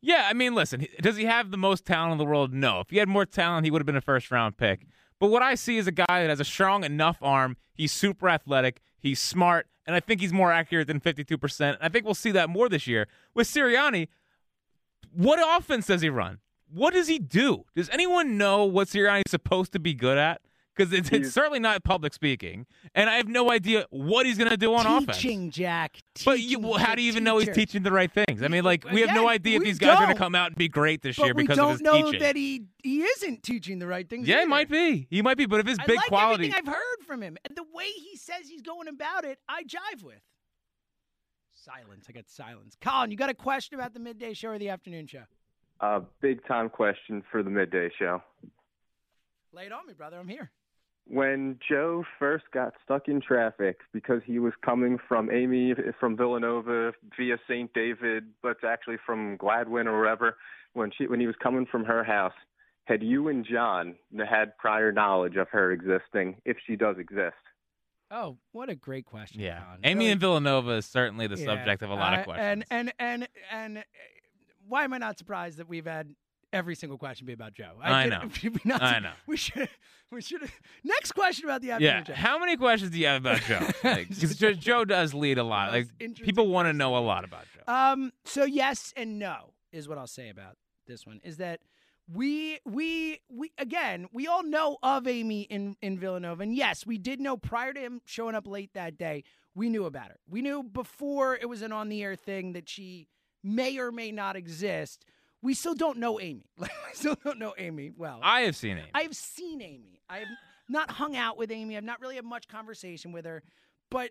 Yeah, 0.00 0.26
I 0.28 0.32
mean, 0.32 0.54
listen, 0.54 0.86
does 1.00 1.16
he 1.16 1.24
have 1.24 1.50
the 1.50 1.56
most 1.56 1.84
talent 1.84 2.12
in 2.12 2.18
the 2.18 2.24
world? 2.24 2.52
No. 2.52 2.80
If 2.80 2.90
he 2.90 2.98
had 2.98 3.08
more 3.08 3.26
talent, 3.26 3.64
he 3.64 3.70
would 3.70 3.80
have 3.80 3.86
been 3.86 3.96
a 3.96 4.00
first 4.00 4.30
round 4.30 4.56
pick. 4.56 4.86
But 5.18 5.28
what 5.28 5.42
I 5.42 5.56
see 5.56 5.78
is 5.78 5.86
a 5.86 5.92
guy 5.92 6.06
that 6.08 6.28
has 6.28 6.38
a 6.38 6.44
strong 6.44 6.84
enough 6.84 7.18
arm. 7.20 7.56
He's 7.74 7.90
super 7.90 8.28
athletic. 8.28 8.80
He's 8.98 9.18
smart. 9.18 9.66
And 9.88 9.96
I 9.96 10.00
think 10.00 10.20
he's 10.20 10.34
more 10.34 10.52
accurate 10.52 10.86
than 10.86 11.00
52%. 11.00 11.78
I 11.80 11.88
think 11.88 12.04
we'll 12.04 12.14
see 12.14 12.30
that 12.32 12.50
more 12.50 12.68
this 12.68 12.86
year. 12.86 13.08
With 13.34 13.48
Sirianni, 13.48 14.08
what 15.14 15.40
offense 15.58 15.86
does 15.86 16.02
he 16.02 16.10
run? 16.10 16.40
What 16.70 16.92
does 16.92 17.08
he 17.08 17.18
do? 17.18 17.64
Does 17.74 17.88
anyone 17.88 18.36
know 18.36 18.66
what 18.66 18.88
Sirianni's 18.88 19.30
supposed 19.30 19.72
to 19.72 19.78
be 19.80 19.94
good 19.94 20.18
at? 20.18 20.42
Because 20.78 20.92
it's, 20.92 21.10
it's 21.10 21.32
certainly 21.32 21.58
not 21.58 21.82
public 21.82 22.14
speaking. 22.14 22.66
And 22.94 23.10
I 23.10 23.16
have 23.16 23.26
no 23.26 23.50
idea 23.50 23.84
what 23.90 24.26
he's 24.26 24.38
going 24.38 24.50
to 24.50 24.56
do 24.56 24.74
on 24.74 24.86
offense. 24.86 25.18
Teaching, 25.18 25.50
Jack. 25.50 25.98
But 26.24 26.38
you, 26.40 26.60
well, 26.60 26.78
how 26.78 26.94
do 26.94 27.02
you 27.02 27.08
even 27.10 27.24
know 27.24 27.38
he's 27.38 27.52
teaching 27.54 27.82
the 27.82 27.90
right 27.90 28.10
things? 28.12 28.42
I 28.42 28.48
mean, 28.48 28.62
like 28.62 28.84
we 28.90 29.00
have 29.00 29.14
no 29.14 29.28
idea 29.28 29.56
if 29.58 29.64
these 29.64 29.78
guys 29.78 29.96
are 29.96 30.04
going 30.04 30.14
to 30.14 30.18
come 30.18 30.34
out 30.36 30.48
and 30.48 30.56
be 30.56 30.68
great 30.68 31.02
this 31.02 31.16
But 31.16 31.24
year 31.26 31.34
we 31.34 31.42
because 31.42 31.56
don't 31.56 31.66
of 31.66 31.72
his 31.72 31.80
know 31.82 32.02
teaching. 32.04 32.20
that 32.20 32.36
he 32.36 32.64
he 32.82 33.02
isn't 33.02 33.42
teaching 33.42 33.80
the 33.80 33.86
right 33.88 34.08
things. 34.08 34.28
yeah, 34.28 34.40
he 34.40 34.46
might 34.46 34.70
be. 34.70 35.06
He 35.10 35.20
might 35.20 35.36
be. 35.36 35.46
But 35.46 35.60
if 35.60 35.66
his 35.66 35.78
I 35.80 35.86
big 35.86 35.96
like 35.96 36.06
quality, 36.06 36.44
everything 36.44 36.68
I've 36.68 36.72
heard 36.74 37.06
from 37.06 37.22
him, 37.22 37.36
and 37.44 37.56
the 37.56 37.64
way 37.74 37.86
he 37.86 38.16
says 38.16 38.48
he's 38.48 38.62
going 38.62 38.86
about 38.88 39.24
it, 39.24 39.38
I 39.48 39.64
jive 39.64 40.02
with. 40.02 40.22
Silence. 41.54 42.06
I 42.08 42.12
got 42.12 42.28
silence. 42.28 42.76
Colin, 42.80 43.10
you 43.10 43.16
got 43.16 43.30
a 43.30 43.34
question 43.34 43.74
about 43.78 43.92
the 43.94 44.00
midday 44.00 44.32
show 44.32 44.50
or 44.50 44.58
the 44.58 44.68
afternoon 44.68 45.06
show? 45.06 45.24
A 45.80 46.00
big 46.20 46.46
time 46.46 46.70
question 46.70 47.22
for 47.30 47.42
the 47.42 47.50
midday 47.50 47.90
show. 47.98 48.22
Lay 49.52 49.66
it 49.66 49.72
on 49.72 49.86
me, 49.86 49.92
brother. 49.92 50.18
I'm 50.18 50.28
here. 50.28 50.50
When 51.10 51.58
Joe 51.66 52.04
first 52.18 52.44
got 52.52 52.74
stuck 52.84 53.08
in 53.08 53.22
traffic 53.22 53.78
because 53.94 54.20
he 54.26 54.38
was 54.38 54.52
coming 54.62 54.98
from 55.08 55.30
Amy 55.30 55.74
from 55.98 56.16
Villanova 56.18 56.92
via 57.16 57.38
St. 57.48 57.72
David, 57.72 58.24
but 58.42 58.58
actually 58.62 58.98
from 59.06 59.38
Gladwyne 59.38 59.86
or 59.86 59.98
wherever, 59.98 60.36
when 60.74 60.90
she 60.96 61.06
when 61.06 61.18
he 61.18 61.26
was 61.26 61.36
coming 61.42 61.64
from 61.64 61.84
her 61.84 62.04
house, 62.04 62.34
had 62.84 63.02
you 63.02 63.28
and 63.28 63.46
Jon 63.50 63.94
had 64.28 64.56
prior 64.58 64.92
knowledge 64.92 65.36
of 65.36 65.48
her 65.48 65.72
existing, 65.72 66.36
if 66.44 66.58
she 66.66 66.76
does 66.76 66.98
exist? 66.98 67.36
Oh, 68.10 68.36
what 68.52 68.68
a 68.68 68.74
great 68.74 69.06
question. 69.06 69.40
yeah, 69.40 69.60
Colin. 69.64 69.80
Amy 69.84 69.98
Really- 70.00 70.12
and 70.12 70.20
Villanova 70.20 70.70
is 70.72 70.86
certainly 70.86 71.26
the 71.26 71.36
Yeah. 71.38 71.44
subject 71.46 71.82
of 71.82 71.88
a 71.90 71.94
lot 71.94 72.12
Uh, 72.14 72.18
of 72.18 72.24
questions. 72.24 72.64
And 72.70 72.92
and 72.98 73.28
and 73.28 73.28
and 73.78 73.84
why 74.66 74.84
am 74.84 74.92
I 74.92 74.98
not 74.98 75.16
surprised 75.18 75.58
that 75.58 75.68
we've 75.68 75.86
had 75.86 76.14
every 76.52 76.74
single 76.74 76.98
question 76.98 77.26
be 77.26 77.32
about 77.32 77.54
Joe? 77.54 77.72
I 77.82 78.04
did- 78.04 78.10
know. 78.44 78.58
not- 78.64 78.82
I 78.82 78.98
know. 78.98 79.12
We 79.26 79.36
should. 79.36 79.68
We 80.10 80.22
should. 80.22 80.40
Next 80.84 81.12
question 81.12 81.44
about 81.44 81.60
the 81.60 81.66
yeah, 81.80 82.02
show. 82.02 82.14
how 82.14 82.38
many 82.38 82.56
questions 82.56 82.92
do 82.92 82.98
you 82.98 83.08
have 83.08 83.20
about 83.26 83.42
Joe? 83.42 83.60
Because 84.08 84.36
Joe, 84.36 84.54
Joe 84.54 84.84
does 84.86 85.12
lead 85.12 85.36
a 85.36 85.42
lot. 85.44 85.70
Like 85.70 85.88
people 85.98 86.48
want 86.48 86.66
to 86.66 86.72
know 86.72 86.96
a 86.96 87.00
lot 87.00 87.24
about 87.24 87.44
Joe. 87.54 87.70
Um. 87.70 88.12
So 88.24 88.44
yes 88.44 88.94
and 88.96 89.18
no 89.18 89.52
is 89.70 89.86
what 89.86 89.98
I'll 89.98 90.06
say 90.06 90.30
about 90.30 90.56
this 90.86 91.06
one. 91.06 91.20
Is 91.24 91.36
that 91.36 91.60
we 92.10 92.58
we 92.64 93.20
we 93.30 93.52
again 93.58 94.06
we 94.10 94.26
all 94.26 94.42
know 94.42 94.78
of 94.82 95.06
Amy 95.06 95.42
in 95.42 95.76
in 95.82 95.98
Villanova, 95.98 96.42
and 96.42 96.54
yes, 96.56 96.86
we 96.86 96.96
did 96.96 97.20
know 97.20 97.36
prior 97.36 97.74
to 97.74 97.80
him 97.80 98.00
showing 98.06 98.34
up 98.34 98.46
late 98.46 98.70
that 98.72 98.96
day. 98.96 99.24
We 99.54 99.68
knew 99.68 99.84
about 99.84 100.08
her. 100.08 100.16
We 100.26 100.40
knew 100.40 100.62
before 100.62 101.36
it 101.36 101.50
was 101.50 101.60
an 101.60 101.70
on 101.72 101.90
the 101.90 102.02
air 102.02 102.16
thing 102.16 102.54
that 102.54 102.66
she 102.66 103.08
may 103.44 103.76
or 103.78 103.92
may 103.92 104.10
not 104.10 104.36
exist. 104.36 105.04
We 105.42 105.54
still 105.54 105.74
don't 105.74 105.98
know 105.98 106.20
Amy. 106.20 106.44
Like, 106.58 106.70
we 106.86 106.94
still 106.94 107.16
don't 107.24 107.38
know 107.38 107.54
Amy 107.58 107.92
well. 107.96 108.18
I 108.22 108.40
have 108.42 108.56
seen 108.56 108.78
Amy. 108.78 108.88
I've 108.94 109.14
seen 109.14 109.60
Amy. 109.62 110.00
I've 110.10 110.26
not 110.68 110.90
hung 110.90 111.16
out 111.16 111.38
with 111.38 111.50
Amy. 111.52 111.76
I've 111.76 111.84
not 111.84 112.00
really 112.00 112.16
had 112.16 112.24
much 112.24 112.48
conversation 112.48 113.12
with 113.12 113.24
her, 113.24 113.42
but 113.90 114.10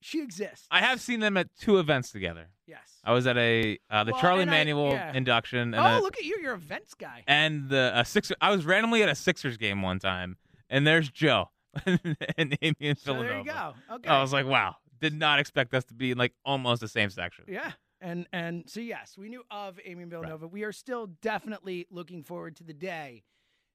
she 0.00 0.20
exists. 0.22 0.66
I 0.70 0.80
have 0.80 1.00
seen 1.00 1.20
them 1.20 1.36
at 1.36 1.48
two 1.58 1.78
events 1.78 2.10
together. 2.10 2.48
Yes. 2.66 2.80
I 3.04 3.12
was 3.12 3.26
at 3.26 3.36
a 3.38 3.78
uh, 3.90 4.04
the 4.04 4.12
Well, 4.12 4.20
Charlie 4.20 4.42
and 4.42 4.50
I- 4.50 4.54
Manuel 4.54 4.90
yeah. 4.92 5.12
induction. 5.12 5.74
And 5.74 5.76
oh, 5.76 5.98
a- 5.98 6.02
look 6.02 6.16
at 6.18 6.24
you! 6.24 6.38
You're 6.42 6.54
a 6.54 6.58
Vents 6.58 6.94
guy. 6.94 7.22
and 7.26 7.68
the 7.68 7.92
a 7.94 8.04
Sixer. 8.04 8.34
I 8.40 8.50
was 8.50 8.64
randomly 8.66 9.02
at 9.02 9.08
a 9.08 9.14
Sixers 9.14 9.56
game 9.56 9.80
one 9.82 9.98
time, 9.98 10.36
and 10.68 10.86
there's 10.86 11.08
Joe 11.08 11.50
and 11.86 12.58
Amy 12.62 12.74
and 12.80 12.98
So 12.98 13.14
Villanova. 13.14 13.28
there 13.28 13.38
you 13.38 13.44
go. 13.44 13.74
Okay. 13.96 14.08
I 14.08 14.20
was 14.20 14.32
like, 14.32 14.46
wow, 14.46 14.76
did 15.00 15.14
not 15.14 15.38
expect 15.38 15.72
us 15.74 15.84
to 15.86 15.94
be 15.94 16.10
in 16.10 16.18
like 16.18 16.34
almost 16.44 16.80
the 16.82 16.88
same 16.88 17.10
section. 17.10 17.44
Yeah. 17.48 17.72
And 18.00 18.26
and 18.32 18.64
so 18.68 18.80
yes, 18.80 19.16
we 19.16 19.28
knew 19.28 19.42
of 19.50 19.78
Amy 19.84 20.02
and 20.02 20.10
Villanova. 20.10 20.46
We 20.46 20.64
are 20.64 20.72
still 20.72 21.06
definitely 21.22 21.86
looking 21.90 22.22
forward 22.22 22.56
to 22.56 22.64
the 22.64 22.74
day 22.74 23.24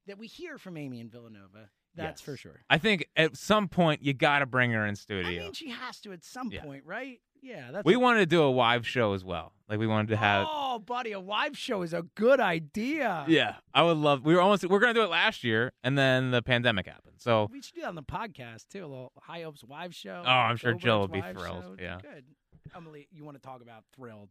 that 0.08 0.18
we 0.18 0.28
hear 0.28 0.58
from 0.58 0.78
Amy 0.78 1.00
and 1.02 1.12
Villanova. 1.12 1.70
That's 1.94 2.22
for 2.22 2.38
sure. 2.38 2.62
I 2.70 2.78
think 2.78 3.08
at 3.18 3.36
some 3.36 3.68
point 3.68 4.02
you 4.02 4.14
got 4.14 4.40
to 4.40 4.46
bring 4.46 4.72
her 4.72 4.86
in 4.86 4.96
studio. 4.96 5.42
I 5.42 5.44
mean, 5.46 5.54
she 5.54 5.70
has 5.72 6.00
to 6.02 6.14
at 6.14 6.24
some 6.24 6.50
Yeah. 6.50 6.64
point, 6.64 6.86
right? 6.86 7.20
Yeah. 7.42 7.72
That's 7.72 7.86
we 7.86 7.98
wanted 7.98 8.20
to 8.20 8.26
do 8.28 8.42
a 8.44 8.48
live 8.48 8.88
show 8.88 9.14
as 9.14 9.26
well. 9.26 9.52
Like 9.68 9.78
we 9.80 9.88
wanted 9.88 10.08
to 10.10 10.16
have. 10.18 10.48
Oh, 10.50 10.80
buddy, 10.80 11.12
a 11.12 11.20
live 11.20 11.58
show 11.58 11.82
is 11.82 11.92
a 11.94 12.04
good 12.16 12.40
idea. 12.40 13.26
Yeah, 13.28 13.56
I 13.74 13.84
would 13.84 13.98
love. 13.98 14.24
We 14.24 14.36
were 14.36 14.42
almost. 14.42 14.64
We 14.68 14.74
are 14.76 14.80
gonna 14.80 14.94
do 14.94 15.04
it 15.04 15.10
last 15.10 15.44
year, 15.44 15.74
and 15.84 15.98
then 15.98 16.32
the 16.32 16.42
pandemic 16.42 16.86
happened. 16.88 17.16
So 17.18 17.50
We 17.52 17.62
should 17.62 17.76
do 17.76 17.82
that 17.82 17.88
on 17.88 17.96
the 17.96 18.04
podcast 18.04 18.68
too. 18.70 18.86
A 18.86 18.88
little 18.88 19.12
High 19.18 19.42
Hopes 19.42 19.64
live 19.68 19.94
show. 19.96 20.24
Oh, 20.26 20.30
I'm 20.30 20.56
sure 20.58 20.74
Jill 20.74 21.02
would 21.02 21.12
be 21.12 21.22
thrilled. 21.22 21.64
show. 21.64 21.76
Yeah. 21.80 22.00
Good. 22.02 22.26
Emily, 22.76 23.08
you 23.12 23.24
want 23.24 23.38
to 23.38 23.44
talk 23.44 23.62
about 23.62 23.84
thrilled? 23.96 24.30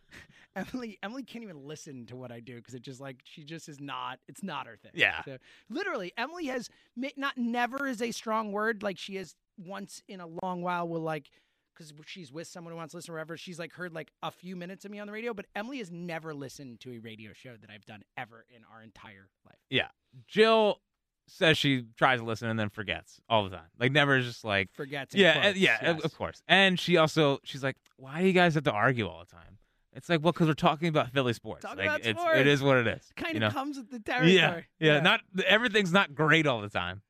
Emily, 0.56 0.98
Emily 1.02 1.22
can't 1.22 1.44
even 1.44 1.66
listen 1.66 2.06
to 2.06 2.16
what 2.16 2.32
I 2.32 2.40
do 2.40 2.56
because 2.56 2.74
it 2.74 2.82
just 2.82 3.00
like 3.00 3.18
she 3.24 3.44
just 3.44 3.68
is 3.68 3.80
not. 3.80 4.18
It's 4.28 4.42
not 4.42 4.66
her 4.66 4.76
thing. 4.76 4.92
Yeah. 4.94 5.22
So, 5.24 5.38
literally, 5.68 6.12
Emily 6.16 6.46
has 6.46 6.70
not 7.16 7.36
never 7.36 7.86
is 7.86 8.02
a 8.02 8.10
strong 8.10 8.52
word. 8.52 8.82
Like 8.82 8.98
she 8.98 9.16
has 9.16 9.34
once 9.58 10.02
in 10.08 10.20
a 10.20 10.26
long 10.42 10.62
while 10.62 10.88
will 10.88 11.00
like 11.00 11.30
because 11.74 11.92
she's 12.06 12.32
with 12.32 12.46
someone 12.46 12.72
who 12.72 12.78
wants 12.78 12.92
to 12.92 12.98
listen 12.98 13.12
or 13.12 13.14
whatever. 13.14 13.36
She's 13.36 13.58
like 13.58 13.72
heard 13.72 13.92
like 13.92 14.10
a 14.22 14.30
few 14.30 14.56
minutes 14.56 14.84
of 14.84 14.90
me 14.90 14.98
on 14.98 15.06
the 15.06 15.12
radio, 15.12 15.34
but 15.34 15.46
Emily 15.54 15.78
has 15.78 15.90
never 15.90 16.34
listened 16.34 16.80
to 16.80 16.92
a 16.92 16.98
radio 16.98 17.32
show 17.32 17.54
that 17.60 17.70
I've 17.70 17.84
done 17.84 18.02
ever 18.16 18.46
in 18.54 18.62
our 18.72 18.82
entire 18.82 19.28
life. 19.44 19.58
yeah, 19.70 19.88
Jill 20.26 20.80
says 21.28 21.58
she 21.58 21.84
tries 21.96 22.20
to 22.20 22.24
listen 22.24 22.48
and 22.48 22.58
then 22.58 22.68
forgets 22.68 23.20
all 23.28 23.44
the 23.44 23.50
time. 23.50 23.66
Like 23.78 23.92
never 23.92 24.20
just 24.20 24.44
like 24.44 24.68
Forgets 24.74 25.14
Yeah, 25.14 25.40
quotes, 25.40 25.58
yeah, 25.58 25.90
of- 25.90 25.96
yes. 25.96 26.04
of 26.04 26.14
course. 26.16 26.42
And 26.48 26.78
she 26.78 26.96
also 26.96 27.38
she's 27.44 27.62
like, 27.62 27.76
why 27.96 28.20
do 28.20 28.26
you 28.26 28.32
guys 28.32 28.54
have 28.54 28.64
to 28.64 28.72
argue 28.72 29.08
all 29.08 29.20
the 29.20 29.30
time? 29.30 29.58
It's 29.92 30.10
like, 30.10 30.22
well, 30.22 30.32
because 30.32 30.46
we're 30.46 30.54
talking 30.54 30.88
about 30.88 31.10
Philly 31.10 31.32
sports. 31.32 31.62
Talking 31.62 31.78
like, 31.78 31.86
about 31.86 32.00
it's, 32.04 32.20
sports. 32.20 32.38
It 32.38 32.46
is 32.46 32.62
what 32.62 32.76
it 32.76 32.86
is. 32.86 33.10
Kind 33.16 33.34
you 33.34 33.36
of 33.38 33.54
know? 33.54 33.58
comes 33.58 33.78
with 33.78 33.90
the 33.90 33.98
territory. 33.98 34.34
Yeah, 34.34 34.60
yeah, 34.78 35.00
Not 35.00 35.20
everything's 35.46 35.92
not 35.92 36.14
great 36.14 36.46
all 36.46 36.60
the 36.60 36.68
time. 36.68 37.00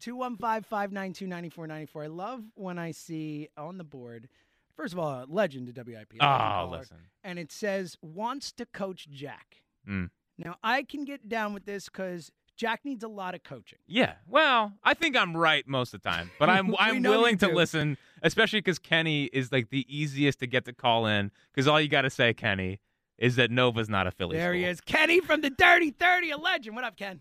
215 0.00 0.62
592 0.62 1.26
9494. 1.26 2.02
I 2.02 2.06
love 2.06 2.42
when 2.54 2.78
I 2.78 2.92
see 2.92 3.48
on 3.58 3.76
the 3.76 3.84
board, 3.84 4.28
first 4.74 4.94
of 4.94 4.98
all, 4.98 5.10
a 5.10 5.26
legend 5.28 5.72
to 5.74 5.82
WIP. 5.82 6.14
Oh, 6.14 6.24
caller, 6.24 6.78
listen. 6.78 6.96
And 7.22 7.38
it 7.38 7.52
says, 7.52 7.98
wants 8.00 8.52
to 8.52 8.64
coach 8.64 9.08
Jack. 9.10 9.62
Mm. 9.86 10.08
Now, 10.38 10.56
I 10.62 10.82
can 10.84 11.04
get 11.04 11.28
down 11.28 11.52
with 11.52 11.66
this 11.66 11.90
because 11.90 12.32
Jack 12.60 12.84
needs 12.84 13.02
a 13.02 13.08
lot 13.08 13.34
of 13.34 13.42
coaching. 13.42 13.78
Yeah. 13.86 14.12
Well, 14.28 14.74
I 14.84 14.92
think 14.92 15.16
I'm 15.16 15.34
right 15.34 15.66
most 15.66 15.94
of 15.94 16.02
the 16.02 16.10
time, 16.10 16.30
but 16.38 16.50
I'm 16.50 16.76
I'm 16.78 17.02
willing 17.02 17.38
to 17.38 17.46
do. 17.46 17.54
listen, 17.54 17.96
especially 18.22 18.58
because 18.58 18.78
Kenny 18.78 19.30
is 19.32 19.50
like 19.50 19.70
the 19.70 19.86
easiest 19.88 20.40
to 20.40 20.46
get 20.46 20.66
to 20.66 20.74
call 20.74 21.06
in. 21.06 21.30
Because 21.50 21.66
all 21.66 21.80
you 21.80 21.88
got 21.88 22.02
to 22.02 22.10
say, 22.10 22.34
Kenny, 22.34 22.78
is 23.16 23.36
that 23.36 23.50
Nova's 23.50 23.88
not 23.88 24.06
a 24.06 24.10
Philly. 24.10 24.36
There 24.36 24.52
he 24.52 24.64
is. 24.64 24.82
Kenny 24.82 25.20
from 25.20 25.40
the 25.40 25.48
Dirty 25.48 25.90
30, 25.90 26.32
a 26.32 26.36
legend. 26.36 26.76
What 26.76 26.84
up, 26.84 26.98
Ken? 26.98 27.20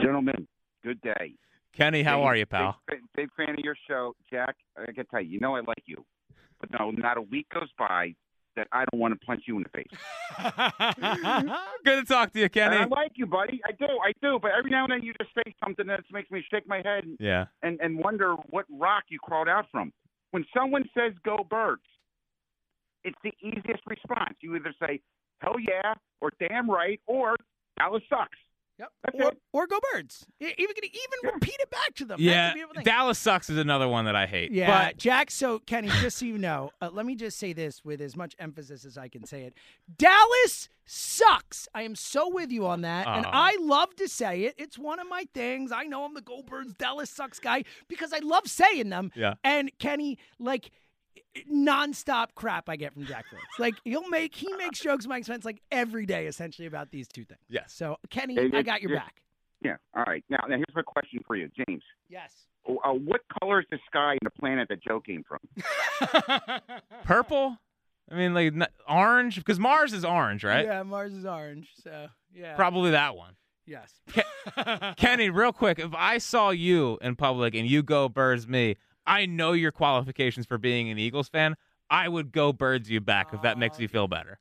Gentlemen, 0.00 0.46
good 0.84 1.00
day. 1.00 1.34
Kenny, 1.72 2.04
how 2.04 2.18
Big- 2.18 2.26
are 2.26 2.36
you, 2.36 2.46
pal? 2.46 2.80
Big, 2.86 3.00
big 3.16 3.28
fan 3.36 3.50
of 3.50 3.58
your 3.64 3.76
show, 3.88 4.14
Jack. 4.30 4.54
I 4.76 4.92
can 4.92 5.06
tell 5.06 5.20
you, 5.20 5.30
you 5.30 5.40
know 5.40 5.56
I 5.56 5.62
like 5.66 5.82
you, 5.86 6.04
but 6.60 6.70
no, 6.78 6.92
not 6.92 7.16
a 7.16 7.22
week 7.22 7.48
goes 7.52 7.70
by 7.76 8.14
that 8.56 8.68
I 8.72 8.84
don't 8.90 9.00
want 9.00 9.18
to 9.18 9.26
punch 9.26 9.44
you 9.46 9.56
in 9.58 9.62
the 9.64 9.68
face. 9.68 9.86
Good 11.84 12.00
to 12.00 12.04
talk 12.04 12.32
to 12.32 12.40
you, 12.40 12.48
Kenny. 12.48 12.76
And 12.76 12.84
I 12.84 12.88
like 12.88 13.12
you, 13.14 13.26
buddy. 13.26 13.60
I 13.66 13.72
do, 13.72 13.86
I 13.86 14.12
do. 14.22 14.38
But 14.40 14.52
every 14.58 14.70
now 14.70 14.84
and 14.84 14.92
then 14.92 15.02
you 15.02 15.12
just 15.20 15.34
say 15.34 15.54
something 15.62 15.86
that 15.86 16.00
makes 16.12 16.30
me 16.30 16.44
shake 16.50 16.66
my 16.66 16.78
head 16.84 17.04
Yeah. 17.20 17.46
and 17.62 17.78
and 17.80 17.98
wonder 17.98 18.34
what 18.50 18.64
rock 18.70 19.04
you 19.08 19.18
crawled 19.18 19.48
out 19.48 19.66
from. 19.70 19.92
When 20.32 20.44
someone 20.54 20.84
says 20.96 21.12
"Go 21.24 21.46
Birds," 21.48 21.82
it's 23.04 23.18
the 23.22 23.32
easiest 23.40 23.82
response. 23.86 24.34
You 24.40 24.56
either 24.56 24.74
say 24.80 25.00
"Hell 25.40 25.56
yeah" 25.60 25.94
or 26.20 26.30
"Damn 26.40 26.68
right" 26.70 27.00
or 27.06 27.36
"Dallas 27.78 28.02
sucks." 28.08 28.38
Yep. 28.78 28.88
That's 29.04 29.24
Or, 29.24 29.28
it. 29.32 29.38
or 29.52 29.66
go 29.66 29.78
birds. 29.92 30.26
Even 30.40 30.54
even 30.58 31.34
repeat 31.34 31.56
it 31.60 31.70
back 31.70 31.94
to 31.96 32.04
them. 32.04 32.18
Yeah. 32.20 32.52
thing. 32.52 32.64
Dallas 32.84 33.18
sucks 33.18 33.48
is 33.48 33.56
another 33.56 33.88
one 33.88 34.04
that 34.04 34.14
I 34.16 34.26
hate. 34.26 34.52
Yeah, 34.52 34.88
But 34.88 34.98
Jack. 34.98 35.30
So, 35.30 35.58
Kenny, 35.60 35.88
just 36.00 36.18
so 36.18 36.26
you 36.26 36.36
know, 36.36 36.70
uh, 36.82 36.90
let 36.92 37.06
me 37.06 37.14
just 37.14 37.38
say 37.38 37.52
this 37.54 37.82
with 37.84 38.00
as 38.02 38.16
much 38.16 38.34
emphasis 38.38 38.84
as 38.84 38.98
I 38.98 39.08
can 39.08 39.24
say 39.24 39.42
it. 39.44 39.54
Dallas 39.96 40.68
sucks. 40.84 41.68
I 41.74 41.82
am 41.82 41.94
so 41.94 42.28
with 42.28 42.50
you 42.50 42.66
on 42.66 42.82
that, 42.82 43.06
and 43.06 43.26
I 43.26 43.56
love 43.60 43.94
to 43.96 44.08
say 44.08 44.42
it. 44.44 44.54
It's 44.58 44.78
one 44.78 44.98
of 44.98 45.08
my 45.08 45.24
things. 45.34 45.72
I 45.72 45.84
know 45.84 46.04
I'm 46.04 46.14
the 46.14 46.22
Goldbergs 46.22 46.76
Dallas 46.76 47.10
sucks 47.10 47.38
guy 47.38 47.64
because 47.88 48.12
I 48.12 48.18
love 48.18 48.46
saying 48.46 48.90
them. 48.90 49.10
Yeah. 49.14 49.34
And 49.42 49.70
Kenny, 49.78 50.18
like 50.38 50.70
nonstop 51.52 52.28
crap 52.34 52.68
I 52.68 52.76
get 52.76 52.92
from 52.92 53.04
Jack 53.06 53.26
Fritz. 53.28 53.44
Like 53.58 53.74
he'll 53.84 54.08
make 54.08 54.34
he 54.34 54.52
makes 54.54 54.80
jokes, 54.80 55.06
Mike 55.06 55.24
Spence, 55.24 55.44
like 55.44 55.60
every 55.70 56.06
day 56.06 56.26
essentially 56.26 56.66
about 56.66 56.90
these 56.90 57.08
two 57.08 57.24
things. 57.24 57.40
Yes. 57.48 57.72
So 57.74 57.96
Kenny, 58.10 58.34
Hey, 58.34 58.50
I 58.52 58.62
got 58.62 58.82
your 58.82 58.92
yeah. 58.92 58.98
back. 58.98 59.22
Yeah. 59.62 59.76
All 59.94 60.04
right. 60.06 60.24
Now, 60.28 60.38
now 60.48 60.56
here's 60.56 60.74
my 60.74 60.82
question 60.82 61.20
for 61.26 61.36
you, 61.36 61.48
James. 61.66 61.82
Yes. 62.08 62.32
Uh, 62.68 62.90
what 62.92 63.20
color 63.40 63.60
is 63.60 63.66
the 63.70 63.78
sky 63.86 64.12
and 64.12 64.20
the 64.24 64.30
planet 64.30 64.68
that 64.68 64.82
Joe 64.82 65.00
came 65.00 65.24
from? 65.26 65.38
purple? 67.04 67.56
I 68.10 68.14
mean, 68.14 68.34
like 68.34 68.52
n- 68.52 68.66
orange, 68.88 69.36
because 69.36 69.58
Mars 69.58 69.92
is 69.92 70.04
orange, 70.04 70.44
right? 70.44 70.64
Yeah, 70.64 70.82
Mars 70.82 71.12
is 71.12 71.24
orange. 71.24 71.68
So 71.82 72.08
yeah. 72.34 72.54
Probably 72.54 72.90
that 72.92 73.16
one. 73.16 73.34
Yes. 73.66 73.92
Kenny, 74.96 75.28
real 75.30 75.52
quick, 75.52 75.78
if 75.80 75.92
I 75.94 76.18
saw 76.18 76.50
you 76.50 76.98
in 77.02 77.16
public 77.16 77.54
and 77.54 77.68
you 77.68 77.82
go 77.82 78.08
birds 78.08 78.46
me, 78.46 78.76
I 79.06 79.26
know 79.26 79.52
your 79.52 79.72
qualifications 79.72 80.46
for 80.46 80.58
being 80.58 80.90
an 80.90 80.98
Eagles 80.98 81.28
fan. 81.28 81.56
I 81.88 82.08
would 82.08 82.32
go 82.32 82.52
birds 82.52 82.90
you 82.90 83.00
back 83.00 83.32
if 83.32 83.42
that 83.42 83.58
makes 83.58 83.78
ah, 83.78 83.82
you 83.82 83.88
feel 83.88 84.08
better. 84.08 84.38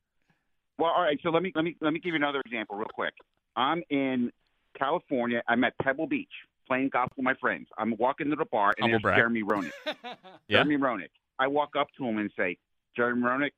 Well, 0.79 0.91
all 0.91 1.03
right. 1.03 1.19
So 1.21 1.29
let 1.29 1.43
me 1.43 1.51
let 1.55 1.63
me 1.63 1.75
let 1.81 1.93
me 1.93 1.99
give 1.99 2.09
you 2.09 2.15
another 2.15 2.41
example, 2.45 2.75
real 2.75 2.87
quick. 2.93 3.13
I'm 3.55 3.83
in 3.89 4.31
California. 4.77 5.43
I'm 5.47 5.63
at 5.63 5.77
Pebble 5.77 6.07
Beach 6.07 6.27
playing 6.67 6.89
golf 6.89 7.11
with 7.15 7.23
my 7.23 7.35
friends. 7.35 7.67
I'm 7.77 7.95
walking 7.97 8.29
to 8.29 8.35
the 8.35 8.45
bar, 8.45 8.73
and 8.77 8.83
Humble 8.91 8.93
there's 8.93 9.01
brag. 9.01 9.17
Jeremy 9.17 9.43
Roenick. 9.43 9.71
Yeah? 10.47 10.63
Jeremy 10.63 10.77
Roenick. 10.77 11.09
I 11.39 11.47
walk 11.47 11.75
up 11.77 11.87
to 11.97 12.05
him 12.05 12.17
and 12.17 12.31
say, 12.37 12.57
Jeremy 12.95 13.23
Roenick, 13.23 13.51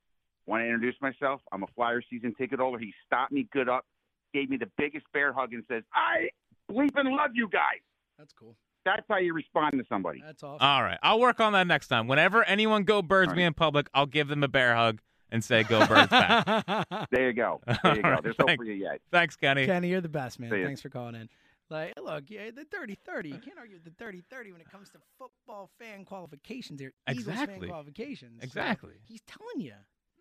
want 0.45 0.61
to 0.61 0.65
introduce 0.65 0.95
myself? 1.01 1.41
I'm 1.51 1.63
a 1.63 1.67
Flyer 1.75 2.01
season 2.09 2.33
ticket 2.35 2.59
holder. 2.59 2.79
He 2.79 2.93
stopped 3.05 3.31
me 3.31 3.47
good 3.51 3.69
up, 3.69 3.85
gave 4.33 4.49
me 4.49 4.57
the 4.57 4.69
biggest 4.77 5.05
bear 5.13 5.33
hug, 5.33 5.53
and 5.53 5.63
says, 5.67 5.83
I 5.93 6.29
bleeping 6.71 7.15
love 7.15 7.31
you 7.33 7.49
guys. 7.49 7.81
That's 8.17 8.33
cool. 8.33 8.55
That's 8.95 9.05
how 9.09 9.17
you 9.17 9.33
respond 9.33 9.73
to 9.73 9.83
somebody. 9.89 10.21
That's 10.25 10.41
awesome. 10.43 10.65
All 10.65 10.81
right. 10.81 10.97
I'll 11.03 11.19
work 11.19 11.39
on 11.39 11.53
that 11.53 11.67
next 11.67 11.87
time. 11.89 12.07
Whenever 12.07 12.43
anyone 12.45 12.83
go 12.83 13.01
birds 13.01 13.33
me 13.33 13.43
in 13.43 13.53
public, 13.53 13.89
I'll 13.93 14.05
give 14.05 14.27
them 14.29 14.43
a 14.43 14.47
bear 14.47 14.75
hug 14.75 15.01
and 15.29 15.43
say 15.43 15.63
go 15.63 15.85
birds 15.85 16.09
back. 16.09 16.87
There 17.11 17.27
you 17.27 17.33
go. 17.33 17.59
There 17.83 17.95
you 17.95 18.01
go. 18.01 18.07
All 18.07 18.11
right, 18.13 18.23
There's 18.23 18.35
hope 18.39 18.47
thank- 18.47 18.59
for 18.61 18.65
you 18.65 18.73
yet. 18.73 19.01
Thanks, 19.11 19.35
Kenny. 19.35 19.65
Kenny, 19.65 19.89
you're 19.89 20.01
the 20.01 20.07
best, 20.09 20.39
man. 20.39 20.49
Thanks 20.49 20.81
for 20.81 20.89
calling 20.89 21.15
in. 21.15 21.29
Like, 21.69 21.93
look, 22.01 22.23
yeah, 22.29 22.49
the 22.51 22.63
30-30. 22.63 23.25
You 23.25 23.39
can't 23.39 23.57
argue 23.59 23.75
with 23.75 23.83
the 23.83 24.03
30-30 24.03 24.53
when 24.53 24.61
it 24.61 24.69
comes 24.71 24.89
to 24.91 24.99
football 25.19 25.69
fan 25.77 26.05
qualifications 26.05 26.79
here. 26.79 26.93
Eagles 27.09 27.25
fan 27.25 27.33
Exactly. 27.43 27.67
qualifications. 27.67 28.39
So 28.41 28.45
Exactly. 28.45 28.93
he's 29.05 29.19
telling 29.27 29.59
you. 29.59 29.73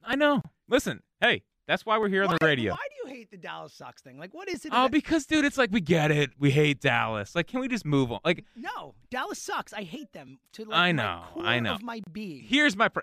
I 0.04 0.16
know. 0.16 0.42
Listen, 0.68 1.02
hey, 1.20 1.44
that's 1.66 1.84
why 1.86 1.98
we're 1.98 2.08
here 2.08 2.24
on 2.24 2.30
the 2.30 2.44
radio. 2.44 2.72
Why 2.72 2.78
do 2.90 3.08
you 3.10 3.14
hate 3.16 3.30
the 3.30 3.36
Dallas 3.36 3.72
Sox 3.74 4.02
thing? 4.02 4.18
Like, 4.18 4.32
what 4.34 4.48
is 4.48 4.64
it? 4.64 4.72
Oh, 4.74 4.88
because 4.88 5.26
dude, 5.26 5.44
it's 5.44 5.58
like 5.58 5.70
we 5.72 5.80
get 5.80 6.10
it. 6.10 6.30
We 6.38 6.50
hate 6.50 6.80
Dallas. 6.80 7.34
Like, 7.34 7.46
can 7.48 7.60
we 7.60 7.68
just 7.68 7.84
move 7.84 8.12
on? 8.12 8.20
Like, 8.24 8.44
no, 8.56 8.94
Dallas 9.10 9.38
sucks. 9.40 9.72
I 9.72 9.82
hate 9.82 10.12
them 10.12 10.38
to 10.52 10.64
like 10.64 10.78
I 10.78 10.92
know, 10.92 11.22
I 11.40 11.60
know. 11.60 11.74
of 11.74 11.82
my 11.82 12.02
being. 12.12 12.42
here's 12.44 12.76
my 12.76 12.88
pr- 12.88 13.00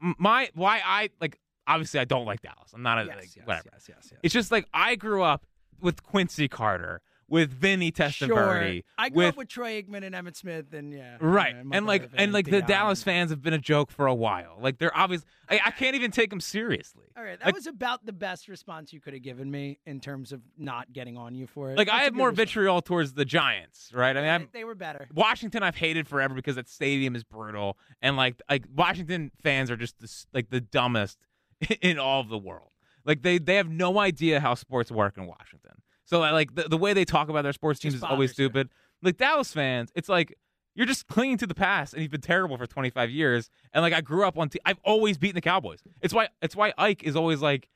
my 0.00 0.50
why 0.54 0.80
I 0.84 1.10
like. 1.20 1.38
Obviously, 1.66 2.00
I 2.00 2.04
don't 2.04 2.24
like 2.26 2.42
Dallas. 2.42 2.72
I'm 2.74 2.82
not 2.82 2.98
a 2.98 3.04
Yes, 3.04 3.16
like, 3.16 3.36
yes, 3.36 3.46
whatever. 3.46 3.68
yes, 3.72 3.86
yes, 3.88 4.08
yes. 4.10 4.20
It's 4.24 4.34
just 4.34 4.50
like 4.50 4.66
I 4.74 4.96
grew 4.96 5.22
up 5.22 5.46
with 5.80 6.02
Quincy 6.02 6.48
Carter, 6.48 7.00
with 7.32 7.50
Vinny 7.50 7.90
Testaverde, 7.90 8.72
Sure. 8.74 8.82
I 8.98 9.08
grew 9.08 9.16
with 9.18 9.28
up 9.30 9.36
with 9.38 9.48
Troy 9.48 9.82
Aikman 9.82 10.04
and 10.04 10.14
Emmitt 10.14 10.36
Smith, 10.36 10.72
and 10.74 10.92
yeah, 10.92 11.16
right, 11.20 11.54
yeah, 11.54 11.62
and 11.72 11.86
like 11.86 12.10
and 12.14 12.32
like 12.32 12.44
the 12.44 12.60
Deion. 12.60 12.66
Dallas 12.66 13.02
fans 13.02 13.30
have 13.30 13.40
been 13.40 13.54
a 13.54 13.58
joke 13.58 13.90
for 13.90 14.06
a 14.06 14.14
while. 14.14 14.58
Like 14.60 14.76
they're 14.78 14.96
obviously, 14.96 15.26
I, 15.48 15.60
I 15.66 15.70
can't 15.70 15.96
even 15.96 16.10
take 16.10 16.28
them 16.28 16.40
seriously. 16.40 17.04
All 17.16 17.24
right, 17.24 17.38
that 17.38 17.46
Like- 17.46 17.54
was 17.54 17.66
about 17.66 18.04
the 18.04 18.12
best 18.12 18.48
response 18.48 18.92
you 18.92 19.00
could 19.00 19.14
have 19.14 19.22
given 19.22 19.50
me 19.50 19.78
in 19.86 19.98
terms 19.98 20.32
of 20.32 20.42
not 20.58 20.92
getting 20.92 21.16
on 21.16 21.34
you 21.34 21.46
for 21.46 21.70
it. 21.70 21.78
Like 21.78 21.88
That's 21.88 22.00
I 22.00 22.04
have 22.04 22.14
more 22.14 22.28
response. 22.28 22.50
vitriol 22.50 22.82
towards 22.82 23.14
the 23.14 23.24
Giants, 23.24 23.90
right? 23.94 24.14
I 24.16 24.20
mean, 24.20 24.30
I'm, 24.30 24.48
They 24.52 24.64
were 24.64 24.74
better. 24.74 25.08
Washington 25.14 25.62
I've 25.62 25.76
hated 25.76 26.06
forever 26.06 26.34
because 26.34 26.56
that 26.56 26.68
stadium 26.68 27.16
is 27.16 27.24
brutal, 27.24 27.78
and 28.02 28.16
like 28.16 28.40
like 28.50 28.64
Washington 28.74 29.30
fans 29.42 29.70
are 29.70 29.76
just 29.78 29.98
the, 30.00 30.24
like 30.34 30.50
the 30.50 30.60
dumbest 30.60 31.18
in 31.80 31.98
all 31.98 32.20
of 32.20 32.28
the 32.28 32.36
world. 32.38 32.68
Like 33.06 33.22
they 33.22 33.38
they 33.38 33.56
have 33.56 33.70
no 33.70 33.98
idea 33.98 34.38
how 34.38 34.52
sports 34.54 34.90
work 34.92 35.16
in 35.16 35.26
Washington. 35.26 35.80
So 36.04 36.20
like 36.20 36.54
the, 36.54 36.64
the 36.64 36.76
way 36.76 36.92
they 36.92 37.04
talk 37.04 37.28
about 37.28 37.42
their 37.42 37.52
sports 37.52 37.80
teams 37.80 37.94
is 37.94 38.02
always 38.02 38.30
bothers 38.30 38.38
you. 38.38 38.44
stupid. 38.46 38.68
Like 39.02 39.16
Dallas 39.16 39.52
fans, 39.52 39.90
it's 39.94 40.08
like 40.08 40.36
you're 40.74 40.86
just 40.86 41.06
clinging 41.08 41.38
to 41.38 41.46
the 41.46 41.54
past, 41.54 41.92
and 41.94 42.02
you've 42.02 42.10
been 42.12 42.20
terrible 42.20 42.56
for 42.56 42.66
25 42.66 43.10
years. 43.10 43.50
And 43.72 43.82
like 43.82 43.92
I 43.92 44.00
grew 44.00 44.24
up 44.26 44.38
on, 44.38 44.48
te- 44.48 44.60
I've 44.64 44.80
always 44.84 45.18
beaten 45.18 45.34
the 45.34 45.40
Cowboys. 45.40 45.82
It's 46.00 46.14
why 46.14 46.28
it's 46.40 46.56
why 46.56 46.72
Ike 46.78 47.02
is 47.02 47.16
always 47.16 47.40
like, 47.40 47.68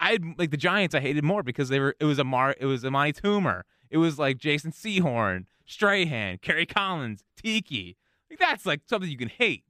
I 0.00 0.12
had 0.12 0.24
like 0.38 0.50
the 0.50 0.56
Giants. 0.56 0.94
I 0.94 1.00
hated 1.00 1.24
more 1.24 1.42
because 1.42 1.68
they 1.68 1.78
were 1.80 1.94
it 2.00 2.04
was 2.04 2.18
a 2.18 2.24
Mar 2.24 2.54
it 2.58 2.66
was 2.66 2.84
Amani 2.84 3.12
Toomer. 3.12 3.62
It 3.90 3.98
was 3.98 4.18
like 4.18 4.38
Jason 4.38 4.72
Sehorn, 4.72 5.44
Strahan, 5.66 6.38
Kerry 6.38 6.66
Collins, 6.66 7.24
Tiki. 7.36 7.96
Like 8.30 8.38
that's 8.38 8.66
like 8.66 8.80
something 8.86 9.10
you 9.10 9.18
can 9.18 9.28
hate. 9.28 9.64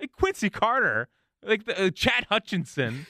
Like 0.00 0.12
Quincy 0.12 0.50
Carter, 0.50 1.08
like 1.42 1.64
the, 1.64 1.86
uh, 1.86 1.90
Chad 1.90 2.26
Hutchinson. 2.28 3.06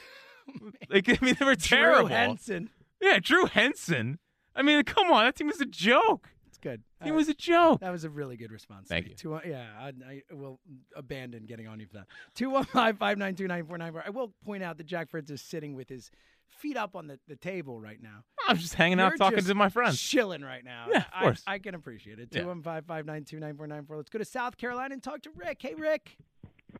like 0.90 1.08
I 1.08 1.24
mean 1.24 1.36
they 1.38 1.44
were 1.44 1.56
terrible. 1.56 2.08
Drew 2.08 2.16
Henson. 2.16 2.70
Yeah, 3.00 3.18
Drew 3.20 3.46
Henson. 3.46 4.18
I 4.54 4.62
mean, 4.62 4.82
come 4.84 5.10
on, 5.10 5.24
that 5.24 5.36
team 5.36 5.46
was 5.46 5.60
a 5.60 5.66
joke. 5.66 6.30
It's 6.48 6.58
good. 6.58 6.82
It 7.04 7.12
was 7.12 7.28
a 7.28 7.34
joke. 7.34 7.80
That 7.80 7.92
was 7.92 8.02
a 8.02 8.10
really 8.10 8.36
good 8.36 8.50
response. 8.50 8.88
Thank 8.88 9.04
to 9.04 9.10
you. 9.10 9.16
Two, 9.16 9.34
uh, 9.34 9.40
yeah, 9.46 9.66
I, 9.80 9.92
I 10.04 10.22
will 10.32 10.58
abandon 10.96 11.46
getting 11.46 11.68
on 11.68 11.78
you 11.78 11.86
for 11.86 11.98
that. 11.98 12.06
215-592-9494. 12.36 14.02
I 14.06 14.10
will 14.10 14.32
point 14.44 14.64
out 14.64 14.76
that 14.78 14.86
Jack 14.86 15.10
Fritz 15.10 15.30
is 15.30 15.40
sitting 15.40 15.74
with 15.74 15.88
his 15.88 16.10
feet 16.48 16.76
up 16.76 16.96
on 16.96 17.06
the, 17.06 17.20
the 17.28 17.36
table 17.36 17.80
right 17.80 18.02
now. 18.02 18.24
I'm 18.48 18.56
just 18.56 18.74
hanging 18.74 18.98
out 18.98 19.10
You're 19.10 19.18
talking 19.18 19.38
just 19.38 19.48
to 19.48 19.54
my 19.54 19.68
friends. 19.68 20.00
Chilling 20.00 20.42
right 20.42 20.64
now. 20.64 20.86
Yeah, 20.90 20.98
of 20.98 21.04
I- 21.14 21.22
course. 21.22 21.42
I, 21.46 21.58
can 21.58 21.74
appreciate 21.76 22.18
it. 22.18 22.30
Yeah. 22.32 22.42
215-592-9494. 22.42 23.84
Let's 23.90 24.10
go 24.10 24.18
to 24.18 24.24
South 24.24 24.56
Carolina 24.56 24.94
and 24.94 25.02
talk 25.02 25.22
to 25.22 25.30
Rick. 25.36 25.58
Hey, 25.60 25.74
Rick. 25.74 26.16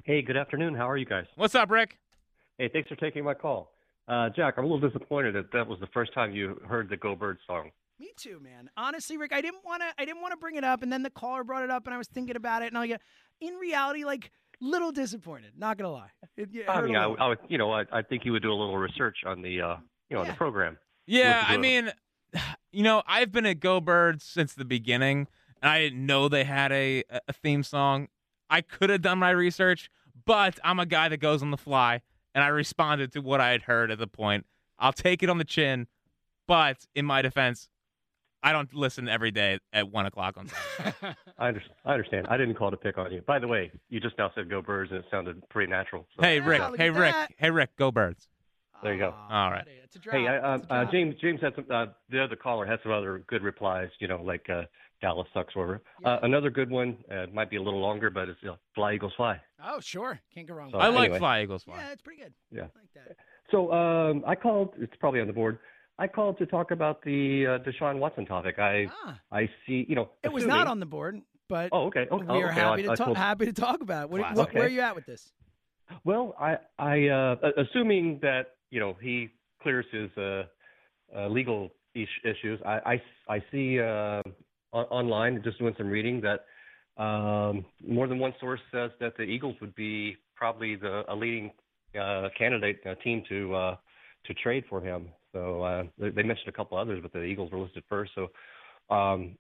Hey, 0.05 0.23
good 0.23 0.37
afternoon. 0.37 0.75
How 0.75 0.89
are 0.89 0.97
you 0.97 1.07
guys? 1.07 1.27
What's 1.37 1.55
up, 1.55 1.71
Rick? 1.71 1.99
Hey, 2.59 2.69
thanks 2.73 2.89
for 2.89 2.97
taking 2.97 3.23
my 3.23 3.35
call. 3.35 3.71
Uh, 4.09 4.31
Jack, 4.31 4.55
I'm 4.57 4.65
a 4.65 4.67
little 4.67 4.89
disappointed 4.89 5.35
that 5.35 5.53
that 5.53 5.67
was 5.67 5.79
the 5.81 5.87
first 5.89 6.15
time 6.15 6.33
you 6.33 6.61
heard 6.67 6.89
the 6.89 6.97
Go 6.97 7.15
Bird 7.15 7.39
song. 7.47 7.71
Me 8.01 8.11
too, 8.17 8.41
man. 8.41 8.71
Honestly, 8.77 9.19
Rick, 9.19 9.33
I 9.35 9.41
didn't 9.43 9.65
want 9.65 9.83
to. 9.83 9.89
I 9.99 10.05
didn't 10.05 10.23
want 10.23 10.33
to 10.33 10.39
bring 10.39 10.57
it 10.57 10.65
up, 10.65 10.83
and 10.83 10.93
then 10.93 11.03
the 11.03 11.11
caller 11.11 11.45
brought 11.45 11.63
it 11.63 11.71
up, 11.71 11.87
and 11.87 11.95
I 11.95 11.99
was 11.99 12.09
thinking 12.09 12.37
about 12.37 12.63
it, 12.63 12.69
and 12.69 12.79
I, 12.79 12.81
like, 12.83 13.01
in 13.41 13.55
reality, 13.55 14.05
like, 14.05 14.31
little 14.61 14.93
disappointed. 14.93 15.53
Not 15.59 15.77
gonna 15.77 15.93
lie. 15.93 16.11
It, 16.37 16.49
it 16.55 16.69
I 16.69 16.81
mean, 16.81 16.97
I. 16.97 17.05
I 17.05 17.29
would, 17.29 17.39
you 17.49 17.59
know, 17.59 17.73
I, 17.73 17.85
I 17.93 18.03
think 18.03 18.25
you 18.25 18.33
would 18.33 18.43
do 18.43 18.51
a 18.51 18.55
little 18.55 18.79
research 18.79 19.19
on 19.27 19.43
the, 19.43 19.61
uh, 19.61 19.77
you 20.09 20.17
know, 20.17 20.21
on 20.23 20.29
the 20.29 20.35
program. 20.35 20.79
Yeah, 21.07 21.39
Listen 21.41 21.53
I 21.53 21.57
mean, 21.59 21.93
you 22.73 22.83
know, 22.83 23.03
I've 23.07 23.33
been 23.33 23.47
at 23.47 23.61
Go 23.61 23.81
Birds 23.81 24.25
since 24.25 24.55
the 24.55 24.65
beginning, 24.65 25.27
and 25.61 25.71
I 25.71 25.81
didn't 25.81 26.07
know 26.07 26.29
they 26.29 26.45
had 26.45 26.73
a 26.73 27.03
a 27.11 27.33
theme 27.33 27.63
song. 27.63 28.09
I 28.49 28.63
could 28.63 28.91
have 28.91 29.03
done 29.03 29.19
my 29.19 29.31
research, 29.31 29.91
but 30.25 30.59
I'm 30.65 30.79
a 30.79 30.87
guy 30.87 31.09
that 31.09 31.19
goes 31.19 31.43
on 31.43 31.51
the 31.51 31.57
fly, 31.59 32.03
and 32.39 32.45
I 32.45 32.49
responded 32.51 33.11
to 33.15 33.21
what 33.21 33.41
I 33.41 33.51
had 33.51 33.63
heard 33.63 33.91
at 33.91 33.99
the 33.99 34.07
point. 34.07 34.47
I'll 34.79 34.93
take 34.93 35.25
it 35.25 35.29
on 35.29 35.39
the 35.39 35.45
chin, 35.45 35.89
but 36.47 36.87
in 36.95 37.05
my 37.05 37.21
defense, 37.21 37.69
I 38.45 38.53
don't 38.53 38.73
listen 38.73 39.09
every 39.09 39.33
day 39.33 39.59
at 39.73 39.91
one 39.91 40.07
o'clock 40.07 40.37
on 40.37 40.47
Saturday. 40.47 41.17
I 41.39 41.49
understand. 41.49 41.75
I 41.85 41.93
understand. 41.95 42.27
I 42.31 42.37
didn't 42.37 42.55
call 42.55 42.71
to 42.71 42.77
pick 42.77 42.97
on 42.97 43.11
you. 43.11 43.23
By 43.23 43.41
the 43.41 43.49
way, 43.49 43.73
you 43.89 43.99
just 43.99 44.17
now 44.19 44.31
said 44.37 44.49
"Go 44.49 44.63
Birds" 44.63 44.93
and 44.93 45.01
it 45.01 45.07
sounded 45.11 45.43
pretty 45.49 45.69
natural. 45.69 46.07
So, 46.15 46.23
hey 46.23 46.39
Rick, 46.39 46.61
yeah. 46.61 46.71
hey 46.77 46.91
Rick, 46.91 47.17
hey 47.39 47.51
Rick, 47.51 47.71
go 47.75 47.91
Birds! 47.91 48.29
There 48.85 48.93
you 48.93 49.01
go. 49.01 49.13
All 49.29 49.51
right. 49.51 49.67
Hey, 50.09 50.29
uh, 50.29 50.59
uh, 50.71 50.85
James. 50.93 51.17
James 51.21 51.41
had 51.41 51.57
some. 51.57 51.67
Uh, 51.69 51.87
the 52.09 52.23
other 52.23 52.37
caller 52.37 52.67
had 52.67 52.79
some 52.85 52.93
other 52.93 53.25
good 53.27 53.43
replies. 53.43 53.89
You 53.99 54.07
know, 54.07 54.23
like 54.23 54.49
uh, 54.49 54.63
Dallas 55.01 55.29
sucks 55.33 55.55
or 55.55 55.67
whatever. 55.67 55.83
Uh, 56.05 56.19
another 56.27 56.51
good 56.51 56.71
one 56.71 56.97
uh, 57.11 57.27
might 57.33 57.51
be 57.51 57.57
a 57.57 57.63
little 57.63 57.81
longer, 57.81 58.11
but 58.11 58.29
it's 58.29 58.39
uh, 58.49 58.55
"Fly 58.75 58.95
Eagles 58.95 59.13
Fly." 59.17 59.41
Oh, 59.65 59.81
sure. 59.81 60.19
Can't 60.35 60.47
go 60.49 60.55
wrong. 60.55 60.71
So, 60.73 60.79
I 60.79 60.87
that. 60.91 60.95
like 60.97 61.05
anyway. 61.07 61.19
Fly 61.19 61.43
Eagles 61.43 61.63
Fly. 61.65 61.77
Yeah, 61.79 61.93
it's 61.93 62.03
pretty 62.03 62.23
good. 62.23 62.33
Yeah. 62.51 62.63
I 62.63 62.79
like 62.79 62.93
that. 62.95 63.17
So 63.51 63.73
um, 63.73 64.25
I 64.27 64.35
called. 64.35 64.75
It's 64.79 64.95
probably 64.99 65.21
on 65.21 65.27
the 65.27 65.33
board. 65.33 65.59
I 66.01 66.07
called 66.07 66.39
to 66.39 66.47
talk 66.47 66.71
about 66.71 67.03
the 67.03 67.47
uh, 67.47 67.59
Deshaun 67.69 67.99
Watson 67.99 68.27
topic. 68.27 68.59
I 68.59 68.87
Ah. 69.05 69.19
I 69.33 69.49
see. 69.67 69.85
You 69.89 69.95
know, 69.97 70.11
It 70.23 70.33
was 70.33 70.47
not 70.47 70.67
on 70.67 70.81
the 70.81 70.87
board, 70.87 71.21
but 71.49 71.71
Oh, 71.73 71.87
okay. 71.87 72.07
Okay. 72.11 72.25
we 72.27 72.43
are 72.43 72.51
okay. 72.51 72.61
happy 72.61 72.83
I- 72.89 72.93
I 72.93 72.95
to 72.95 72.97
talk. 72.97 73.05
told- 73.07 73.17
Happy 73.17 73.47
to 73.47 73.53
talk 73.53 73.81
about 73.81 74.05
it. 74.05 74.11
What, 74.11 74.21
Classic. 74.21 74.37
what, 74.39 74.55
Where 74.55 74.65
are 74.65 74.69
you 74.69 74.81
at 74.81 74.95
with 74.95 75.07
this? 75.07 75.33
Well, 76.05 76.35
I, 76.39 76.59
I, 76.79 77.09
uh, 77.09 77.37
assuming 77.57 78.19
that 78.23 78.57
you 78.71 78.79
know 78.81 78.97
he 79.01 79.31
clears 79.63 79.87
his 79.91 80.11
uh, 80.19 80.43
uh, 81.17 81.29
legal 81.29 81.71
issues, 81.95 82.61
I, 82.67 82.79
I, 83.29 83.35
I 83.37 83.43
see 83.51 83.81
uh, 83.81 84.23
on- 84.73 84.87
online, 84.87 85.43
just 85.43 85.59
doing 85.59 85.75
some 85.79 85.89
reading, 85.89 86.23
that 86.23 86.45
um, 87.03 87.65
more 87.87 88.07
than 88.09 88.19
one 88.19 88.35
source 88.41 88.61
says 88.73 88.91
that 89.01 89.17
the 89.17 89.23
Eagles 89.23 89.57
would 89.61 89.75
be 89.75 90.17
probably 90.35 90.77
the 90.77 91.05
a 91.09 91.15
leading 91.15 91.51
uh, 91.99 92.29
candidate 92.37 92.81
uh, 92.87 92.95
team 93.03 93.23
to 93.29 93.55
uh, 93.55 93.77
to 94.27 94.35
trade 94.35 94.65
for 94.69 94.81
him. 94.81 95.09
So 95.33 95.63
uh, 95.63 95.83
they, 95.99 96.11
they 96.11 96.23
mentioned 96.23 96.49
a 96.49 96.53
couple 96.53 96.79
others, 96.79 97.01
but 97.03 97.13
the 97.13 97.23
Eagles 97.23 97.51
were 97.53 97.59
listed 97.59 97.85
first. 97.89 98.13
So. 98.15 98.29
Um, 98.95 99.37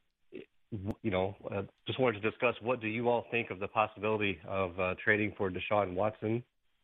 you 1.02 1.10
know, 1.10 1.34
uh, 1.50 1.62
just 1.86 1.98
wanted 1.98 2.20
to 2.20 2.30
discuss 2.30 2.54
what 2.60 2.80
do 2.82 2.88
you 2.88 3.08
all 3.08 3.24
think 3.30 3.50
of 3.50 3.58
the 3.58 3.68
possibility 3.68 4.38
of 4.46 4.78
uh, 4.78 4.94
trading 5.02 5.32
for 5.38 5.50
Deshaun 5.50 5.94
Watson? 5.94 6.42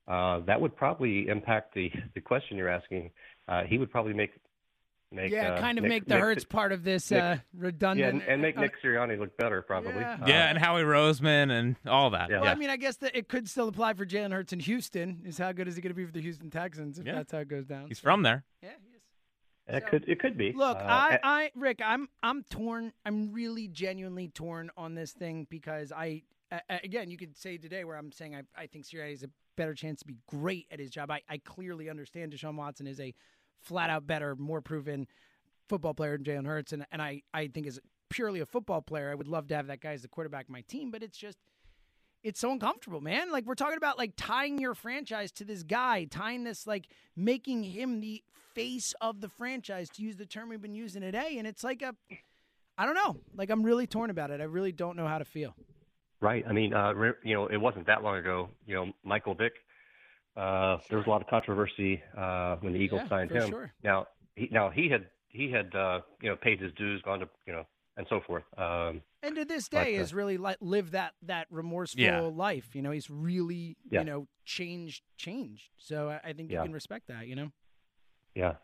Uh, 0.08 0.40
that 0.46 0.60
would 0.60 0.74
probably 0.76 1.28
impact 1.28 1.74
the 1.74 1.90
the 2.14 2.20
question 2.20 2.56
you're 2.56 2.68
asking. 2.68 3.10
Uh, 3.48 3.62
he 3.68 3.78
would 3.78 3.90
probably 3.90 4.12
make 4.12 4.30
make 5.14 5.32
yeah, 5.32 5.54
uh, 5.54 5.60
kind 5.60 5.78
of 5.78 5.82
Nick- 5.82 5.88
make 5.90 6.04
the 6.06 6.14
Nick- 6.14 6.22
Hurts 6.22 6.44
part 6.44 6.72
of 6.72 6.84
this 6.84 7.10
Nick- 7.10 7.22
uh, 7.22 7.24
yeah, 7.26 7.38
redundant. 7.56 8.14
and, 8.14 8.22
and 8.22 8.42
make 8.42 8.56
uh, 8.56 8.62
Nick 8.62 8.72
Sirianni 8.82 9.18
look 9.18 9.36
better, 9.36 9.62
probably. 9.62 9.92
Yeah. 9.94 10.18
Uh, 10.20 10.26
Yeah, 10.26 10.48
and 10.48 10.58
Howie 10.58 10.82
Roseman 10.82 11.50
and 11.50 11.76
all 11.86 12.10
that. 12.10 12.30
Well, 12.30 12.44
yeah. 12.44 12.50
I 12.50 12.54
mean, 12.54 12.70
I 12.70 12.76
guess 12.76 12.96
that 12.98 13.16
it 13.16 13.28
could 13.28 13.48
still 13.48 13.68
apply 13.68 13.94
for 13.94 14.04
Jalen 14.06 14.32
Hurts 14.32 14.52
in 14.52 14.60
Houston. 14.60 15.22
Is 15.24 15.38
how 15.38 15.52
good 15.52 15.68
is 15.68 15.76
he 15.76 15.82
going 15.82 15.90
to 15.90 15.94
be 15.96 16.04
for 16.06 16.12
the 16.12 16.20
Houston 16.22 16.50
Texans 16.50 16.98
if 16.98 17.06
Yeah. 17.06 17.14
that's 17.14 17.32
how 17.32 17.38
it 17.38 17.48
goes 17.48 17.66
down? 17.66 17.88
He's 17.88 17.98
So- 17.98 18.02
from 18.04 18.22
there. 18.22 18.44
Yeah, 18.62 18.70
he 18.82 18.88
is. 19.76 19.76
it 19.82 19.86
could 19.86 20.04
it 20.08 20.20
could 20.20 20.36
be. 20.36 20.52
Look, 20.52 20.76
Uh, 20.76 20.80
I, 20.82 21.18
I, 21.22 21.50
Rick, 21.54 21.80
I'm, 21.84 22.08
I'm 22.22 22.42
torn. 22.44 22.92
I'm 23.06 23.32
really 23.32 23.68
genuinely 23.68 24.28
torn 24.28 24.70
on 24.76 24.94
this 24.94 25.12
thing 25.12 25.46
because 25.48 25.90
I, 25.92 26.22
uh, 26.52 26.58
again, 26.82 27.10
you 27.10 27.16
could 27.16 27.36
say 27.36 27.56
today 27.56 27.84
where 27.84 27.96
I'm 27.96 28.12
saying 28.12 28.34
I, 28.34 28.42
I 28.56 28.66
think 28.66 28.84
Sirianni 28.86 29.10
has 29.10 29.22
a 29.22 29.30
better 29.56 29.72
chance 29.74 30.00
to 30.00 30.06
be 30.06 30.16
great 30.26 30.66
at 30.72 30.80
his 30.80 30.90
job. 30.90 31.10
I, 31.10 31.22
I 31.28 31.38
clearly 31.38 31.88
understand 31.88 32.32
Deshaun 32.32 32.56
Watson 32.56 32.86
is 32.88 32.98
a 33.00 33.14
flat 33.64 33.90
out 33.90 34.06
better, 34.06 34.36
more 34.36 34.60
proven 34.60 35.06
football 35.68 35.94
player 35.94 36.16
than 36.16 36.24
Jalen 36.24 36.46
Hurts, 36.46 36.72
and 36.72 36.86
and 36.92 37.00
I, 37.00 37.22
I 37.32 37.48
think 37.48 37.66
as 37.66 37.80
purely 38.10 38.40
a 38.40 38.46
football 38.46 38.82
player, 38.82 39.10
I 39.10 39.14
would 39.14 39.28
love 39.28 39.48
to 39.48 39.56
have 39.56 39.66
that 39.68 39.80
guy 39.80 39.92
as 39.92 40.02
the 40.02 40.08
quarterback 40.08 40.44
of 40.44 40.50
my 40.50 40.62
team, 40.62 40.90
but 40.90 41.02
it's 41.02 41.18
just. 41.18 41.38
It's 42.22 42.40
so 42.40 42.50
uncomfortable, 42.52 43.02
man. 43.02 43.30
Like 43.30 43.44
we're 43.44 43.54
talking 43.54 43.76
about 43.76 43.98
like 43.98 44.14
tying 44.16 44.58
your 44.58 44.72
franchise 44.74 45.30
to 45.32 45.44
this 45.44 45.62
guy, 45.62 46.06
tying 46.06 46.44
this 46.44 46.66
like 46.66 46.86
making 47.14 47.64
him 47.64 48.00
the 48.00 48.22
face 48.54 48.94
of 49.02 49.20
the 49.20 49.28
franchise 49.28 49.90
to 49.90 50.02
use 50.02 50.16
the 50.16 50.24
term 50.24 50.48
we've 50.48 50.62
been 50.62 50.74
using 50.74 51.02
today 51.02 51.36
and 51.36 51.46
it's 51.46 51.62
like 51.62 51.82
a 51.82 51.94
I 52.76 52.86
don't 52.86 52.94
know. 52.94 53.16
Like 53.36 53.50
I'm 53.50 53.62
really 53.62 53.86
torn 53.86 54.10
about 54.10 54.30
it. 54.30 54.40
I 54.40 54.44
really 54.44 54.72
don't 54.72 54.96
know 54.96 55.06
how 55.06 55.18
to 55.18 55.24
feel. 55.24 55.54
Right. 56.20 56.44
I 56.48 56.52
mean, 56.52 56.72
uh, 56.72 56.92
you 57.22 57.34
know, 57.34 57.46
it 57.46 57.58
wasn't 57.58 57.86
that 57.86 58.02
long 58.02 58.16
ago. 58.16 58.48
You 58.66 58.74
know, 58.74 58.92
Michael 59.04 59.34
Vick. 59.34 59.52
Uh, 60.36 60.78
There 60.88 60.98
was 60.98 61.06
a 61.06 61.10
lot 61.10 61.22
of 61.22 61.28
controversy 61.28 62.02
uh, 62.16 62.56
when 62.60 62.72
the 62.72 62.78
Eagles 62.78 63.02
Yeah, 63.04 63.08
signed 63.08 63.30
for 63.30 63.36
him. 63.38 63.48
sure. 63.50 63.72
Now, 63.82 64.06
he, 64.36 64.48
now 64.50 64.70
he 64.70 64.88
had 64.88 65.06
he 65.28 65.50
had 65.50 65.74
uh, 65.74 66.00
you 66.20 66.28
know 66.30 66.36
paid 66.36 66.60
his 66.60 66.72
dues, 66.74 67.00
gone 67.02 67.20
to 67.20 67.28
you 67.46 67.52
know, 67.52 67.64
and 67.96 68.06
so 68.08 68.20
forth. 68.26 68.44
Um, 68.58 69.02
And 69.22 69.36
to 69.36 69.44
this 69.44 69.68
But, 69.68 69.84
day 69.84 69.94
uh, 69.96 69.98
has 70.00 70.12
really 70.12 70.36
li- 70.36 70.56
lived 70.60 70.92
that 70.92 71.14
that 71.22 71.46
remorseful 71.50 72.02
Yeah. 72.02 72.20
life. 72.20 72.74
You 72.74 72.82
know, 72.82 72.90
he's 72.90 73.08
really 73.10 73.76
Yeah. 73.90 74.00
you 74.00 74.06
know 74.06 74.28
changed 74.44 75.02
changed. 75.16 75.70
So 75.78 76.08
I, 76.10 76.30
I 76.30 76.32
think 76.32 76.50
you 76.50 76.58
can 76.64 76.72
respect 76.72 77.06
that. 77.08 77.26
You 77.28 77.36
know. 77.36 77.52
Yeah. 78.34 78.54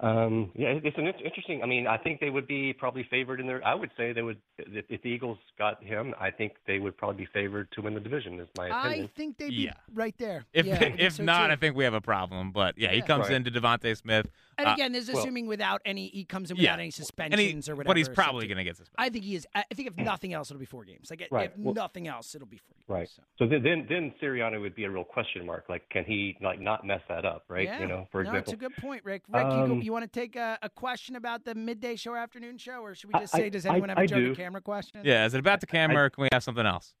Um, 0.00 0.50
yeah, 0.54 0.78
it's 0.82 0.98
an 0.98 1.06
interesting. 1.06 1.62
I 1.62 1.66
mean, 1.66 1.86
I 1.86 1.96
think 1.96 2.20
they 2.20 2.30
would 2.30 2.46
be 2.46 2.72
probably 2.72 3.04
favored 3.10 3.40
in 3.40 3.46
their. 3.46 3.64
I 3.64 3.74
would 3.74 3.90
say 3.96 4.12
they 4.12 4.22
would 4.22 4.38
if, 4.58 4.84
if 4.88 5.02
the 5.02 5.08
Eagles 5.08 5.38
got 5.58 5.82
him. 5.82 6.14
I 6.20 6.30
think 6.30 6.54
they 6.66 6.78
would 6.78 6.96
probably 6.96 7.24
be 7.24 7.28
favored 7.32 7.70
to 7.72 7.82
win 7.82 7.94
the 7.94 8.00
division. 8.00 8.40
Is 8.40 8.48
my 8.56 8.68
opinion. 8.68 9.04
I 9.04 9.16
think 9.16 9.38
they'd 9.38 9.48
be 9.50 9.54
Yeah. 9.54 9.72
right 9.94 10.14
there. 10.18 10.44
If 10.52 10.66
yeah, 10.66 10.74
I 10.74 10.78
think 10.78 11.00
if 11.00 11.14
so, 11.14 11.22
not, 11.22 11.46
too. 11.46 11.52
I 11.52 11.56
think 11.56 11.76
we 11.76 11.84
have 11.84 11.94
a 11.94 12.00
problem. 12.00 12.50
But 12.52 12.76
yeah, 12.76 12.90
he 12.92 13.02
comes 13.02 13.24
Right. 13.28 13.32
into 13.32 13.50
DeVonta 13.50 13.96
Smith. 13.96 14.26
And 14.58 14.68
uh, 14.68 14.72
again, 14.74 14.92
this 14.92 15.08
is 15.08 15.14
well- 15.14 15.22
assuming 15.22 15.46
without 15.46 15.80
any 15.84 16.08
he 16.08 16.24
comes 16.24 16.50
in 16.50 16.56
Yeah. 16.56 16.62
without 16.62 16.74
any 16.74 16.84
and 16.84 16.92
he- 16.94 16.96
suspensions 16.96 17.68
or 17.68 17.74
whatever. 17.76 17.90
But 17.90 17.96
he's 17.96 18.08
probably 18.08 18.42
to- 18.42 18.48
going 18.48 18.58
to 18.58 18.64
get 18.64 18.76
suspended. 18.76 18.94
I 18.98 19.10
think 19.10 19.24
he 19.24 19.36
is. 19.36 19.46
I 19.54 19.64
think 19.74 19.88
if 19.88 19.96
nothing 19.96 20.32
else, 20.32 20.50
it'll 20.50 20.60
be 20.60 20.66
four 20.66 20.84
games. 20.84 21.08
Like 21.10 21.26
Right. 21.30 21.50
if 21.50 21.56
Well- 21.58 21.74
nothing 21.74 22.08
else, 22.08 22.34
it'll 22.34 22.46
be 22.46 22.58
four 22.58 22.74
games. 22.76 22.84
Right. 22.88 23.08
So. 23.08 23.22
So 23.38 23.46
then, 23.48 23.62
then, 23.62 23.86
then 23.88 24.12
Sirianni 24.22 24.60
would 24.60 24.74
be 24.74 24.84
a 24.84 24.90
real 24.90 25.04
question 25.04 25.46
mark. 25.46 25.64
Like, 25.68 25.88
can 25.90 26.04
he 26.04 26.36
like 26.40 26.60
not 26.60 26.84
mess 26.86 27.00
that 27.08 27.24
up? 27.24 27.44
Right. 27.48 27.64
Yeah. 27.66 27.80
You 27.80 27.86
know, 27.88 28.08
for 28.12 28.22
no, 28.22 28.30
example. 28.30 28.52
it's 28.52 28.62
a 28.62 28.68
good 28.68 28.76
point, 28.76 29.04
Rick. 29.04 29.22
Rick, 29.28 29.44
you, 29.44 29.50
go, 29.50 29.62
Um, 29.64 29.82
you 29.84 29.92
want 29.92 30.10
to 30.10 30.20
take 30.20 30.34
a, 30.36 30.58
a 30.62 30.68
question 30.70 31.16
about 31.16 31.44
the 31.44 31.54
midday 31.54 31.94
show, 31.96 32.14
afternoon 32.14 32.58
show, 32.58 32.78
or 32.80 32.94
should 32.94 33.08
we 33.08 33.14
I- 33.14 33.20
just 33.20 33.34
I- 33.34 33.38
say, 33.38 33.50
does 33.50 33.66
I- 33.66 33.70
anyone 33.70 33.90
have 33.90 33.98
a 33.98 34.02
I 34.02 34.06
Joe 34.06 34.16
do. 34.16 34.28
the 34.30 34.36
camera 34.36 34.60
question? 34.60 35.02
Yeah, 35.04 35.26
is 35.26 35.34
it 35.34 35.38
about 35.38 35.60
DeCamara 35.60 36.06
or 36.06 36.10
can 36.10 36.22
we 36.22 36.28
have 36.32 36.42
something 36.42 36.66
else? 36.66 36.94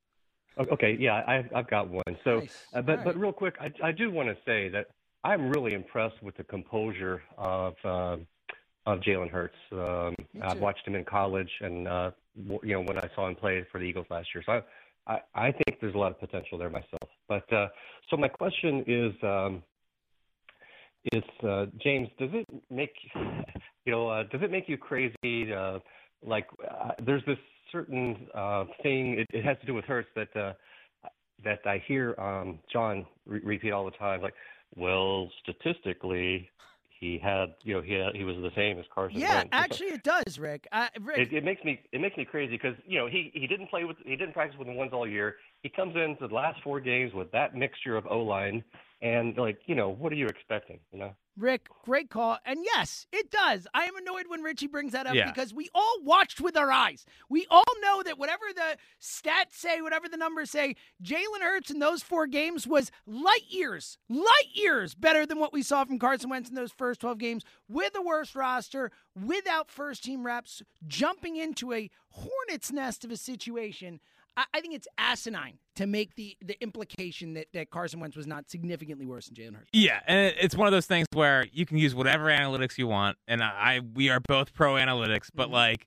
Okay, 0.56 0.96
yeah, 1.00 1.14
I, 1.26 1.44
I've 1.52 1.66
got 1.68 1.88
one. 1.88 2.04
So, 2.22 2.38
Nice. 2.40 2.64
uh, 2.74 2.82
but 2.82 2.98
All 3.00 3.04
but 3.06 3.16
real 3.18 3.32
quick, 3.32 3.54
I, 3.60 3.72
I 3.82 3.90
do 3.90 4.10
want 4.10 4.28
to 4.28 4.36
say 4.46 4.68
that 4.68 4.86
I'm 5.24 5.48
really 5.50 5.72
impressed 5.74 6.22
with 6.22 6.36
the 6.36 6.44
composure 6.44 7.22
of 7.38 7.74
um 7.84 8.26
of 8.86 9.00
Jalen 9.00 9.30
Hurts. 9.30 9.56
Um, 9.72 10.14
I've 10.42 10.60
watched 10.60 10.86
him 10.86 10.94
in 10.94 11.04
college, 11.06 11.48
and 11.62 11.88
uh, 11.88 12.10
w- 12.36 12.60
you 12.62 12.74
know 12.74 12.82
when 12.82 12.98
I 12.98 13.08
saw 13.16 13.26
him 13.26 13.34
play 13.34 13.64
for 13.72 13.80
the 13.80 13.84
Eagles 13.86 14.06
last 14.10 14.28
year. 14.34 14.44
So 14.46 14.60
I, 15.06 15.12
I, 15.14 15.46
I 15.46 15.52
think 15.52 15.80
there's 15.80 15.94
a 15.94 15.98
lot 15.98 16.12
of 16.12 16.20
potential 16.20 16.56
there 16.58 16.68
myself. 16.70 17.08
But 17.28 17.50
uh, 17.52 17.68
so 18.10 18.16
my 18.16 18.28
question 18.28 18.84
is. 18.86 19.12
Um, 19.22 19.62
is 21.12 21.22
uh, 21.46 21.66
James? 21.82 22.08
Does 22.18 22.30
it 22.32 22.46
make 22.70 22.94
you 23.84 23.92
know? 23.92 24.08
Uh, 24.08 24.24
does 24.24 24.42
it 24.42 24.50
make 24.50 24.68
you 24.68 24.76
crazy? 24.76 25.52
Uh, 25.52 25.78
like 26.24 26.46
uh, 26.70 26.90
there's 27.04 27.24
this 27.26 27.38
certain 27.70 28.26
uh, 28.34 28.64
thing. 28.82 29.18
It, 29.18 29.26
it 29.32 29.44
has 29.44 29.56
to 29.60 29.66
do 29.66 29.74
with 29.74 29.84
Hurts 29.84 30.08
that 30.16 30.34
uh, 30.36 30.52
that 31.44 31.60
I 31.66 31.82
hear 31.86 32.14
um, 32.18 32.58
Jon 32.72 33.04
re- 33.26 33.40
repeat 33.44 33.72
all 33.72 33.84
the 33.84 33.90
time. 33.92 34.22
Like, 34.22 34.34
well, 34.76 35.30
statistically, 35.42 36.48
he 36.98 37.18
had 37.18 37.54
you 37.62 37.74
know 37.74 37.82
he 37.82 37.94
had, 37.94 38.14
he 38.14 38.24
was 38.24 38.36
the 38.36 38.50
same 38.54 38.78
as 38.78 38.84
Carson 38.94 39.20
Yeah, 39.20 39.36
Wentz. 39.36 39.48
actually, 39.52 39.88
it 39.88 40.02
does, 40.02 40.38
Rick. 40.38 40.66
Uh, 40.72 40.88
Rick, 41.00 41.18
It, 41.18 41.32
it 41.32 41.44
makes 41.44 41.64
me 41.64 41.80
it 41.92 42.00
makes 42.00 42.16
me 42.16 42.24
crazy 42.24 42.52
because 42.52 42.76
you 42.86 42.98
know 42.98 43.06
he 43.06 43.30
he 43.34 43.46
didn't 43.46 43.68
play 43.68 43.84
with 43.84 43.96
he 44.04 44.16
didn't 44.16 44.32
practice 44.32 44.58
with 44.58 44.68
the 44.68 44.74
ones 44.74 44.92
all 44.92 45.06
year. 45.08 45.36
He 45.62 45.68
comes 45.68 45.94
into 45.96 46.28
the 46.28 46.34
last 46.34 46.62
four 46.62 46.80
games 46.80 47.12
with 47.14 47.30
that 47.32 47.54
mixture 47.54 47.96
of 47.96 48.06
O 48.10 48.18
line 48.18 48.62
and 49.02 49.36
like 49.36 49.58
you 49.66 49.74
know 49.74 49.88
what 49.90 50.12
are 50.12 50.16
you 50.16 50.26
expecting? 50.26 50.78
You 50.92 50.98
know. 51.00 51.14
Rick, 51.36 51.66
great 51.84 52.10
call. 52.10 52.38
And 52.44 52.60
yes, 52.62 53.06
it 53.12 53.30
does. 53.30 53.66
I 53.74 53.84
am 53.86 53.96
annoyed 53.96 54.26
when 54.28 54.42
Ritchie 54.42 54.68
brings 54.68 54.92
that 54.92 55.06
up 55.06 55.14
Yeah. 55.14 55.30
because 55.30 55.52
we 55.52 55.68
all 55.74 55.96
watched 56.02 56.40
with 56.40 56.56
our 56.56 56.70
eyes. 56.70 57.04
We 57.28 57.46
all 57.50 57.64
know 57.82 58.02
that 58.04 58.18
whatever 58.18 58.44
the 58.54 58.76
stats 59.02 59.54
say, 59.54 59.80
whatever 59.80 60.08
the 60.08 60.16
numbers 60.16 60.50
say, 60.50 60.76
Jalen 61.02 61.40
Hurts 61.42 61.70
in 61.70 61.80
those 61.80 62.02
four 62.02 62.26
games 62.28 62.66
was 62.68 62.92
light 63.06 63.46
years, 63.48 63.98
light 64.08 64.48
years 64.52 64.94
better 64.94 65.26
than 65.26 65.40
what 65.40 65.52
we 65.52 65.62
saw 65.62 65.84
from 65.84 65.98
Carson 65.98 66.30
Wentz 66.30 66.48
in 66.48 66.54
those 66.54 66.72
first 66.72 67.00
12 67.00 67.18
games 67.18 67.44
with 67.68 67.96
a 67.96 68.02
worse 68.02 68.34
roster, 68.36 68.92
without 69.20 69.70
first 69.70 70.04
team 70.04 70.24
reps, 70.24 70.62
jumping 70.86 71.36
into 71.36 71.72
a 71.72 71.90
hornet's 72.10 72.70
nest 72.70 73.04
of 73.04 73.10
a 73.10 73.16
situation. 73.16 73.98
I, 74.36 74.44
I 74.54 74.60
think 74.60 74.74
it's 74.74 74.88
asinine 74.98 75.58
to 75.76 75.86
make 75.86 76.14
the, 76.16 76.36
the 76.44 76.60
implication 76.62 77.34
that, 77.34 77.46
that 77.52 77.70
Carson 77.70 78.00
Wentz 78.00 78.16
was 78.16 78.26
not 78.26 78.50
significantly 78.50 79.06
worse 79.06 79.26
than 79.26 79.34
Jalen 79.36 79.56
Hurts. 79.56 79.70
Yeah, 79.72 80.00
and 80.06 80.34
it's 80.40 80.56
one 80.56 80.66
of 80.66 80.72
those 80.72 80.86
things 80.86 81.06
where 81.12 81.46
you 81.52 81.66
can 81.66 81.78
use 81.78 81.94
whatever 81.94 82.26
analytics 82.26 82.78
you 82.78 82.86
want, 82.86 83.16
and 83.28 83.42
I, 83.42 83.80
we 83.94 84.10
are 84.10 84.20
both 84.20 84.52
pro 84.54 84.74
analytics, 84.74 85.28
but 85.34 85.50
like, 85.50 85.86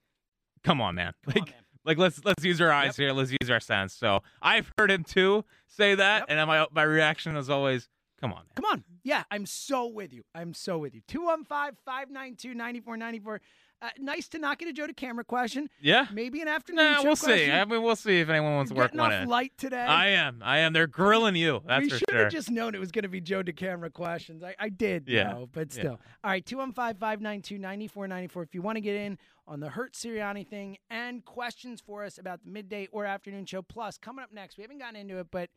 come 0.63 0.81
on, 0.81 0.95
man, 0.95 1.13
like, 1.25 1.35
Mm-hmm. 1.35 1.43
on, 1.43 1.49
man. 1.49 1.63
like 1.85 1.97
let's 1.97 2.23
let's 2.25 2.43
use 2.43 2.59
our 2.61 2.71
eyes 2.71 2.97
here, 2.97 3.11
let's 3.13 3.31
use 3.41 3.49
our 3.49 3.59
sense. 3.59 3.93
So 3.93 4.21
I've 4.41 4.71
heard 4.77 4.91
him 4.91 5.03
too 5.03 5.45
say 5.67 5.95
that, 5.95 6.25
and 6.29 6.45
my 6.47 6.65
my 6.73 6.83
reaction 6.83 7.35
is 7.37 7.49
always, 7.49 7.87
come 8.19 8.31
on, 8.31 8.39
man. 8.39 8.53
Come 8.55 8.65
on. 8.65 8.83
Yeah, 9.03 9.23
I'm 9.31 9.45
so 9.45 9.87
with 9.87 10.11
you. 10.11 10.23
I'm 10.35 10.53
so 10.53 10.77
with 10.79 10.93
you. 10.93 11.01
215 11.07 11.77
592 11.85 12.53
9494. 12.53 13.41
Uh, 13.79 13.89
nice 13.99 14.27
to 14.29 14.39
not 14.39 14.57
get 14.57 14.67
a 14.67 14.73
Joe 14.73 14.87
DeCamara 14.87 15.25
question. 15.27 15.69
Yeah. 15.79 16.07
Maybe 16.11 16.41
an 16.41 16.47
afternoon 16.47 16.83
Nah, 16.83 16.95
show 16.97 17.03
we'll 17.09 17.15
question. 17.15 17.37
see. 17.37 17.51
I 17.51 17.63
mean, 17.63 17.83
we'll 17.83 17.95
see 17.95 18.19
if 18.21 18.27
anyone 18.29 18.55
wants 18.55 18.71
to 18.71 18.75
You're 18.75 18.85
work 18.85 18.91
getting 18.93 18.99
one 19.01 19.13
in. 19.13 19.29
light 19.29 19.53
today. 19.55 19.77
I 19.83 20.07
am. 20.07 20.41
I 20.43 20.59
am. 20.59 20.73
They're 20.73 20.87
grilling 20.87 21.35
you. 21.35 21.61
That's 21.63 21.83
we 21.83 21.89
for 21.91 21.97
should 21.99 22.09
sure. 22.09 22.23
have 22.23 22.31
just 22.31 22.49
known 22.49 22.73
it 22.73 22.79
was 22.79 22.91
going 22.91 23.03
to 23.03 23.07
be 23.09 23.21
Joe 23.21 23.43
DeCamara 23.43 23.93
questions. 23.93 24.43
I, 24.43 24.55
I 24.57 24.69
did 24.69 25.07
Yeah. 25.07 25.31
know, 25.31 25.49
but 25.51 25.67
Yeah. 25.75 25.79
still. 25.79 25.99
All 26.23 26.31
right, 26.31 26.43
215 26.43 26.95
592 26.99 27.59
9494. 27.59 28.41
If 28.43 28.55
you 28.55 28.63
want 28.63 28.77
to 28.77 28.81
get 28.81 28.95
in 28.95 29.19
on 29.47 29.59
the 29.59 29.69
Hurt 29.69 29.93
Sirianni 29.93 30.47
thing 30.47 30.77
and 30.89 31.23
questions 31.23 31.79
for 31.79 32.03
us 32.03 32.17
about 32.17 32.43
the 32.43 32.49
midday 32.49 32.87
or 32.91 33.05
afternoon 33.05 33.45
show. 33.45 33.61
Plus, 33.61 33.99
coming 33.99 34.23
up 34.23 34.31
next, 34.33 34.57
we 34.57 34.63
haven't 34.63 34.79
gotten 34.79 34.95
into 34.95 35.19
it, 35.19 35.27
but 35.29 35.51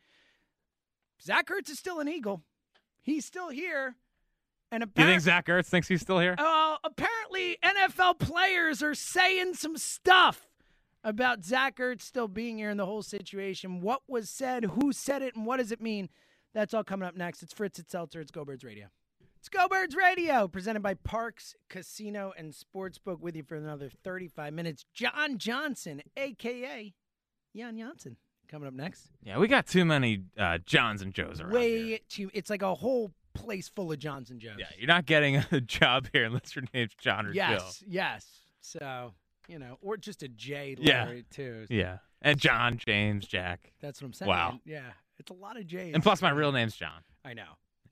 Zach 1.22 1.46
Ertz 1.48 1.70
is 1.70 1.78
still 1.78 2.00
an 2.00 2.08
Eagle. 2.08 2.42
He's 3.00 3.24
still 3.24 3.48
here. 3.48 3.96
And 4.72 4.84
you 4.96 5.04
think 5.04 5.20
Zach 5.20 5.46
Ertz 5.46 5.66
thinks 5.66 5.88
he's 5.88 6.00
still 6.00 6.20
here? 6.20 6.36
uh, 6.38 6.76
apparently, 6.84 7.58
NFL 7.64 8.18
players 8.18 8.82
are 8.82 8.94
saying 8.94 9.54
some 9.54 9.76
stuff 9.76 10.46
about 11.02 11.44
Zach 11.44 11.78
Ertz 11.78 12.02
still 12.02 12.28
being 12.28 12.58
here 12.58 12.70
in 12.70 12.76
the 12.76 12.86
whole 12.86 13.02
situation. 13.02 13.80
What 13.80 14.02
was 14.06 14.30
said, 14.30 14.64
who 14.64 14.92
said 14.92 15.22
it, 15.22 15.34
and 15.34 15.44
what 15.46 15.56
does 15.56 15.72
it 15.72 15.80
mean? 15.80 16.08
That's 16.54 16.74
all 16.74 16.84
coming 16.84 17.08
up 17.08 17.16
next. 17.16 17.42
It's 17.42 17.52
Fritz 17.52 17.78
at 17.78 17.90
Seltzer. 17.90 18.20
It's 18.20 18.30
Go 18.30 18.44
Birds 18.44 18.64
Radio. 18.64 18.86
It's 19.38 19.48
Go 19.48 19.66
Birds 19.68 19.94
Radio, 19.96 20.46
presented 20.46 20.82
by 20.82 20.94
Parx 20.94 21.54
Casino 21.68 22.32
and 22.36 22.52
Sportsbook. 22.52 23.20
With 23.20 23.34
you 23.34 23.42
for 23.42 23.56
another 23.56 23.90
35 24.04 24.52
minutes. 24.52 24.84
John 24.92 25.38
Johnson, 25.38 26.02
a.k.a. 26.16 26.92
Jan 27.56 27.78
Janssen, 27.78 28.16
coming 28.48 28.68
up 28.68 28.74
next. 28.74 29.08
Yeah, 29.22 29.38
we 29.38 29.48
got 29.48 29.66
too 29.66 29.84
many 29.84 30.24
uh, 30.38 30.58
Johns 30.66 31.02
and 31.02 31.14
Joes 31.14 31.40
around. 31.40 31.52
Way 31.52 32.00
too. 32.08 32.30
It's 32.34 32.50
like 32.50 32.62
a 32.62 32.74
whole 32.74 33.12
place 33.34 33.68
full 33.68 33.92
of 33.92 33.98
Johns 33.98 34.30
and 34.30 34.40
Joes. 34.40 34.56
Yeah, 34.58 34.66
you're 34.78 34.86
not 34.88 35.06
getting 35.06 35.36
a 35.52 35.60
job 35.60 36.08
here 36.12 36.24
unless 36.24 36.54
your 36.54 36.64
name's 36.74 36.94
John 36.94 37.26
or 37.26 37.32
Yes, 37.32 37.80
Joe. 37.80 37.86
yes. 37.88 38.26
So, 38.60 39.12
you 39.48 39.58
know, 39.58 39.78
or 39.80 39.96
just 39.96 40.22
a 40.22 40.28
J 40.28 40.76
Yeah. 40.78 41.12
Too. 41.30 41.66
Yeah. 41.70 41.98
And 42.22 42.38
John, 42.38 42.76
James, 42.76 43.26
Jack. 43.26 43.72
That's 43.80 44.00
what 44.02 44.06
I'm 44.06 44.12
saying. 44.12 44.28
Wow. 44.28 44.60
Yeah. 44.66 44.90
It's 45.18 45.30
a 45.30 45.34
lot 45.34 45.56
of 45.58 45.66
J's. 45.66 45.94
And 45.94 46.02
plus, 46.02 46.20
my 46.22 46.30
real 46.30 46.52
name's 46.52 46.76
John. 46.76 47.02
I 47.24 47.32
know. 47.34 47.44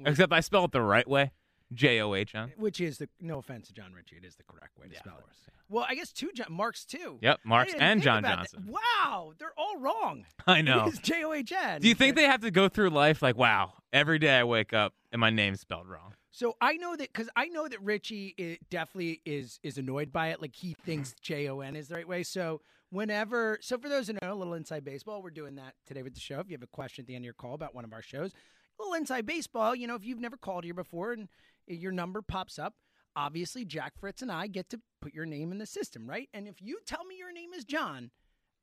Except 0.05 0.33
I 0.33 0.41
spell 0.41 0.65
it 0.65 0.73
the 0.73 0.83
right 0.83 1.09
way 1.09 1.33
J 1.73 2.01
O 2.01 2.15
H 2.15 2.35
N. 2.35 2.53
Which 2.57 2.81
is 2.81 2.99
the, 2.99 3.09
no 3.21 3.39
offense 3.39 3.69
to 3.69 3.75
Jon 3.75 3.93
Ritchie, 3.93 4.17
it 4.17 4.25
is 4.25 4.37
the 4.37 4.45
correct 4.45 4.79
way 4.79 4.89
to 4.89 4.97
spell 4.97 5.19
it. 5.19 5.25
Well, 5.71 5.85
I 5.87 5.95
guess 5.95 6.13
two 6.13 6.31
John, 6.35 6.47
Marks 6.51 6.85
too. 6.85 7.19
Yep, 7.21 7.41
Marks 7.45 7.75
and 7.79 8.03
John 8.03 8.23
Johnson. 8.23 8.65
that. 8.67 8.73
Wow, 8.73 9.35
they're 9.39 9.53
all 9.57 9.79
wrong. 9.79 10.25
I 10.47 10.63
know. 10.63 10.87
It 10.87 10.95
is 10.95 10.99
J 11.01 11.25
O 11.25 11.33
H 11.33 11.53
N. 11.53 11.81
Do 11.81 11.89
you 11.89 11.95
think 11.95 12.17
they 12.17 12.25
have 12.25 12.41
to 12.41 12.51
go 12.51 12.69
through 12.69 12.91
life 12.91 13.23
like, 13.23 13.37
wow, 13.37 13.75
every 13.93 14.19
day 14.19 14.39
I 14.39 14.45
wake 14.45 14.73
up 14.73 14.95
and 15.13 15.21
my 15.21 15.31
name's 15.31 15.61
spelled 15.61 15.89
wrong? 15.89 16.15
So 16.31 16.57
I 16.61 16.75
know 16.75 16.97
that 16.97 17.13
because 17.13 17.29
I 17.37 17.49
know 17.49 17.69
that 17.69 17.83
Ritchie 17.83 18.59
definitely 18.71 19.21
is 19.27 19.61
is 19.63 19.77
annoyed 19.77 20.13
by 20.13 20.29
it. 20.29 20.41
Like 20.41 20.55
he 20.55 20.71
mm-hmm. 20.71 20.83
thinks 20.83 21.15
J 21.21 21.49
O 21.49 21.61
N 21.61 21.77
is 21.77 21.89
the 21.89 21.97
right 21.97 22.09
way. 22.09 22.23
So 22.23 22.63
whenever, 22.91 23.59
so 23.61 23.77
for 23.77 23.89
those 23.89 24.07
who 24.07 24.15
know 24.15 24.33
a 24.33 24.35
little 24.35 24.55
inside 24.55 24.85
baseball, 24.85 25.23
we're 25.23 25.31
doing 25.31 25.57
that 25.57 25.75
today 25.87 26.03
with 26.03 26.15
the 26.15 26.21
show. 26.21 26.41
If 26.41 26.49
you 26.49 26.55
have 26.55 26.63
a 26.63 26.67
question 26.69 27.03
at 27.03 27.07
the 27.07 27.15
end 27.15 27.23
of 27.23 27.27
your 27.27 27.35
call 27.35 27.55
about 27.55 27.75
one 27.75 27.85
of 27.85 27.93
our 27.93 28.03
shows, 28.03 28.33
a 28.33 28.83
little 28.83 28.95
inside 28.95 29.27
baseball. 29.27 29.75
You 29.75 29.87
know, 29.87 29.95
if 29.95 30.05
you've 30.05 30.21
never 30.21 30.37
called 30.37 30.65
here 30.65 30.75
before 30.75 31.13
and 31.13 31.29
your 31.77 31.93
number 31.93 32.23
pops 32.23 32.59
up, 32.59 32.75
obviously 33.17 33.65
Jack 33.65 33.93
Fritz 33.99 34.23
and 34.23 34.31
I 34.33 34.47
get 34.47 34.69
to 34.71 34.81
put 35.01 35.15
your 35.15 35.27
name 35.27 35.53
in 35.53 35.59
the 35.59 35.67
system, 35.67 36.09
right? 36.09 36.29
And 36.35 36.47
if 36.49 36.61
you 36.61 36.79
tell 36.87 37.05
me 37.05 37.17
your 37.19 37.33
name 37.33 37.53
is 37.53 37.65
John, 37.65 38.11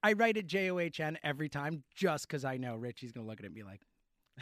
I 0.03 0.13
write 0.13 0.37
it 0.37 0.47
J 0.47 0.69
O 0.71 0.79
H 0.79 0.99
N 0.99 1.17
every 1.23 1.49
time, 1.49 1.83
just 1.95 2.27
because 2.27 2.45
I 2.45 2.57
know 2.57 2.75
Ritchie's 2.75 3.11
gonna 3.11 3.25
look 3.27 3.39
at 3.39 3.43
it 3.43 3.47
and 3.47 3.55
be 3.55 3.63
like. 3.63 3.81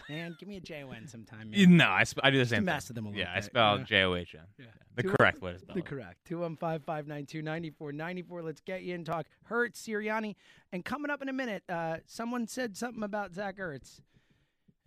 Man, 0.10 0.36
give 0.40 0.50
me 0.50 0.58
a 0.58 0.60
J 0.60 0.84
O 0.84 0.90
N 0.90 1.06
sometime. 1.08 1.52
man." 1.52 1.78
No, 1.78 1.88
I, 1.88 2.04
sp- 2.04 2.26
I 2.26 2.32
do 2.32 2.38
the 2.40 2.42
Just 2.42 2.50
to 2.50 2.56
same 2.56 2.66
mess 2.66 2.86
thing. 2.86 2.90
with 2.90 2.96
them 2.96 3.06
a 3.06 3.10
little 3.10 3.22
yeah, 3.22 3.34
I 3.36 3.42
spell? 3.42 3.78
J 3.78 4.02
O 4.02 4.16
H 4.16 4.34
N. 4.34 4.42
Yeah. 4.58 4.66
The 4.96 5.04
Two- 5.04 5.10
correct 5.12 5.40
way 5.40 5.54
to 5.54 5.60
spell 5.60 5.76
The 5.76 5.82
it. 5.82 5.86
correct. 5.86 6.18
215 6.26 6.80
592 6.84 7.44
9494. 7.44 8.42
Let's 8.42 8.62
get 8.62 8.82
you 8.82 8.96
in 8.96 9.06
talk. 9.06 9.28
Hurts, 9.44 9.86
Sirianni. 9.86 10.34
And 10.72 10.84
coming 10.84 11.12
up 11.12 11.22
in 11.22 11.30
a 11.30 11.34
minute, 11.34 11.62
uh, 11.70 11.98
someone 12.08 12.48
said 12.48 12.76
something 12.76 13.04
about 13.04 13.36
Zach 13.36 13.58
Ertz. 13.60 14.00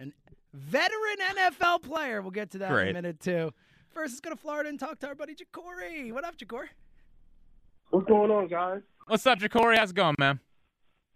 An 0.01 0.13
veteran 0.57 1.17
NFL 1.37 1.83
player. 1.83 2.21
We'll 2.23 2.31
get 2.31 2.51
to 2.53 2.59
that 2.59 2.73
in 2.73 2.89
a 2.89 2.93
minute, 2.93 3.21
too. 3.21 3.53
First, 3.93 4.13
let's 4.15 4.21
go 4.21 4.31
to 4.31 4.37
Florida 4.37 4.69
and 4.69 4.79
talk 4.81 4.99
to 5.01 5.09
our 5.09 5.15
buddy 5.15 5.35
Jacory. 5.35 6.13
What 6.13 6.25
up, 6.25 6.37
Ja'Cory? 6.37 6.69
What's 7.91 8.07
going 8.09 8.31
on, 8.31 8.49
guys? 8.49 8.81
What's 9.07 9.27
up, 9.27 9.39
Jacory? 9.39 9.79
How's 9.79 9.91
it 9.91 9.97
going, 9.97 10.17
man? 10.19 10.41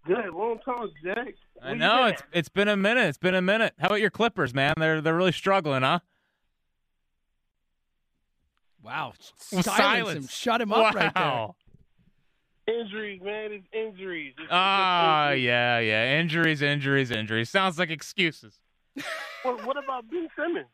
Good. 0.06 0.32
Long 0.32 0.58
time, 0.64 0.88
Jack. 1.04 1.34
I 1.62 1.74
know 1.74 2.06
it's 2.06 2.22
it's 2.32 2.48
been 2.48 2.68
a 2.68 2.76
minute. 2.76 3.06
It's 3.08 3.18
been 3.18 3.34
a 3.34 3.42
minute. 3.42 3.74
How 3.78 3.88
about 3.88 4.00
your 4.00 4.08
Clippers, 4.08 4.54
man? 4.54 4.72
They're 4.78 5.02
they're 5.02 5.14
really 5.16 5.32
struggling, 5.32 5.82
huh? 5.82 5.98
Wow. 8.82 9.12
Well, 9.52 9.62
Silence 9.62 10.24
him. 10.24 10.28
Shut 10.28 10.60
him 10.62 10.72
up 10.72 10.94
right 10.94 11.12
there. 11.14 11.48
Injuries, 12.78 13.20
man. 13.22 13.52
It's 13.52 13.66
injuries. 13.74 14.32
It's, 14.36 14.44
it's 14.44 14.48
Ah, 14.50 15.26
injuries. 15.32 15.44
yeah, 15.44 15.78
yeah. 15.80 16.18
Injuries, 16.20 16.62
injuries, 16.62 17.10
injuries. 17.10 17.50
Sounds 17.50 17.78
like 17.78 17.90
excuses. 17.90 18.58
What, 19.42 19.66
what 19.66 19.82
about 19.82 20.10
Ben 20.10 20.28
Simmons? 20.36 20.66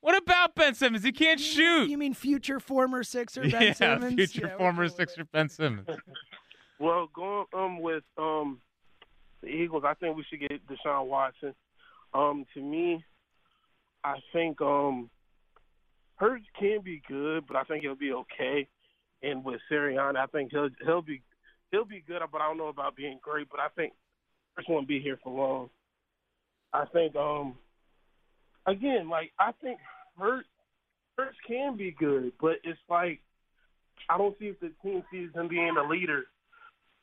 What 0.00 0.16
about 0.22 0.54
Ben 0.54 0.74
Simmons? 0.74 1.02
He 1.02 1.12
can't 1.12 1.40
shoot. 1.40 1.88
You 1.88 1.96
mean 1.96 2.12
future 2.12 2.60
former 2.60 3.02
Sixer 3.02 3.48
Ben 3.48 3.62
yeah, 3.62 3.72
Simmons? 3.72 4.14
future 4.14 4.42
Yeah, 4.42 4.52
we're 4.52 4.58
former 4.58 4.88
cool 4.88 4.96
with 4.96 5.08
Sixer 5.08 5.24
Ben 5.24 5.48
Simmons. 5.48 5.88
Well, 6.78 7.08
going 7.14 7.46
um 7.54 7.80
with 7.80 8.02
um 8.18 8.60
the 9.40 9.48
Eagles, 9.48 9.84
I 9.86 9.94
think 9.94 10.16
we 10.16 10.24
should 10.28 10.40
get 10.40 10.66
Deshaun 10.66 11.06
Watson. 11.06 11.54
Um, 12.12 12.44
to 12.52 12.60
me, 12.60 13.04
I 14.02 14.16
think 14.32 14.60
um 14.60 15.08
Hurts 16.16 16.44
can 16.58 16.80
be 16.82 17.00
good, 17.08 17.46
but 17.46 17.56
I 17.56 17.64
think 17.64 17.82
he'll 17.82 17.94
be 17.94 18.12
okay. 18.12 18.68
And 19.22 19.44
with 19.44 19.60
Sirianni, 19.70 20.16
I 20.16 20.26
think 20.26 20.50
he'll 20.50 20.68
he'll 20.84 21.00
be 21.00 21.22
he'll 21.70 21.84
be 21.84 22.04
good, 22.06 22.20
but 22.30 22.40
I 22.40 22.48
don't 22.48 22.58
know 22.58 22.68
about 22.68 22.96
being 22.96 23.18
great. 23.22 23.48
But 23.50 23.60
I 23.60 23.68
think 23.68 23.92
Hurts 24.54 24.68
won't 24.68 24.88
be 24.88 25.00
here 25.00 25.18
for 25.22 25.32
long. 25.32 25.70
I 26.74 26.84
think 26.92 27.14
um 27.16 27.54
again, 28.66 29.08
like 29.08 29.32
I 29.38 29.52
think 29.62 29.78
Hurts 30.18 30.48
Hurts 31.16 31.36
can 31.46 31.76
be 31.76 31.92
good, 31.92 32.32
but 32.40 32.56
it's 32.64 32.78
like 32.90 33.20
I 34.10 34.18
don't 34.18 34.36
see 34.38 34.46
if 34.46 34.60
the 34.60 34.72
team 34.82 35.02
sees 35.10 35.30
him 35.34 35.48
being 35.48 35.76
a 35.76 35.88
leader 35.88 36.24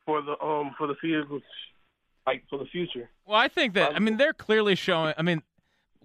for 0.05 0.21
the 0.21 0.39
um 0.43 0.75
for 0.77 0.87
the 0.87 0.95
Eagles, 1.03 1.41
like 2.27 2.43
for 2.49 2.59
the 2.59 2.65
future. 2.65 3.09
Well, 3.25 3.37
I 3.37 3.47
think 3.47 3.73
that 3.75 3.95
I 3.95 3.99
mean 3.99 4.17
they're 4.17 4.33
clearly 4.33 4.75
showing. 4.75 5.13
I 5.17 5.21
mean, 5.21 5.41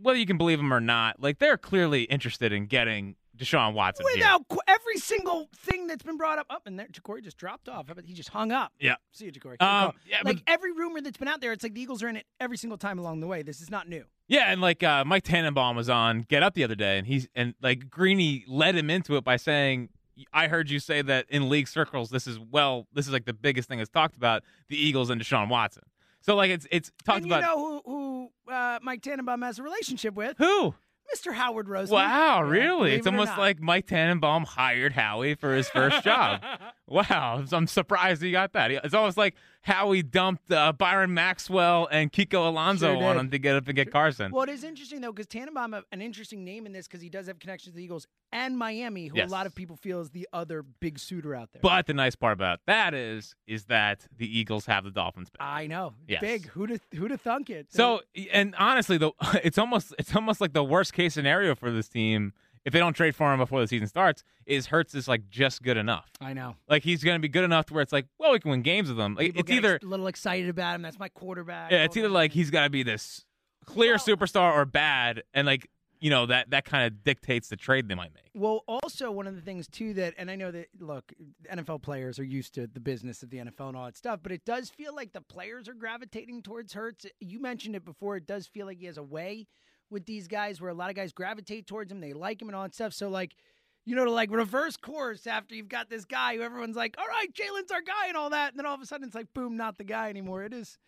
whether 0.01 0.19
you 0.19 0.27
can 0.27 0.39
believe 0.39 0.59
them 0.59 0.73
or 0.73 0.81
not, 0.81 1.21
like 1.21 1.39
they're 1.39 1.59
clearly 1.59 2.05
interested 2.05 2.53
in 2.53 2.67
getting 2.67 3.17
Deshaun 3.37 3.75
Watson. 3.75 4.07
Without 4.15 4.47
qu- 4.49 4.59
every 4.67 4.97
single 4.99 5.49
thing 5.57 5.87
that's 5.87 6.03
been 6.03 6.17
brought 6.17 6.39
up, 6.39 6.47
up 6.51 6.63
and 6.67 6.79
there, 6.79 6.87
Jacory 6.89 7.23
just 7.23 7.37
dropped 7.37 7.69
off. 7.69 7.87
He 8.05 8.13
just 8.15 8.31
hung 8.31 8.53
up. 8.53 8.73
Yeah. 8.81 8.97
See 9.13 9.27
you, 9.27 9.33
Jacory. 9.33 9.61
Um, 9.61 9.93
yeah, 10.09 10.19
like 10.25 10.37
but- 10.37 10.43
every 10.47 10.73
rumor 10.73 11.01
that's 11.01 11.17
been 11.19 11.29
out 11.29 11.41
there, 11.41 11.53
it's 11.53 11.63
like 11.63 11.75
the 11.75 11.81
Eagles 11.81 12.03
are 12.03 12.09
in 12.09 12.17
it 12.17 12.27
every 12.41 12.57
single 12.57 12.79
time 12.79 12.99
along 12.99 13.21
the 13.21 13.27
way. 13.27 13.43
This 13.43 13.61
is 13.61 13.71
not 13.71 13.89
new. 13.89 14.05
Yeah, 14.29 14.51
and 14.51 14.61
like 14.61 14.83
uh, 14.83 15.05
Mike 15.05 15.23
Tannenbaum 15.23 15.77
was 15.77 15.89
on 15.89 16.23
Get 16.23 16.43
Up 16.43 16.55
the 16.55 16.65
other 16.65 16.75
day, 16.75 16.99
and 16.99 17.07
he's 17.07 17.29
and 17.35 17.55
like 17.63 17.89
Greeny 17.89 18.45
led 18.49 18.75
him 18.75 18.91
into 18.91 19.17
it 19.17 19.23
by 19.23 19.37
saying, 19.37 19.91
"I 20.33 20.49
heard 20.49 20.69
you 20.69 20.81
say 20.81 21.01
that 21.03 21.27
in 21.29 21.49
league 21.49 21.69
circles, 21.69 22.11
this 22.11 22.27
is 22.27 22.39
well, 22.39 22.89
this 22.93 23.07
is 23.07 23.13
like 23.13 23.25
the 23.25 23.33
biggest 23.33 23.69
thing 23.69 23.79
that's 23.79 23.91
talked 23.91 24.17
about 24.17 24.43
the 24.69 24.77
Eagles 24.77 25.11
and 25.11 25.21
Deshaun 25.21 25.49
Watson." 25.49 25.85
So 26.23 26.35
like 26.35 26.51
it's 26.51 26.67
it's 26.73 26.91
talked 27.05 27.19
and 27.23 27.27
about 27.27 27.43
you 27.43 27.47
know 27.47 27.83
who 27.85 28.31
who 28.47 28.53
uh, 28.53 28.81
Mike 28.83 29.03
Tannenbaum 29.03 29.43
has 29.43 29.61
a 29.61 29.63
relationship 29.63 30.15
with? 30.15 30.37
who. 30.39 30.75
Mr. 31.15 31.33
Howard 31.33 31.67
Roseman. 31.67 31.91
Wow, 31.91 32.43
really? 32.43 32.95
It's 32.95 33.07
it 33.07 33.11
almost 33.11 33.37
like 33.39 33.61
Mike 33.61 33.87
Tannenbaum 33.87 34.45
hired 34.45 34.93
Howie 34.93 35.35
for 35.35 35.55
his 35.55 35.69
first 35.69 36.03
job. 36.03 36.43
wow, 36.87 37.45
I'm 37.53 37.67
surprised 37.67 38.23
he 38.23 38.33
got 38.33 38.53
that. 38.55 38.71
It's 38.71 38.95
almost 38.95 39.17
like 39.17 39.35
Howie 39.67 40.03
dumped 40.03 40.53
uh, 40.53 40.73
Byron 40.73 41.13
Maxwell 41.13 41.89
and 41.91 42.13
Kiko 42.13 42.47
Alonso 42.47 42.95
Sure 42.95 43.05
on 43.05 43.19
him 43.19 43.31
to 43.31 43.39
get 43.39 43.57
up 43.57 43.67
and 43.67 43.75
get 43.75 43.91
Carson. 43.91 44.31
Well, 44.31 44.45
it 44.45 44.51
is 44.51 44.63
interesting 44.63 45.01
though 45.01 45.11
because 45.13 45.27
Tannenbaum 45.27 45.75
an 45.91 46.01
interesting 46.01 46.45
name 46.45 46.67
in 46.67 46.73
this 46.73 46.87
because 46.87 47.03
he 47.03 47.09
does 47.09 47.27
have 47.27 47.41
connections 47.41 47.73
to 47.73 47.77
the 47.79 47.83
Eagles 47.85 48.07
and 48.33 48.57
Miami, 48.57 49.09
who 49.09 49.17
Yes. 49.17 49.29
a 49.29 49.33
lot 49.33 49.47
of 49.47 49.55
people 49.57 49.77
feel 49.77 50.01
is 50.01 50.11
the 50.11 50.29
other 50.33 50.63
big 50.63 50.99
suitor 51.01 51.35
out 51.35 51.51
there. 51.53 51.61
But 51.63 51.87
the 51.87 51.95
nice 51.95 52.15
part 52.15 52.33
about 52.33 52.61
that 52.67 52.95
is, 52.95 53.35
is 53.49 53.65
that 53.65 54.07
the 54.17 54.39
Eagles 54.39 54.67
have 54.67 54.85
the 54.85 54.91
Dolphins 54.93 55.31
back. 55.31 55.47
I 55.47 55.67
know, 55.67 55.95
Yes. 56.07 56.21
big. 56.21 56.47
Who 56.51 56.69
to 56.69 56.79
who 56.95 57.09
to 57.09 57.19
thunk 57.19 57.51
it? 57.51 57.67
So, 57.73 58.03
and 58.33 58.55
honestly, 58.59 58.99
though, 58.99 59.15
it's 59.43 59.59
almost 59.59 59.95
it's 59.99 60.15
almost 60.15 60.41
like 60.41 60.53
the 60.53 60.65
worst 60.65 60.93
case 60.93 61.15
scenario 61.15 61.57
for 61.57 61.73
this 61.73 61.89
team 61.89 62.33
if 62.67 62.73
they 62.73 62.81
don't 62.81 62.95
trade 62.95 63.15
for 63.15 63.33
him 63.33 63.39
before 63.39 63.61
the 63.61 63.69
season 63.69 63.87
starts 63.87 64.25
is 64.45 64.67
Hurts 64.67 64.95
is 64.95 65.07
like 65.07 65.31
just 65.31 65.63
good 65.63 65.77
enough. 65.77 66.11
I 66.21 66.33
know. 66.33 66.57
Like 66.69 66.83
he's 66.83 67.03
going 67.03 67.15
to 67.15 67.21
be 67.21 67.29
good 67.29 67.45
enough 67.45 67.67
to 67.67 67.75
where 67.75 67.83
it's 67.83 67.93
like, 67.93 68.07
well, 68.19 68.33
we 68.33 68.41
can 68.41 68.51
win 68.51 68.63
games 68.63 68.89
with 68.89 68.99
him. 68.99 69.15
Like, 69.15 69.27
People 69.27 69.41
it's 69.41 69.51
either 69.53 69.79
a 69.81 69.87
little 69.87 70.09
excited 70.09 70.51
about 70.51 70.75
him. 70.75 70.83
That's 70.83 70.99
my 70.99 71.09
quarterback. 71.09 71.71
yeah, 71.71 71.85
it's 71.85 71.97
either 71.97 72.09
like 72.09 72.33
he's 72.33 72.51
got 72.51 72.65
to 72.65 72.71
be 72.71 72.83
this 72.83 73.25
clear 73.65 73.97
superstar 73.97 74.53
or 74.53 74.65
bad, 74.65 75.23
and 75.33 75.47
like 75.47 75.71
you 76.01 76.11
know 76.11 76.27
that 76.27 76.51
that 76.51 76.65
kind 76.65 76.87
of 76.87 77.05
dictates 77.05 77.49
the 77.49 77.57
trade 77.57 77.89
they 77.89 77.95
might 77.95 78.13
make. 78.13 78.31
Well, 78.35 78.65
also 78.67 79.13
one 79.13 79.29
of 79.29 79.37
the 79.37 79.41
things 79.43 79.69
too 79.69 79.95
that, 79.95 80.15
and 80.19 80.29
I 80.29 80.35
know 80.35 80.51
that 80.51 80.67
look, 80.81 81.13
NFL 81.49 81.83
players 81.83 82.19
are 82.19 82.25
used 82.25 82.55
to 82.55 82.67
the 82.67 82.81
business 82.81 83.23
of 83.23 83.31
the 83.31 83.39
NFL 83.39 83.69
and 83.69 83.77
all 83.77 83.85
that 83.85 83.97
stuff, 83.97 84.21
but 84.25 84.33
it 84.33 84.45
does 84.45 84.71
feel 84.71 84.93
like 84.93 85.13
the 85.13 85.21
players 85.21 85.69
are 85.69 85.75
gravitating 85.75 86.43
towards 86.43 86.73
Hurts. 86.73 87.07
You 87.21 87.41
mentioned 87.41 87.77
it 87.77 87.85
before; 87.85 88.17
it 88.17 88.27
does 88.27 88.49
feel 88.49 88.67
like 88.67 88.81
he 88.81 88.87
has 88.87 88.99
a 88.99 89.05
way 89.05 89.47
with 89.91 90.07
these 90.07 90.27
guys 90.29 90.61
where 90.61 90.71
a 90.71 90.75
lot 90.75 90.91
of 90.91 90.97
guys 90.97 91.13
gravitate 91.13 91.67
towards 91.67 91.93
him, 91.93 92.01
they 92.01 92.13
like 92.13 92.41
him 92.43 92.49
and 92.49 92.57
all 92.57 92.63
that 92.63 92.75
stuff. 92.75 92.93
So 92.93 93.09
like, 93.09 93.37
you 93.85 93.95
know, 93.95 94.05
to 94.05 94.11
like 94.11 94.31
reverse 94.33 94.77
course 94.77 95.27
after 95.27 95.55
you've 95.55 95.69
got 95.69 95.89
this 95.89 96.05
guy 96.05 96.37
who 96.37 96.43
everyone's 96.43 96.77
like, 96.77 96.97
all 96.99 97.07
right, 97.07 97.33
Jalen's 97.33 97.71
our 97.71 97.83
guy 97.83 98.09
and 98.09 98.17
all 98.17 98.31
that, 98.31 98.53
and 98.53 98.59
then 98.59 98.67
all 98.67 98.75
of 98.75 98.81
a 98.81 98.87
sudden 98.87 99.07
it's 99.07 99.15
like, 99.15 99.33
boom, 99.33 99.57
not 99.57 99.79
the 99.79 99.85
guy 99.85 100.09
anymore. 100.09 100.43
It 100.43 100.53
is 100.53 100.79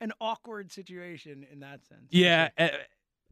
an 0.00 0.12
awkward 0.20 0.72
situation 0.72 1.46
in 1.52 1.60
that 1.60 1.84
sense. 1.86 2.06
Yeah, 2.10 2.48
a- 2.58 2.70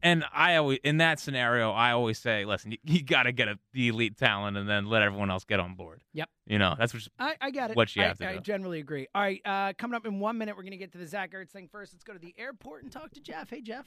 and 0.03 0.25
I 0.31 0.57
always 0.57 0.79
in 0.83 0.97
that 0.97 1.19
scenario, 1.19 1.71
I 1.71 1.91
always 1.91 2.19
say, 2.19 2.45
listen, 2.45 2.71
you, 2.71 2.77
you 2.83 3.01
got 3.01 3.23
to 3.23 3.31
get 3.31 3.47
a, 3.47 3.57
the 3.73 3.87
elite 3.87 4.17
talent, 4.17 4.57
and 4.57 4.69
then 4.69 4.85
let 4.85 5.01
everyone 5.01 5.31
else 5.31 5.45
get 5.45 5.59
on 5.59 5.73
board. 5.75 6.03
Yep. 6.13 6.29
You 6.45 6.59
know, 6.59 6.75
that's 6.77 6.93
what 6.93 7.07
I, 7.17 7.35
I 7.41 7.49
got 7.49 7.71
it. 7.71 7.77
What 7.77 7.95
you 7.95 8.03
I, 8.03 8.07
have 8.07 8.17
to 8.19 8.29
I 8.29 8.33
do. 8.33 8.41
generally 8.41 8.79
agree. 8.79 9.07
All 9.15 9.21
right, 9.21 9.41
uh, 9.45 9.73
coming 9.77 9.95
up 9.95 10.05
in 10.05 10.19
one 10.19 10.37
minute, 10.37 10.55
we're 10.55 10.63
going 10.63 10.71
to 10.71 10.77
get 10.77 10.91
to 10.91 10.97
the 10.99 11.07
Zach 11.07 11.31
Ertz 11.31 11.49
thing 11.49 11.67
first. 11.71 11.93
Let's 11.93 12.03
go 12.03 12.13
to 12.13 12.19
the 12.19 12.35
airport 12.37 12.83
and 12.83 12.91
talk 12.91 13.11
to 13.13 13.21
Jeff. 13.21 13.49
Hey, 13.49 13.61
Jeff. 13.61 13.85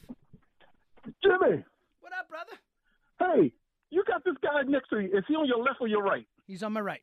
Jimmy, 1.23 1.63
What 2.01 2.13
up, 2.17 2.27
brother? 2.29 2.51
hey, 3.19 3.51
you 3.89 4.03
got 4.07 4.23
this 4.23 4.35
guy 4.41 4.61
next 4.67 4.89
to 4.89 4.99
you. 4.99 5.17
Is 5.17 5.23
he 5.27 5.35
on 5.35 5.47
your 5.47 5.59
left 5.59 5.77
or 5.81 5.87
your 5.87 6.03
right? 6.03 6.25
He's 6.47 6.63
on 6.63 6.73
my 6.73 6.81
right. 6.81 7.01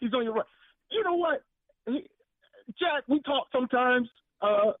He's 0.00 0.12
on 0.14 0.24
your 0.24 0.34
right. 0.34 0.44
You 0.90 1.02
know 1.04 1.14
what, 1.14 1.42
he, 1.86 2.04
Jack? 2.78 3.04
We 3.08 3.20
talk 3.22 3.46
sometimes, 3.52 4.08
uh, 4.42 4.72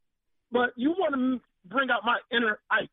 but 0.52 0.70
you 0.76 0.90
want 0.90 1.14
to 1.14 1.40
bring 1.68 1.90
out 1.90 2.00
my 2.04 2.18
inner 2.32 2.58
Ike. 2.70 2.88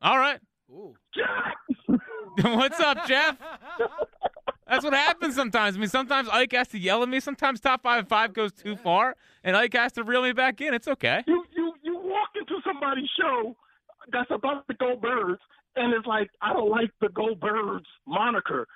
All 0.00 0.18
right. 0.18 0.40
Ooh. 0.70 0.94
Jack. 1.14 1.56
What's 2.42 2.80
up, 2.80 3.06
Jeff? 3.06 3.36
That's 4.68 4.84
what 4.84 4.94
happens 4.94 5.34
sometimes. 5.34 5.76
I 5.76 5.80
mean, 5.80 5.88
sometimes 5.88 6.28
Ike 6.30 6.52
has 6.52 6.68
to 6.68 6.78
yell 6.78 7.02
at 7.02 7.08
me. 7.08 7.20
Sometimes 7.20 7.60
top 7.60 7.82
five 7.82 8.08
five 8.08 8.32
goes 8.32 8.52
too 8.52 8.76
far, 8.76 9.16
and 9.44 9.54
Ike 9.56 9.74
has 9.74 9.92
to 9.92 10.02
reel 10.04 10.22
me 10.22 10.32
back 10.32 10.60
in. 10.62 10.72
It's 10.72 10.88
okay. 10.88 11.22
You 11.26 11.44
you 11.54 11.72
you 11.82 11.94
walk 11.96 12.30
into 12.36 12.54
somebody's 12.64 13.10
show 13.20 13.54
that's 14.10 14.30
about 14.30 14.66
the 14.66 14.74
go 14.74 14.96
birds, 14.96 15.40
and 15.76 15.92
it's 15.94 16.06
like 16.06 16.30
I 16.40 16.52
don't 16.52 16.70
like 16.70 16.90
the 17.00 17.08
Go 17.08 17.34
Birds 17.34 17.86
moniker. 18.06 18.66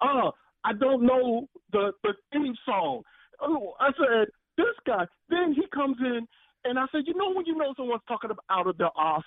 Uh, 0.00 0.30
I 0.64 0.72
don't 0.78 1.04
know 1.04 1.48
the 1.72 1.92
the 2.02 2.14
theme 2.32 2.54
song. 2.64 3.02
Oh, 3.40 3.74
I 3.80 3.88
said 3.96 4.28
this 4.56 4.74
guy. 4.86 5.06
Then 5.28 5.54
he 5.54 5.62
comes 5.74 5.96
in, 6.00 6.26
and 6.64 6.78
I 6.78 6.86
said, 6.92 7.02
you 7.06 7.14
know 7.14 7.32
when 7.32 7.46
you 7.46 7.56
know 7.56 7.74
someone's 7.76 8.02
talking 8.08 8.30
about 8.30 8.44
out 8.50 8.66
of 8.66 8.78
their 8.78 8.90
ass 8.98 9.24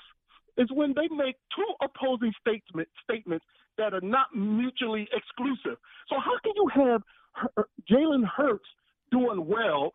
is 0.58 0.68
when 0.74 0.94
they 0.96 1.08
make 1.16 1.36
two 1.56 1.74
opposing 1.82 2.34
statement 2.42 2.88
statements 3.04 3.46
that 3.78 3.94
are 3.94 4.02
not 4.02 4.28
mutually 4.36 5.08
exclusive. 5.14 5.78
So 6.10 6.16
how 6.20 6.38
can 6.44 6.52
you 6.56 6.70
have 6.76 7.02
Her- 7.34 7.68
Jalen 7.90 8.26
Hurts 8.26 8.66
doing 9.12 9.48
well 9.48 9.94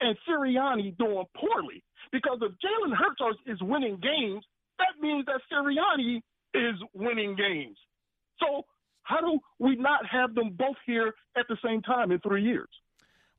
and 0.00 0.16
Sirianni 0.28 0.96
doing 0.98 1.24
poorly. 1.36 1.82
Because 2.12 2.38
if 2.42 2.52
Jalen 2.52 2.94
Hurts 2.94 3.38
is 3.46 3.58
winning 3.62 3.98
games, 4.02 4.44
that 4.78 5.00
means 5.00 5.26
that 5.26 5.40
Sirianni 5.52 6.22
is 6.54 6.80
winning 6.92 7.36
games. 7.36 7.76
So 8.40 8.62
how 9.02 9.20
do 9.20 9.38
we 9.58 9.76
not 9.76 10.06
have 10.06 10.34
them 10.34 10.50
both 10.56 10.76
here 10.86 11.12
at 11.36 11.46
the 11.48 11.56
same 11.64 11.82
time 11.82 12.10
in 12.10 12.20
three 12.20 12.42
years? 12.42 12.68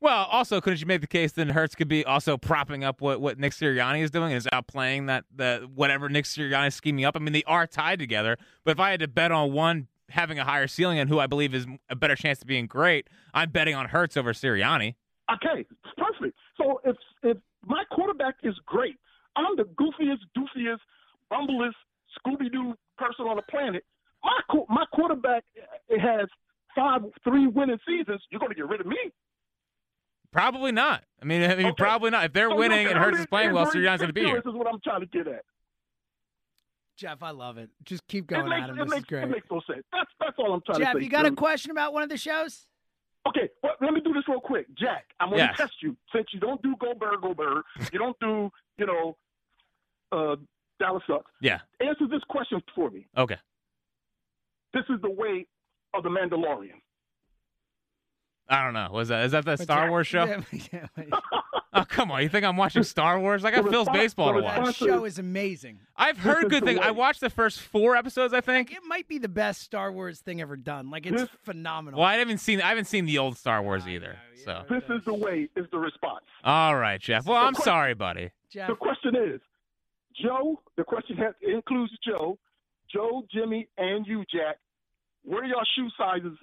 Well, 0.00 0.24
also, 0.24 0.60
couldn't 0.60 0.80
you 0.80 0.86
make 0.86 1.00
the 1.00 1.06
case 1.06 1.32
that 1.32 1.48
Hurts 1.48 1.74
could 1.74 1.88
be 1.88 2.04
also 2.04 2.36
propping 2.36 2.84
up 2.84 3.00
what, 3.00 3.20
what 3.20 3.38
Nick 3.38 3.52
Sirianni 3.52 4.02
is 4.02 4.10
doing 4.10 4.32
and 4.32 4.36
is 4.36 4.46
outplaying 4.52 5.06
that 5.06 5.24
the 5.34 5.68
whatever 5.74 6.08
Nick 6.08 6.26
Sirianni 6.26 6.68
is 6.68 6.74
scheming 6.74 7.04
up? 7.06 7.16
I 7.16 7.18
mean, 7.18 7.32
they 7.32 7.44
are 7.44 7.66
tied 7.66 7.98
together, 7.98 8.36
but 8.64 8.72
if 8.72 8.80
I 8.80 8.90
had 8.90 9.00
to 9.00 9.08
bet 9.08 9.32
on 9.32 9.52
one 9.52 9.88
having 10.10 10.38
a 10.38 10.44
higher 10.44 10.66
ceiling 10.66 10.98
and 10.98 11.08
who 11.08 11.18
I 11.18 11.26
believe 11.26 11.54
is 11.54 11.66
a 11.88 11.96
better 11.96 12.14
chance 12.14 12.40
of 12.42 12.46
being 12.46 12.66
great, 12.66 13.08
I'm 13.32 13.50
betting 13.50 13.74
on 13.74 13.88
Hurts 13.88 14.18
over 14.18 14.32
Sirianni. 14.34 14.96
Okay, 15.32 15.66
perfect. 15.96 16.36
So 16.58 16.80
if 16.84 16.96
if 17.22 17.38
my 17.64 17.82
quarterback 17.90 18.36
is 18.42 18.54
great, 18.66 18.96
I'm 19.34 19.56
the 19.56 19.64
goofiest, 19.64 20.20
doofiest, 20.36 20.78
bumblest, 21.30 21.76
Scooby 22.18 22.50
Doo 22.50 22.74
person 22.98 23.26
on 23.26 23.36
the 23.36 23.42
planet. 23.50 23.84
My 24.24 24.62
my 24.68 24.84
quarterback 24.92 25.44
uh, 25.60 25.98
has 26.00 26.26
five, 26.74 27.02
three 27.24 27.46
winning 27.46 27.78
seasons. 27.86 28.22
You're 28.30 28.40
going 28.40 28.50
to 28.50 28.56
get 28.56 28.68
rid 28.68 28.80
of 28.80 28.86
me? 28.86 28.96
Probably 30.32 30.72
not. 30.72 31.04
I 31.22 31.24
mean, 31.24 31.42
I 31.48 31.54
mean, 31.54 31.74
probably 31.76 32.10
not. 32.10 32.24
If 32.26 32.32
they're 32.32 32.50
So 32.50 32.56
winning 32.56 32.82
look, 32.84 32.90
and 32.90 32.98
how 32.98 33.04
Hurts 33.04 33.14
many 33.14 33.22
is 33.22 33.26
playing 33.28 33.52
well, 33.52 33.66
injuries 33.66 33.86
Sirianni's 33.86 33.98
going 34.00 34.08
to 34.08 34.12
be 34.12 34.24
here. 34.24 34.36
This 34.36 34.50
is 34.50 34.54
what 34.54 34.66
I'm 34.66 34.80
trying 34.80 35.00
to 35.00 35.06
get 35.06 35.28
at. 35.28 35.44
Jeff, 36.96 37.22
I 37.22 37.30
love 37.30 37.58
it. 37.58 37.70
Just 37.84 38.06
keep 38.08 38.24
It 38.24 38.34
going, 38.34 38.48
makes, 38.48 38.62
Adam. 38.64 38.78
it 38.78 38.84
This 38.84 38.90
makes, 38.90 39.00
is 39.00 39.04
great. 39.06 39.22
It 39.24 39.30
makes 39.30 39.46
no 39.50 39.60
sense. 39.70 39.84
That's 39.92 40.10
that's 40.18 40.36
all 40.38 40.52
I'm 40.54 40.60
trying 40.66 40.78
Jeff, 40.78 40.92
to 40.92 40.98
say. 40.98 40.98
Jeff, 41.00 41.02
you 41.04 41.10
got 41.10 41.26
a 41.26 41.30
question 41.32 41.70
about 41.70 41.92
one 41.92 42.02
of 42.02 42.08
the 42.08 42.16
shows? 42.16 42.66
Okay, 43.28 43.48
well, 43.62 43.72
let 43.80 43.92
me 43.92 44.00
do 44.00 44.12
this 44.12 44.22
real 44.28 44.40
quick. 44.40 44.66
Jack, 44.78 45.04
I'm 45.20 45.28
going 45.30 45.40
to 45.40 45.46
Yes. 45.46 45.56
test 45.56 45.72
you. 45.82 45.96
Since 46.14 46.28
you 46.32 46.40
don't 46.40 46.60
do 46.62 46.74
Go 46.80 46.94
Bird, 46.94 47.20
Go 47.22 47.34
Bird, 47.34 47.62
you 47.92 47.98
don't 47.98 48.18
do, 48.20 48.50
you 48.78 48.86
know, 48.86 49.16
uh, 50.12 50.36
Dallas 50.78 51.02
Sucks. 51.06 51.30
Yeah. 51.40 51.60
Answer 51.80 52.06
this 52.10 52.22
question 52.28 52.60
for 52.74 52.90
me. 52.90 53.06
Okay. 53.16 53.36
This 54.74 54.84
is 54.90 55.00
the 55.02 55.10
way 55.10 55.46
of 55.94 56.02
the 56.02 56.08
Mandalorian. 56.10 56.80
I 58.48 58.62
don't 58.62 58.74
know. 58.74 58.88
Was 58.92 59.08
that 59.08 59.24
is 59.24 59.32
that 59.32 59.44
the 59.44 59.52
What's 59.52 59.62
Star 59.64 59.86
that? 59.86 59.90
Wars 59.90 60.06
show? 60.06 60.24
Yeah, 60.52 60.58
yeah, 60.72 60.86
wait. 60.96 61.08
Oh, 61.72 61.84
come 61.86 62.10
on. 62.10 62.22
You 62.22 62.30
think 62.30 62.46
I'm 62.46 62.56
watching 62.56 62.82
Star 62.84 63.20
Wars? 63.20 63.44
I 63.44 63.50
got 63.50 63.62
The 63.62 63.70
Phil's 63.70 63.86
response- 63.86 63.98
baseball 63.98 64.32
to 64.32 64.40
watch. 64.40 64.64
That 64.64 64.74
show 64.76 65.04
is 65.04 65.18
amazing. 65.18 65.80
I've 65.94 66.16
heard 66.16 66.44
is 66.44 66.48
good 66.50 66.64
things. 66.64 66.80
I 66.82 66.90
watched 66.90 67.20
the 67.20 67.28
first 67.28 67.60
four 67.60 67.96
episodes, 67.96 68.32
I 68.32 68.40
think. 68.40 68.72
It 68.72 68.78
might 68.86 69.06
be 69.08 69.18
the 69.18 69.28
best 69.28 69.60
Star 69.60 69.92
Wars 69.92 70.20
thing 70.20 70.40
ever 70.40 70.56
done. 70.56 70.88
Like 70.90 71.04
it's 71.04 71.20
This- 71.22 71.30
phenomenal. 71.44 72.00
Well, 72.00 72.08
I 72.08 72.14
haven't 72.16 72.38
seen 72.38 72.62
I 72.62 72.68
haven't 72.70 72.86
seen 72.86 73.04
the 73.04 73.18
old 73.18 73.36
Star 73.36 73.62
Wars 73.62 73.82
I 73.84 73.90
either. 73.90 74.16
know, 74.46 74.64
So, 74.68 74.74
This 74.74 74.84
is 74.88 75.04
the 75.04 75.12
way 75.12 75.50
is 75.54 75.66
the 75.70 75.78
response. 75.78 76.24
all 76.44 76.76
right, 76.76 76.98
Jeff. 77.00 77.26
Well, 77.26 77.38
The 77.42 77.46
I'm 77.46 77.54
que- 77.54 77.64
sorry, 77.64 77.92
buddy. 77.92 78.30
Jeff, 78.50 78.68
The 78.68 78.76
question 78.76 79.14
is, 79.16 79.40
Joe, 80.22 80.60
the 80.76 80.84
question 80.84 81.16
has, 81.18 81.34
includes 81.42 81.92
Joe, 82.06 82.38
Joe, 82.92 83.22
Jimmy, 83.32 83.68
and 83.78 84.06
you, 84.06 84.24
Jack. 84.32 84.56
What 85.24 85.42
are 85.42 85.46
your 85.46 85.62
shoe 85.76 85.88
sizes 85.98 86.38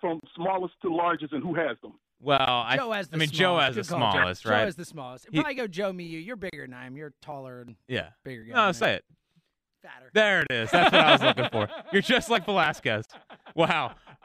from 0.00 0.20
smallest 0.34 0.74
to 0.82 0.94
largest, 0.94 1.32
and 1.32 1.42
who 1.42 1.54
has 1.54 1.76
them? 1.82 1.92
Well, 2.22 2.38
I, 2.38 2.76
Joe 2.76 2.92
has 2.92 3.08
the 3.08 3.16
I 3.16 3.18
mean, 3.18 3.28
smallest. 3.28 3.38
Joe 3.38 3.58
has 3.58 3.74
the 3.76 3.94
call, 3.94 4.12
smallest, 4.12 4.42
Joe 4.42 4.50
right? 4.50 4.58
Joe 4.60 4.64
has 4.66 4.76
the 4.76 4.84
smallest. 4.84 5.26
He- 5.30 5.38
Probably 5.38 5.54
go 5.54 5.66
Joe, 5.66 5.92
me, 5.92 6.04
you. 6.04 6.18
You're 6.18 6.36
bigger 6.36 6.66
than 6.66 6.74
I 6.74 6.86
am. 6.86 6.96
You're 6.96 7.12
taller 7.22 7.62
and 7.62 7.76
yeah. 7.88 8.08
bigger 8.24 8.44
guy. 8.44 8.54
No, 8.54 8.64
than 8.66 8.74
say 8.74 8.90
I. 8.90 8.94
it. 8.94 9.04
Fatter. 9.82 10.10
There 10.12 10.40
it 10.40 10.46
is. 10.50 10.70
That's 10.70 10.92
what 10.92 11.00
I 11.00 11.12
was 11.12 11.22
looking 11.22 11.48
for. 11.50 11.68
You're 11.92 12.02
just 12.02 12.28
like 12.28 12.44
Velasquez. 12.44 13.06
Wow. 13.54 13.94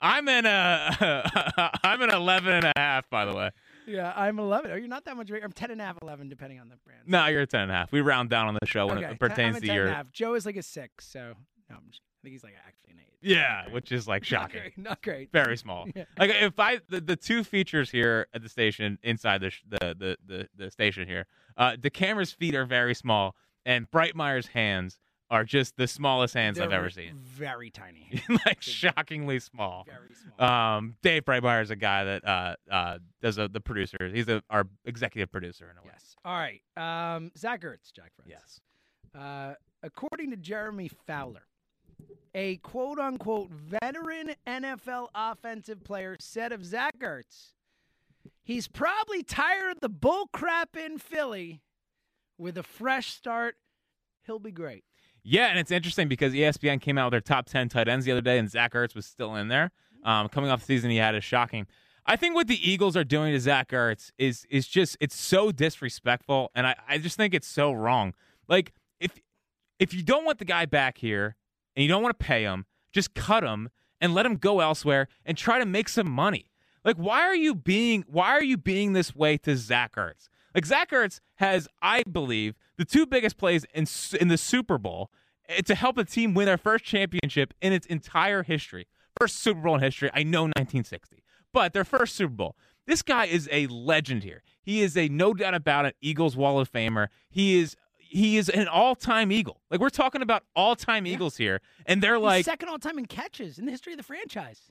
I'm 0.00 0.28
in 0.28 0.46
a 0.46 1.70
I'm 1.84 2.02
in 2.02 2.10
11 2.10 2.52
and 2.52 2.64
a 2.64 2.72
half, 2.76 3.08
by 3.08 3.24
the 3.24 3.34
way. 3.34 3.50
Yeah, 3.86 4.12
I'm 4.16 4.38
11. 4.38 4.70
Oh, 4.70 4.74
you're 4.74 4.88
not 4.88 5.04
that 5.04 5.16
much 5.16 5.28
bigger. 5.28 5.44
I'm 5.44 5.52
10 5.52 5.70
and 5.70 5.80
a 5.80 5.84
half, 5.84 5.98
11, 6.02 6.28
depending 6.28 6.60
on 6.60 6.68
the 6.68 6.76
brand. 6.84 7.02
No, 7.06 7.26
you're 7.26 7.42
a 7.42 7.46
10 7.46 7.60
and 7.62 7.70
a 7.70 7.74
half. 7.74 7.92
We 7.92 8.00
round 8.00 8.30
down 8.30 8.48
on 8.48 8.56
the 8.60 8.66
show 8.66 8.86
when 8.86 8.98
okay, 8.98 9.12
it 9.12 9.18
pertains 9.20 9.56
I'm 9.56 9.62
to 9.62 9.66
10 9.66 9.74
your 9.76 9.84
and 9.86 9.94
a 9.94 9.96
half. 9.96 10.12
Joe 10.12 10.34
is 10.34 10.44
like 10.46 10.56
a 10.56 10.62
six, 10.62 11.06
so 11.08 11.34
no, 11.70 11.76
I'm 11.76 11.82
just, 11.90 12.00
I 12.02 12.18
think 12.22 12.32
he's 12.34 12.44
like 12.44 12.54
actually 12.66 12.92
an 12.94 12.98
eight. 13.00 13.18
yeah, 13.20 13.68
which 13.70 13.92
is 13.92 14.08
like 14.08 14.22
Not 14.22 14.26
shocking. 14.26 14.60
great. 14.60 14.78
Not 14.78 15.02
great. 15.02 15.32
Very 15.32 15.56
small. 15.56 15.86
Yeah. 15.94 16.04
Like 16.18 16.30
if 16.30 16.58
I 16.58 16.80
the, 16.88 17.00
the 17.00 17.16
two 17.16 17.44
features 17.44 17.90
here 17.90 18.26
at 18.34 18.42
the 18.42 18.48
station 18.48 18.98
inside 19.02 19.40
the 19.40 19.52
the, 19.68 19.78
the 19.98 20.16
the 20.26 20.48
the 20.56 20.70
station 20.70 21.06
here, 21.06 21.26
uh, 21.56 21.76
the 21.80 21.90
DeCamara's 21.90 22.32
feet 22.32 22.54
are 22.54 22.66
very 22.66 22.94
small, 22.94 23.34
and 23.64 23.90
Brightmeyer's 23.90 24.48
hands 24.48 24.98
are 25.30 25.44
just 25.44 25.76
the 25.76 25.86
smallest 25.86 26.34
hands 26.34 26.60
I've 26.60 26.72
ever 26.72 26.90
seen. 26.90 27.14
Very 27.14 27.70
tiny. 27.70 28.22
like 28.46 28.62
shockingly 28.62 29.40
small. 29.40 29.84
Very 29.86 30.14
small. 30.14 30.48
Um, 30.48 30.96
Dave 31.02 31.24
Brightmeyer 31.24 31.62
is 31.62 31.70
a 31.70 31.76
guy 31.76 32.04
that 32.04 32.24
uh 32.26 32.54
uh 32.70 32.98
does 33.20 33.38
a, 33.38 33.48
the 33.48 33.60
producer. 33.60 33.96
He's 34.12 34.28
a, 34.28 34.42
our 34.50 34.66
executive 34.84 35.30
producer 35.30 35.68
in 35.70 35.78
a 35.78 35.82
way. 35.82 35.90
Yes. 35.92 36.16
All 36.24 36.38
right. 36.38 36.60
Um, 36.76 37.32
Zach 37.36 37.62
Ertz, 37.62 37.92
Jack 37.92 38.12
Fritz. 38.14 38.28
Yes. 38.28 38.60
Uh, 39.20 39.54
according 39.82 40.30
to 40.30 40.36
Jeremy 40.36 40.90
Fowler, 41.06 41.46
a 42.34 42.56
quote 42.58 42.98
unquote 42.98 43.50
veteran 43.50 44.34
NFL 44.46 45.08
offensive 45.14 45.82
player 45.82 46.16
said 46.20 46.52
of 46.52 46.64
Zach 46.64 46.98
Ertz, 47.00 47.52
he's 48.44 48.68
probably 48.68 49.22
tired 49.22 49.72
of 49.72 49.80
the 49.80 49.88
bull 49.88 50.28
crap 50.32 50.76
in 50.76 50.98
Philly. 50.98 51.62
With 52.38 52.58
a 52.58 52.62
fresh 52.62 53.14
start, 53.14 53.56
he'll 54.26 54.38
be 54.38 54.50
great. 54.50 54.84
Yeah, 55.28 55.48
and 55.48 55.58
it's 55.58 55.72
interesting 55.72 56.06
because 56.06 56.32
ESPN 56.32 56.80
came 56.80 56.96
out 56.98 57.06
with 57.06 57.10
their 57.10 57.20
top 57.20 57.46
10 57.46 57.68
tight 57.68 57.88
ends 57.88 58.06
the 58.06 58.12
other 58.12 58.20
day, 58.20 58.38
and 58.38 58.48
Zach 58.48 58.74
Ertz 58.74 58.94
was 58.94 59.06
still 59.06 59.34
in 59.34 59.48
there. 59.48 59.72
Um, 60.04 60.28
coming 60.28 60.50
off 60.50 60.60
the 60.60 60.66
season 60.66 60.90
he 60.92 60.98
had 60.98 61.16
is 61.16 61.24
shocking. 61.24 61.66
I 62.06 62.14
think 62.14 62.36
what 62.36 62.46
the 62.46 62.70
Eagles 62.70 62.96
are 62.96 63.02
doing 63.02 63.32
to 63.32 63.40
Zach 63.40 63.70
Ertz 63.70 64.12
is 64.18 64.46
is 64.48 64.68
just 64.68 64.96
it's 65.00 65.16
so 65.16 65.50
disrespectful, 65.50 66.52
and 66.54 66.64
I, 66.64 66.76
I 66.88 66.98
just 66.98 67.16
think 67.16 67.34
it's 67.34 67.48
so 67.48 67.72
wrong. 67.72 68.14
Like 68.48 68.72
if 69.00 69.20
if 69.80 69.92
you 69.92 70.04
don't 70.04 70.24
want 70.24 70.38
the 70.38 70.44
guy 70.44 70.64
back 70.64 70.98
here 70.98 71.34
and 71.74 71.82
you 71.82 71.88
don't 71.88 72.04
want 72.04 72.16
to 72.16 72.24
pay 72.24 72.42
him, 72.42 72.64
just 72.92 73.12
cut 73.14 73.42
him 73.42 73.70
and 74.00 74.14
let 74.14 74.24
him 74.26 74.36
go 74.36 74.60
elsewhere 74.60 75.08
and 75.24 75.36
try 75.36 75.58
to 75.58 75.66
make 75.66 75.88
some 75.88 76.08
money. 76.08 76.52
Like 76.84 76.96
why 76.96 77.22
are 77.22 77.34
you 77.34 77.56
being 77.56 78.04
why 78.06 78.30
are 78.30 78.44
you 78.44 78.56
being 78.56 78.92
this 78.92 79.16
way 79.16 79.38
to 79.38 79.56
Zach 79.56 79.96
Ertz? 79.96 80.28
Like 80.56 80.64
Zach 80.64 80.90
Ertz 80.90 81.20
has, 81.36 81.68
I 81.82 82.02
believe, 82.10 82.54
the 82.78 82.86
two 82.86 83.06
biggest 83.06 83.36
plays 83.36 83.66
in 83.74 83.86
in 84.18 84.28
the 84.28 84.38
Super 84.38 84.78
Bowl 84.78 85.10
eh, 85.50 85.60
to 85.60 85.74
help 85.74 85.98
a 85.98 86.04
team 86.04 86.32
win 86.32 86.46
their 86.46 86.56
first 86.56 86.82
championship 86.82 87.52
in 87.60 87.74
its 87.74 87.86
entire 87.86 88.42
history. 88.42 88.86
First 89.20 89.36
Super 89.36 89.60
Bowl 89.60 89.74
in 89.74 89.82
history. 89.82 90.10
I 90.14 90.22
know 90.22 90.44
1960, 90.44 91.22
but 91.52 91.74
their 91.74 91.84
first 91.84 92.16
Super 92.16 92.32
Bowl. 92.32 92.56
This 92.86 93.02
guy 93.02 93.26
is 93.26 93.50
a 93.52 93.66
legend 93.66 94.22
here. 94.22 94.42
He 94.62 94.80
is 94.80 94.96
a 94.96 95.08
no 95.08 95.34
doubt 95.34 95.52
about 95.52 95.84
it 95.84 95.96
Eagles 96.00 96.38
Wall 96.38 96.58
of 96.58 96.72
Famer. 96.72 97.08
He 97.28 97.58
is 97.60 97.76
he 97.98 98.38
is 98.38 98.48
an 98.48 98.66
all-time 98.66 99.30
Eagle. 99.30 99.60
Like 99.70 99.80
we're 99.80 99.90
talking 99.90 100.22
about 100.22 100.44
all-time 100.54 101.06
Eagles 101.06 101.36
here, 101.36 101.60
and 101.84 102.02
they're 102.02 102.14
He's 102.14 102.22
like, 102.22 102.44
second 102.46 102.70
all 102.70 102.78
time 102.78 102.98
in 102.98 103.04
catches 103.04 103.58
in 103.58 103.66
the 103.66 103.72
history 103.72 103.92
of 103.92 103.98
the 103.98 104.04
franchise. 104.04 104.62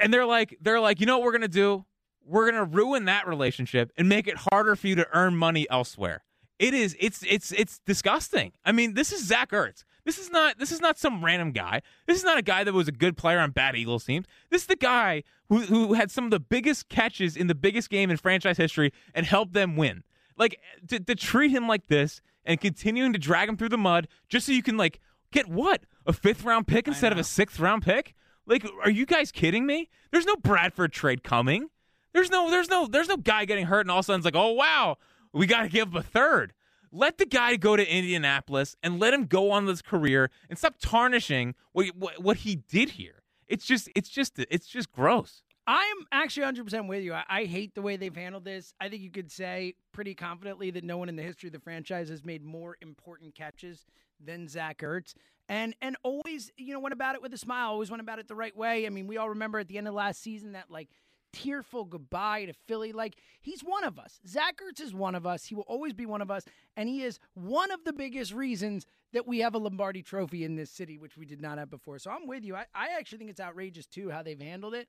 And 0.00 0.14
they're 0.14 0.24
like, 0.24 0.56
they're 0.62 0.80
like, 0.80 0.98
you 0.98 1.04
know 1.04 1.18
what 1.18 1.26
we're 1.26 1.32
gonna 1.32 1.46
do? 1.46 1.84
We're 2.26 2.50
gonna 2.50 2.64
ruin 2.64 3.04
that 3.06 3.26
relationship 3.26 3.92
and 3.96 4.08
make 4.08 4.26
it 4.26 4.36
harder 4.50 4.76
for 4.76 4.88
you 4.88 4.94
to 4.96 5.06
earn 5.12 5.36
money 5.36 5.66
elsewhere. 5.70 6.24
It 6.58 6.74
is, 6.74 6.96
it's, 6.98 7.22
it's, 7.28 7.52
it's 7.52 7.80
disgusting. 7.80 8.52
I 8.64 8.72
mean, 8.72 8.94
this 8.94 9.12
is 9.12 9.26
Zach 9.26 9.50
Ertz. 9.50 9.84
This 10.06 10.18
is 10.18 10.30
not, 10.30 10.58
this 10.58 10.72
is 10.72 10.80
not 10.80 10.98
some 10.98 11.24
random 11.24 11.52
guy. 11.52 11.82
This 12.06 12.16
is 12.16 12.24
not 12.24 12.38
a 12.38 12.42
guy 12.42 12.64
that 12.64 12.72
was 12.72 12.88
a 12.88 12.92
good 12.92 13.16
player 13.16 13.40
on 13.40 13.50
bad 13.50 13.76
Eagles 13.76 14.04
teams. 14.04 14.26
This 14.50 14.62
is 14.62 14.68
the 14.68 14.76
guy 14.76 15.24
who, 15.48 15.60
who 15.60 15.94
had 15.94 16.10
some 16.10 16.24
of 16.24 16.30
the 16.30 16.40
biggest 16.40 16.88
catches 16.88 17.36
in 17.36 17.48
the 17.48 17.54
biggest 17.54 17.90
game 17.90 18.10
in 18.10 18.16
franchise 18.16 18.56
history 18.56 18.92
and 19.14 19.26
helped 19.26 19.52
them 19.52 19.76
win. 19.76 20.04
Like 20.38 20.60
to, 20.88 21.00
to 21.00 21.14
treat 21.14 21.50
him 21.50 21.66
like 21.66 21.88
this 21.88 22.20
and 22.44 22.60
continuing 22.60 23.12
to 23.12 23.18
drag 23.18 23.48
him 23.48 23.56
through 23.56 23.70
the 23.70 23.78
mud 23.78 24.08
just 24.28 24.46
so 24.46 24.52
you 24.52 24.62
can 24.62 24.76
like 24.76 25.00
get 25.32 25.48
what 25.48 25.84
a 26.06 26.12
fifth 26.12 26.44
round 26.44 26.66
pick 26.66 26.86
instead 26.86 27.12
of 27.12 27.18
a 27.18 27.24
sixth 27.24 27.58
round 27.58 27.82
pick. 27.82 28.14
Like, 28.46 28.64
are 28.84 28.90
you 28.90 29.06
guys 29.06 29.32
kidding 29.32 29.66
me? 29.66 29.90
There's 30.12 30.24
no 30.24 30.36
Bradford 30.36 30.92
trade 30.92 31.24
coming. 31.24 31.68
There's 32.16 32.30
no, 32.30 32.50
there's 32.50 32.70
no, 32.70 32.86
there's 32.86 33.08
no 33.08 33.18
guy 33.18 33.44
getting 33.44 33.66
hurt 33.66 33.80
and 33.82 33.90
all 33.90 33.98
of 33.98 34.04
a 34.04 34.06
sudden 34.06 34.20
it's 34.20 34.24
like, 34.24 34.34
oh 34.34 34.52
wow, 34.52 34.96
we 35.34 35.46
got 35.46 35.64
to 35.64 35.68
give 35.68 35.94
up 35.94 36.00
a 36.00 36.02
third. 36.02 36.54
Let 36.90 37.18
the 37.18 37.26
guy 37.26 37.56
go 37.56 37.76
to 37.76 37.86
Indianapolis 37.86 38.74
and 38.82 38.98
let 38.98 39.12
him 39.12 39.26
go 39.26 39.50
on 39.50 39.66
this 39.66 39.82
career 39.82 40.30
and 40.48 40.58
stop 40.58 40.76
tarnishing 40.80 41.54
what 41.72 41.88
what, 41.94 42.22
what 42.22 42.38
he 42.38 42.56
did 42.56 42.92
here. 42.92 43.22
It's 43.48 43.66
just, 43.66 43.90
it's 43.94 44.08
just, 44.08 44.38
it's 44.38 44.66
just 44.66 44.90
gross. 44.92 45.42
I 45.66 45.82
am 45.98 46.06
actually 46.10 46.46
100% 46.46 46.88
with 46.88 47.02
you. 47.02 47.12
I, 47.12 47.24
I 47.28 47.44
hate 47.44 47.74
the 47.74 47.82
way 47.82 47.96
they've 47.96 48.16
handled 48.16 48.46
this. 48.46 48.72
I 48.80 48.88
think 48.88 49.02
you 49.02 49.10
could 49.10 49.30
say 49.30 49.74
pretty 49.92 50.14
confidently 50.14 50.70
that 50.70 50.84
no 50.84 50.96
one 50.96 51.10
in 51.10 51.16
the 51.16 51.22
history 51.22 51.48
of 51.48 51.52
the 51.52 51.60
franchise 51.60 52.08
has 52.08 52.24
made 52.24 52.42
more 52.42 52.78
important 52.80 53.34
catches 53.34 53.84
than 54.24 54.48
Zach 54.48 54.78
Ertz. 54.78 55.12
And 55.50 55.76
and 55.82 55.96
always, 56.02 56.50
you 56.56 56.72
know, 56.72 56.80
went 56.80 56.94
about 56.94 57.14
it 57.14 57.20
with 57.20 57.34
a 57.34 57.38
smile, 57.38 57.68
always 57.70 57.90
went 57.90 58.00
about 58.00 58.18
it 58.18 58.26
the 58.26 58.34
right 58.34 58.56
way. 58.56 58.86
I 58.86 58.88
mean, 58.90 59.06
we 59.06 59.18
all 59.18 59.28
remember 59.28 59.58
at 59.58 59.68
the 59.68 59.76
end 59.76 59.86
of 59.86 59.94
last 59.94 60.22
season 60.22 60.52
that 60.52 60.70
like 60.70 60.88
tearful 61.32 61.84
goodbye 61.84 62.46
to 62.46 62.52
Philly. 62.66 62.92
Like 62.92 63.16
he's 63.40 63.62
one 63.62 63.84
of 63.84 63.98
us. 63.98 64.20
Zach 64.26 64.58
Ertz 64.58 64.80
is 64.80 64.94
one 64.94 65.14
of 65.14 65.26
us. 65.26 65.44
He 65.44 65.54
will 65.54 65.64
always 65.66 65.92
be 65.92 66.06
one 66.06 66.22
of 66.22 66.30
us, 66.30 66.44
and 66.76 66.88
he 66.88 67.02
is 67.02 67.18
one 67.34 67.70
of 67.70 67.84
the 67.84 67.92
biggest 67.92 68.32
reasons 68.32 68.86
that 69.12 69.26
we 69.26 69.38
have 69.40 69.54
a 69.54 69.58
Lombardi 69.58 70.02
Trophy 70.02 70.44
in 70.44 70.56
this 70.56 70.70
city, 70.70 70.98
which 70.98 71.16
we 71.16 71.26
did 71.26 71.40
not 71.40 71.58
have 71.58 71.70
before. 71.70 71.98
So 71.98 72.10
I'm 72.10 72.26
with 72.26 72.44
you. 72.44 72.54
I, 72.56 72.66
I 72.74 72.88
actually 72.98 73.18
think 73.18 73.30
it's 73.30 73.40
outrageous 73.40 73.86
too 73.86 74.10
how 74.10 74.22
they've 74.22 74.40
handled 74.40 74.74
it. 74.74 74.88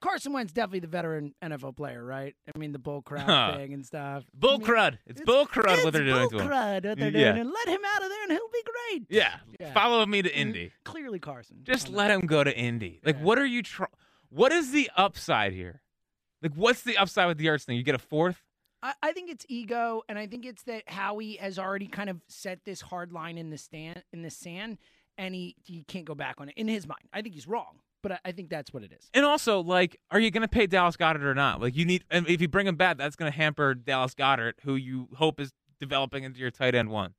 Carson 0.00 0.32
Wentz 0.32 0.52
definitely 0.52 0.80
the 0.80 0.88
veteran 0.88 1.34
NFL 1.42 1.76
player, 1.76 2.04
right? 2.04 2.34
I 2.54 2.58
mean 2.58 2.72
the 2.72 2.78
bull 2.78 3.02
crowd 3.02 3.56
thing 3.56 3.72
and 3.72 3.84
stuff. 3.84 4.24
Bull 4.34 4.54
I 4.54 4.58
mean, 4.58 4.66
crud. 4.66 4.98
It's, 5.06 5.20
bull 5.22 5.46
crud 5.46 5.74
it's 5.74 5.84
what 5.84 5.92
they're 5.92 6.04
doing 6.04 6.28
bull 6.28 6.40
crud 6.40 6.84
what 6.84 6.98
they're 6.98 7.10
Yeah. 7.10 7.32
doing, 7.32 7.40
and 7.40 7.50
let 7.50 7.68
him 7.68 7.80
out 7.84 8.02
of 8.02 8.08
there, 8.08 8.22
and 8.24 8.32
he'll 8.32 8.48
be 8.52 8.62
great. 8.64 9.06
Yeah. 9.08 9.34
Yeah. 9.58 9.72
Follow 9.72 10.04
me 10.04 10.22
to 10.22 10.28
mm-hmm. 10.28 10.38
Indy. 10.38 10.72
Clearly, 10.84 11.18
Carson. 11.18 11.60
Just 11.62 11.88
let 11.88 12.10
him 12.10 12.26
go 12.26 12.44
to 12.44 12.56
Indy. 12.56 13.00
Like, 13.04 13.18
what 13.20 13.38
are 13.38 13.46
you 13.46 13.62
trying? 13.62 13.88
What 14.36 14.52
is 14.52 14.70
the 14.70 14.90
upside 14.94 15.54
here? 15.54 15.80
Like, 16.42 16.52
what's 16.54 16.82
the 16.82 16.98
upside 16.98 17.26
with 17.26 17.38
the 17.38 17.46
Ertz 17.46 17.64
thing? 17.64 17.78
You 17.78 17.82
get 17.82 17.94
a 17.94 17.98
fourth? 17.98 18.42
I, 18.82 18.92
I 19.02 19.12
think 19.12 19.30
it's 19.30 19.46
ego, 19.48 20.02
and 20.10 20.18
I 20.18 20.26
think 20.26 20.44
it's 20.44 20.62
that 20.64 20.86
Howie 20.86 21.36
has 21.36 21.58
already 21.58 21.86
kind 21.86 22.10
of 22.10 22.20
set 22.28 22.62
this 22.66 22.82
hard 22.82 23.12
line 23.12 23.38
in 23.38 23.48
the 23.48 23.56
stand 23.56 24.02
in 24.12 24.20
the 24.20 24.28
sand, 24.28 24.76
and 25.16 25.34
he 25.34 25.56
he 25.64 25.84
can't 25.84 26.04
go 26.04 26.14
back 26.14 26.34
on 26.38 26.50
it 26.50 26.54
in 26.58 26.68
his 26.68 26.86
mind. 26.86 27.08
I 27.14 27.22
think 27.22 27.34
he's 27.34 27.48
wrong, 27.48 27.78
but 28.02 28.12
I, 28.12 28.18
I 28.26 28.32
think 28.32 28.50
that's 28.50 28.74
what 28.74 28.82
it 28.82 28.92
is. 28.92 29.08
And 29.14 29.24
also, 29.24 29.62
like, 29.62 29.98
are 30.10 30.20
you 30.20 30.30
going 30.30 30.42
to 30.42 30.48
pay 30.48 30.66
Dallas 30.66 30.98
Goedert 30.98 31.24
or 31.24 31.34
not? 31.34 31.62
Like, 31.62 31.74
you 31.74 31.86
need, 31.86 32.04
and 32.10 32.28
if 32.28 32.42
you 32.42 32.48
bring 32.48 32.66
him 32.66 32.76
back, 32.76 32.98
that's 32.98 33.16
going 33.16 33.32
to 33.32 33.36
hamper 33.36 33.72
Dallas 33.72 34.14
Goedert, 34.14 34.56
who 34.64 34.74
you 34.74 35.08
hope 35.16 35.40
is 35.40 35.50
developing 35.80 36.24
into 36.24 36.40
your 36.40 36.50
tight 36.50 36.74
end 36.74 36.90
one. 36.90 37.14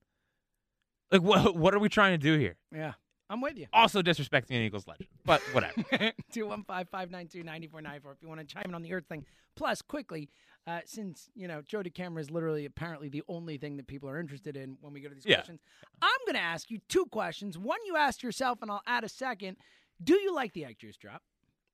Like, 1.11 1.23
what 1.23 1.55
what 1.55 1.73
are 1.73 1.79
we 1.79 1.89
trying 1.89 2.11
to 2.11 2.19
do 2.19 2.37
here? 2.37 2.57
Yeah, 2.71 2.93
I'm 3.29 3.41
with 3.41 3.57
you. 3.57 3.67
Also 3.73 4.01
disrespecting 4.01 4.51
an 4.51 4.61
Eagles 4.61 4.87
legend, 4.87 5.07
but 5.25 5.41
whatever. 5.51 5.73
215-592-9494 6.33 8.11
if 8.13 8.21
you 8.21 8.27
want 8.27 8.39
to 8.39 8.45
chime 8.45 8.63
in 8.67 8.75
on 8.75 8.81
the 8.81 8.89
Ertz 8.91 9.05
thing. 9.07 9.25
Plus, 9.55 9.81
quickly, 9.81 10.29
uh, 10.67 10.79
since 10.85 11.29
you 11.35 11.47
know 11.47 11.61
Joe 11.61 11.81
DeCamara 11.81 12.19
is 12.19 12.29
literally 12.31 12.65
apparently 12.65 13.09
the 13.09 13.23
only 13.27 13.57
thing 13.57 13.77
that 13.77 13.87
people 13.87 14.09
are 14.09 14.19
interested 14.19 14.55
in 14.55 14.77
when 14.81 14.93
we 14.93 15.01
go 15.01 15.09
to 15.09 15.15
these 15.15 15.25
Yeah. 15.25 15.37
questions, 15.37 15.59
I'm 16.01 16.19
going 16.25 16.35
to 16.35 16.41
ask 16.41 16.69
you 16.69 16.79
two 16.87 17.05
questions. 17.07 17.57
One 17.57 17.79
you 17.85 17.95
asked 17.97 18.23
yourself, 18.23 18.61
and 18.61 18.69
I'll 18.71 18.83
add 18.85 19.03
a 19.03 19.09
second. 19.09 19.57
Do 20.03 20.13
you 20.13 20.33
like 20.33 20.53
the 20.53 20.65
Ike 20.65 20.77
juice 20.77 20.97
drop? 20.97 21.23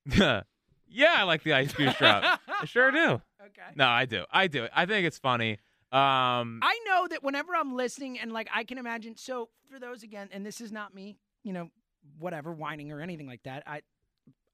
yeah, 0.16 1.12
I 1.14 1.22
like 1.24 1.42
the 1.42 1.52
Ike 1.52 1.76
juice 1.76 1.94
drop. 1.96 2.40
I 2.48 2.64
sure 2.64 2.90
do. 2.90 3.20
Okay. 3.40 3.70
No, 3.74 3.86
I 3.86 4.06
do. 4.06 4.24
I 4.30 4.46
do. 4.46 4.66
I 4.74 4.86
think 4.86 5.06
it's 5.06 5.18
funny. 5.18 5.58
Um, 5.92 6.58
I 6.62 6.80
know 6.86 7.06
that 7.08 7.22
whenever 7.22 7.54
I'm 7.54 7.76
listening 7.76 8.18
and 8.18 8.32
like 8.32 8.48
I 8.52 8.64
can 8.64 8.78
imagine. 8.78 9.16
So 9.16 9.50
for 9.70 9.78
those 9.78 10.02
again, 10.02 10.28
and 10.32 10.44
this 10.44 10.60
is 10.60 10.72
not 10.72 10.94
me, 10.94 11.16
you 11.44 11.52
know, 11.52 11.68
whatever 12.18 12.52
whining 12.52 12.90
or 12.90 13.00
anything 13.00 13.26
like 13.26 13.42
that. 13.44 13.62
I 13.66 13.82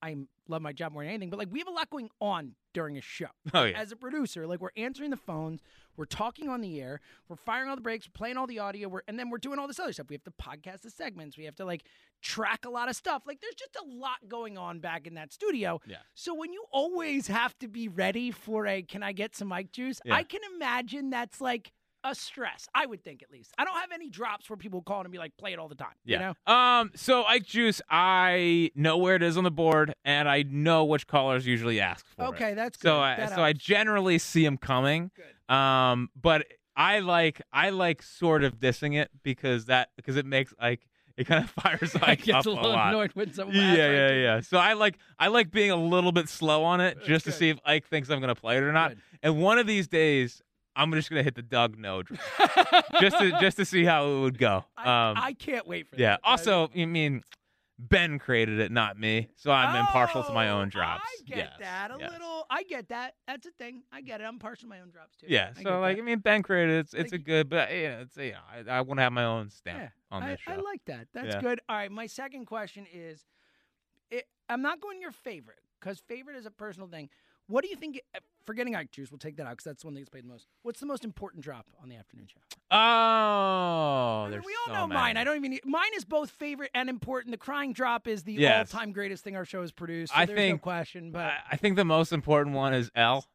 I 0.03 0.17
love 0.49 0.62
my 0.62 0.73
job 0.73 0.93
more 0.93 1.03
than 1.03 1.11
anything, 1.11 1.31
but 1.31 1.39
like 1.39 1.49
we 1.51 1.59
have 1.59 1.69
a 1.69 1.73
lot 1.73 1.91
going 1.91 2.09
on 2.21 2.53
during 2.73 2.97
a 2.97 3.01
show. 3.01 3.27
Oh, 3.53 3.65
yeah. 3.65 3.79
As 3.79 3.93
a 3.93 3.97
producer, 3.97 4.47
like 4.47 4.61
we're 4.61 4.71
answering 4.77 5.11
the 5.11 5.17
phones, 5.17 5.61
we're 5.97 6.05
talking 6.05 6.49
on 6.49 6.61
the 6.61 6.81
air, 6.81 7.01
we're 7.29 7.37
firing 7.37 7.69
all 7.69 7.75
the 7.75 7.83
breaks, 7.83 8.07
we're 8.07 8.17
playing 8.17 8.37
all 8.37 8.47
the 8.47 8.59
audio, 8.59 8.89
we're 8.89 9.03
and 9.09 9.19
then 9.19 9.29
we're 9.29 9.39
doing 9.39 9.59
all 9.59 9.67
this 9.67 9.79
other 9.81 9.93
stuff. 9.93 10.07
We 10.09 10.15
have 10.15 10.25
to 10.25 10.31
podcast 10.31 10.83
the 10.83 10.91
segments, 10.91 11.37
we 11.37 11.45
have 11.45 11.57
to 11.57 11.65
like 11.65 11.85
track 12.23 12.65
a 12.65 12.71
lot 12.71 12.89
of 12.89 12.97
stuff. 12.97 13.25
Like 13.27 13.41
there's 13.41 13.55
just 13.55 13.77
a 13.77 13.85
lot 13.87 14.29
going 14.29 14.57
on 14.57 14.79
back 14.79 15.07
in 15.07 15.15
that 15.15 15.33
studio. 15.33 15.81
Yeah. 15.87 15.97
So 16.15 16.35
when 16.35 16.53
you 16.53 16.65
always 16.73 17.27
have 17.27 17.59
to 17.59 17.69
be 17.69 17.89
ready 17.89 18.31
for 18.31 18.67
a 18.67 18.83
can 18.83 19.03
I 19.03 19.12
get 19.12 19.37
some 19.37 19.49
mic 19.49 19.73
juice? 19.73 20.01
Yeah. 20.05 20.15
I 20.15 20.23
can 20.23 20.41
imagine 20.55 21.11
that's 21.11 21.41
like 21.41 21.73
a 22.05 22.15
stress. 22.15 22.67
I 22.75 22.87
would 22.87 23.03
think 23.05 23.23
at 23.23 23.31
least. 23.31 23.53
I 23.59 23.65
don't 23.65 23.77
have 23.77 23.91
any 23.93 24.09
drops 24.09 24.49
where 24.49 24.57
people 24.57 24.83
call 24.83 25.01
and 25.03 25.11
be 25.11 25.19
like, 25.19 25.37
play 25.37 25.53
it 25.53 25.59
all 25.59 25.69
the 25.69 25.75
time. 25.75 25.95
Yeah. 26.05 26.17
You 26.17 26.35
know? 26.47 26.53
Um. 26.53 26.91
So 26.95 27.25
Ike 27.25 27.45
Juice, 27.45 27.81
I 27.91 28.71
know 28.75 28.97
where 28.99 29.17
it 29.17 29.23
is 29.23 29.37
on 29.37 29.45
the 29.45 29.51
board, 29.51 29.93
and 30.05 30.29
I 30.29 30.43
know 30.43 30.85
which 30.85 31.07
callers 31.07 31.47
usually 31.47 31.81
ask 31.81 32.07
for 32.07 32.25
it. 32.25 32.29
Okay, 32.29 32.55
that's 32.55 32.79
So 32.81 32.95
good. 32.97 33.01
I 33.01 33.17
That 33.17 33.35
so 33.35 33.43
I 33.43 33.53
generally 33.53 34.19
see 34.19 34.45
them 34.45 34.57
coming. 34.57 35.11
Good. 35.15 35.55
Um. 35.55 36.09
But 36.21 36.47
I 36.77 37.01
like 37.01 37.43
I 37.53 37.71
like 37.71 38.03
sort 38.03 38.45
of 38.45 38.59
dissing 38.59 38.97
it 38.99 39.11
because 39.23 39.67
that 39.67 39.91
because 39.97 40.17
it 40.17 40.25
makes 40.25 40.55
like 40.61 40.87
it 41.17 41.27
kind 41.27 41.45
of 41.45 41.51
fires 41.63 41.95
Ike 42.03 42.23
gets 42.23 42.39
up 42.39 42.47
a 42.47 42.51
little 42.51 42.71
lot. 42.73 42.95
annoyed 42.95 43.11
when 43.15 43.33
someone 43.35 43.57
yeah, 43.57 43.75
yeah, 43.75 44.13
yeah. 44.13 44.41
So 44.41 44.57
I 44.57 44.73
like 44.75 44.97
I 45.19 45.29
like 45.29 45.51
being 45.51 45.71
a 45.71 45.77
little 45.77 46.13
bit 46.13 46.29
slow 46.29 46.65
on 46.65 46.81
it 46.81 46.99
just 47.05 47.27
to 47.27 47.33
see 47.33 47.51
if 47.51 47.59
Ike 47.65 47.87
thinks 47.89 48.09
I'm 48.09 48.21
gonna 48.21 48.35
play 48.35 48.57
it 48.57 48.63
or 48.63 48.73
not. 48.73 48.95
And 49.23 49.39
one 49.43 49.59
of 49.59 49.67
these 49.67 49.87
days, 49.89 50.41
I'm 50.77 50.93
just 50.93 51.11
gonna 51.11 51.23
hit 51.23 51.35
the 51.35 51.43
Doug 51.43 51.79
no 51.79 52.03
drop. 52.03 52.21
just 53.01 53.19
to 53.19 53.31
just 53.41 53.57
to 53.59 53.65
see 53.65 53.85
how 53.85 54.07
it 54.07 54.21
would 54.21 54.39
go. 54.39 54.65
Um, 54.77 55.15
I 55.17 55.35
can't 55.39 55.67
wait 55.67 55.89
for 55.89 55.97
yeah. 55.97 56.13
that. 56.13 56.21
Yeah. 56.25 56.31
Also, 56.31 56.71
I 56.77 56.85
mean, 56.87 57.23
Ben 57.79 58.19
created 58.19 58.61
it, 58.61 58.71
not 58.71 58.99
me, 58.99 59.29
so 59.37 59.51
I'm 59.51 59.75
impartial 59.75 60.23
to 60.23 60.33
my 60.33 60.51
own 60.51 60.69
drops. 60.69 61.03
Oh, 61.05 61.09
I 61.09 61.23
get 61.25 61.37
yes, 61.37 61.53
that 61.61 61.91
a 61.91 61.97
yes. 61.99 62.11
little. 62.13 62.45
I 62.51 62.63
get 62.65 62.89
that. 62.91 63.15
That's 63.27 63.47
a 63.47 63.51
thing. 63.53 63.83
I 63.91 64.03
get 64.03 64.21
it. 64.21 64.25
I'm 64.25 64.39
partial 64.39 64.65
to 64.65 64.69
my 64.69 64.81
own 64.81 64.91
drops 64.91 65.17
too. 65.17 65.27
Yeah. 65.29 65.53
I 65.57 65.63
So 65.63 65.81
like, 65.81 65.97
that. 65.97 66.03
I 66.03 66.05
mean, 66.05 66.19
Ben 66.19 66.43
created 66.43 66.77
it. 66.77 66.79
It's, 66.81 66.95
it's 66.95 67.13
a 67.13 67.19
good, 67.19 67.49
but 67.49 67.71
yeah, 67.71 68.01
it's 68.01 68.17
you 68.17 68.33
know, 68.33 68.71
I, 68.71 68.79
I 68.79 68.81
want 68.83 68.99
to 68.99 69.03
have 69.03 69.13
my 69.13 69.25
own 69.25 69.51
stamp 69.51 69.79
Yeah, 69.79 69.89
on 70.11 70.23
I, 70.23 70.31
this 70.33 70.41
show. 70.41 70.53
I 70.53 70.57
like 70.57 70.85
that. 70.87 71.09
That's 71.15 71.35
Yeah. 71.37 71.41
good. 71.41 71.61
All 71.69 71.77
right, 71.77 71.91
my 71.91 72.07
second 72.07 72.45
question 72.47 72.87
is, 72.93 73.25
it, 74.11 74.27
I'm 74.49 74.63
not 74.63 74.81
going 74.81 75.01
your 75.01 75.13
favorite 75.13 75.61
because 75.81 75.99
favorite 76.01 76.37
is 76.37 76.45
a 76.47 76.51
personal 76.51 76.89
thing. 76.89 77.09
What 77.51 77.63
do 77.65 77.69
you 77.71 77.77
think? 77.77 78.01
uh, 78.15 78.21
Forgetting 78.47 78.75
Ike 78.75 78.91
Juice, 78.91 79.11
we'll 79.13 79.19
take 79.19 79.37
that 79.37 79.45
out 79.47 79.51
because 79.51 79.65
that's 79.65 79.83
the 79.83 79.87
one 79.87 79.95
that 79.95 80.01
gets 80.01 80.09
played 80.11 80.25
the 80.25 80.29
most. 80.29 80.47
What's 80.63 80.81
the 80.81 80.87
most 80.87 81.05
important 81.05 81.45
drop 81.45 81.67
on 81.83 81.89
the 81.89 81.97
afternoon 81.97 82.27
show? 82.27 82.39
Oh, 82.71 84.29
there's 84.31 84.45
we 84.45 84.53
all 84.67 84.75
so 84.75 84.81
know 84.81 84.87
many. 84.87 85.01
mine. 85.01 85.17
I 85.17 85.25
don't 85.25 85.37
even. 85.37 85.51
Need, 85.53 85.61
mine 85.65 85.91
is 85.97 86.05
both 86.05 86.31
favorite 86.31 86.71
and 86.75 86.89
important. 86.89 87.33
The 87.33 87.39
crying 87.39 87.73
drop 87.73 88.07
is 88.09 88.23
the 88.25 88.33
Yes. 88.33 88.73
all-time 88.75 88.93
greatest 88.93 89.23
thing 89.25 89.37
our 89.37 89.45
show 89.45 89.61
has 89.61 89.73
produced. 89.73 90.13
So 90.13 90.19
I 90.19 90.27
there's 90.27 90.37
no 90.37 90.43
think- 90.43 90.63
question. 90.63 91.11
But 91.13 91.33
I 91.51 91.57
think 91.57 91.77
the 91.77 91.85
most 91.85 92.13
important 92.13 92.57
one 92.57 92.75
is 92.75 92.91
L, 92.95 93.27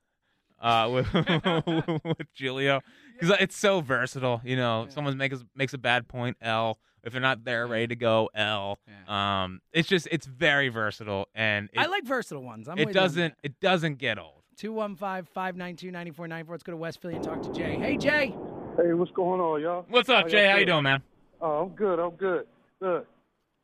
uh, 0.60 0.90
with 0.94 1.14
with 1.14 2.28
Julio, 2.38 2.82
because 3.20 3.38
it's 3.40 3.56
so 3.58 3.82
versatile. 3.82 4.42
You 4.44 4.56
know, 4.56 4.88
someone 4.90 5.16
makes 5.18 5.44
makes 5.56 5.74
a 5.74 5.78
bad 5.78 6.08
point, 6.08 6.38
L. 6.42 6.80
If 7.06 7.11
they're 7.14 7.22
not 7.22 7.45
there, 7.45 7.68
ready 7.68 7.86
to 7.88 7.95
go, 7.95 8.32
L. 8.34 8.80
Um, 9.07 9.61
it's 9.72 9.88
just 9.88 10.07
it's 10.11 10.26
very 10.26 10.69
versatile, 10.69 11.27
and 11.36 11.69
it, 11.72 11.77
I 11.80 11.86
like 11.86 12.03
versatile 12.03 12.41
ones. 12.44 12.68
I'm 12.68 12.80
it 12.80 12.88
with 12.88 12.95
you 12.95 13.02
doesn't 13.02 13.36
it 13.44 13.60
doesn't 13.60 13.99
get 13.99 14.18
old. 14.18 14.41
215-592-9494. 14.57 16.49
Let's 16.49 16.64
go 16.64 16.72
to 16.72 16.77
West 16.77 17.02
Philly 17.02 17.14
and 17.15 17.23
talk 17.23 17.41
to 17.44 17.52
Jay. 17.52 17.77
Hey, 17.77 17.98
Jay. 17.98 18.34
Hey, 18.77 18.94
what's 18.94 19.11
going 19.11 19.40
on, 19.40 19.61
y'all? 19.61 19.86
What's 19.90 20.10
up, 20.10 20.27
Jay? 20.30 20.49
How 20.49 20.57
you 20.57 20.65
doing, 20.65 20.84
man? 20.84 21.03
Oh, 21.41 21.64
I'm 21.64 21.69
good. 21.76 21.99
I'm 21.99 22.15
good. 22.15 22.48
Look, 22.82 23.06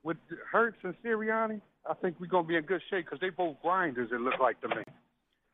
with 0.03 0.17
Hurts 0.51 0.77
and 0.83 0.93
Sirianni, 1.03 1.61
I 1.89 1.93
think 1.95 2.17
we're 2.19 2.27
gonna 2.27 2.47
be 2.47 2.57
in 2.57 2.63
good 2.65 2.81
shape 2.91 3.05
because 3.05 3.19
they 3.21 3.29
both 3.29 3.55
grinders. 3.63 4.09
It 4.11 4.21
look 4.21 4.39
like 4.39 4.61
to 4.61 4.67
me. 4.67 4.83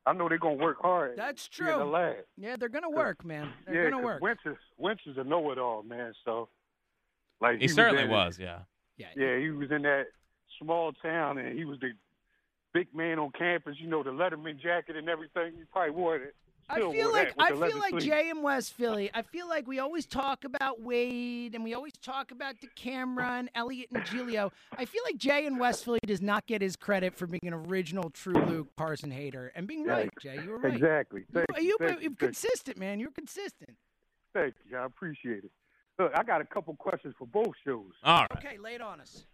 I 0.06 0.14
know 0.14 0.28
they're 0.28 0.38
gonna 0.40 0.56
work 0.56 0.78
hard. 0.82 1.16
That's 1.16 1.48
to 1.50 1.64
be 1.64 1.70
in 1.70 1.78
The 1.78 1.84
true. 1.84 1.92
lab. 1.92 2.16
Yeah, 2.36 2.56
they're 2.58 2.68
gonna 2.70 2.90
work, 2.90 3.24
man. 3.24 3.54
They're 3.66 3.86
yeah, 3.86 3.90
gonna 3.92 4.02
'cause 4.02 4.06
work. 4.06 4.22
Wentz 4.22 4.42
is 4.46 4.58
Wentz 4.78 5.04
is 5.06 5.18
a 5.18 5.24
know-it-all, 5.24 5.84
man. 5.84 6.14
So, 6.26 6.50
like 7.42 7.60
He 7.60 7.66
was 7.66 7.74
certainly 7.74 8.04
in- 8.04 8.10
was, 8.10 8.40
yeah. 8.40 8.60
Yeah, 8.98 9.08
yeah, 9.16 9.38
he 9.38 9.52
was 9.52 9.70
in 9.70 9.84
that 9.84 10.08
small 10.60 10.92
town, 10.92 11.38
and 11.38 11.58
he 11.58 11.66
was 11.66 11.80
the 11.80 11.92
big 12.74 12.88
man 12.96 13.20
on 13.20 13.32
campus. 13.38 13.76
You 13.80 13.88
know, 13.88 14.02
the 14.02 14.10
Letterman 14.10 14.60
jacket 14.60 14.96
and 14.96 15.08
everything. 15.08 15.54
He 15.56 15.64
probably 15.72 15.92
wore 15.92 16.16
it 16.16 16.36
I 16.70 16.80
feel 16.80 17.12
like 17.12 17.34
I 17.40 17.50
feel 17.50 17.78
like 17.78 17.92
sleeves. 17.92 18.06
Jay 18.06 18.30
in 18.30 18.42
West 18.42 18.74
Philly. 18.74 19.10
I 19.14 19.22
feel 19.22 19.48
like 19.48 19.68
we 19.68 19.80
always 19.80 20.06
talk 20.06 20.44
about 20.44 20.82
Wade 20.82 21.56
and 21.56 21.64
we 21.64 21.74
always 21.74 21.94
talk 22.02 22.32
about 22.32 22.56
DeCamara 22.60 23.40
and 23.40 23.50
Eliot 23.56 23.90
and 23.94 24.06
Giglio. 24.06 24.52
I 24.78 24.86
feel 24.86 25.02
like 25.06 25.18
Jay 25.18 25.46
in 25.46 25.58
West 25.58 25.86
Philly 25.86 26.00
does 26.06 26.22
not 26.22 26.46
get 26.46 26.62
his 26.62 26.76
credit 26.76 27.16
for 27.16 27.26
being 27.26 27.40
an 27.44 27.54
original 27.54 28.10
true 28.10 28.34
Luke 28.34 28.76
Parson 28.76 29.12
hater 29.12 29.52
and 29.56 29.66
being 29.66 29.86
right, 29.86 30.12
Jay. 30.22 30.40
You 30.44 30.52
were 30.52 30.58
right. 30.58 30.74
Exactly. 30.74 31.22
You, 31.34 31.46
Thank 31.46 31.64
you, 31.64 31.78
Thank 31.80 32.02
you're 32.02 32.16
consistent, 32.16 32.78
man. 32.78 33.00
You're 33.00 33.12
consistent. 33.12 33.78
Thank 34.34 34.56
you. 34.70 34.78
I 34.78 34.86
appreciate 34.86 35.46
it. 35.46 35.52
Look, 36.00 36.12
I 36.16 36.24
got 36.24 36.42
a 36.42 36.46
couple 36.46 36.76
questions 36.76 37.16
for 37.18 37.26
both 37.26 37.54
shows. 37.66 37.92
All 38.04 38.22
right. 38.22 38.32
Okay, 38.38 38.58
lay 38.58 38.76
it 38.76 38.82
on 38.82 39.02
us. 39.02 39.26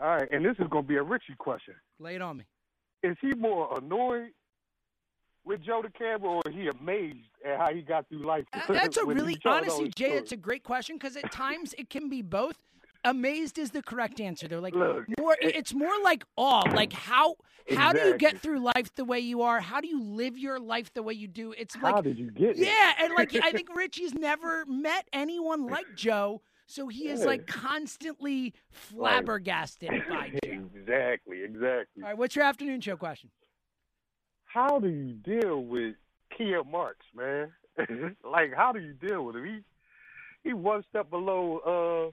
All 0.00 0.08
right, 0.08 0.28
and 0.30 0.44
this 0.44 0.56
is 0.58 0.66
going 0.68 0.84
to 0.84 0.88
be 0.88 0.96
a 0.96 1.02
Ritchie 1.02 1.34
question. 1.38 1.74
Lay 1.98 2.16
it 2.16 2.22
on 2.22 2.38
me. 2.38 2.44
Is 3.02 3.16
he 3.20 3.34
more 3.34 3.78
annoyed 3.78 4.30
with 5.44 5.62
Joe 5.62 5.82
DeCamara, 5.82 6.22
or 6.22 6.42
is 6.46 6.54
he 6.54 6.68
amazed 6.68 7.18
at 7.44 7.58
how 7.58 7.72
he 7.72 7.82
got 7.82 8.08
through 8.08 8.26
life? 8.26 8.44
Uh, 8.52 8.60
That's 8.68 8.96
a 8.96 9.04
really 9.06 9.38
honestly, 9.44 9.88
Jay. 9.88 10.06
stories? 10.06 10.22
It's 10.22 10.32
a 10.32 10.36
great 10.36 10.64
question 10.64 10.96
because 10.96 11.16
at 11.16 11.30
times 11.30 11.74
it 11.78 11.88
can 11.90 12.08
be 12.08 12.22
both. 12.22 12.56
Amazed 13.04 13.58
is 13.58 13.70
the 13.70 13.82
correct 13.82 14.20
answer. 14.20 14.48
They're 14.48 14.60
like 14.60 14.74
Look, 14.74 15.06
more. 15.18 15.36
It's 15.40 15.74
more 15.74 15.94
like 16.02 16.24
awe. 16.36 16.68
Like 16.72 16.92
how 16.92 17.36
how 17.74 17.92
do 17.92 18.00
you 18.00 18.16
get 18.16 18.38
through 18.38 18.60
life 18.60 18.94
the 18.94 19.04
way 19.04 19.20
you 19.20 19.42
are? 19.42 19.60
How 19.60 19.80
do 19.80 19.88
you 19.88 20.02
live 20.02 20.38
your 20.38 20.58
life 20.58 20.92
the 20.94 21.02
way 21.02 21.14
you 21.14 21.28
do? 21.28 21.52
It's 21.56 21.74
How 21.74 21.94
like 21.94 22.04
did 22.04 22.18
you 22.18 22.30
get 22.30 22.56
yeah, 22.56 22.92
and 23.00 23.14
like 23.14 23.34
I 23.34 23.52
think 23.52 23.68
Ritchie's 23.74 24.14
never 24.14 24.64
met 24.66 25.08
anyone 25.12 25.66
like 25.66 25.86
Joe, 25.94 26.42
so 26.66 26.88
he 26.88 27.08
is 27.08 27.24
like 27.24 27.46
constantly 27.46 28.54
flabbergasted 28.70 29.90
by 30.08 30.30
Joe. 30.44 30.68
Exactly, 30.74 31.42
exactly. 31.42 32.02
All 32.02 32.08
right, 32.10 32.18
what's 32.18 32.36
your 32.36 32.44
afternoon 32.44 32.80
show 32.80 32.96
question? 32.96 33.30
How 34.44 34.78
do 34.78 34.88
you 34.88 35.14
deal 35.14 35.62
with 35.62 35.96
Kia 36.36 36.62
Marks, 36.64 37.06
man? 37.14 37.52
like, 38.24 38.54
how 38.54 38.72
do 38.72 38.80
you 38.80 38.94
deal 38.94 39.24
with 39.24 39.36
him? 39.36 39.44
He 39.44 39.58
he 40.48 40.52
one 40.52 40.84
step 40.88 41.10
below 41.10 42.12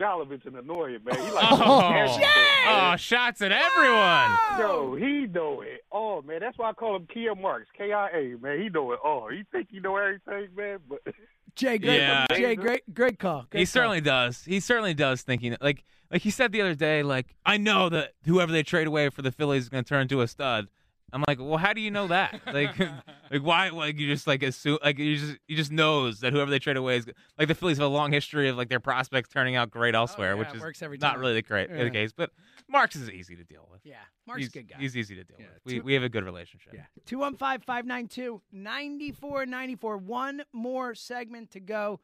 Jolovich 0.00 0.46
and 0.46 0.56
annoying, 0.56 0.98
man. 1.04 1.16
He 1.16 1.30
like 1.32 1.46
Oh, 1.50 1.90
everything, 1.92 2.24
oh, 2.68 2.96
shots 2.96 3.40
at 3.42 3.52
everyone. 3.52 4.38
Yo, 4.58 4.94
he 4.96 5.26
know 5.26 5.60
it 5.62 5.80
all, 5.90 6.22
man. 6.22 6.40
That's 6.40 6.56
why 6.58 6.70
I 6.70 6.72
call 6.72 6.96
him 6.96 7.06
Kia 7.12 7.34
Marks, 7.34 7.68
K 7.76 7.92
I 7.92 8.08
A, 8.10 8.36
man. 8.40 8.60
He 8.60 8.68
know 8.68 8.92
it 8.92 9.00
all. 9.04 9.28
He 9.28 9.42
think 9.50 9.68
he 9.70 9.80
know 9.80 9.96
everything, 9.96 10.48
man, 10.56 10.78
but 10.88 11.00
Jay, 11.54 11.78
great, 11.78 11.96
Yeah. 11.98 12.26
Jay, 12.32 12.54
great, 12.54 12.94
great 12.94 13.18
call. 13.18 13.46
Great 13.50 13.60
he 13.60 13.66
call. 13.66 13.72
certainly 13.72 14.00
does. 14.00 14.44
He 14.44 14.60
certainly 14.60 14.94
does. 14.94 15.22
Thinking 15.22 15.56
like 15.60 15.84
like 16.10 16.22
he 16.22 16.30
said 16.30 16.52
the 16.52 16.60
other 16.60 16.74
day, 16.74 17.02
like 17.02 17.34
I 17.44 17.56
know 17.56 17.88
that 17.88 18.12
whoever 18.24 18.52
they 18.52 18.62
trade 18.62 18.86
away 18.86 19.08
for 19.10 19.22
the 19.22 19.32
Phillies 19.32 19.64
is 19.64 19.68
going 19.68 19.82
to 19.84 19.88
turn 19.88 20.02
into 20.02 20.20
a 20.20 20.28
stud. 20.28 20.68
I'm 21.12 21.24
like, 21.26 21.38
well, 21.40 21.56
how 21.56 21.72
do 21.72 21.80
you 21.80 21.90
know 21.90 22.08
that? 22.08 22.40
Like, 22.58 22.78
like 23.30 23.42
why? 23.42 23.68
Like 23.68 23.98
you 23.98 24.06
just 24.08 24.26
like 24.26 24.42
assume 24.42 24.78
like 24.82 24.98
you 24.98 25.16
just 25.16 25.38
you 25.46 25.56
just 25.56 25.70
knows 25.70 26.20
that 26.20 26.32
whoever 26.32 26.50
they 26.50 26.58
trade 26.58 26.76
away 26.76 26.96
is 26.96 27.06
like 27.38 27.46
the 27.46 27.54
Phillies 27.54 27.76
have 27.76 27.86
a 27.86 27.88
long 27.88 28.10
history 28.10 28.48
of 28.48 28.56
like 28.56 28.68
their 28.68 28.80
prospects 28.80 29.28
turning 29.28 29.54
out 29.54 29.70
great 29.70 29.94
oh, 29.94 29.98
elsewhere, 29.98 30.32
Oh, 30.32 30.34
yeah, 30.34 30.38
which 30.38 30.54
is 30.54 30.60
works 30.60 30.82
every 30.82 30.98
not 30.98 31.18
really 31.18 31.34
the, 31.34 31.42
great, 31.42 31.68
Yeah. 31.70 31.84
the 31.84 31.90
case. 31.90 32.10
But 32.12 32.30
Marks 32.68 32.96
is 32.96 33.10
easy 33.10 33.36
to 33.36 33.44
deal 33.44 33.68
with. 33.70 33.80
Yeah, 33.84 33.96
Mark's 34.26 34.40
he's, 34.40 34.48
a 34.48 34.52
good 34.52 34.68
guy. 34.68 34.76
He's 34.78 34.96
easy 34.96 35.14
to 35.14 35.24
deal 35.24 35.36
with. 35.38 35.48
We 35.64 35.74
two- 35.74 35.82
we 35.82 35.94
have 35.94 36.02
a 36.02 36.08
good 36.08 36.24
relationship. 36.24 36.72
Yeah. 36.74 36.82
215 37.06 37.60
592 37.64 38.40
9494. 38.52 39.98
One 39.98 40.42
more 40.52 40.94
segment 40.94 41.50
to 41.52 41.60
go. 41.60 42.00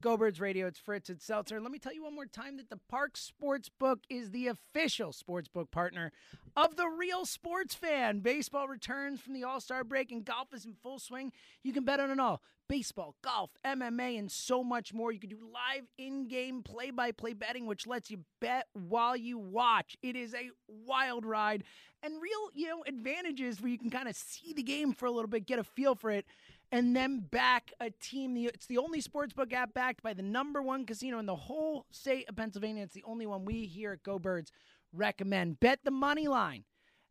Go 0.00 0.16
Birds 0.16 0.40
Radio. 0.40 0.68
It's 0.68 0.78
Fritz. 0.78 1.10
It's 1.10 1.24
Seltzer. 1.24 1.60
Let 1.60 1.72
me 1.72 1.80
tell 1.80 1.92
you 1.92 2.04
one 2.04 2.14
more 2.14 2.24
time 2.24 2.56
that 2.58 2.70
the 2.70 2.78
Parx 2.92 3.28
Sportsbook 3.32 4.04
is 4.08 4.30
the 4.30 4.46
official 4.46 5.10
sportsbook 5.12 5.72
partner 5.72 6.12
of 6.56 6.76
the 6.76 6.86
real 6.86 7.26
sports 7.26 7.74
fan. 7.74 8.20
Baseball 8.20 8.68
returns 8.68 9.20
from 9.20 9.34
the 9.34 9.42
All 9.42 9.60
Star 9.60 9.82
break 9.82 10.12
and 10.12 10.24
golf 10.24 10.54
is 10.54 10.64
in 10.64 10.74
full 10.74 11.00
swing. 11.00 11.32
You 11.64 11.72
can 11.72 11.84
bet 11.84 11.98
on 11.98 12.12
it 12.12 12.20
all 12.20 12.42
baseball, 12.68 13.16
golf, 13.22 13.50
MMA, 13.64 14.18
and 14.18 14.30
so 14.30 14.62
much 14.62 14.92
more. 14.92 15.10
You 15.10 15.18
can 15.18 15.30
do 15.30 15.38
live 15.40 15.86
in 15.96 16.28
game 16.28 16.62
play 16.62 16.90
by 16.90 17.12
play 17.12 17.32
betting, 17.32 17.66
which 17.66 17.86
lets 17.86 18.10
you 18.10 18.20
bet 18.40 18.66
while 18.74 19.16
you 19.16 19.38
watch. 19.38 19.96
It 20.02 20.14
is 20.16 20.34
a 20.34 20.50
wild 20.68 21.24
ride 21.24 21.64
and 22.02 22.14
real, 22.20 22.50
you 22.54 22.68
know, 22.68 22.84
advantages 22.86 23.60
where 23.60 23.70
you 23.70 23.78
can 23.78 23.90
kind 23.90 24.08
of 24.08 24.14
see 24.14 24.52
the 24.52 24.62
game 24.62 24.92
for 24.92 25.06
a 25.06 25.10
little 25.10 25.28
bit, 25.28 25.46
get 25.46 25.58
a 25.58 25.64
feel 25.64 25.94
for 25.94 26.10
it, 26.10 26.26
and 26.70 26.94
then 26.94 27.20
back 27.20 27.72
a 27.80 27.90
team. 27.90 28.36
It's 28.36 28.66
the 28.66 28.78
only 28.78 29.00
sportsbook 29.00 29.52
app 29.52 29.74
backed 29.74 30.02
by 30.02 30.14
the 30.14 30.22
number 30.22 30.62
one 30.62 30.84
casino 30.86 31.18
in 31.18 31.26
the 31.26 31.36
whole 31.36 31.86
state 31.90 32.28
of 32.28 32.36
Pennsylvania. 32.36 32.82
It's 32.82 32.94
the 32.94 33.04
only 33.04 33.26
one 33.26 33.44
we 33.44 33.64
here 33.66 33.92
at 33.92 34.02
Go 34.02 34.18
Birds 34.18 34.52
recommend. 34.92 35.60
Bet 35.60 35.80
the 35.84 35.90
money 35.90 36.28
line 36.28 36.64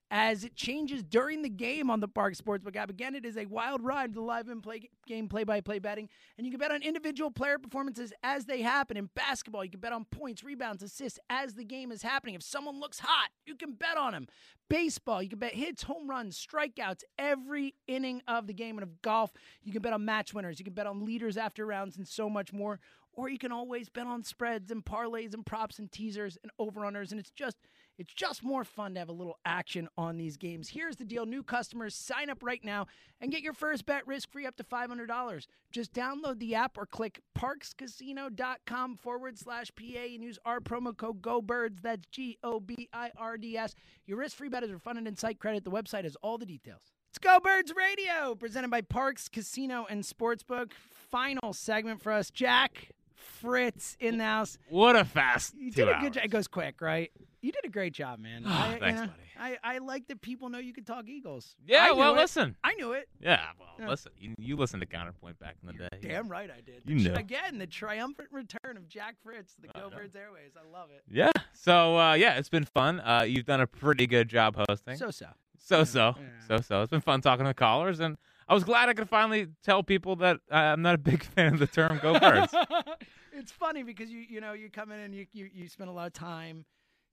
as 0.09 0.45
it 0.45 0.55
changes 0.55 1.03
during 1.03 1.41
the 1.41 1.49
game 1.49 1.89
on 1.89 1.99
the 1.99 2.07
Parx 2.07 2.41
Sportsbook 2.41 2.75
app. 2.77 2.89
Again, 2.89 3.13
it 3.13 3.25
is 3.25 3.37
a 3.37 3.45
wild 3.45 3.81
ride, 3.81 4.13
the 4.13 4.21
live 4.21 4.47
in 4.47 4.61
play 4.61 4.89
game 5.05 5.27
play 5.27 5.43
by 5.43 5.59
play 5.59 5.79
betting. 5.79 6.07
And 6.37 6.47
you 6.47 6.51
can 6.51 6.59
bet 6.59 6.71
on 6.71 6.81
individual 6.81 7.29
player 7.29 7.57
performances 7.57 8.13
as 8.23 8.45
they 8.45 8.61
happen. 8.61 8.95
In 8.95 9.09
basketball, 9.15 9.65
you 9.65 9.71
can 9.71 9.81
bet 9.81 9.91
on 9.91 10.05
points, 10.05 10.43
rebounds, 10.43 10.81
assists 10.81 11.19
as 11.29 11.55
the 11.55 11.65
game 11.65 11.91
is 11.91 12.03
happening. 12.03 12.35
If 12.35 12.43
someone 12.43 12.79
looks 12.79 12.99
hot, 12.99 13.29
you 13.45 13.55
can 13.55 13.73
bet 13.73 13.97
on 13.97 14.13
him. 14.13 14.27
Baseball, 14.69 15.21
you 15.21 15.29
can 15.29 15.39
bet 15.39 15.53
hits, 15.53 15.83
home 15.83 16.09
runs, 16.09 16.37
strikeouts 16.37 17.03
every 17.17 17.75
inning 17.87 18.21
of 18.27 18.47
the 18.47 18.53
game. 18.53 18.77
And 18.77 18.83
of 18.83 19.01
golf, 19.01 19.31
you 19.61 19.73
can 19.73 19.81
bet 19.81 19.93
on 19.93 20.05
match 20.05 20.33
winners. 20.33 20.59
You 20.59 20.65
can 20.65 20.73
bet 20.73 20.87
on 20.87 21.05
leaders 21.05 21.35
after 21.35 21.65
rounds 21.65 21.97
and 21.97 22.07
so 22.07 22.29
much 22.29 22.53
more. 22.53 22.79
Or 23.11 23.29
you 23.29 23.39
can 23.39 23.51
always 23.51 23.89
bet 23.89 24.05
on 24.05 24.23
spreads 24.23 24.69
and 24.71 24.85
parlays 24.85 25.33
and 25.33 25.45
props 25.45 25.79
and 25.79 25.91
teasers 25.91 26.37
and 26.43 26.51
overrunners. 26.61 27.11
And 27.11 27.19
it's 27.19 27.31
just 27.31 27.57
it's 27.97 28.13
just 28.13 28.43
more 28.43 28.63
fun 28.63 28.93
to 28.93 28.99
have 28.99 29.09
a 29.09 29.13
little 29.13 29.37
action 29.45 29.87
on 29.97 30.17
these 30.17 30.37
games. 30.37 30.69
Here's 30.69 30.95
the 30.97 31.05
deal 31.05 31.25
new 31.25 31.41
customers 31.43 31.95
sign 31.95 32.29
up 32.29 32.43
right 32.43 32.63
now 32.63 32.85
and 33.19 33.31
get 33.31 33.41
your 33.41 33.53
first 33.53 33.85
bet 33.85 34.05
risk 34.07 34.31
free 34.31 34.45
up 34.45 34.55
to 34.57 34.63
$500. 34.63 35.47
Just 35.71 35.93
download 35.93 36.39
the 36.39 36.55
app 36.55 36.77
or 36.77 36.85
click 36.85 37.21
parxcasino.com 37.37 38.95
forward 38.95 39.37
slash 39.37 39.71
PA 39.75 39.99
and 40.13 40.23
use 40.23 40.39
our 40.45 40.59
promo 40.59 40.95
code 40.95 41.21
GOBIRDS. 41.21 41.81
That's 41.81 42.05
G 42.11 42.37
O 42.43 42.59
B 42.59 42.89
I 42.93 43.11
R 43.17 43.37
D 43.37 43.57
S. 43.57 43.73
Your 44.05 44.17
risk 44.17 44.37
free 44.37 44.49
bet 44.49 44.63
is 44.63 44.71
refunded 44.71 45.07
in 45.07 45.15
site 45.17 45.39
credit. 45.39 45.63
The 45.63 45.71
website 45.71 46.03
has 46.03 46.15
all 46.21 46.37
the 46.37 46.45
details. 46.45 46.81
It's 47.09 47.17
Go 47.19 47.39
Birds 47.39 47.73
Radio, 47.75 48.35
presented 48.35 48.69
by 48.69 48.81
Parx 48.81 49.31
Casino 49.31 49.87
and 49.89 50.03
Sportsbook. 50.03 50.73
Final 50.73 51.53
segment 51.53 52.01
for 52.01 52.11
us. 52.11 52.29
Jack 52.29 52.89
Fritz 53.15 53.95
in 53.99 54.17
the 54.17 54.23
house. 54.25 54.57
What 54.69 54.95
a 54.95 55.05
fast 55.05 55.55
You 55.57 55.71
did 55.71 55.87
a 55.87 55.93
hours. 55.93 56.03
good 56.03 56.13
job. 56.13 56.25
It 56.25 56.27
goes 56.31 56.47
quick, 56.47 56.81
right? 56.81 57.11
You 57.47 57.53
did 57.53 57.63
a 57.63 57.69
great 57.69 57.93
job, 57.93 58.19
man. 58.19 58.43
Oh, 58.45 58.49
I, 58.49 58.73
you 58.73 58.79
thanks, 58.81 58.99
know, 58.99 59.07
buddy. 59.07 59.55
I, 59.63 59.75
I 59.75 59.77
like 59.77 60.05
that 60.09 60.19
people 60.19 60.49
know 60.49 60.57
you 60.57 60.73
can 60.73 60.83
talk 60.83 61.07
Eagles. 61.07 61.55
Yeah, 61.65 61.93
well, 61.93 62.13
it. 62.13 62.17
listen. 62.17 62.57
I 62.61 62.73
knew 62.73 62.91
it. 62.91 63.07
Yeah, 63.21 63.39
well, 63.57 63.69
Yeah. 63.79 63.87
listen. 63.87 64.11
You, 64.19 64.33
you 64.37 64.57
listened 64.57 64.81
to 64.81 64.85
Counterpoint 64.85 65.39
back 65.39 65.55
in 65.61 65.67
the 65.67 65.73
day. 65.87 65.87
Damn 66.01 66.27
right 66.27 66.49
I 66.51 66.59
did. 66.59 66.81
You 66.85 66.99
The 67.01 67.09
know. 67.11 67.15
Again, 67.15 67.57
the 67.57 67.65
triumphant 67.65 68.27
return 68.33 68.75
of 68.75 68.89
Jack 68.89 69.15
Fritz 69.23 69.55
to 69.55 69.61
the 69.61 69.69
Go 69.69 69.89
Birds 69.89 70.13
Airways. 70.13 70.51
I 70.57 70.69
love 70.77 70.89
it. 70.93 71.03
Yeah. 71.09 71.31
So 71.53 71.97
uh, 71.97 72.15
yeah, 72.15 72.33
it's 72.37 72.49
been 72.49 72.65
fun. 72.65 72.99
Uh, 72.99 73.23
you've 73.25 73.45
done 73.45 73.61
a 73.61 73.67
pretty 73.67 74.07
good 74.07 74.27
job 74.27 74.57
hosting. 74.67 74.97
So 74.97 75.09
so. 75.09 75.27
So 75.57 75.85
so. 75.85 76.15
So 76.49 76.57
so. 76.57 76.81
It's 76.81 76.91
been 76.91 76.99
fun 76.99 77.21
talking 77.21 77.45
to 77.45 77.53
callers, 77.53 78.01
and 78.01 78.17
I 78.49 78.55
was 78.55 78.65
glad 78.65 78.89
I 78.89 78.93
could 78.93 79.07
finally 79.07 79.47
tell 79.63 79.83
people 79.83 80.17
that 80.17 80.41
uh, 80.51 80.55
I'm 80.55 80.81
not 80.81 80.95
a 80.95 80.97
big 80.97 81.23
fan 81.35 81.53
of 81.53 81.59
the 81.59 81.67
term 81.67 81.97
"Go 82.01 82.19
Birds." 82.19 82.53
it's 83.31 83.53
funny 83.53 83.83
because 83.83 84.09
you 84.09 84.19
you 84.19 84.41
know 84.41 84.51
you 84.51 84.69
come 84.69 84.91
in 84.91 84.99
and 84.99 85.15
you, 85.15 85.27
you 85.31 85.49
you 85.53 85.69
spend 85.69 85.89
a 85.89 85.93
lot 85.93 86.07
of 86.07 86.13
time 86.13 86.65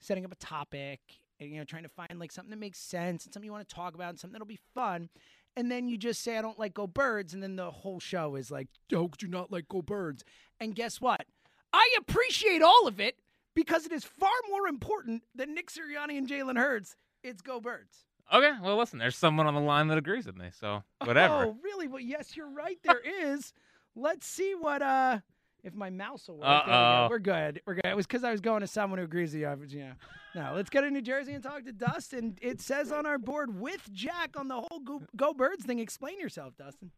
setting 0.05 0.25
up 0.25 0.33
a 0.33 0.37
topic 0.37 1.01
and 1.41 1.51
you 1.51 1.59
know 1.59 1.65
trying 1.65 1.83
to 1.83 1.89
find 1.89 2.19
like 2.19 2.33
something 2.33 2.51
that 2.51 2.59
makes 2.59 2.79
sense 2.79 3.25
and 3.25 3.33
something 3.33 3.47
you 3.47 3.53
want 3.53 3.67
to 3.67 3.75
talk 3.75 3.95
about 3.95 4.11
and 4.11 4.21
something 4.21 4.33
that'll 4.33 4.47
be 4.47 4.61
fun 4.75 5.09
and 5.57 5.71
then 5.71 5.89
you 5.89 5.97
just 5.97 6.23
say 6.23 6.37
I 6.37 6.43
don't 6.43 6.59
like 6.59 6.75
go 6.75 6.87
birds 6.87 7.35
and 7.35 7.43
then 7.43 7.57
the 7.57 7.71
whole 7.71 8.01
show 8.01 8.37
is 8.37 8.51
like 8.51 8.69
how 8.91 9.09
could 9.09 9.23
you 9.23 9.29
not 9.29 9.51
like 9.51 9.69
go 9.69 9.83
birds 9.83 10.25
and 10.61 10.75
guess 10.75 11.01
what 11.01 11.27
I 11.73 11.89
appreciate 11.99 12.63
all 12.63 12.87
of 12.87 13.01
it 13.01 13.17
because 13.55 13.87
it 13.87 13.93
is 13.93 14.05
far 14.05 14.31
more 14.51 14.67
important 14.67 15.23
than 15.35 15.55
Nick 15.55 15.71
Sirianni 15.71 16.19
and 16.19 16.29
Jalen 16.29 16.59
Hurts 16.59 16.97
it's 17.23 17.43
go 17.43 17.61
birds 17.61 18.05
okay. 18.33 18.53
Well, 18.63 18.77
listen. 18.77 18.99
There's 18.99 19.17
someone 19.17 19.47
on 19.47 19.55
the 19.55 19.61
line 19.61 19.89
that 19.89 19.99
agrees 19.99 20.27
with 20.27 20.37
me. 20.37 20.51
So 20.59 20.83
whatever. 21.05 21.47
Oh, 21.47 21.57
really? 21.63 21.89
Well, 21.89 22.01
yes, 22.01 22.37
you're 22.37 22.51
right. 22.51 22.79
There 22.83 23.01
is. 23.01 23.53
Let's 23.97 24.27
see 24.27 24.55
what 24.59 24.83
uh 24.83 25.19
if 25.65 25.75
my 25.75 25.91
mouse 25.91 26.29
will 26.29 26.37
work. 26.37 26.45
We, 26.45 26.71
go. 26.71 26.73
Uh-oh. 26.73 27.09
We're 27.11 27.19
good. 27.19 27.61
We're 27.67 27.75
good. 27.75 27.87
It 27.87 27.97
was 27.97 28.07
because 28.07 28.23
I 28.23 28.31
was 28.31 28.41
going 28.41 28.61
to 28.61 28.67
someone 28.67 28.99
who 28.99 29.05
agrees 29.05 29.33
with 29.33 29.41
you. 29.41 29.49
I 29.49 29.55
was, 29.55 29.73
you 29.73 29.81
know. 29.81 29.93
Now 30.35 30.55
let's 30.55 30.71
go 30.71 30.81
to 30.81 30.91
New 30.91 31.01
Jersey 31.01 31.33
and 31.33 31.43
talk 31.43 31.65
to 31.65 31.73
Dustin. 31.73 32.37
It 32.41 32.61
says 32.61 32.93
on 32.93 33.07
our 33.07 33.19
board 33.19 33.59
with 33.59 33.91
Jack 33.93 34.37
on 34.37 34.49
the 34.49 34.57
whole 34.57 34.81
Go, 34.85 35.03
go 35.17 35.33
Birds 35.33 35.65
thing. 35.65 35.79
Explain 35.79 36.21
yourself, 36.21 36.55
Dustin. 36.57 36.91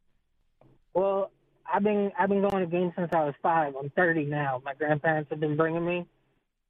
Well, 0.93 1.31
I've 1.71 1.83
been 1.83 2.11
I've 2.19 2.29
been 2.29 2.41
going 2.41 2.63
to 2.63 2.65
games 2.65 2.93
since 2.97 3.09
I 3.13 3.23
was 3.23 3.35
five. 3.41 3.73
I'm 3.79 3.89
30 3.91 4.25
now. 4.25 4.61
My 4.65 4.73
grandparents 4.73 5.29
have 5.29 5.39
been 5.39 5.55
bringing 5.55 5.85
me, 5.85 6.05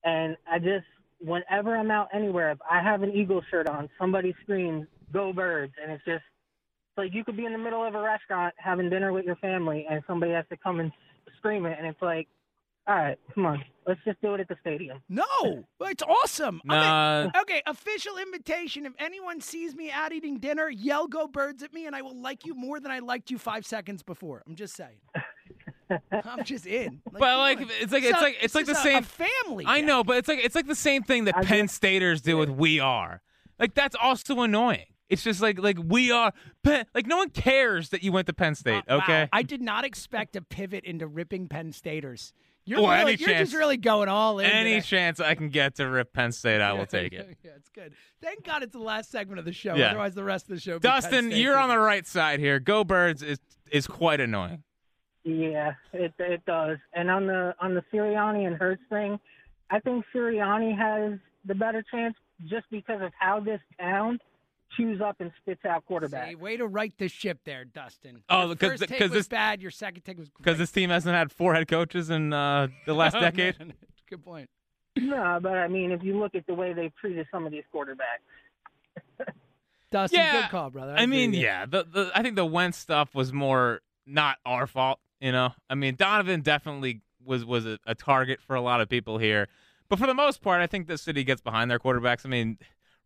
and 0.03 0.37
I 0.49 0.59
just 0.59 0.85
whenever 1.19 1.75
I'm 1.75 1.89
out 1.89 2.09
anywhere, 2.13 2.51
if 2.51 2.59
I 2.69 2.81
have 2.81 3.01
an 3.03 3.11
Eagle 3.11 3.41
shirt 3.49 3.67
on, 3.67 3.89
somebody 3.99 4.35
screams 4.43 4.87
"Go 5.13 5.33
Birds!" 5.33 5.73
and 5.81 5.91
it's 5.91 6.03
just 6.03 6.23
it's 6.89 6.97
like 6.97 7.13
you 7.13 7.23
could 7.23 7.37
be 7.37 7.45
in 7.45 7.53
the 7.53 7.57
middle 7.57 7.85
of 7.85 7.95
a 7.95 8.01
restaurant 8.01 8.53
having 8.57 8.89
dinner 8.89 9.13
with 9.13 9.25
your 9.25 9.37
family, 9.37 9.85
and 9.89 10.03
somebody 10.07 10.33
has 10.33 10.45
to 10.49 10.57
come 10.57 10.79
and 10.79 10.91
s- 11.37 11.39
scream 11.39 11.65
it, 11.65 11.77
and 11.77 11.87
it's 11.87 12.01
like 12.01 12.27
All 12.87 12.95
right, 12.95 13.19
come 13.35 13.45
on. 13.45 13.63
Let's 13.85 13.99
just 14.05 14.21
do 14.21 14.33
it 14.33 14.39
at 14.39 14.47
the 14.47 14.55
stadium. 14.61 15.01
No, 15.09 15.25
it's 15.81 16.03
awesome. 16.03 16.61
I'm 16.69 16.77
Nah. 16.77 17.31
a- 17.35 17.41
okay, 17.41 17.61
official 17.67 18.17
invitation. 18.17 18.85
If 18.85 18.93
anyone 18.97 19.41
sees 19.41 19.75
me 19.75 19.91
out 19.91 20.13
eating 20.13 20.37
dinner, 20.39 20.69
yell 20.69 21.07
"Go 21.07 21.27
Birds" 21.27 21.63
at 21.63 21.73
me, 21.73 21.85
and 21.85 21.93
I 21.95 22.01
will 22.01 22.15
like 22.15 22.45
you 22.45 22.53
more 22.53 22.79
than 22.79 22.89
I 22.91 22.99
liked 22.99 23.29
you 23.29 23.37
five 23.37 23.65
seconds 23.65 24.03
before. 24.03 24.41
I'm 24.47 24.55
just 24.55 24.73
saying. 24.75 24.97
I'm 26.11 26.43
just 26.43 26.65
in. 26.65 27.01
Like, 27.11 27.19
but 27.19 27.37
like 27.37 27.57
on. 27.59 27.67
it's 27.81 27.91
like 27.93 28.03
it's 28.03 28.17
a- 28.17 28.21
like 28.21 28.37
it's 28.41 28.55
like 28.55 28.65
the 28.65 28.73
just 28.73 28.85
a- 28.85 28.89
same 28.89 29.03
a 29.03 29.05
family. 29.45 29.65
I 29.67 29.81
know, 29.81 30.03
but 30.03 30.17
it's 30.17 30.27
like 30.27 30.39
it's 30.43 30.55
like 30.55 30.67
the 30.67 30.75
same 30.75 31.03
thing 31.03 31.25
that 31.25 31.35
Penn 31.43 31.67
Staters 31.67 32.21
do 32.21 32.37
with 32.37 32.49
"We 32.49 32.79
Are." 32.79 33.21
Like 33.59 33.73
that's 33.73 33.95
also 34.01 34.41
annoying. 34.41 34.85
It's 35.09 35.23
just 35.23 35.41
like 35.41 35.59
like 35.59 35.77
we 35.83 36.11
are 36.11 36.33
Penn. 36.63 36.85
Like 36.93 37.07
no 37.07 37.17
one 37.17 37.29
cares 37.29 37.89
that 37.89 38.03
you 38.03 38.11
went 38.11 38.27
to 38.27 38.33
Penn 38.33 38.51
uh, 38.51 38.55
State. 38.55 38.83
Wow, 38.87 38.97
Okay. 38.97 39.29
I 39.31 39.41
did 39.43 39.61
not 39.61 39.85
expect 39.85 40.35
a 40.35 40.41
pivot 40.41 40.83
into 40.83 41.07
ripping 41.07 41.47
Penn 41.47 41.71
Staters. 41.71 42.33
You're, 42.65 42.81
Well, 42.81 42.89
really, 42.91 43.13
any 43.13 43.21
you're 43.21 43.29
chance- 43.29 43.49
just 43.51 43.57
really 43.57 43.77
going 43.77 44.09
all 44.09 44.39
in. 44.39 44.45
Any 44.45 44.71
today. 44.75 44.81
chance 44.85 45.21
I 45.21 45.35
can 45.35 45.47
get 45.47 45.75
to 45.75 45.87
rip 45.87 46.11
Penn 46.11 46.33
State, 46.33 46.59
I 46.59 46.73
will 46.73 46.85
take 46.99 47.13
it. 47.13 47.37
yeah, 47.43 47.51
it's 47.55 47.69
good. 47.69 47.93
Thank 48.21 48.43
God 48.43 48.61
it's 48.63 48.73
the 48.73 48.79
last 48.79 49.09
segment 49.09 49.39
of 49.39 49.45
the 49.45 49.53
show. 49.53 49.75
Yeah. 49.75 49.91
Otherwise, 49.91 50.15
the 50.15 50.25
rest 50.25 50.49
of 50.49 50.55
the 50.55 50.59
show. 50.59 50.73
would 50.73 50.81
be 50.81 50.87
Penn 50.89 51.01
Dustin, 51.01 51.31
State 51.31 51.39
you're 51.41 51.57
on 51.57 51.69
the 51.69 51.79
right 51.79 52.05
side 52.05 52.39
here. 52.41 52.59
Go 52.59 52.83
Birds 52.83 53.23
is 53.23 53.39
is 53.71 53.87
quite 53.87 54.19
annoying. 54.19 54.63
Yeah, 55.23 55.73
it 55.93 56.13
it 56.19 56.45
does. 56.45 56.77
And 56.93 57.09
on 57.09 57.27
the 57.27 57.53
on 57.61 57.73
the 57.73 57.83
Sirianni 57.93 58.45
and 58.47 58.55
Hurts 58.57 58.81
thing, 58.89 59.17
I 59.69 59.79
think 59.79 60.03
Sirianni 60.13 60.77
has 60.77 61.19
the 61.45 61.55
better 61.55 61.83
chance 61.89 62.15
just 62.45 62.65
because 62.69 63.01
of 63.01 63.11
how 63.17 63.39
this 63.39 63.59
town 63.79 64.19
chews 64.75 64.99
up 65.01 65.15
and 65.19 65.31
spits 65.41 65.63
out 65.65 65.83
quarterbacks. 65.89 66.29
See, 66.29 66.35
way 66.35 66.57
to 66.57 66.67
right 66.67 66.93
the 66.97 67.07
ship 67.07 67.39
there, 67.45 67.63
Dustin. 67.65 68.21
Oh, 68.29 68.47
Your 68.47 68.55
because- 68.55 68.69
first 68.71 68.79
take 68.81 68.89
because 68.89 69.09
was 69.11 69.19
this- 69.19 69.27
bad. 69.27 69.61
Your 69.61 69.71
second 69.71 70.01
take 70.03 70.17
was 70.17 70.29
Because 70.29 70.57
this 70.57 70.71
team 70.71 70.89
hasn't 70.89 71.15
had 71.15 71.31
four 71.31 71.53
head 71.55 71.67
coaches 71.67 72.09
in 72.09 72.33
uh, 72.33 72.67
the 72.85 72.93
last 72.93 73.15
Oh, 73.17 73.19
decade. 73.21 73.57
man. 73.59 73.73
Good 74.09 74.23
point. 74.23 74.49
No, 74.97 75.39
but 75.41 75.53
I 75.53 75.67
mean, 75.67 75.91
if 75.91 76.03
you 76.03 76.17
look 76.19 76.33
at 76.35 76.47
the 76.47 76.53
way 76.55 76.73
they've 76.73 76.95
treated 76.95 77.27
some 77.31 77.45
of 77.45 77.51
these 77.51 77.63
quarterbacks, 77.73 79.25
Dustin, 79.91 80.19
Yeah, 80.19 80.41
good 80.41 80.49
call, 80.49 80.69
brother. 80.69 80.91
I 80.93 81.03
agree 81.03 81.07
mean, 81.27 81.33
yeah, 81.33 81.65
the, 81.65 81.83
the 81.85 82.11
I 82.13 82.21
think 82.21 82.35
the 82.35 82.45
Wentz 82.45 82.77
stuff 82.77 83.15
was 83.15 83.31
more 83.31 83.81
not 84.05 84.37
our 84.45 84.67
fault. 84.67 84.99
You 85.21 85.31
know, 85.31 85.53
I 85.69 85.75
mean, 85.75 85.95
Donovan 85.95 86.41
definitely 86.41 87.01
was 87.23 87.45
was 87.45 87.65
a, 87.65 87.79
a 87.85 87.95
target 87.95 88.41
for 88.41 88.55
a 88.55 88.61
lot 88.61 88.81
of 88.81 88.89
people 88.89 89.17
here, 89.17 89.47
but 89.89 89.97
for 89.99 90.07
the 90.07 90.13
most 90.13 90.41
part, 90.41 90.61
I 90.61 90.67
think 90.67 90.87
the 90.87 90.97
city 90.97 91.23
gets 91.23 91.41
behind 91.41 91.71
their 91.71 91.79
quarterbacks. 91.79 92.25
I 92.25 92.29
mean, 92.29 92.57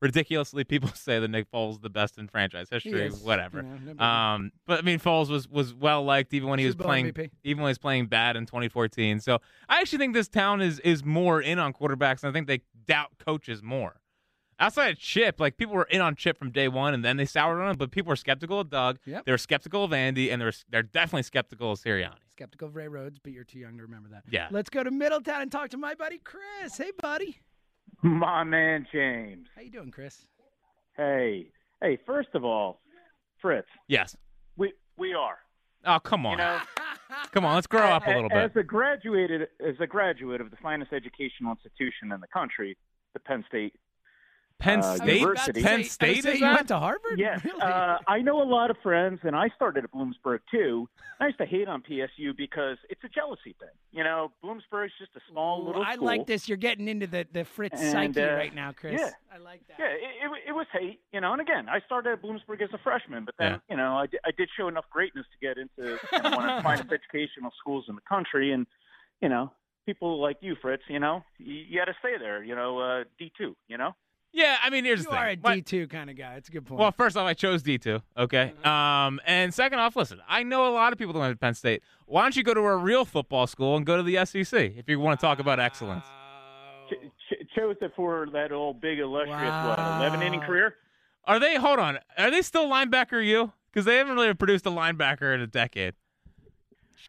ridiculously, 0.01 0.63
people 0.63 0.89
say 0.93 1.19
that 1.19 1.27
Nick 1.29 1.49
Foles 1.51 1.73
is 1.73 1.79
the 1.79 1.89
best 1.89 2.17
in 2.17 2.27
franchise 2.27 2.67
history. 2.69 3.05
is, 3.07 3.19
Whatever. 3.21 3.61
you 3.85 3.93
know, 3.93 4.03
um, 4.03 4.51
but 4.65 4.79
I 4.79 4.81
mean, 4.81 4.99
Foles 4.99 5.29
was 5.29 5.47
was 5.47 5.73
well 5.73 6.03
liked 6.03 6.33
even 6.33 6.49
when 6.49 6.59
he 6.59 6.65
was 6.65 6.73
Super 6.73 6.83
playing 6.85 7.05
MVP. 7.13 7.29
even 7.43 7.61
when 7.63 7.69
he 7.69 7.71
was 7.71 7.77
playing 7.77 8.07
bad 8.07 8.35
in 8.35 8.45
2014. 8.45 9.19
So 9.19 9.39
I 9.69 9.79
actually 9.79 9.99
think 9.99 10.13
this 10.13 10.27
town 10.27 10.61
is 10.61 10.79
is 10.79 11.03
more 11.05 11.41
in 11.41 11.59
on 11.59 11.73
quarterbacks, 11.73 12.23
and 12.23 12.29
I 12.29 12.33
think 12.33 12.47
they 12.47 12.61
doubt 12.85 13.11
coaches 13.23 13.61
more. 13.63 13.97
Outside 14.59 14.89
of 14.91 14.99
Chip, 14.99 15.39
like 15.39 15.57
people 15.57 15.73
were 15.73 15.85
in 15.89 16.01
on 16.01 16.15
Chip 16.15 16.37
from 16.37 16.51
day 16.51 16.67
one, 16.67 16.93
and 16.93 17.03
then 17.03 17.17
they 17.17 17.25
soured 17.25 17.59
on 17.59 17.69
him. 17.71 17.77
But 17.77 17.89
people 17.89 18.09
were 18.09 18.15
skeptical 18.15 18.59
of 18.59 18.69
Doug. 18.69 18.99
Yep. 19.07 19.25
They 19.25 19.31
were 19.31 19.39
skeptical 19.39 19.83
of 19.83 19.91
Andy, 19.91 20.29
and 20.29 20.39
they're 20.39 20.53
they're 20.69 20.83
definitely 20.83 21.23
skeptical 21.23 21.71
of 21.71 21.79
Sirianni. 21.79 22.13
Skeptical 22.31 22.67
of 22.67 22.75
Ray 22.75 22.87
Rhodes, 22.87 23.17
but 23.17 23.33
you're 23.33 23.43
too 23.43 23.57
young 23.57 23.77
to 23.77 23.83
remember 23.83 24.09
that. 24.09 24.23
Yeah. 24.29 24.49
Let's 24.51 24.69
go 24.69 24.83
to 24.83 24.91
Middletown 24.91 25.41
and 25.41 25.51
talk 25.51 25.69
to 25.69 25.77
my 25.77 25.95
buddy 25.95 26.19
Chris. 26.23 26.77
Hey, 26.77 26.91
buddy. 27.01 27.39
My 28.03 28.43
man 28.43 28.87
James. 28.91 29.47
How 29.55 29.61
you 29.61 29.71
doing, 29.71 29.91
Chris? 29.91 30.25
Hey, 30.97 31.51
hey. 31.81 31.97
First 32.05 32.29
of 32.33 32.43
all, 32.43 32.81
Fritz, 33.41 33.67
Yes. 33.87 34.15
we 34.57 34.73
we 34.97 35.13
are. 35.13 35.37
Oh 35.85 35.99
come 35.99 36.25
on. 36.25 36.33
You 36.33 36.37
know, 36.39 36.59
come 37.31 37.45
on. 37.45 37.55
Let's 37.55 37.67
grow 37.67 37.81
up 37.85 38.07
a 38.07 38.11
little 38.11 38.29
bit. 38.29 38.37
As 38.37 38.51
a 38.55 38.63
graduated, 38.63 39.47
as 39.65 39.75
a 39.79 39.87
graduate 39.87 40.41
of 40.41 40.49
the 40.51 40.57
finest 40.57 40.93
educational 40.93 41.51
institution 41.51 42.11
in 42.11 42.19
the 42.21 42.27
country, 42.27 42.77
the 43.13 43.19
Penn 43.19 43.43
State. 43.47 43.73
Penn 44.61 44.79
uh, 44.79 44.95
State? 44.95 45.19
University. 45.19 45.61
Penn 45.63 45.83
State 45.83 46.25
is 46.25 46.35
you 46.35 46.39
that? 46.41 46.53
went 46.55 46.67
to 46.69 46.79
Harvard? 46.79 47.17
Yes, 47.17 47.43
Really? 47.43 47.59
uh, 47.61 47.97
I 48.07 48.19
know 48.21 48.41
a 48.41 48.47
lot 48.47 48.69
of 48.71 48.77
friends, 48.83 49.19
and 49.23 49.35
I 49.35 49.49
started 49.55 49.83
at 49.83 49.91
Bloomsburg 49.91 50.39
too. 50.49 50.87
I 51.19 51.27
used 51.27 51.37
to 51.39 51.45
hate 51.45 51.67
on 51.67 51.83
PSU 51.83 52.35
because 52.35 52.77
it's 52.89 53.03
a 53.03 53.09
jealousy 53.09 53.55
thing. 53.59 53.69
You 53.91 54.03
know, 54.03 54.31
Bloomsburg's 54.43 54.93
just 54.99 55.11
a 55.15 55.19
small 55.31 55.65
little 55.65 55.83
I 55.83 55.93
school. 55.93 56.05
like 56.07 56.25
this. 56.27 56.47
You're 56.47 56.57
getting 56.57 56.87
into 56.87 57.05
the, 57.07 57.27
the 57.31 57.43
Fritz 57.45 57.79
And, 57.81 57.91
psyche 58.15 58.21
uh, 58.27 58.35
right 58.35 58.53
now, 58.55 58.71
Chris. 58.71 58.99
Yeah. 58.99 59.09
I 59.33 59.37
like 59.37 59.61
that. 59.67 59.75
Yeah, 59.79 59.85
it, 59.87 59.99
it, 60.25 60.49
it 60.49 60.51
was 60.53 60.65
hate, 60.73 60.99
you 61.13 61.21
know. 61.21 61.31
And 61.33 61.41
again, 61.41 61.67
I 61.69 61.79
started 61.85 62.13
at 62.13 62.21
Bloomsburg 62.23 62.61
as 62.61 62.69
a 62.73 62.79
freshman, 62.83 63.25
but 63.25 63.35
then 63.37 63.51
Yeah. 63.53 63.57
you 63.69 63.77
know 63.77 63.93
I, 63.93 64.05
I 64.25 64.31
did 64.37 64.49
show 64.57 64.67
enough 64.67 64.85
greatness 64.91 65.25
to 65.31 65.45
get 65.47 65.57
into 65.57 65.97
you 66.11 66.21
know, 66.23 66.35
one 66.37 66.49
of 66.49 66.57
the 66.57 66.63
finest 66.67 66.91
educational 66.91 67.51
schools 67.59 67.85
in 67.87 67.95
the 67.95 68.01
country, 68.09 68.51
and 68.51 68.65
you 69.21 69.29
know 69.29 69.51
people 69.85 70.19
like 70.21 70.37
you, 70.41 70.55
Fritz. 70.61 70.83
You 70.89 70.99
know, 70.99 71.23
you, 71.37 71.53
you 71.69 71.79
got 71.79 71.85
to 71.85 71.95
stay 71.99 72.17
there. 72.19 72.43
You 72.43 72.55
know, 72.55 72.79
uh, 72.79 73.03
D 73.19 73.31
two. 73.37 73.55
You 73.67 73.77
know. 73.77 73.95
Yeah, 74.33 74.57
I 74.63 74.69
mean, 74.69 74.85
here's 74.85 74.99
You 74.99 75.03
the 75.05 75.09
thing. 75.11 75.19
You 75.19 75.25
are 75.25 75.29
a 75.29 75.35
What- 75.37 75.57
D2 75.57 75.89
kind 75.89 76.09
of 76.09 76.15
guy. 76.15 76.35
It's 76.35 76.47
a 76.47 76.51
good 76.53 76.65
point. 76.65 76.79
Well, 76.79 76.91
first 76.91 77.17
off, 77.17 77.27
I 77.27 77.33
chose 77.33 77.61
D 77.63 77.77
two. 77.77 78.01
Okay. 78.17 78.53
Um, 78.63 79.19
and 79.25 79.53
second 79.53 79.79
off, 79.79 79.95
listen, 79.95 80.21
I 80.27 80.43
know 80.43 80.67
a 80.67 80.73
lot 80.73 80.93
of 80.93 80.99
people 80.99 81.13
that 81.13 81.19
went 81.19 81.33
to 81.33 81.37
Penn 81.37 81.53
State. 81.53 81.83
Why 82.05 82.21
don't 82.21 82.35
you 82.35 82.43
go 82.43 82.53
to 82.53 82.61
a 82.61 82.77
real 82.77 83.03
football 83.03 83.45
school 83.47 83.75
and 83.75 83.85
go 83.85 83.97
to 83.97 84.03
the 84.03 84.25
SEC 84.25 84.53
if 84.77 84.87
you 84.87 84.99
want 84.99 85.19
to 85.19 85.25
talk 85.25 85.39
about 85.39 85.59
excellence? 85.59 86.05
Ch- 86.89 86.93
ch- 87.29 87.55
chose 87.55 87.75
it 87.81 87.91
for 87.95 88.27
that 88.33 88.51
old 88.51 88.79
big 88.79 88.99
illustrious 88.99 89.39
what 89.41 89.79
eleven 89.79 90.21
inning 90.21 90.41
career. 90.41 90.75
Are 91.25 91.39
they? 91.39 91.55
Hold 91.55 91.79
on. 91.79 91.99
Are 92.17 92.31
they 92.31 92.41
still 92.41 92.67
linebacker 92.69 93.23
you? 93.25 93.51
Because 93.71 93.85
they 93.85 93.97
haven't 93.97 94.15
really 94.15 94.33
produced 94.33 94.65
a 94.65 94.69
linebacker 94.69 95.33
in 95.35 95.41
a 95.41 95.47
decade. 95.47 95.93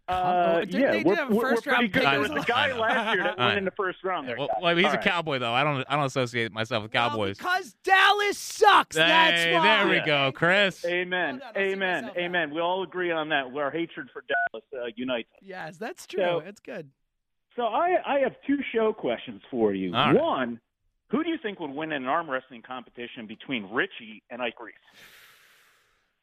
Uh, 0.09 0.60
didn't 0.60 0.81
yeah, 0.81 0.90
they 0.93 1.02
we're, 1.05 1.14
have 1.14 1.31
a 1.31 1.35
we're, 1.35 1.43
we're 1.43 1.51
first 1.51 1.62
pretty 1.64 1.77
round 1.81 1.93
good. 1.93 2.02
pick 2.02 2.10
There 2.10 2.20
was 2.20 2.31
a 2.31 2.35
a 2.35 2.44
guy 2.44 2.73
last 2.73 3.14
year 3.14 3.24
that 3.24 3.39
went 3.39 3.39
right. 3.39 3.59
in 3.59 3.64
the 3.64 3.70
first 3.73 3.98
round. 4.05 4.28
There, 4.28 4.36
Well, 4.36 4.48
well, 4.60 4.77
he's 4.77 4.85
All 4.86 4.93
a 4.93 4.94
right. 4.97 5.05
cowboy 5.05 5.39
though. 5.39 5.52
I 5.52 5.64
don't. 5.64 5.85
I 5.89 5.97
don't 5.97 6.06
associate 6.06 6.52
myself 6.52 6.82
with 6.82 6.93
cowboys. 6.93 7.39
Because 7.39 7.74
Dallas 7.85 8.39
sucks. 8.39 8.97
That's 8.97 9.40
Hey, 9.43 9.55
why. 9.55 9.62
there 9.62 9.89
we 9.89 10.01
go, 10.05 10.32
Chris. 10.32 10.85
Amen. 10.85 11.40
Amen. 11.56 12.10
Amen. 12.16 12.55
We 12.55 12.60
all 12.60 12.82
agree 12.82 13.10
on 13.10 13.28
that. 13.31 13.47
Our 13.55 13.70
hatred 13.70 14.09
for 14.12 14.23
Dallas 14.52 14.64
uh, 14.74 14.86
unites. 14.97 15.28
us. 15.35 15.39
Yes, 15.43 15.77
that's 15.77 16.06
true. 16.06 16.23
So- 16.24 16.43
That's 16.44 16.60
good. 16.60 16.90
So 17.55 17.64
I, 17.64 17.97
I 18.06 18.19
have 18.20 18.32
two 18.47 18.56
show 18.74 18.94
questions 18.94 19.43
for 19.51 19.74
you. 19.74 19.94
All 19.94 20.06
right. 20.06 20.19
One, 20.19 20.59
who 21.10 21.23
do 21.23 21.28
you 21.28 21.36
think 21.43 21.60
would 21.60 21.70
win 21.70 21.93
in 21.93 22.05
an 22.05 22.09
arm 22.09 22.31
wrestling 22.31 22.62
competition 22.62 23.27
between 23.27 23.69
Ritchie 23.70 24.23
and 24.31 24.40
Ike 24.40 24.59
Reese? 24.59 24.74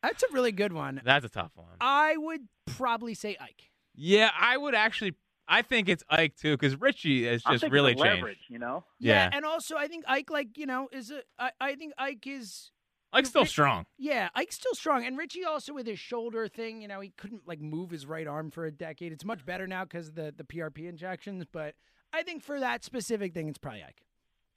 That's 0.02 0.24
a 0.24 0.28
really 0.32 0.52
good 0.52 0.74
one. 0.74 1.02
That's 1.04 1.26
a 1.26 1.30
tough 1.30 1.52
one. 1.56 1.68
I 1.82 2.16
would 2.18 2.42
probably 2.66 3.14
say 3.14 3.36
Ike. 3.40 3.72
Yeah, 3.96 4.32
I 4.40 4.58
would 4.58 4.76
actually. 4.76 5.16
I 5.48 5.64
think 5.64 5.90
it's 5.90 6.04
Ike 6.10 6.36
too, 6.38 6.56
because 6.56 6.80
Ritchie 6.80 7.26
has 7.26 7.42
just 7.42 7.64
really 7.64 7.94
of 7.94 7.98
changed. 7.98 8.16
leverage, 8.18 8.46
you 8.50 8.60
know. 8.60 8.86
Yeah. 9.00 9.30
And 9.34 9.44
also, 9.46 9.76
I 9.76 9.88
think 9.88 10.06
Ike, 10.08 10.30
like, 10.30 10.58
you 10.58 10.68
know, 10.68 10.88
is 10.92 11.10
a. 11.12 11.22
I, 11.40 11.52
I 11.60 11.76
think 11.76 11.94
Ike 11.98 12.28
is. 12.28 12.72
Ike's 13.12 13.30
still 13.30 13.46
strong. 13.46 13.88
Yeah, 13.98 14.30
Ike's 14.36 14.56
still 14.56 14.76
strong, 14.76 15.04
and 15.04 15.18
Ritchie 15.18 15.44
also 15.44 15.74
with 15.74 15.88
his 15.88 15.98
shoulder 15.98 16.48
thing. 16.48 16.82
You 16.84 16.88
know, 16.88 17.00
he 17.00 17.10
couldn't 17.18 17.48
like 17.48 17.60
move 17.60 17.90
his 17.90 18.06
right 18.06 18.28
arm 18.28 18.52
for 18.52 18.66
a 18.66 18.72
decade. 18.72 19.12
It's 19.12 19.26
much 19.26 19.44
better 19.44 19.66
now 19.66 19.84
because 19.84 20.10
of 20.10 20.16
the 20.16 20.32
the 20.38 20.44
PRP 20.44 20.88
injections. 20.88 21.46
But 21.52 21.74
I 22.14 22.22
think 22.22 22.44
for 22.44 22.60
that 22.60 22.84
specific 22.84 23.34
thing, 23.34 23.50
it's 23.50 23.58
probably 23.58 23.82
Ike. 23.84 24.06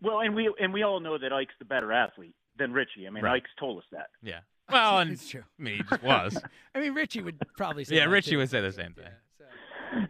Well, 0.02 0.20
and 0.20 0.36
we 0.36 0.52
and 0.60 0.72
we 0.74 0.82
all 0.82 1.00
know 1.00 1.16
that 1.16 1.32
Ike's 1.32 1.54
the 1.58 1.64
better 1.64 1.90
athlete 1.92 2.34
than 2.58 2.72
Ritchie. 2.74 3.06
I 3.06 3.10
mean, 3.10 3.24
Right. 3.24 3.36
Ike's 3.36 3.50
told 3.58 3.78
us 3.78 3.84
that. 3.92 4.08
Yeah. 4.22 4.40
Well, 4.70 4.98
and 5.00 5.10
It's 5.12 5.28
true. 5.28 5.42
I 5.58 5.62
mean, 5.62 5.76
he 5.78 5.82
just 5.82 6.02
was. 6.02 6.38
I 6.74 6.80
mean, 6.80 6.94
Ritchie 6.94 7.22
would 7.22 7.38
probably 7.56 7.84
say. 7.84 7.96
yeah, 7.96 8.04
that, 8.04 8.10
Ritchie 8.10 8.32
too. 8.32 8.38
would 8.38 8.50
say 8.50 8.60
the 8.60 8.72
same 8.72 8.92
thing. 8.94 9.06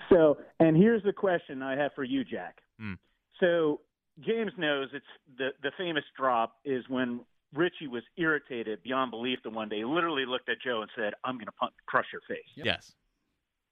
So, 0.08 0.38
and 0.60 0.76
here's 0.76 1.02
the 1.02 1.12
question 1.12 1.62
I 1.62 1.76
have 1.76 1.92
for 1.94 2.04
you, 2.04 2.22
Jack. 2.24 2.58
Hmm. 2.78 2.94
So, 3.40 3.80
James 4.20 4.52
knows 4.56 4.88
it's 4.92 5.04
the 5.38 5.48
the 5.62 5.72
famous 5.76 6.04
drop 6.16 6.56
is 6.64 6.84
when 6.88 7.20
Ritchie 7.54 7.88
was 7.88 8.02
irritated 8.16 8.82
beyond 8.84 9.10
belief 9.10 9.40
the 9.42 9.50
one 9.50 9.68
day. 9.68 9.78
He 9.78 9.84
literally 9.84 10.24
looked 10.26 10.48
at 10.48 10.58
Joe 10.64 10.82
and 10.82 10.90
said, 10.96 11.14
"I'm 11.24 11.34
going 11.36 11.46
to 11.46 11.52
pun- 11.52 11.70
crush 11.86 12.06
your 12.12 12.20
face." 12.28 12.44
Yes. 12.54 12.92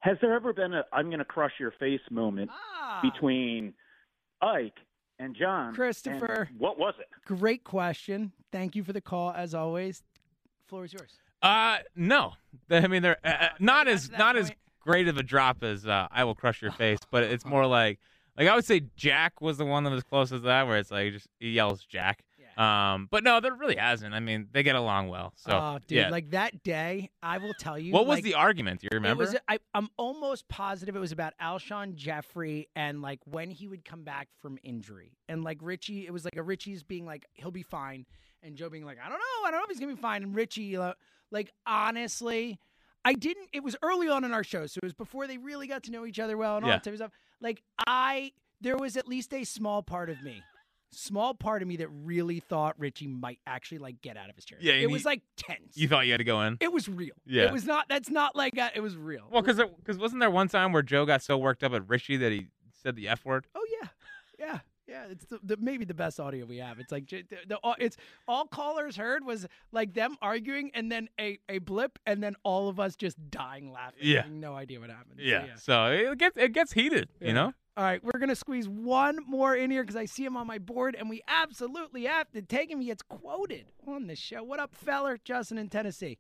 Has 0.01 0.17
there 0.21 0.35
ever 0.35 0.53
been 0.53 0.75
a 0.75 0.83
"I'm 0.93 1.07
going 1.07 1.19
to 1.21 1.25
crush 1.25 1.53
your 1.61 1.73
face" 1.79 2.01
moment 2.11 2.51
Ah. 2.53 3.01
between 3.03 3.75
Ike 4.43 4.79
and 5.21 5.37
Jon? 5.37 5.75
Christopher. 5.75 6.49
And 6.51 6.59
what 6.59 6.79
was 6.79 6.95
it? 6.99 7.07
Great 7.27 7.63
question. 7.63 8.33
Thank 8.51 8.75
you 8.75 8.83
for 8.83 8.93
the 8.95 9.01
call, 9.03 9.31
as 9.33 9.55
always. 9.55 10.03
Floor 10.71 10.85
is 10.85 10.93
yours. 10.93 11.19
Uh, 11.43 11.79
no. 11.97 12.35
I 12.71 12.87
mean, 12.87 13.03
they're 13.03 13.19
uh, 13.25 13.29
uh, 13.29 13.49
not 13.59 13.89
as 13.89 14.11
not 14.11 14.37
as 14.37 14.51
great 14.81 15.09
of 15.09 15.19
a 15.19 15.23
drop 15.23 15.63
as 15.63 15.87
uh, 15.87 16.07
"I 16.11 16.25
will 16.25 16.35
crush 16.35 16.63
your 16.63 16.73
face," 16.73 17.01
but 17.11 17.25
it's 17.25 17.45
more 17.45 17.67
like 17.81 17.99
like 18.39 18.49
I 18.49 18.55
would 18.55 18.65
say 18.65 18.83
Jack 18.97 19.41
was 19.41 19.59
the 19.59 19.67
one 19.67 19.85
that 19.85 19.91
was 19.91 20.05
closest 20.05 20.43
to 20.43 20.47
that, 20.47 20.67
where 20.67 20.79
it's 20.79 20.91
like 20.91 21.13
just 21.13 21.29
he 21.39 21.51
yells 21.51 21.85
Jack. 21.85 22.25
Um, 22.57 23.09
but 23.11 23.25
no, 23.25 23.41
there 23.41 23.55
really 23.55 23.77
hasn't. 23.77 24.13
I 24.13 24.21
mean, 24.21 24.49
they 24.53 24.63
get 24.63 24.77
along 24.77 25.09
well. 25.09 25.33
So 25.37 25.51
oh, 25.51 25.79
dude, 25.87 25.97
yeah. 25.97 26.09
like 26.11 26.31
that 26.33 26.63
day, 26.63 27.09
I 27.23 27.39
will 27.39 27.55
tell 27.59 27.79
you. 27.79 27.93
what 27.93 28.07
was 28.07 28.19
like, 28.19 28.25
the 28.25 28.35
argument? 28.35 28.81
Do 28.81 28.89
you 28.91 28.97
remember? 28.97 29.23
It 29.23 29.27
was, 29.27 29.37
I, 29.49 29.59
I'm 29.73 29.89
almost 29.97 30.47
positive 30.49 30.95
it 30.95 30.99
was 30.99 31.13
about 31.13 31.33
Alshon 31.41 31.95
Jeffery 31.95 32.69
and 32.77 33.01
like 33.01 33.21
when 33.25 33.51
he 33.51 33.67
would 33.67 33.85
come 33.85 34.03
back 34.03 34.29
from 34.43 34.59
injury. 34.63 35.17
And 35.27 35.43
like 35.43 35.57
Ritchie, 35.63 36.07
it 36.07 36.13
was 36.13 36.25
like 36.25 36.37
a 36.37 36.43
Ritchie's 36.43 36.83
being 36.83 37.07
like, 37.07 37.25
he'll 37.33 37.51
be 37.51 37.63
fine. 37.63 38.05
And 38.43 38.57
Joe 38.57 38.71
being 38.71 38.85
like, 38.85 38.99
I 38.99 39.09
don't 39.09 39.19
know. 39.19 39.47
I 39.47 39.51
don't 39.51 39.61
know 39.61 39.65
if 39.65 39.71
he's 39.71 39.81
to 39.81 39.87
be 39.87 40.01
fine. 40.01 40.23
And 40.23 40.35
Ritchie, 40.35 40.79
like, 41.31 41.53
honestly, 41.67 42.59
I 43.05 43.13
didn't. 43.15 43.49
It 43.53 43.63
was 43.63 43.77
early 43.83 44.09
on 44.09 44.25
in 44.25 44.33
our 44.33 44.45
show, 44.45 44.67
so 44.67 44.79
it 44.83 44.85
was 44.85 44.95
before 44.95 45.27
they 45.27 45.39
really 45.39 45.67
got 45.67 45.83
to 45.85 45.91
know 45.91 46.07
each 46.07 46.19
other 46.19 46.37
well 46.37 46.57
and 46.57 46.65
all 46.65 46.71
Yeah. 46.71 46.77
that 46.77 46.85
type 46.85 46.93
of 46.95 46.99
stuff. 46.99 47.13
Like 47.41 47.63
I, 47.87 48.33
there 48.61 48.77
was 48.77 48.97
at 48.97 49.09
least 49.09 49.33
a 49.35 49.45
small 49.45 49.83
part 49.83 50.11
of 50.11 50.23
me, 50.23 50.43
small 50.91 51.35
part 51.35 51.63
of 51.63 51.69
me 51.69 51.77
that 51.79 51.89
really 51.89 52.41
thought 52.41 52.79
Ritchie 52.79 53.07
might 53.07 53.39
actually 53.47 53.79
like 53.79 54.03
get 54.03 54.17
out 54.19 54.29
of 54.29 54.37
his 54.37 54.45
chair. 54.45 54.59
Yeah, 54.61 54.75
it 54.75 54.85
and 54.85 54.93
was 54.93 55.05
like 55.07 55.23
tense. 55.37 55.77
You 55.77 55.89
thought 55.89 56.05
you 56.07 56.13
had 56.13 56.19
to 56.19 56.25
go 56.25 56.43
in? 56.43 56.59
It 56.61 56.73
was 56.73 56.89
real. 56.89 57.15
Yeah. 57.27 57.45
it 57.45 57.53
was 57.53 57.65
not. 57.65 57.87
That's 57.89 58.11
not 58.11 58.37
like 58.37 58.57
a, 58.59 58.71
it 58.75 58.81
was 58.81 58.97
real. 58.97 59.27
Well, 59.31 59.41
because 59.43 59.61
because 59.79 59.97
wasn't 59.99 60.21
there 60.21 60.31
one 60.31 60.49
time 60.49 60.73
where 60.73 60.83
Joe 60.83 61.07
got 61.07 61.23
so 61.23 61.39
worked 61.39 61.63
up 61.65 61.73
at 61.73 61.89
Ritchie 61.89 62.19
that 62.19 62.33
he 62.33 62.49
said 62.83 62.97
the 62.97 63.09
f 63.09 63.25
word? 63.25 63.47
Oh 63.55 63.65
yeah, 63.81 63.89
yeah, 64.39 64.59
yeah. 64.91 65.05
It's 65.11 65.25
the, 65.27 65.39
the 65.43 65.57
maybe 65.59 65.85
the 65.85 65.95
best 65.95 66.19
audio 66.21 66.45
we 66.45 66.59
have. 66.59 66.79
It's 66.81 66.93
like 66.93 67.09
the, 67.09 67.25
the 67.47 67.59
it's 67.79 67.97
all 68.29 68.47
callers 68.47 68.97
heard 68.97 69.25
was 69.25 69.47
like 69.73 69.95
them 69.95 70.17
arguing 70.21 70.71
and 70.75 70.91
then 70.91 71.09
a, 71.19 71.39
a 71.49 71.59
blip 71.59 71.99
and 72.07 72.23
then 72.23 72.35
all 72.43 72.69
of 72.69 72.79
us 72.81 72.97
just 72.97 73.17
dying 73.31 73.73
laughing. 73.73 74.01
Yeah. 74.03 74.25
no 74.29 74.55
idea 74.55 74.81
what 74.81 74.91
happened. 74.91 75.19
So, 75.19 75.25
Yeah. 75.25 75.55
So 75.57 75.87
it 75.87 76.19
gets 76.19 76.37
it 76.37 76.53
gets 76.53 76.73
heated, 76.73 77.09
Yeah. 77.21 77.29
you 77.29 77.35
know. 77.35 77.55
All 77.77 77.85
right, 77.85 78.03
we're 78.05 78.19
gonna 78.19 78.35
squeeze 78.35 78.69
one 78.69 79.19
more 79.27 79.55
in 79.55 79.71
here 79.71 79.83
because 79.83 79.97
I 79.97 80.05
see 80.05 80.25
him 80.25 80.37
on 80.37 80.47
my 80.47 80.59
board, 80.59 80.97
and 80.99 81.09
we 81.09 81.23
absolutely 81.29 82.05
have 82.05 82.31
to 82.33 82.43
take 82.43 82.69
him. 82.71 82.81
He 82.81 82.89
gets 82.89 83.01
quoted 83.01 83.67
on 83.87 84.07
the 84.07 84.17
show. 84.17 84.43
What 84.43 84.61
up, 84.61 84.75
feller? 84.75 85.19
Justin 85.25 85.57
in 85.57 85.69
Tennessee. 85.71 86.19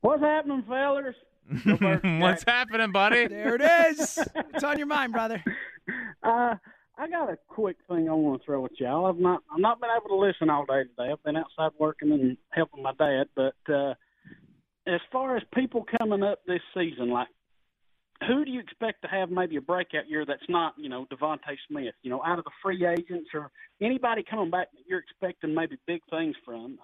What's 0.00 0.22
happening, 0.22 0.64
fellers? 0.66 1.14
What's 2.20 2.44
happening, 2.44 2.90
buddy? 2.92 3.26
There 3.28 3.56
it 3.56 3.60
is. 3.60 4.18
it's 4.54 4.64
on 4.64 4.78
your 4.78 4.86
mind, 4.86 5.12
brother. 5.12 5.42
Uh, 6.22 6.54
I 7.00 7.08
got 7.08 7.30
a 7.30 7.38
quick 7.48 7.78
thing 7.88 8.10
I 8.10 8.12
want 8.12 8.42
to 8.42 8.44
throw 8.44 8.66
at 8.66 8.78
y'all. 8.78 9.06
I've 9.06 9.16
not 9.16 9.42
I've 9.50 9.58
not 9.58 9.80
been 9.80 9.88
able 9.88 10.10
to 10.10 10.26
listen 10.26 10.50
all 10.50 10.66
day 10.66 10.82
today. 10.82 11.10
I've 11.10 11.22
been 11.22 11.36
outside 11.36 11.72
working 11.78 12.12
and 12.12 12.36
helping 12.50 12.82
my 12.82 12.92
dad. 12.92 13.24
But 13.34 13.54
uh, 13.72 13.94
as 14.86 15.00
far 15.10 15.38
as 15.38 15.42
people 15.54 15.86
coming 15.98 16.22
up 16.22 16.40
this 16.46 16.60
season, 16.74 17.08
like 17.08 17.28
who 18.28 18.44
do 18.44 18.50
you 18.50 18.60
expect 18.60 19.00
to 19.00 19.08
have 19.08 19.30
maybe 19.30 19.56
a 19.56 19.62
breakout 19.62 20.10
year 20.10 20.26
that's 20.26 20.46
not 20.50 20.74
you 20.76 20.90
know 20.90 21.06
DeVonta 21.10 21.56
Smith? 21.68 21.94
You 22.02 22.10
know, 22.10 22.22
out 22.22 22.38
of 22.38 22.44
the 22.44 22.50
free 22.62 22.84
agents 22.84 23.30
or 23.32 23.50
anybody 23.80 24.22
coming 24.22 24.50
back 24.50 24.70
that 24.70 24.82
you're 24.86 25.00
expecting 25.00 25.54
maybe 25.54 25.78
big 25.86 26.02
things 26.10 26.36
from 26.44 26.78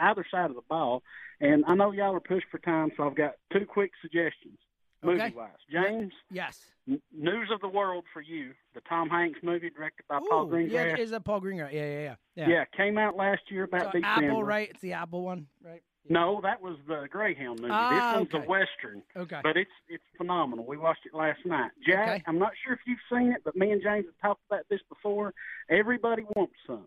either 0.00 0.24
side 0.30 0.50
of 0.50 0.54
the 0.56 0.62
ball. 0.68 1.02
And 1.40 1.64
I 1.66 1.74
know 1.74 1.90
y'all 1.90 2.14
are 2.14 2.20
pushed 2.20 2.46
for 2.52 2.58
time, 2.58 2.92
so 2.96 3.02
I've 3.02 3.16
got 3.16 3.32
two 3.52 3.66
quick 3.66 3.90
suggestions. 4.00 4.58
Okay. 5.02 5.16
Movie 5.16 5.34
wise, 5.34 5.50
James. 5.70 6.12
Yes. 6.30 6.60
N- 6.88 7.00
News 7.16 7.48
of 7.52 7.60
the 7.60 7.68
World 7.68 8.04
for 8.12 8.20
you, 8.20 8.52
the 8.74 8.80
Tom 8.82 9.08
Hanks 9.08 9.38
movie 9.42 9.70
directed 9.70 10.04
by 10.08 10.18
Paul 10.28 10.52
Ooh, 10.52 10.58
yeah, 10.58 10.84
Greengrass. 10.84 10.98
is 10.98 11.10
that 11.10 11.24
Paul 11.24 11.40
Greengrass? 11.40 11.72
Yeah, 11.72 11.86
yeah, 11.86 12.14
yeah. 12.36 12.48
yeah. 12.48 12.64
came 12.76 12.98
out 12.98 13.16
last 13.16 13.42
year 13.48 13.64
about 13.64 13.92
So 13.92 14.00
December. 14.00 14.26
Apple, 14.30 14.44
right? 14.44 14.68
It's 14.70 14.80
the 14.82 14.92
Apple 14.92 15.22
one, 15.22 15.46
right? 15.64 15.82
No, 16.08 16.40
that 16.42 16.60
was 16.60 16.76
the 16.88 17.06
Greyhound 17.10 17.60
movie. 17.60 17.72
Ah, 17.72 17.90
this 18.12 18.18
one's 18.20 18.34
okay. 18.34 18.44
a 18.44 18.48
western. 18.48 19.02
Okay. 19.16 19.40
But 19.42 19.56
it's 19.56 19.70
it's 19.88 20.02
phenomenal. 20.16 20.66
We 20.66 20.76
watched 20.76 21.06
it 21.06 21.14
last 21.14 21.40
night. 21.44 21.70
Jack, 21.86 22.08
Okay. 22.08 22.22
I'm 22.26 22.38
not 22.38 22.52
sure 22.64 22.72
if 22.74 22.80
you've 22.86 22.98
seen 23.12 23.32
it, 23.32 23.42
but 23.44 23.54
me 23.54 23.70
and 23.70 23.82
James 23.82 24.06
have 24.06 24.30
talked 24.30 24.40
about 24.50 24.64
this 24.70 24.80
before. 24.88 25.32
Everybody 25.68 26.24
wants 26.34 26.54
some. 26.66 26.86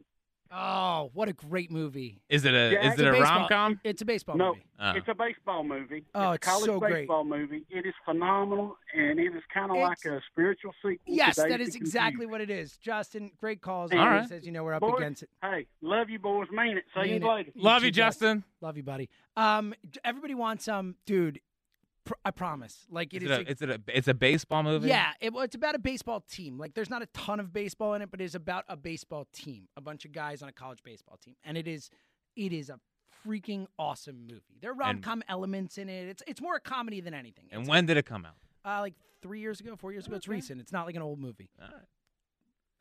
Oh, 0.56 1.10
what 1.14 1.28
a 1.30 1.34
great 1.34 1.72
movie! 1.72 2.22
Is 2.30 2.46
it 2.46 2.54
a 2.54 2.74
Yeah, 2.74 2.92
is 2.94 3.00
it 3.00 3.06
a 3.06 3.10
a 3.10 3.12
baseball- 3.14 3.40
rom 3.40 3.48
com? 3.50 3.80
It's 3.84 4.02
a 4.02 4.06
baseball 4.06 4.38
no, 4.38 4.50
movie. 4.50 4.64
Oh. 4.80 4.92
it's 4.92 5.08
a 5.08 5.16
baseball 5.16 5.64
movie. 5.64 6.04
Oh, 6.14 6.32
it's 6.32 6.36
it's 6.46 6.48
a 6.48 6.50
college 6.52 6.66
so 6.66 6.80
great. 6.80 6.94
baseball 6.94 7.24
movie. 7.24 7.66
It 7.70 7.86
is 7.88 7.94
phenomenal, 8.06 8.78
and 8.96 9.20
it 9.20 9.36
is 9.36 9.42
kind 9.54 9.72
of 9.72 9.78
like 9.78 9.98
a 10.06 10.22
spiritual 10.32 10.72
sequel. 10.82 10.98
Yes, 11.08 11.36
to 11.36 11.42
that 11.44 11.58
Dazed 11.58 11.62
is 11.70 11.76
and 11.76 11.82
exactly 11.82 12.26
what 12.28 12.42
it 12.42 12.52
is. 12.52 12.78
Justin, 12.78 13.32
great 13.40 13.62
calls. 13.62 13.92
All 13.92 14.00
Always. 14.00 14.30
Says 14.30 14.46
you 14.46 14.52
know 14.52 14.64
we're 14.64 14.74
up 14.76 14.82
Boys, 14.82 14.96
against 14.98 15.24
it. 15.24 15.30
Hey, 15.42 15.66
love 15.82 16.10
you, 16.10 16.20
boys. 16.20 16.48
Mean 16.52 16.78
it. 16.78 16.84
See 16.94 17.10
you 17.10 17.16
it. 17.16 17.24
later. 17.24 17.52
Love 17.56 17.80
too, 17.82 17.88
you, 17.88 17.92
Jack. 17.92 18.08
Justin. 18.10 18.44
Love 18.62 18.78
you, 18.78 18.84
buddy. 18.84 19.10
Um, 19.36 19.74
everybody 20.06 20.36
wants 20.36 20.66
some, 20.66 20.96
dude. 21.08 21.40
Pr- 22.06 22.14
I 22.26 22.32
promise. 22.32 22.86
Like 22.90 23.14
Is 23.14 23.24
it 23.24 23.32
it, 23.32 23.32
is. 23.32 23.38
a, 23.38 23.52
is 23.52 23.62
it 23.62 23.70
a 23.70 23.82
it's 23.98 24.08
a 24.08 24.14
baseball 24.14 24.62
movie? 24.64 24.90
Yeah, 24.90 25.12
it, 25.22 25.32
it's 25.36 25.56
about 25.56 25.76
a 25.76 25.80
baseball 25.80 26.22
team. 26.30 26.58
Like, 26.58 26.74
there's 26.74 26.90
not 26.90 27.02
a 27.02 27.06
ton 27.08 27.40
of 27.40 27.54
baseball 27.54 27.94
in 27.94 28.02
it, 28.02 28.12
but 28.12 28.20
it's 28.20 28.36
about 28.36 28.66
a 28.68 28.76
baseball 28.76 29.28
team, 29.34 29.68
a 29.78 29.82
bunch 29.82 30.04
of 30.06 30.12
guys 30.12 30.42
on 30.42 30.50
a 30.50 30.52
college 30.52 30.84
baseball 30.84 31.18
team, 31.24 31.36
and 31.46 31.58
it 31.58 31.68
is, 31.68 31.90
it 32.36 32.52
is 32.52 32.70
a 32.70 32.80
freaking 33.26 33.68
awesome 33.80 34.28
movie. 34.28 34.58
There 34.62 34.72
are 34.72 34.76
rom 34.76 35.00
com 35.00 35.24
elements 35.30 35.78
in 35.78 35.88
it. 35.88 36.08
It's 36.10 36.24
it's 36.28 36.42
more 36.42 36.56
a 36.56 36.60
comedy 36.60 37.00
than 37.00 37.14
anything. 37.14 37.46
And 37.52 37.62
It's 37.62 37.70
when 37.70 37.86
did 37.86 37.96
it 37.98 38.06
come 38.06 38.26
out? 38.26 38.36
uh, 38.66 38.82
like 38.82 38.96
three 39.22 39.40
years 39.40 39.62
ago, 39.62 39.78
four 39.78 39.94
years 39.94 40.06
ago. 40.08 40.18
It's 40.18 40.28
recent. 40.28 40.60
It's 40.60 40.74
not 40.74 40.86
like 40.86 40.96
an 40.96 41.02
old 41.02 41.20
movie. 41.20 41.50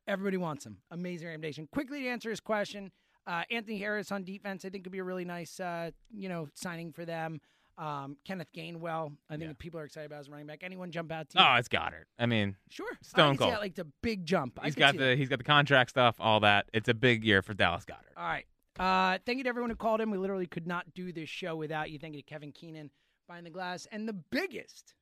Everybody 0.09 0.37
wants 0.37 0.67
him. 0.67 0.79
Amazing 0.91 1.29
recommendation. 1.29 1.69
Quickly 1.71 2.03
to 2.03 2.09
answer 2.09 2.29
his 2.29 2.41
question, 2.41 2.91
uh, 3.27 3.45
Anthony 3.53 3.79
Harris 3.79 4.11
on 4.11 4.25
defense, 4.25 4.65
I 4.65 4.69
think 4.71 4.83
could 4.83 4.93
be 4.93 4.99
a 4.99 5.05
really 5.05 5.25
nice, 5.25 5.61
uh, 5.61 5.93
you 6.13 6.29
know, 6.29 6.49
signing 6.55 6.93
for 6.93 7.05
them. 7.05 7.41
Um, 7.79 8.17
Kenneth 8.25 8.49
Gainwell, 8.55 9.13
I 9.31 9.37
think 9.39 9.59
people 9.59 9.81
are 9.81 9.85
excited 9.85 10.07
about 10.07 10.21
as 10.21 10.29
running 10.29 10.47
back. 10.47 10.61
Anyone 10.63 10.91
jump 10.91 11.11
out 11.11 11.31
to 11.31 11.39
you? 11.39 11.45
Oh, 11.45 11.55
it's 11.55 11.69
Goedert. 11.69 12.05
I 12.19 12.27
mean, 12.27 12.57
Sure. 12.69 12.87
Stone 13.03 13.39
Cold. 13.39 13.53
that, 13.53 13.61
like 13.61 13.75
the 13.75 13.87
big 14.03 14.27
jump. 14.27 14.59
He's 14.63 14.75
got 14.75 14.93
the 14.93 15.05
that. 15.05 15.19
he's 15.19 15.29
got 15.29 15.39
the 15.39 15.45
contract 15.45 15.91
stuff, 15.91 16.17
all 16.21 16.41
that. 16.41 16.67
It's 16.75 16.89
a 16.89 16.95
big 16.95 17.25
year 17.25 17.41
for 17.43 17.55
Dallas 17.55 17.85
Goedert. 17.85 18.17
All 18.17 18.25
right. 18.25 18.45
Uh, 18.79 19.19
thank 19.27 19.39
you 19.39 19.45
to 19.45 19.49
everyone 19.49 19.71
who 19.71 19.77
called 19.77 20.01
in. 20.01 20.11
We 20.11 20.19
literally 20.19 20.47
could 20.47 20.67
not 20.67 20.93
do 20.95 21.13
this 21.13 21.29
show 21.29 21.57
without 21.57 21.91
you. 21.91 21.99
Thank 21.99 22.15
you 22.15 22.23
to 22.23 22.27
Kevin 22.29 22.53
Keenan 22.53 22.91
behind 23.27 23.47
the 23.47 23.51
glass. 23.51 23.87
And 23.91 24.07
the 24.09 24.13
biggest 24.15 24.95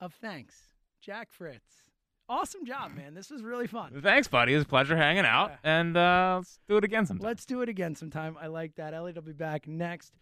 of 0.00 0.14
thanks, 0.14 0.56
Jack 1.00 1.28
Fritz. 1.32 1.62
Awesome 2.28 2.64
job, 2.64 2.92
man. 2.94 3.14
This 3.14 3.30
was 3.30 3.42
really 3.42 3.66
fun. 3.66 4.00
Thanks, 4.02 4.28
buddy. 4.28 4.52
It 4.52 4.56
was 4.56 4.64
a 4.64 4.68
pleasure 4.68 4.96
hanging 4.96 5.26
out, 5.26 5.52
and 5.62 5.94
uh, 5.96 6.36
let's 6.38 6.58
do 6.68 6.76
it 6.78 6.84
again 6.84 7.04
sometime. 7.04 7.26
Let's 7.26 7.44
do 7.44 7.60
it 7.60 7.68
again 7.68 7.94
sometime. 7.94 8.36
I 8.40 8.46
like 8.46 8.76
that. 8.76 8.94
Eliot 8.94 9.16
will 9.16 9.22
be 9.22 9.32
back 9.32 9.68
next 9.68 10.14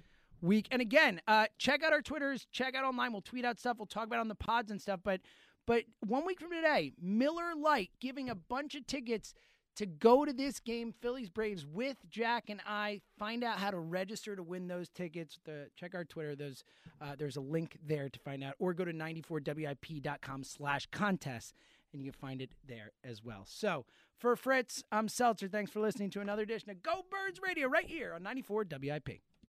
week. 0.43 0.69
And 0.71 0.83
again, 0.83 1.21
uh, 1.27 1.47
check 1.59 1.83
out 1.83 1.93
our 1.93 2.03
Twitters. 2.03 2.47
Check 2.53 2.75
out 2.75 2.85
online. 2.85 3.13
We'll 3.13 3.23
tweet 3.23 3.45
out 3.45 3.59
stuff. 3.59 3.79
We'll 3.79 3.87
talk 3.87 4.07
about 4.07 4.21
on 4.21 4.29
the 4.29 4.35
pods 4.35 4.71
and 4.71 4.81
stuff. 4.81 5.01
But 5.03 5.21
but 5.67 5.85
one 6.01 6.27
week 6.27 6.41
from 6.41 6.51
today, 6.51 6.93
Miller 7.01 7.55
Lite 7.57 7.91
giving 8.01 8.29
a 8.29 8.35
bunch 8.35 8.75
of 8.75 8.87
tickets 8.87 9.33
to 9.77 9.87
go 9.87 10.25
to 10.25 10.33
this 10.33 10.61
game, 10.61 10.93
Phillies 11.01 11.31
Braves, 11.31 11.65
with 11.65 11.97
Jack 12.11 12.51
and 12.51 12.61
I. 12.67 13.01
Find 13.19 13.43
out 13.43 13.59
how 13.59 13.71
to 13.71 13.79
register 13.79 14.37
to 14.37 14.43
win 14.43 14.67
those 14.69 14.89
tickets. 14.89 15.39
The, 15.45 15.69
check 15.77 15.95
our 15.95 16.05
Twitter. 16.05 16.35
There's 16.35 16.65
uh, 17.01 17.15
there's 17.19 17.37
a 17.37 17.41
link 17.41 17.79
there 17.85 18.09
to 18.09 18.19
find 18.21 18.45
out, 18.45 18.55
or 18.59 18.75
go 18.75 18.85
to 18.85 18.93
94wip.com 18.93 20.45
slash 20.45 20.87
contest, 20.93 21.55
and 21.93 22.03
you 22.03 22.11
can 22.11 22.21
find 22.21 22.43
it 22.43 22.51
there 22.67 22.93
as 23.05 23.23
well. 23.23 23.45
So 23.47 23.87
for 24.19 24.37
Fritz, 24.37 24.83
I'm 24.93 25.09
Seltzer. 25.09 25.49
Thanks 25.49 25.71
for 25.71 25.81
listening 25.81 26.11
to 26.11 26.21
another 26.21 26.43
edition 26.43 26.71
of 26.71 26.83
Go 26.83 27.05
Birds 27.11 27.41
Radio 27.43 27.69
right 27.69 27.89
here 27.89 28.15
on 28.15 28.23
94 28.23 28.67
WIP. 28.81 29.21